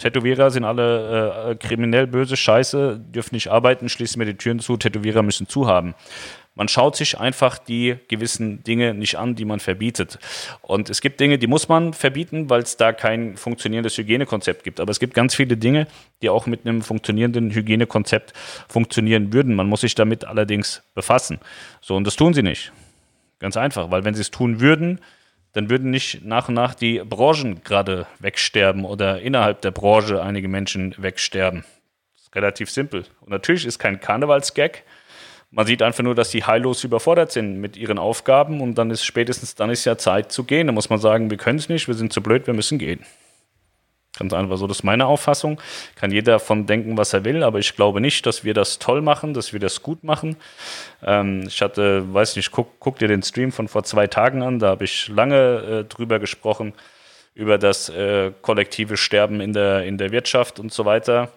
Tätowierer 0.00 0.50
sind 0.50 0.64
alle 0.64 1.50
äh, 1.50 1.54
kriminell 1.56 2.06
böse, 2.06 2.34
scheiße, 2.34 2.98
dürfen 2.98 3.34
nicht 3.34 3.48
arbeiten, 3.48 3.90
schließen 3.90 4.18
mir 4.18 4.24
die 4.24 4.36
Türen 4.36 4.58
zu, 4.58 4.78
Tätowierer 4.78 5.22
müssen 5.22 5.46
zuhaben. 5.46 5.94
Man 6.54 6.68
schaut 6.68 6.96
sich 6.96 7.18
einfach 7.18 7.58
die 7.58 7.96
gewissen 8.08 8.62
Dinge 8.64 8.92
nicht 8.92 9.16
an, 9.16 9.34
die 9.34 9.44
man 9.44 9.60
verbietet. 9.60 10.18
Und 10.62 10.90
es 10.90 11.00
gibt 11.00 11.20
Dinge, 11.20 11.38
die 11.38 11.46
muss 11.46 11.68
man 11.68 11.94
verbieten, 11.94 12.50
weil 12.50 12.62
es 12.62 12.76
da 12.76 12.92
kein 12.92 13.36
funktionierendes 13.36 13.96
Hygienekonzept 13.96 14.64
gibt. 14.64 14.80
Aber 14.80 14.90
es 14.90 14.98
gibt 14.98 15.14
ganz 15.14 15.34
viele 15.34 15.56
Dinge, 15.56 15.86
die 16.22 16.28
auch 16.28 16.46
mit 16.46 16.66
einem 16.66 16.82
funktionierenden 16.82 17.52
Hygienekonzept 17.52 18.32
funktionieren 18.68 19.32
würden. 19.32 19.54
Man 19.54 19.68
muss 19.68 19.82
sich 19.82 19.94
damit 19.94 20.24
allerdings 20.24 20.82
befassen. 20.94 21.38
So, 21.80 21.96
und 21.96 22.06
das 22.06 22.16
tun 22.16 22.34
sie 22.34 22.42
nicht. 22.42 22.72
Ganz 23.38 23.56
einfach, 23.56 23.90
weil 23.90 24.04
wenn 24.04 24.14
sie 24.14 24.20
es 24.20 24.30
tun 24.30 24.60
würden, 24.60 25.00
dann 25.52 25.70
würden 25.70 25.90
nicht 25.90 26.24
nach 26.24 26.48
und 26.48 26.54
nach 26.54 26.74
die 26.74 26.98
Branchen 26.98 27.62
gerade 27.64 28.06
wegsterben 28.18 28.84
oder 28.84 29.20
innerhalb 29.20 29.62
der 29.62 29.70
Branche 29.70 30.22
einige 30.22 30.48
Menschen 30.48 30.94
wegsterben. 30.98 31.64
Das 32.14 32.22
ist 32.24 32.34
relativ 32.34 32.70
simpel. 32.70 33.04
Und 33.20 33.30
natürlich 33.30 33.66
ist 33.66 33.78
kein 33.78 34.00
Karnevalsgag, 34.00 34.82
man 35.50 35.66
sieht 35.66 35.82
einfach 35.82 36.04
nur, 36.04 36.14
dass 36.14 36.30
die 36.30 36.44
heillos 36.44 36.84
überfordert 36.84 37.32
sind 37.32 37.60
mit 37.60 37.76
ihren 37.76 37.98
Aufgaben 37.98 38.60
und 38.60 38.76
dann 38.76 38.90
ist 38.90 39.04
spätestens 39.04 39.56
dann 39.56 39.70
ist 39.70 39.84
ja 39.84 39.98
Zeit 39.98 40.30
zu 40.30 40.44
gehen. 40.44 40.68
Da 40.68 40.72
muss 40.72 40.90
man 40.90 41.00
sagen, 41.00 41.30
wir 41.30 41.38
können 41.38 41.58
es 41.58 41.68
nicht, 41.68 41.88
wir 41.88 41.94
sind 41.94 42.12
zu 42.12 42.22
blöd, 42.22 42.46
wir 42.46 42.54
müssen 42.54 42.78
gehen. 42.78 43.04
Ganz 44.18 44.32
einfach 44.32 44.58
so, 44.58 44.66
das 44.66 44.78
ist 44.78 44.82
meine 44.84 45.06
Auffassung. 45.06 45.60
Kann 45.94 46.10
jeder 46.10 46.32
davon 46.32 46.66
denken, 46.66 46.96
was 46.98 47.12
er 47.12 47.24
will, 47.24 47.42
aber 47.42 47.58
ich 47.58 47.74
glaube 47.74 48.00
nicht, 48.00 48.26
dass 48.26 48.44
wir 48.44 48.54
das 48.54 48.78
toll 48.78 49.02
machen, 49.02 49.34
dass 49.34 49.52
wir 49.52 49.60
das 49.60 49.82
gut 49.82 50.04
machen. 50.04 50.36
Ähm, 51.04 51.44
ich 51.46 51.62
hatte, 51.62 52.12
weiß 52.12 52.36
nicht, 52.36 52.50
guck, 52.50 52.78
guck 52.80 52.98
dir 52.98 53.08
den 53.08 53.22
Stream 53.22 53.50
von 53.50 53.66
vor 53.66 53.82
zwei 53.84 54.08
Tagen 54.08 54.42
an, 54.42 54.58
da 54.58 54.68
habe 54.68 54.84
ich 54.84 55.08
lange 55.08 55.36
äh, 55.36 55.84
drüber 55.84 56.18
gesprochen, 56.18 56.74
über 57.34 57.56
das 57.56 57.88
äh, 57.88 58.32
kollektive 58.42 58.96
Sterben 58.96 59.40
in 59.40 59.52
der, 59.52 59.84
in 59.84 59.96
der 59.96 60.10
Wirtschaft 60.10 60.60
und 60.60 60.72
so 60.72 60.84
weiter. 60.84 61.30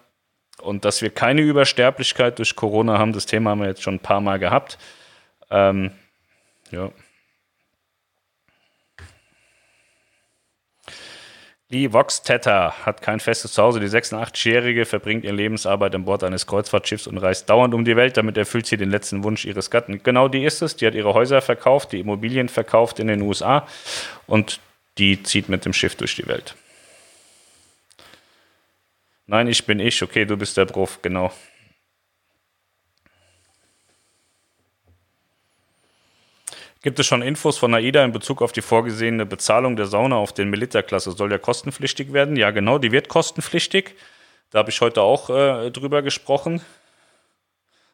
Und 0.62 0.84
dass 0.84 1.02
wir 1.02 1.10
keine 1.10 1.42
Übersterblichkeit 1.42 2.38
durch 2.38 2.56
Corona 2.56 2.98
haben, 2.98 3.12
das 3.12 3.26
Thema 3.26 3.50
haben 3.50 3.60
wir 3.60 3.68
jetzt 3.68 3.82
schon 3.82 3.96
ein 3.96 4.00
paar 4.00 4.20
Mal 4.20 4.38
gehabt. 4.38 4.78
Ähm, 5.50 5.90
ja. 6.70 6.90
Die 11.70 11.92
Vox 11.92 12.22
Teta 12.22 12.72
hat 12.84 13.02
kein 13.02 13.18
festes 13.20 13.52
Zuhause. 13.52 13.80
Die 13.80 13.88
86-Jährige 13.88 14.84
verbringt 14.84 15.24
ihre 15.24 15.34
Lebensarbeit 15.34 15.94
an 15.94 16.04
Bord 16.04 16.22
eines 16.22 16.46
Kreuzfahrtschiffs 16.46 17.06
und 17.08 17.18
reist 17.18 17.50
dauernd 17.50 17.74
um 17.74 17.84
die 17.84 17.96
Welt. 17.96 18.16
Damit 18.16 18.36
erfüllt 18.36 18.66
sie 18.66 18.76
den 18.76 18.90
letzten 18.90 19.24
Wunsch 19.24 19.44
ihres 19.44 19.70
Gatten. 19.70 20.02
Genau 20.02 20.28
die 20.28 20.44
ist 20.44 20.62
es. 20.62 20.76
Die 20.76 20.86
hat 20.86 20.94
ihre 20.94 21.14
Häuser 21.14 21.40
verkauft, 21.40 21.90
die 21.92 22.00
Immobilien 22.00 22.48
verkauft 22.48 23.00
in 23.00 23.08
den 23.08 23.22
USA 23.22 23.66
und 24.26 24.60
die 24.98 25.22
zieht 25.24 25.48
mit 25.48 25.64
dem 25.64 25.72
Schiff 25.72 25.96
durch 25.96 26.14
die 26.14 26.28
Welt. 26.28 26.54
Nein, 29.26 29.48
ich 29.48 29.64
bin 29.64 29.80
ich. 29.80 30.02
Okay, 30.02 30.24
du 30.24 30.36
bist 30.36 30.56
der 30.56 30.66
Prof, 30.66 31.00
genau. 31.00 31.32
Gibt 36.82 36.98
es 36.98 37.06
schon 37.06 37.22
Infos 37.22 37.56
von 37.56 37.74
AIDA 37.74 38.04
in 38.04 38.12
Bezug 38.12 38.42
auf 38.42 38.52
die 38.52 38.60
vorgesehene 38.60 39.24
Bezahlung 39.24 39.74
der 39.74 39.86
Sauna 39.86 40.16
auf 40.16 40.34
den 40.34 40.50
Militerklasse? 40.50 41.12
Soll 41.12 41.32
ja 41.32 41.38
kostenpflichtig 41.38 42.12
werden? 42.12 42.36
Ja, 42.36 42.50
genau, 42.50 42.76
die 42.76 42.92
wird 42.92 43.08
kostenpflichtig. 43.08 43.94
Da 44.50 44.58
habe 44.58 44.68
ich 44.68 44.82
heute 44.82 45.00
auch 45.00 45.30
äh, 45.30 45.70
drüber 45.70 46.02
gesprochen. 46.02 46.60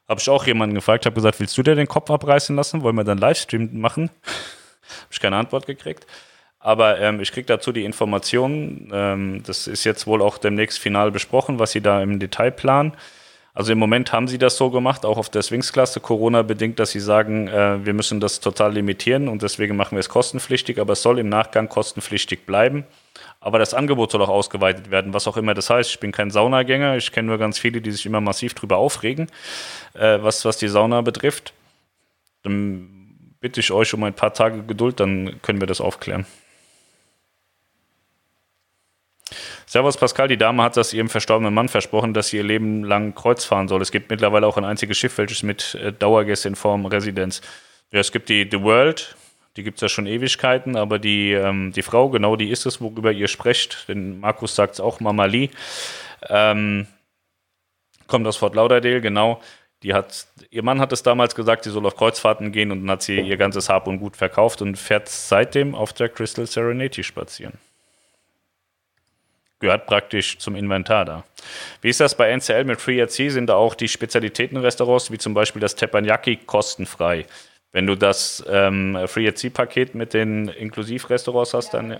Habe 0.08 0.20
ich 0.20 0.28
auch 0.28 0.44
jemanden 0.44 0.74
gefragt, 0.74 1.06
habe 1.06 1.14
gesagt, 1.14 1.38
willst 1.38 1.56
du 1.56 1.62
dir 1.62 1.76
den 1.76 1.86
Kopf 1.86 2.10
abreißen 2.10 2.56
lassen? 2.56 2.82
Wollen 2.82 2.96
wir 2.96 3.04
dann 3.04 3.18
Livestream 3.18 3.80
machen? 3.80 4.10
habe 4.24 5.12
ich 5.12 5.20
keine 5.20 5.36
Antwort 5.36 5.66
gekriegt. 5.66 6.04
Aber 6.60 7.00
ähm, 7.00 7.20
ich 7.20 7.32
kriege 7.32 7.46
dazu 7.46 7.72
die 7.72 7.84
Informationen. 7.84 8.90
Ähm, 8.92 9.42
das 9.44 9.66
ist 9.66 9.84
jetzt 9.84 10.06
wohl 10.06 10.20
auch 10.20 10.36
demnächst 10.38 10.78
final 10.78 11.10
besprochen, 11.10 11.58
was 11.58 11.72
sie 11.72 11.80
da 11.80 12.02
im 12.02 12.20
Detail 12.20 12.50
planen. 12.50 12.92
Also 13.52 13.72
im 13.72 13.78
Moment 13.78 14.12
haben 14.12 14.28
sie 14.28 14.38
das 14.38 14.56
so 14.56 14.70
gemacht, 14.70 15.04
auch 15.04 15.18
auf 15.18 15.28
der 15.28 15.42
Swings-Klasse, 15.42 16.00
Corona-bedingt, 16.00 16.78
dass 16.78 16.92
sie 16.92 17.00
sagen, 17.00 17.48
äh, 17.48 17.84
wir 17.84 17.94
müssen 17.94 18.20
das 18.20 18.40
total 18.40 18.74
limitieren 18.74 19.28
und 19.28 19.42
deswegen 19.42 19.76
machen 19.76 19.96
wir 19.96 20.00
es 20.00 20.08
kostenpflichtig, 20.08 20.78
aber 20.78 20.92
es 20.92 21.02
soll 21.02 21.18
im 21.18 21.28
Nachgang 21.28 21.68
kostenpflichtig 21.68 22.46
bleiben. 22.46 22.84
Aber 23.40 23.58
das 23.58 23.74
Angebot 23.74 24.12
soll 24.12 24.22
auch 24.22 24.28
ausgeweitet 24.28 24.90
werden, 24.90 25.14
was 25.14 25.26
auch 25.26 25.36
immer 25.36 25.54
das 25.54 25.68
heißt. 25.68 25.90
Ich 25.90 25.98
bin 25.98 26.12
kein 26.12 26.30
Saunagänger, 26.30 26.96
ich 26.96 27.10
kenne 27.10 27.28
nur 27.28 27.38
ganz 27.38 27.58
viele, 27.58 27.80
die 27.80 27.90
sich 27.90 28.06
immer 28.06 28.20
massiv 28.20 28.54
drüber 28.54 28.76
aufregen, 28.76 29.26
äh, 29.94 30.18
was, 30.20 30.44
was 30.44 30.58
die 30.58 30.68
Sauna 30.68 31.00
betrifft. 31.00 31.52
Dann 32.44 32.88
bitte 33.40 33.60
ich 33.60 33.72
euch 33.72 33.92
um 33.94 34.04
ein 34.04 34.14
paar 34.14 34.32
Tage 34.32 34.62
Geduld, 34.62 35.00
dann 35.00 35.42
können 35.42 35.60
wir 35.60 35.66
das 35.66 35.80
aufklären. 35.80 36.24
Servus 39.66 39.96
Pascal, 39.96 40.28
die 40.28 40.36
Dame 40.36 40.62
hat 40.62 40.76
das 40.76 40.92
ihrem 40.92 41.08
verstorbenen 41.08 41.54
Mann 41.54 41.68
versprochen, 41.68 42.14
dass 42.14 42.28
sie 42.28 42.38
ihr 42.38 42.44
Leben 42.44 42.84
lang 42.84 43.14
Kreuz 43.14 43.44
fahren 43.44 43.68
soll. 43.68 43.82
Es 43.82 43.92
gibt 43.92 44.10
mittlerweile 44.10 44.46
auch 44.46 44.56
ein 44.56 44.64
einziges 44.64 44.98
Schiff, 44.98 45.18
welches 45.18 45.42
mit 45.42 45.74
äh, 45.76 45.92
Dauergäste 45.92 46.48
in 46.48 46.56
Form 46.56 46.86
Residenz. 46.86 47.40
Ja, 47.92 48.00
es 48.00 48.12
gibt 48.12 48.28
die 48.28 48.48
The 48.50 48.62
World, 48.62 49.16
die 49.56 49.62
gibt 49.62 49.78
es 49.78 49.82
ja 49.82 49.88
schon 49.88 50.06
Ewigkeiten, 50.06 50.76
aber 50.76 50.98
die, 50.98 51.32
ähm, 51.32 51.72
die 51.72 51.82
Frau, 51.82 52.08
genau 52.08 52.36
die 52.36 52.50
ist 52.50 52.66
es, 52.66 52.80
worüber 52.80 53.12
ihr 53.12 53.28
sprecht. 53.28 53.88
Denn 53.88 54.20
Markus 54.20 54.54
sagt 54.54 54.74
es 54.74 54.80
auch, 54.80 55.00
Mama 55.00 55.24
Lee. 55.24 55.50
Ähm, 56.28 56.86
kommt 58.06 58.26
aus 58.26 58.36
Fort 58.36 58.54
Lauderdale, 58.54 59.00
genau. 59.00 59.40
Die 59.82 59.94
hat, 59.94 60.26
ihr 60.50 60.62
Mann 60.62 60.80
hat 60.80 60.92
es 60.92 61.02
damals 61.02 61.34
gesagt, 61.34 61.64
sie 61.64 61.70
soll 61.70 61.86
auf 61.86 61.96
Kreuzfahrten 61.96 62.52
gehen 62.52 62.70
und 62.70 62.82
dann 62.82 62.90
hat 62.90 63.02
sie 63.02 63.18
ihr 63.18 63.36
ganzes 63.38 63.70
Hab 63.70 63.86
und 63.86 63.98
Gut 63.98 64.16
verkauft 64.16 64.60
und 64.60 64.76
fährt 64.76 65.08
seitdem 65.08 65.74
auf 65.74 65.94
der 65.94 66.10
Crystal 66.10 66.46
Serenity 66.46 67.02
spazieren 67.02 67.58
gehört 69.60 69.86
praktisch 69.86 70.38
zum 70.38 70.56
Inventar 70.56 71.04
da. 71.04 71.24
Wie 71.82 71.88
ist 71.88 72.00
das 72.00 72.16
bei 72.16 72.30
NCL 72.30 72.64
mit 72.64 72.80
Free 72.80 73.06
Sea? 73.06 73.30
Sind 73.30 73.46
da 73.46 73.54
auch 73.54 73.74
die 73.74 73.88
Spezialitätenrestaurants, 73.88 75.10
wie 75.12 75.18
zum 75.18 75.34
Beispiel 75.34 75.60
das 75.60 75.76
Teppanyaki, 75.76 76.36
kostenfrei? 76.36 77.26
Wenn 77.72 77.86
du 77.86 77.94
das 77.94 78.44
ähm, 78.48 78.98
Free 79.06 79.28
at 79.28 79.38
Sea 79.38 79.50
Paket 79.50 79.94
mit 79.94 80.12
den 80.14 80.48
Inklusivrestaurants 80.48 81.54
hast, 81.54 81.74
dann. 81.74 81.92
Äh, 81.92 81.98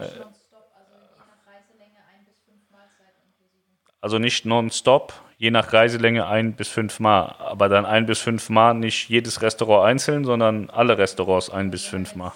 also 4.00 4.18
nicht 4.18 4.46
nonstop, 4.46 5.12
je 5.36 5.50
nach 5.50 5.74
Reiselänge 5.74 6.26
ein 6.26 6.54
bis 6.54 6.68
fünf 6.68 7.00
Mal. 7.00 7.36
Aber 7.38 7.68
dann 7.68 7.84
ein 7.84 8.06
bis 8.06 8.18
fünf 8.18 8.48
Mal 8.48 8.74
nicht 8.74 9.10
jedes 9.10 9.42
Restaurant 9.42 9.86
einzeln, 9.86 10.24
sondern 10.24 10.70
alle 10.70 10.96
Restaurants 10.96 11.50
ein 11.50 11.70
bis 11.70 11.84
fünf 11.84 12.14
Mal. 12.14 12.32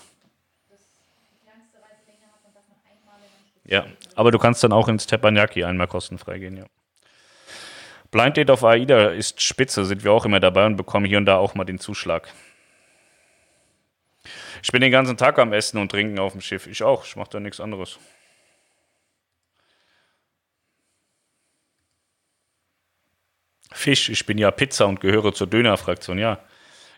Ja, 3.66 3.86
aber 4.14 4.30
du 4.30 4.38
kannst 4.38 4.62
dann 4.62 4.72
auch 4.72 4.88
ins 4.88 5.06
Teppanyaki 5.06 5.64
einmal 5.64 5.88
kostenfrei 5.88 6.38
gehen, 6.38 6.56
ja. 6.56 6.66
Blind 8.10 8.36
Date 8.36 8.50
auf 8.50 8.62
AIDA 8.62 9.08
ist 9.08 9.42
spitze, 9.42 9.84
sind 9.84 10.04
wir 10.04 10.12
auch 10.12 10.24
immer 10.24 10.38
dabei 10.38 10.66
und 10.66 10.76
bekommen 10.76 11.06
hier 11.06 11.18
und 11.18 11.26
da 11.26 11.38
auch 11.38 11.54
mal 11.54 11.64
den 11.64 11.78
Zuschlag. 11.80 12.28
Ich 14.62 14.70
bin 14.70 14.80
den 14.80 14.92
ganzen 14.92 15.16
Tag 15.16 15.38
am 15.38 15.52
Essen 15.52 15.78
und 15.78 15.90
Trinken 15.90 16.18
auf 16.18 16.32
dem 16.32 16.40
Schiff. 16.40 16.66
Ich 16.66 16.82
auch, 16.82 17.04
ich 17.04 17.16
mache 17.16 17.30
da 17.30 17.40
nichts 17.40 17.60
anderes. 17.60 17.98
Fisch, 23.72 24.08
ich 24.08 24.24
bin 24.24 24.38
ja 24.38 24.50
Pizza 24.50 24.86
und 24.86 25.00
gehöre 25.00 25.34
zur 25.34 25.48
Dönerfraktion, 25.48 26.18
ja. 26.18 26.38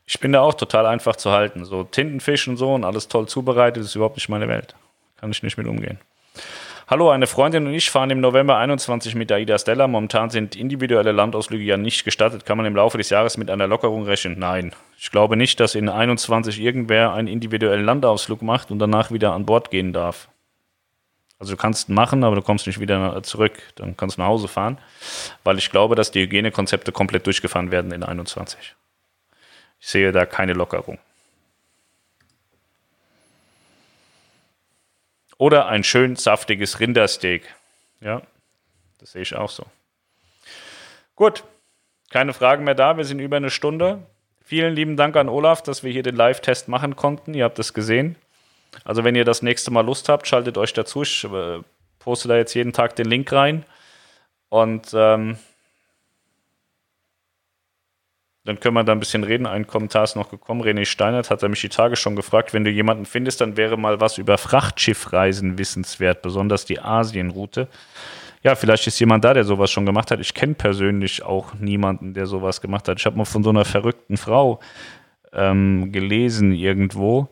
Ich 0.04 0.20
bin 0.20 0.32
da 0.32 0.42
auch 0.42 0.54
total 0.54 0.86
einfach 0.86 1.16
zu 1.16 1.32
halten. 1.32 1.64
So 1.64 1.82
Tintenfisch 1.84 2.46
und 2.46 2.58
so 2.58 2.74
und 2.74 2.84
alles 2.84 3.08
toll 3.08 3.26
zubereitet, 3.26 3.82
ist 3.82 3.94
überhaupt 3.96 4.16
nicht 4.16 4.28
meine 4.28 4.48
Welt. 4.48 4.76
Kann 5.16 5.30
ich 5.30 5.42
nicht 5.42 5.56
mit 5.56 5.66
umgehen. 5.66 5.98
Hallo, 6.88 7.10
eine 7.10 7.26
Freundin 7.26 7.66
und 7.66 7.74
ich 7.74 7.90
fahren 7.90 8.10
im 8.10 8.20
November 8.20 8.58
21 8.58 9.16
mit 9.16 9.32
Aida 9.32 9.58
Stella. 9.58 9.88
Momentan 9.88 10.30
sind 10.30 10.54
individuelle 10.54 11.10
Landausflüge 11.10 11.64
ja 11.64 11.76
nicht 11.76 12.04
gestattet. 12.04 12.46
Kann 12.46 12.56
man 12.56 12.64
im 12.64 12.76
Laufe 12.76 12.96
des 12.96 13.10
Jahres 13.10 13.36
mit 13.38 13.50
einer 13.50 13.66
Lockerung 13.66 14.04
rechnen? 14.04 14.38
Nein. 14.38 14.72
Ich 14.96 15.10
glaube 15.10 15.36
nicht, 15.36 15.58
dass 15.58 15.74
in 15.74 15.88
21 15.88 16.60
irgendwer 16.60 17.12
einen 17.12 17.26
individuellen 17.26 17.84
Landausflug 17.84 18.40
macht 18.40 18.70
und 18.70 18.78
danach 18.78 19.10
wieder 19.10 19.32
an 19.32 19.46
Bord 19.46 19.72
gehen 19.72 19.92
darf. 19.92 20.28
Also 21.40 21.54
du 21.54 21.56
kannst 21.56 21.88
machen, 21.88 22.22
aber 22.22 22.36
du 22.36 22.42
kommst 22.42 22.68
nicht 22.68 22.78
wieder 22.78 23.20
zurück. 23.24 23.60
Dann 23.74 23.96
kannst 23.96 24.16
du 24.16 24.22
nach 24.22 24.28
Hause 24.28 24.46
fahren, 24.46 24.78
weil 25.42 25.58
ich 25.58 25.70
glaube, 25.70 25.96
dass 25.96 26.12
die 26.12 26.22
Hygienekonzepte 26.22 26.92
komplett 26.92 27.26
durchgefahren 27.26 27.72
werden 27.72 27.90
in 27.90 28.04
21. 28.04 28.76
Ich 29.80 29.88
sehe 29.88 30.12
da 30.12 30.24
keine 30.24 30.52
Lockerung. 30.52 30.98
Oder 35.38 35.66
ein 35.66 35.84
schön 35.84 36.16
saftiges 36.16 36.80
Rindersteak. 36.80 37.42
Ja, 38.00 38.22
das 38.98 39.12
sehe 39.12 39.22
ich 39.22 39.34
auch 39.34 39.50
so. 39.50 39.66
Gut, 41.14 41.44
keine 42.10 42.32
Fragen 42.32 42.64
mehr 42.64 42.74
da. 42.74 42.96
Wir 42.96 43.04
sind 43.04 43.18
über 43.18 43.36
eine 43.36 43.50
Stunde. 43.50 44.02
Vielen 44.44 44.74
lieben 44.74 44.96
Dank 44.96 45.16
an 45.16 45.28
Olaf, 45.28 45.62
dass 45.62 45.82
wir 45.82 45.90
hier 45.90 46.02
den 46.02 46.16
Live-Test 46.16 46.68
machen 46.68 46.94
konnten. 46.94 47.34
Ihr 47.34 47.44
habt 47.44 47.58
es 47.58 47.74
gesehen. 47.74 48.16
Also, 48.84 49.04
wenn 49.04 49.14
ihr 49.14 49.24
das 49.24 49.42
nächste 49.42 49.70
Mal 49.70 49.84
Lust 49.84 50.08
habt, 50.08 50.26
schaltet 50.26 50.58
euch 50.58 50.72
dazu. 50.72 51.02
Ich 51.02 51.24
äh, 51.24 51.60
poste 51.98 52.28
da 52.28 52.36
jetzt 52.36 52.54
jeden 52.54 52.72
Tag 52.72 52.94
den 52.96 53.06
Link 53.06 53.32
rein. 53.32 53.64
Und 54.48 54.92
ähm, 54.94 55.38
dann 58.46 58.60
können 58.60 58.74
wir 58.74 58.84
da 58.84 58.92
ein 58.92 59.00
bisschen 59.00 59.24
reden. 59.24 59.44
Ein 59.46 59.66
Kommentar 59.66 60.04
ist 60.04 60.14
noch 60.14 60.30
gekommen. 60.30 60.62
René 60.62 60.84
Steinert 60.84 61.30
hat 61.30 61.42
mich 61.42 61.60
die 61.60 61.68
Tage 61.68 61.96
schon 61.96 62.14
gefragt, 62.14 62.54
wenn 62.54 62.64
du 62.64 62.70
jemanden 62.70 63.04
findest, 63.04 63.40
dann 63.40 63.56
wäre 63.56 63.76
mal 63.76 64.00
was 64.00 64.18
über 64.18 64.38
Frachtschiffreisen 64.38 65.58
wissenswert, 65.58 66.22
besonders 66.22 66.64
die 66.64 66.80
Asienroute. 66.80 67.68
Ja, 68.44 68.54
vielleicht 68.54 68.86
ist 68.86 69.00
jemand 69.00 69.24
da, 69.24 69.34
der 69.34 69.42
sowas 69.42 69.72
schon 69.72 69.84
gemacht 69.84 70.12
hat. 70.12 70.20
Ich 70.20 70.32
kenne 70.32 70.54
persönlich 70.54 71.24
auch 71.24 71.54
niemanden, 71.54 72.14
der 72.14 72.26
sowas 72.26 72.60
gemacht 72.60 72.86
hat. 72.86 73.00
Ich 73.00 73.06
habe 73.06 73.16
mal 73.16 73.24
von 73.24 73.42
so 73.42 73.50
einer 73.50 73.64
verrückten 73.64 74.16
Frau 74.16 74.60
ähm, 75.32 75.90
gelesen 75.90 76.52
irgendwo. 76.52 77.28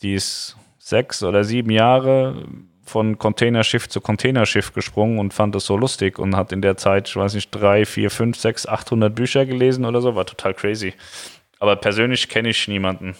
Die 0.00 0.14
ist 0.14 0.56
sechs 0.78 1.22
oder 1.22 1.44
sieben 1.44 1.70
Jahre 1.70 2.46
von 2.90 3.18
Containerschiff 3.18 3.88
zu 3.88 4.00
Containerschiff 4.00 4.72
gesprungen 4.72 5.18
und 5.18 5.32
fand 5.32 5.54
das 5.54 5.64
so 5.64 5.76
lustig 5.76 6.18
und 6.18 6.36
hat 6.36 6.52
in 6.52 6.60
der 6.60 6.76
Zeit, 6.76 7.08
ich 7.08 7.16
weiß 7.16 7.34
nicht, 7.34 7.50
drei, 7.50 7.86
vier, 7.86 8.10
fünf, 8.10 8.36
sechs, 8.36 8.66
800 8.66 9.14
Bücher 9.14 9.46
gelesen 9.46 9.84
oder 9.84 10.00
so, 10.00 10.16
war 10.16 10.26
total 10.26 10.54
crazy. 10.54 10.94
Aber 11.60 11.76
persönlich 11.76 12.28
kenne 12.28 12.48
ich 12.50 12.68
niemanden, 12.68 13.16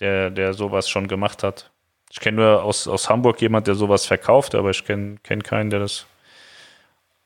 der, 0.00 0.30
der 0.30 0.54
sowas 0.54 0.88
schon 0.88 1.08
gemacht 1.08 1.42
hat. 1.42 1.70
Ich 2.10 2.20
kenne 2.20 2.36
nur 2.36 2.62
aus, 2.62 2.86
aus 2.86 3.10
Hamburg 3.10 3.40
jemanden, 3.40 3.66
der 3.66 3.74
sowas 3.74 4.06
verkauft, 4.06 4.54
aber 4.54 4.70
ich 4.70 4.84
kenne 4.84 5.16
kenn 5.22 5.42
keinen, 5.42 5.70
der 5.70 5.80
das 5.80 6.06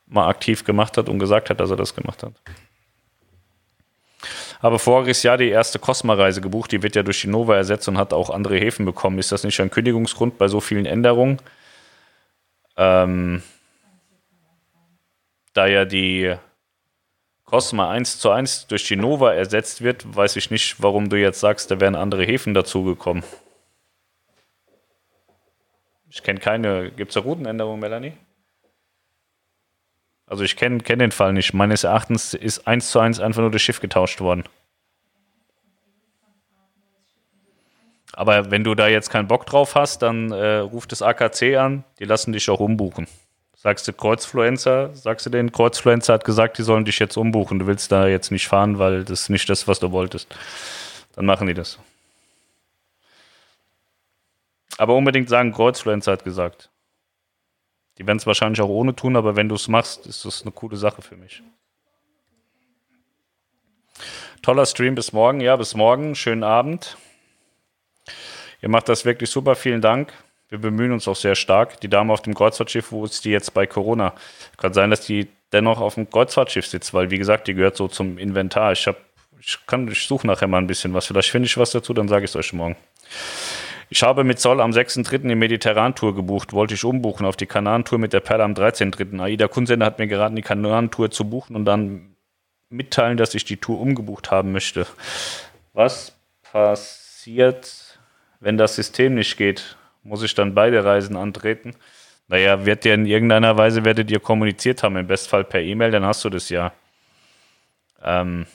mal 0.07 0.27
aktiv 0.27 0.63
gemacht 0.63 0.97
hat 0.97 1.09
und 1.09 1.19
gesagt 1.19 1.49
hat, 1.49 1.59
dass 1.59 1.69
er 1.69 1.77
das 1.77 1.93
gemacht 1.93 2.23
hat. 2.23 2.33
Habe 4.61 4.79
voriges 4.79 5.21
Jahr 5.21 5.37
die 5.37 5.49
erste 5.49 5.77
Cosma-Reise 5.77 6.41
gebucht, 6.41 6.71
die 6.71 6.81
wird 6.81 6.95
ja 6.95 7.03
durch 7.03 7.21
die 7.21 7.27
Nova 7.27 7.55
ersetzt 7.55 7.87
und 7.87 7.97
hat 7.97 8.13
auch 8.13 8.31
andere 8.31 8.57
Häfen 8.57 8.85
bekommen. 8.85 9.19
Ist 9.19 9.31
das 9.31 9.43
nicht 9.43 9.59
ein 9.59 9.69
Kündigungsgrund 9.69 10.39
bei 10.39 10.47
so 10.47 10.59
vielen 10.59 10.87
Änderungen? 10.87 11.37
Ähm, 12.77 13.41
da 15.53 15.65
ja 15.65 15.85
die 15.85 16.35
Cosma 17.45 17.89
1 17.89 18.19
zu 18.19 18.29
1 18.29 18.67
durch 18.67 18.87
die 18.87 18.95
Nova 18.95 19.33
ersetzt 19.33 19.81
wird, 19.81 20.15
weiß 20.15 20.35
ich 20.35 20.51
nicht, 20.51 20.81
warum 20.81 21.09
du 21.09 21.17
jetzt 21.17 21.39
sagst, 21.39 21.71
da 21.71 21.79
wären 21.79 21.95
andere 21.95 22.23
Häfen 22.23 22.53
dazugekommen. 22.53 23.23
Ich 26.09 26.23
kenne 26.23 26.39
keine. 26.39 26.91
Gibt 26.91 27.11
es 27.11 27.17
eine 27.17 27.25
Routenänderung, 27.25 27.79
Melanie? 27.79 28.13
Also 30.25 30.43
ich 30.43 30.55
kenne 30.55 30.79
kenn 30.79 30.99
den 30.99 31.11
Fall 31.11 31.33
nicht. 31.33 31.53
Meines 31.53 31.83
Erachtens 31.83 32.33
ist 32.33 32.67
1 32.67 32.91
zu 32.91 32.99
1 32.99 33.19
einfach 33.19 33.41
nur 33.41 33.51
das 33.51 33.61
Schiff 33.61 33.79
getauscht 33.79 34.19
worden. 34.19 34.43
Aber 38.17 38.49
wenn 38.49 38.63
du 38.63 38.73
da 38.73 38.87
jetzt 38.87 39.11
keinen 39.11 39.27
Bock 39.27 39.45
drauf 39.45 39.75
hast, 39.75 40.01
dann 40.01 40.31
äh, 40.31 40.55
ruft 40.57 40.91
das 40.91 41.03
AKC 41.03 41.55
an, 41.55 41.83
die 41.99 42.05
lassen 42.05 42.33
dich 42.33 42.49
auch 42.49 42.59
umbuchen. 42.59 43.05
Sagst 43.55 43.87
du 43.87 43.93
Kreuzfluencer, 43.93 44.89
sagst 44.95 45.27
du 45.27 45.29
den 45.29 45.51
Kreuzfluencer 45.51 46.13
hat 46.13 46.25
gesagt, 46.25 46.57
die 46.57 46.63
sollen 46.63 46.83
dich 46.83 46.97
jetzt 46.97 47.15
umbuchen. 47.15 47.59
Du 47.59 47.67
willst 47.67 47.91
da 47.91 48.07
jetzt 48.07 48.31
nicht 48.31 48.47
fahren, 48.47 48.79
weil 48.79 49.03
das 49.03 49.21
ist 49.21 49.29
nicht 49.29 49.47
das, 49.51 49.67
was 49.67 49.79
du 49.79 49.91
wolltest. 49.91 50.35
Dann 51.13 51.27
machen 51.27 51.45
die 51.45 51.53
das. 51.53 51.77
Aber 54.79 54.95
unbedingt 54.95 55.29
sagen, 55.29 55.53
Kreuzfluencer 55.53 56.13
hat 56.13 56.23
gesagt. 56.23 56.71
Die 57.99 58.07
werden 58.07 58.17
es 58.17 58.25
wahrscheinlich 58.25 58.61
auch 58.61 58.69
ohne 58.69 58.95
tun, 58.95 59.15
aber 59.15 59.35
wenn 59.35 59.47
du 59.47 59.53
es 59.53 59.67
machst, 59.67 60.07
ist 60.07 60.25
das 60.25 60.41
eine 60.41 60.51
coole 60.51 60.77
Sache 60.77 61.03
für 61.03 61.17
mich. 61.17 61.43
Toller 64.41 64.65
Stream 64.65 64.95
bis 64.95 65.13
morgen. 65.13 65.39
Ja, 65.39 65.55
bis 65.55 65.75
morgen. 65.75 66.15
Schönen 66.15 66.43
Abend. 66.43 66.97
Ihr 68.61 68.69
macht 68.69 68.89
das 68.89 69.05
wirklich 69.05 69.29
super, 69.29 69.55
vielen 69.55 69.81
Dank. 69.81 70.11
Wir 70.49 70.59
bemühen 70.59 70.91
uns 70.91 71.07
auch 71.07 71.15
sehr 71.15 71.35
stark. 71.35 71.79
Die 71.81 71.89
Dame 71.89 72.13
auf 72.13 72.21
dem 72.21 72.33
Kreuzfahrtschiff, 72.33 72.91
wo 72.91 73.05
ist 73.05 73.25
die 73.25 73.31
jetzt 73.31 73.53
bei 73.53 73.67
Corona? 73.67 74.13
Kann 74.57 74.73
sein, 74.73 74.89
dass 74.89 75.01
die 75.01 75.27
dennoch 75.51 75.79
auf 75.79 75.95
dem 75.95 76.09
Kreuzfahrtschiff 76.09 76.65
sitzt, 76.65 76.93
weil 76.93 77.11
wie 77.11 77.17
gesagt, 77.17 77.47
die 77.47 77.53
gehört 77.53 77.75
so 77.75 77.87
zum 77.87 78.17
Inventar. 78.17 78.71
Ich 78.71 78.87
habe, 78.87 78.97
ich 79.39 79.59
kann, 79.67 79.87
ich 79.89 80.07
suche 80.07 80.25
nachher 80.25 80.47
mal 80.47 80.59
ein 80.59 80.67
bisschen 80.67 80.93
was. 80.93 81.07
Vielleicht 81.07 81.31
finde 81.31 81.47
ich 81.47 81.57
was 81.57 81.71
dazu, 81.71 81.93
dann 81.93 82.07
sage 82.07 82.25
ich 82.25 82.31
es 82.31 82.35
euch 82.35 82.53
morgen. 82.53 82.77
Ich 83.89 84.03
habe 84.03 84.23
mit 84.25 84.39
Zoll 84.39 84.59
am 84.59 84.71
6.3. 84.71 85.29
die 85.29 85.35
Mediterran-Tour 85.35 86.13
gebucht, 86.13 86.51
wollte 86.51 86.73
ich 86.73 86.83
umbuchen 86.83 87.25
auf 87.25 87.37
die 87.37 87.45
Kanaren-Tour 87.45 87.99
mit 87.99 88.11
der 88.11 88.19
Perle 88.19 88.43
am 88.43 88.53
13.3. 88.53 89.21
Aida 89.21 89.47
Kunsender 89.47 89.85
hat 89.85 89.99
mir 89.99 90.07
geraten, 90.07 90.35
die 90.35 90.41
Kanaren-Tour 90.41 91.09
zu 91.11 91.29
buchen 91.29 91.55
und 91.55 91.63
dann 91.63 92.15
mitteilen, 92.69 93.15
dass 93.15 93.33
ich 93.33 93.45
die 93.45 93.57
Tour 93.57 93.79
umgebucht 93.79 94.29
haben 94.29 94.51
möchte. 94.51 94.85
Was 95.71 96.13
passiert, 96.51 97.86
wenn 98.39 98.57
das 98.57 98.75
System 98.75 99.15
nicht 99.15 99.37
geht? 99.37 99.77
Muss 100.03 100.23
ich 100.23 100.35
dann 100.35 100.53
beide 100.53 100.83
Reisen 100.83 101.15
antreten? 101.15 101.75
Naja, 102.27 102.65
wird 102.65 102.83
dir 102.83 102.93
in 102.93 103.05
irgendeiner 103.05 103.57
Weise 103.57 103.85
werdet 103.85 104.11
ihr 104.11 104.19
kommuniziert 104.19 104.83
haben, 104.83 104.97
im 104.97 105.07
Bestfall 105.07 105.43
per 105.43 105.61
E-Mail, 105.61 105.91
dann 105.91 106.05
hast 106.05 106.25
du 106.25 106.29
das 106.29 106.49
ja. 106.49 106.73
Ähm, 108.03 108.45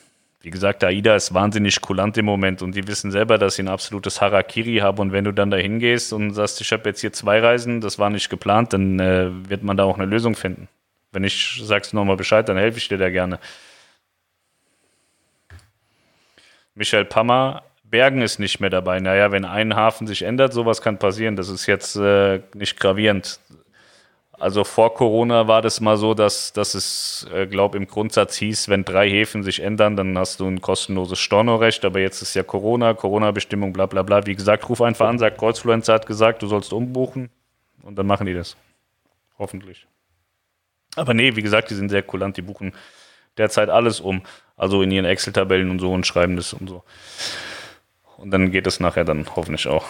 wie 0.42 0.50
gesagt, 0.50 0.82
AIDA 0.82 1.14
ist 1.14 1.32
wahnsinnig 1.32 1.80
kulant 1.80 2.18
im 2.18 2.24
Moment 2.24 2.62
und 2.62 2.74
die 2.74 2.86
wissen 2.88 3.12
selber, 3.12 3.38
dass 3.38 3.54
sie 3.54 3.62
ein 3.62 3.68
absolutes 3.68 4.20
Harakiri 4.20 4.78
haben. 4.78 4.98
Und 4.98 5.12
wenn 5.12 5.24
du 5.24 5.32
dann 5.32 5.50
da 5.50 5.56
hingehst 5.56 6.12
und 6.12 6.34
sagst, 6.34 6.60
ich 6.60 6.72
habe 6.72 6.88
jetzt 6.88 7.00
hier 7.00 7.12
zwei 7.12 7.38
Reisen, 7.40 7.80
das 7.80 7.98
war 7.98 8.10
nicht 8.10 8.28
geplant, 8.28 8.72
dann 8.72 8.98
äh, 8.98 9.30
wird 9.48 9.62
man 9.62 9.76
da 9.76 9.84
auch 9.84 9.96
eine 9.96 10.06
Lösung 10.06 10.34
finden. 10.34 10.68
Wenn 11.12 11.22
ich 11.22 11.60
sagst 11.62 11.94
nochmal 11.94 12.16
Bescheid, 12.16 12.48
dann 12.48 12.56
helfe 12.56 12.78
ich 12.78 12.88
dir 12.88 12.98
da 12.98 13.08
gerne. 13.08 13.38
Michael 16.74 17.04
Pammer, 17.04 17.62
Bergen 17.92 18.22
ist 18.22 18.38
nicht 18.38 18.58
mehr 18.58 18.70
dabei. 18.70 19.00
Naja, 19.00 19.32
wenn 19.32 19.44
ein 19.44 19.76
Hafen 19.76 20.06
sich 20.06 20.22
ändert, 20.22 20.54
sowas 20.54 20.80
kann 20.80 20.98
passieren. 20.98 21.36
Das 21.36 21.50
ist 21.50 21.66
jetzt 21.66 21.94
äh, 21.94 22.40
nicht 22.54 22.80
gravierend. 22.80 23.38
Also 24.32 24.64
vor 24.64 24.94
Corona 24.94 25.46
war 25.46 25.60
das 25.60 25.82
mal 25.82 25.98
so, 25.98 26.14
dass, 26.14 26.54
dass 26.54 26.74
es, 26.74 27.28
äh, 27.34 27.46
glaube 27.46 27.76
im 27.76 27.86
Grundsatz 27.86 28.34
hieß, 28.36 28.70
wenn 28.70 28.86
drei 28.86 29.10
Häfen 29.10 29.42
sich 29.42 29.60
ändern, 29.60 29.94
dann 29.94 30.16
hast 30.16 30.40
du 30.40 30.48
ein 30.48 30.62
kostenloses 30.62 31.18
Stornorecht. 31.18 31.84
Aber 31.84 32.00
jetzt 32.00 32.22
ist 32.22 32.32
ja 32.32 32.42
Corona, 32.42 32.94
Corona-Bestimmung, 32.94 33.74
bla 33.74 33.84
bla 33.84 34.02
bla. 34.02 34.24
Wie 34.24 34.34
gesagt, 34.34 34.66
ruf 34.70 34.80
einfach 34.80 35.06
an, 35.06 35.18
sagt 35.18 35.36
Kreuzfluencer 35.36 35.92
hat 35.92 36.06
gesagt, 36.06 36.42
du 36.42 36.46
sollst 36.46 36.72
umbuchen 36.72 37.28
und 37.82 37.96
dann 37.98 38.06
machen 38.06 38.26
die 38.26 38.34
das. 38.34 38.56
Hoffentlich. 39.38 39.86
Aber 40.96 41.12
nee, 41.12 41.36
wie 41.36 41.42
gesagt, 41.42 41.68
die 41.68 41.74
sind 41.74 41.90
sehr 41.90 42.02
kulant, 42.02 42.38
die 42.38 42.42
buchen 42.42 42.72
derzeit 43.36 43.68
alles 43.68 44.00
um. 44.00 44.22
Also 44.56 44.80
in 44.80 44.90
ihren 44.90 45.04
Excel-Tabellen 45.04 45.70
und 45.70 45.78
so 45.78 45.92
und 45.92 46.06
schreiben 46.06 46.36
das 46.36 46.54
und 46.54 46.70
so. 46.70 46.84
Und 48.16 48.30
dann 48.30 48.50
geht 48.50 48.66
es 48.66 48.80
nachher 48.80 49.04
dann 49.04 49.26
hoffentlich 49.34 49.66
auch 49.68 49.86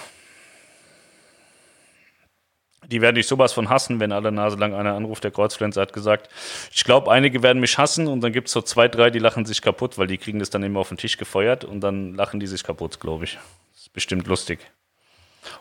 die 2.93 3.01
werden 3.01 3.17
dich 3.17 3.27
sowas 3.27 3.53
von 3.53 3.71
hassen, 3.71 4.01
wenn 4.01 4.13
alle 4.13 4.31
Nase 4.31 4.57
lang 4.57 4.75
einer 4.75 4.95
anruft, 4.95 5.25
der 5.25 5.31
Kreuzflenzer 5.31 5.81
hat 5.81 5.93
gesagt, 5.93 6.29
ich 6.73 6.85
glaube, 6.85 7.11
einige 7.11 7.43
werden 7.43 7.59
mich 7.59 7.79
hassen 7.79 8.07
und 8.07 8.21
dann 8.21 8.33
gibt 8.33 8.49
es 8.49 8.53
so 8.53 8.61
zwei, 8.61 8.87
drei, 8.89 9.11
die 9.11 9.19
lachen 9.19 9.47
sich 9.47 9.63
kaputt, 9.63 9.99
weil 9.99 10.07
die 10.07 10.19
kriegen 10.19 10.39
das 10.39 10.51
dann 10.51 10.63
immer 10.63 10.81
auf 10.81 10.89
den 10.89 10.99
Tisch 10.99 11.17
gefeuert 11.17 11.65
und 11.65 11.81
dann 11.81 12.15
lachen 12.15 12.39
die 12.39 12.47
sich 12.47 12.63
kaputt, 12.63 13.01
glaube 13.01 13.25
ich. 13.25 13.39
Das 13.73 13.83
ist 13.83 13.93
bestimmt 13.93 14.27
lustig. 14.27 14.59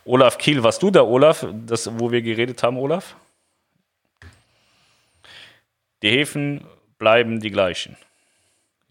Olaf 0.04 0.38
Kiel, 0.38 0.62
warst 0.62 0.84
du 0.84 0.92
da, 0.92 1.04
Olaf, 1.04 1.48
das, 1.66 1.90
wo 2.00 2.12
wir 2.12 2.22
geredet 2.22 2.62
haben, 2.64 2.78
Olaf? 2.78 3.16
Die 6.04 6.10
Häfen 6.10 6.66
bleiben 6.98 7.40
die 7.40 7.52
gleichen. 7.52 7.96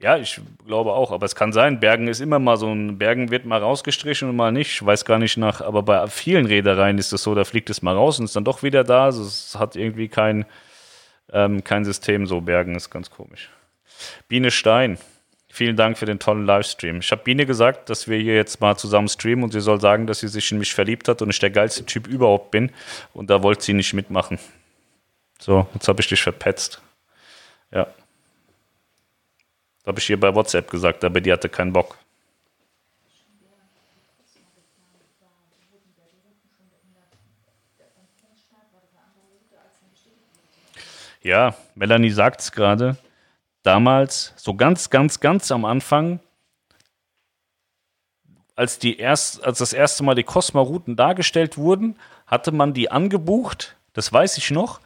Ja, 0.01 0.17
ich 0.17 0.41
glaube 0.67 0.93
auch, 0.93 1.13
aber 1.13 1.27
es 1.27 1.35
kann 1.35 1.53
sein, 1.53 1.79
Bergen 1.79 2.09
ist 2.09 2.21
immer 2.21 2.39
mal 2.39 2.57
so 2.57 2.73
ein, 2.73 2.97
Bergen 2.97 3.31
wird 3.31 3.45
mal 3.45 3.61
rausgestrichen 3.61 4.31
und 4.31 4.37
mal 4.37 4.51
nicht, 4.51 4.71
ich 4.71 4.87
weiß 4.87 5.05
gar 5.05 5.19
nicht 5.19 5.37
nach, 5.37 5.61
aber 5.61 5.83
bei 5.83 6.07
vielen 6.07 6.47
Reedereien 6.47 6.97
ist 6.97 7.13
es 7.13 7.23
so, 7.23 7.35
da 7.35 7.45
fliegt 7.45 7.69
es 7.69 7.83
mal 7.83 7.95
raus 7.95 8.19
und 8.19 8.25
ist 8.25 8.35
dann 8.35 8.45
doch 8.45 8.63
wieder 8.63 8.83
da, 8.83 9.05
also 9.05 9.23
es 9.23 9.57
hat 9.59 9.77
irgendwie 9.77 10.09
kein, 10.09 10.47
ähm, 11.31 11.63
kein 11.65 11.85
System 11.85 12.27
so, 12.27 12.41
Bergen 12.41 12.77
ist 12.77 12.89
ganz 12.89 13.11
komisch. 13.11 13.51
Biene 14.27 14.51
Stein, 14.51 14.97
vielen 15.51 15.77
Dank 15.77 15.99
für 15.99 16.07
den 16.07 16.19
tollen 16.19 16.47
Livestream. 16.47 17.01
Ich 17.01 17.13
habe 17.13 17.23
Biene 17.23 17.45
gesagt, 17.45 17.91
dass 17.91 18.09
wir 18.09 18.17
hier 18.17 18.37
jetzt 18.37 18.59
mal 18.63 18.79
zusammen 18.79 19.09
streamen 19.09 19.45
und 19.45 19.53
sie 19.53 19.61
soll 19.61 19.83
sagen, 19.83 20.07
dass 20.07 20.21
sie 20.21 20.29
sich 20.29 20.51
in 20.51 20.57
mich 20.57 20.73
verliebt 20.73 21.09
hat 21.09 21.21
und 21.21 21.29
ich 21.29 21.41
der 21.41 21.51
geilste 21.51 21.85
Typ 21.85 22.07
überhaupt 22.07 22.53
bin 22.53 22.73
und 23.13 23.29
da 23.29 23.43
wollte 23.43 23.65
sie 23.65 23.75
nicht 23.75 23.93
mitmachen. 23.93 24.39
So, 25.39 25.67
jetzt 25.75 25.89
habe 25.89 26.01
ich 26.01 26.09
dich 26.09 26.23
verpetzt. 26.23 26.81
Ja. 27.71 27.87
Habe 29.87 29.99
ich 29.99 30.07
hier 30.07 30.21
bei 30.21 30.35
WhatsApp 30.35 30.71
gesagt, 30.71 31.05
aber 31.05 31.21
die 31.21 31.33
hatte 31.33 31.49
keinen 31.49 31.73
Bock. 31.73 31.99
Ja, 41.23 41.55
Melanie 41.75 42.11
sagt 42.11 42.41
es 42.41 42.53
gerade. 42.53 42.97
Damals, 43.63 44.33
so 44.37 44.55
ganz, 44.55 44.89
ganz, 44.89 45.21
ganz 45.21 45.53
am 45.53 45.67
Anfang, 45.67 46.21
als, 48.57 48.79
die 48.79 48.99
erst, 48.99 49.45
als 49.45 49.59
das 49.59 49.73
erste 49.73 50.03
Mal 50.03 50.15
die 50.15 50.23
Cosma-Routen 50.23 50.97
dargestellt 50.97 51.59
wurden, 51.59 51.99
hatte 52.27 52.53
man 52.53 52.73
die 52.73 52.91
angebucht, 52.91 53.77
das 53.93 54.13
weiß 54.13 54.39
ich 54.39 54.51
noch, 54.51 54.81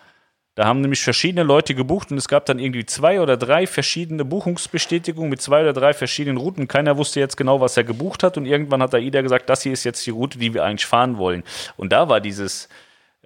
da 0.54 0.66
haben 0.66 0.80
nämlich 0.80 1.02
verschiedene 1.02 1.42
Leute 1.42 1.74
gebucht 1.74 2.12
und 2.12 2.18
es 2.18 2.28
gab 2.28 2.46
dann 2.46 2.60
irgendwie 2.60 2.86
zwei 2.86 3.20
oder 3.20 3.36
drei 3.36 3.66
verschiedene 3.66 4.24
Buchungsbestätigungen 4.24 5.28
mit 5.28 5.42
zwei 5.42 5.62
oder 5.62 5.72
drei 5.72 5.92
verschiedenen 5.92 6.36
Routen. 6.36 6.68
Keiner 6.68 6.96
wusste 6.96 7.18
jetzt 7.18 7.36
genau, 7.36 7.60
was 7.60 7.76
er 7.76 7.82
gebucht 7.82 8.22
hat 8.22 8.36
und 8.36 8.46
irgendwann 8.46 8.80
hat 8.80 8.94
AIDA 8.94 9.22
gesagt, 9.22 9.50
das 9.50 9.62
hier 9.62 9.72
ist 9.72 9.82
jetzt 9.82 10.06
die 10.06 10.10
Route, 10.10 10.38
die 10.38 10.54
wir 10.54 10.64
eigentlich 10.64 10.86
fahren 10.86 11.18
wollen. 11.18 11.42
Und 11.76 11.92
da 11.92 12.08
war 12.08 12.20
dieses 12.20 12.68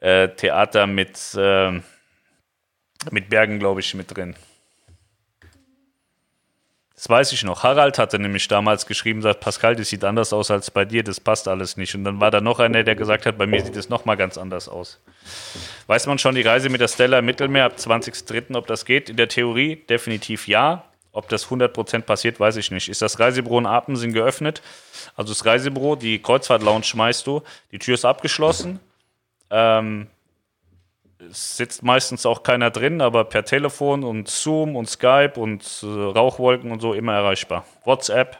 äh, 0.00 0.28
Theater 0.28 0.86
mit, 0.86 1.18
äh, 1.36 1.72
mit 3.10 3.28
Bergen, 3.28 3.58
glaube 3.58 3.80
ich, 3.80 3.94
mit 3.94 4.16
drin. 4.16 4.34
Das 6.98 7.08
weiß 7.08 7.32
ich 7.32 7.44
noch. 7.44 7.62
Harald 7.62 7.96
hatte 7.96 8.18
nämlich 8.18 8.48
damals 8.48 8.84
geschrieben, 8.84 9.22
sagt, 9.22 9.38
Pascal, 9.38 9.76
das 9.76 9.88
sieht 9.88 10.02
anders 10.02 10.32
aus 10.32 10.50
als 10.50 10.72
bei 10.72 10.84
dir, 10.84 11.04
das 11.04 11.20
passt 11.20 11.46
alles 11.46 11.76
nicht. 11.76 11.94
Und 11.94 12.02
dann 12.02 12.18
war 12.18 12.32
da 12.32 12.40
noch 12.40 12.58
einer, 12.58 12.82
der 12.82 12.96
gesagt 12.96 13.24
hat, 13.24 13.38
bei 13.38 13.46
mir 13.46 13.64
sieht 13.64 13.76
es 13.76 13.88
nochmal 13.88 14.16
ganz 14.16 14.36
anders 14.36 14.68
aus. 14.68 14.98
Weiß 15.86 16.08
man 16.08 16.18
schon 16.18 16.34
die 16.34 16.42
Reise 16.42 16.70
mit 16.70 16.80
der 16.80 16.88
Stella 16.88 17.20
im 17.20 17.26
Mittelmeer 17.26 17.66
ab 17.66 17.74
20.03., 17.78 18.56
ob 18.56 18.66
das 18.66 18.84
geht? 18.84 19.10
In 19.10 19.16
der 19.16 19.28
Theorie 19.28 19.76
definitiv 19.76 20.48
ja. 20.48 20.86
Ob 21.12 21.28
das 21.28 21.46
100% 21.46 22.02
passiert, 22.02 22.40
weiß 22.40 22.56
ich 22.56 22.72
nicht. 22.72 22.88
Ist 22.88 23.00
das 23.00 23.20
Reisebüro 23.20 23.60
in 23.60 23.66
Apensinn 23.66 24.12
geöffnet? 24.12 24.60
Also 25.14 25.32
das 25.32 25.46
Reisebüro, 25.46 25.94
die 25.94 26.20
Kreuzfahrt-Lounge 26.20 26.82
schmeißt 26.82 27.24
du, 27.28 27.42
die 27.70 27.78
Tür 27.78 27.94
ist 27.94 28.04
abgeschlossen. 28.04 28.80
Ähm, 29.50 30.08
es 31.18 31.56
sitzt 31.56 31.82
meistens 31.82 32.26
auch 32.26 32.42
keiner 32.42 32.70
drin, 32.70 33.00
aber 33.00 33.24
per 33.24 33.44
Telefon 33.44 34.04
und 34.04 34.28
Zoom 34.28 34.76
und 34.76 34.88
Skype 34.88 35.32
und 35.36 35.64
äh, 35.82 35.86
Rauchwolken 35.86 36.70
und 36.70 36.80
so 36.80 36.94
immer 36.94 37.14
erreichbar. 37.14 37.64
WhatsApp, 37.84 38.38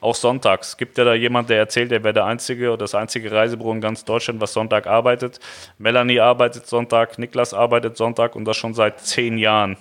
auch 0.00 0.14
sonntags. 0.14 0.76
Gibt 0.76 0.98
ja 0.98 1.04
da 1.04 1.14
jemand, 1.14 1.48
der 1.50 1.58
erzählt, 1.58 1.92
er 1.92 2.02
wäre 2.02 2.14
der 2.14 2.24
einzige 2.24 2.68
oder 2.68 2.78
das 2.78 2.94
einzige 2.94 3.30
Reisebüro 3.30 3.72
in 3.72 3.80
ganz 3.80 4.04
Deutschland, 4.04 4.40
was 4.40 4.52
Sonntag 4.52 4.86
arbeitet. 4.86 5.38
Melanie 5.78 6.20
arbeitet 6.20 6.66
Sonntag, 6.66 7.18
Niklas 7.18 7.54
arbeitet 7.54 7.96
Sonntag 7.96 8.34
und 8.34 8.44
das 8.44 8.56
schon 8.56 8.74
seit 8.74 9.00
zehn 9.00 9.38
Jahren. 9.38 9.76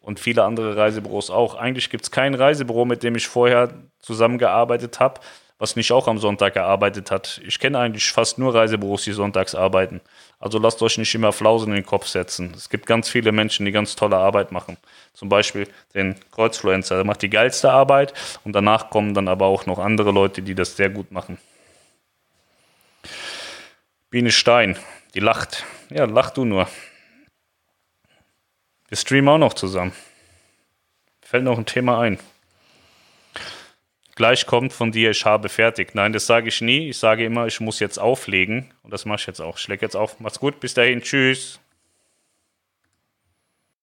Und 0.00 0.18
viele 0.18 0.42
andere 0.42 0.76
Reisebüros 0.76 1.30
auch. 1.30 1.54
Eigentlich 1.54 1.88
gibt 1.88 2.04
es 2.04 2.10
kein 2.10 2.34
Reisebüro, 2.34 2.84
mit 2.84 3.02
dem 3.02 3.14
ich 3.14 3.28
vorher 3.28 3.72
zusammengearbeitet 4.00 4.98
habe, 4.98 5.20
was 5.62 5.76
nicht 5.76 5.92
auch 5.92 6.08
am 6.08 6.18
Sonntag 6.18 6.54
gearbeitet 6.54 7.12
hat. 7.12 7.40
Ich 7.46 7.60
kenne 7.60 7.78
eigentlich 7.78 8.10
fast 8.10 8.36
nur 8.36 8.52
Reisebüros, 8.52 9.04
die 9.04 9.12
sonntags 9.12 9.54
arbeiten. 9.54 10.00
Also 10.40 10.58
lasst 10.58 10.82
euch 10.82 10.98
nicht 10.98 11.14
immer 11.14 11.32
Flausen 11.32 11.68
in 11.68 11.76
den 11.76 11.86
Kopf 11.86 12.08
setzen. 12.08 12.52
Es 12.56 12.68
gibt 12.68 12.84
ganz 12.84 13.08
viele 13.08 13.30
Menschen, 13.30 13.64
die 13.64 13.70
ganz 13.70 13.94
tolle 13.94 14.16
Arbeit 14.16 14.50
machen. 14.50 14.76
Zum 15.14 15.28
Beispiel 15.28 15.68
den 15.94 16.16
Kreuzfluencer, 16.32 16.96
der 16.96 17.04
macht 17.04 17.22
die 17.22 17.30
geilste 17.30 17.70
Arbeit 17.70 18.12
und 18.42 18.54
danach 18.54 18.90
kommen 18.90 19.14
dann 19.14 19.28
aber 19.28 19.46
auch 19.46 19.64
noch 19.64 19.78
andere 19.78 20.10
Leute, 20.10 20.42
die 20.42 20.56
das 20.56 20.74
sehr 20.76 20.90
gut 20.90 21.12
machen. 21.12 21.38
Biene 24.10 24.32
Stein, 24.32 24.76
die 25.14 25.20
lacht. 25.20 25.64
Ja, 25.90 26.06
lach 26.06 26.30
du 26.30 26.44
nur. 26.44 26.66
Wir 28.88 28.96
streamen 28.96 29.28
auch 29.28 29.38
noch 29.38 29.54
zusammen. 29.54 29.92
Fällt 31.20 31.44
noch 31.44 31.56
ein 31.56 31.66
Thema 31.66 32.00
ein 32.00 32.18
gleich 34.22 34.46
kommt 34.46 34.72
von 34.72 34.92
dir, 34.92 35.10
ich 35.10 35.24
habe 35.24 35.48
fertig. 35.48 35.96
Nein, 35.96 36.12
das 36.12 36.26
sage 36.28 36.46
ich 36.46 36.60
nie. 36.60 36.90
Ich 36.90 36.98
sage 36.98 37.24
immer, 37.24 37.48
ich 37.48 37.58
muss 37.58 37.80
jetzt 37.80 37.98
auflegen. 37.98 38.72
Und 38.84 38.92
das 38.92 39.04
mache 39.04 39.18
ich 39.18 39.26
jetzt 39.26 39.40
auch. 39.40 39.58
Ich 39.58 39.66
lege 39.66 39.84
jetzt 39.84 39.96
auf. 39.96 40.20
Macht's 40.20 40.38
gut. 40.38 40.60
Bis 40.60 40.74
dahin. 40.74 41.02
Tschüss. 41.02 41.61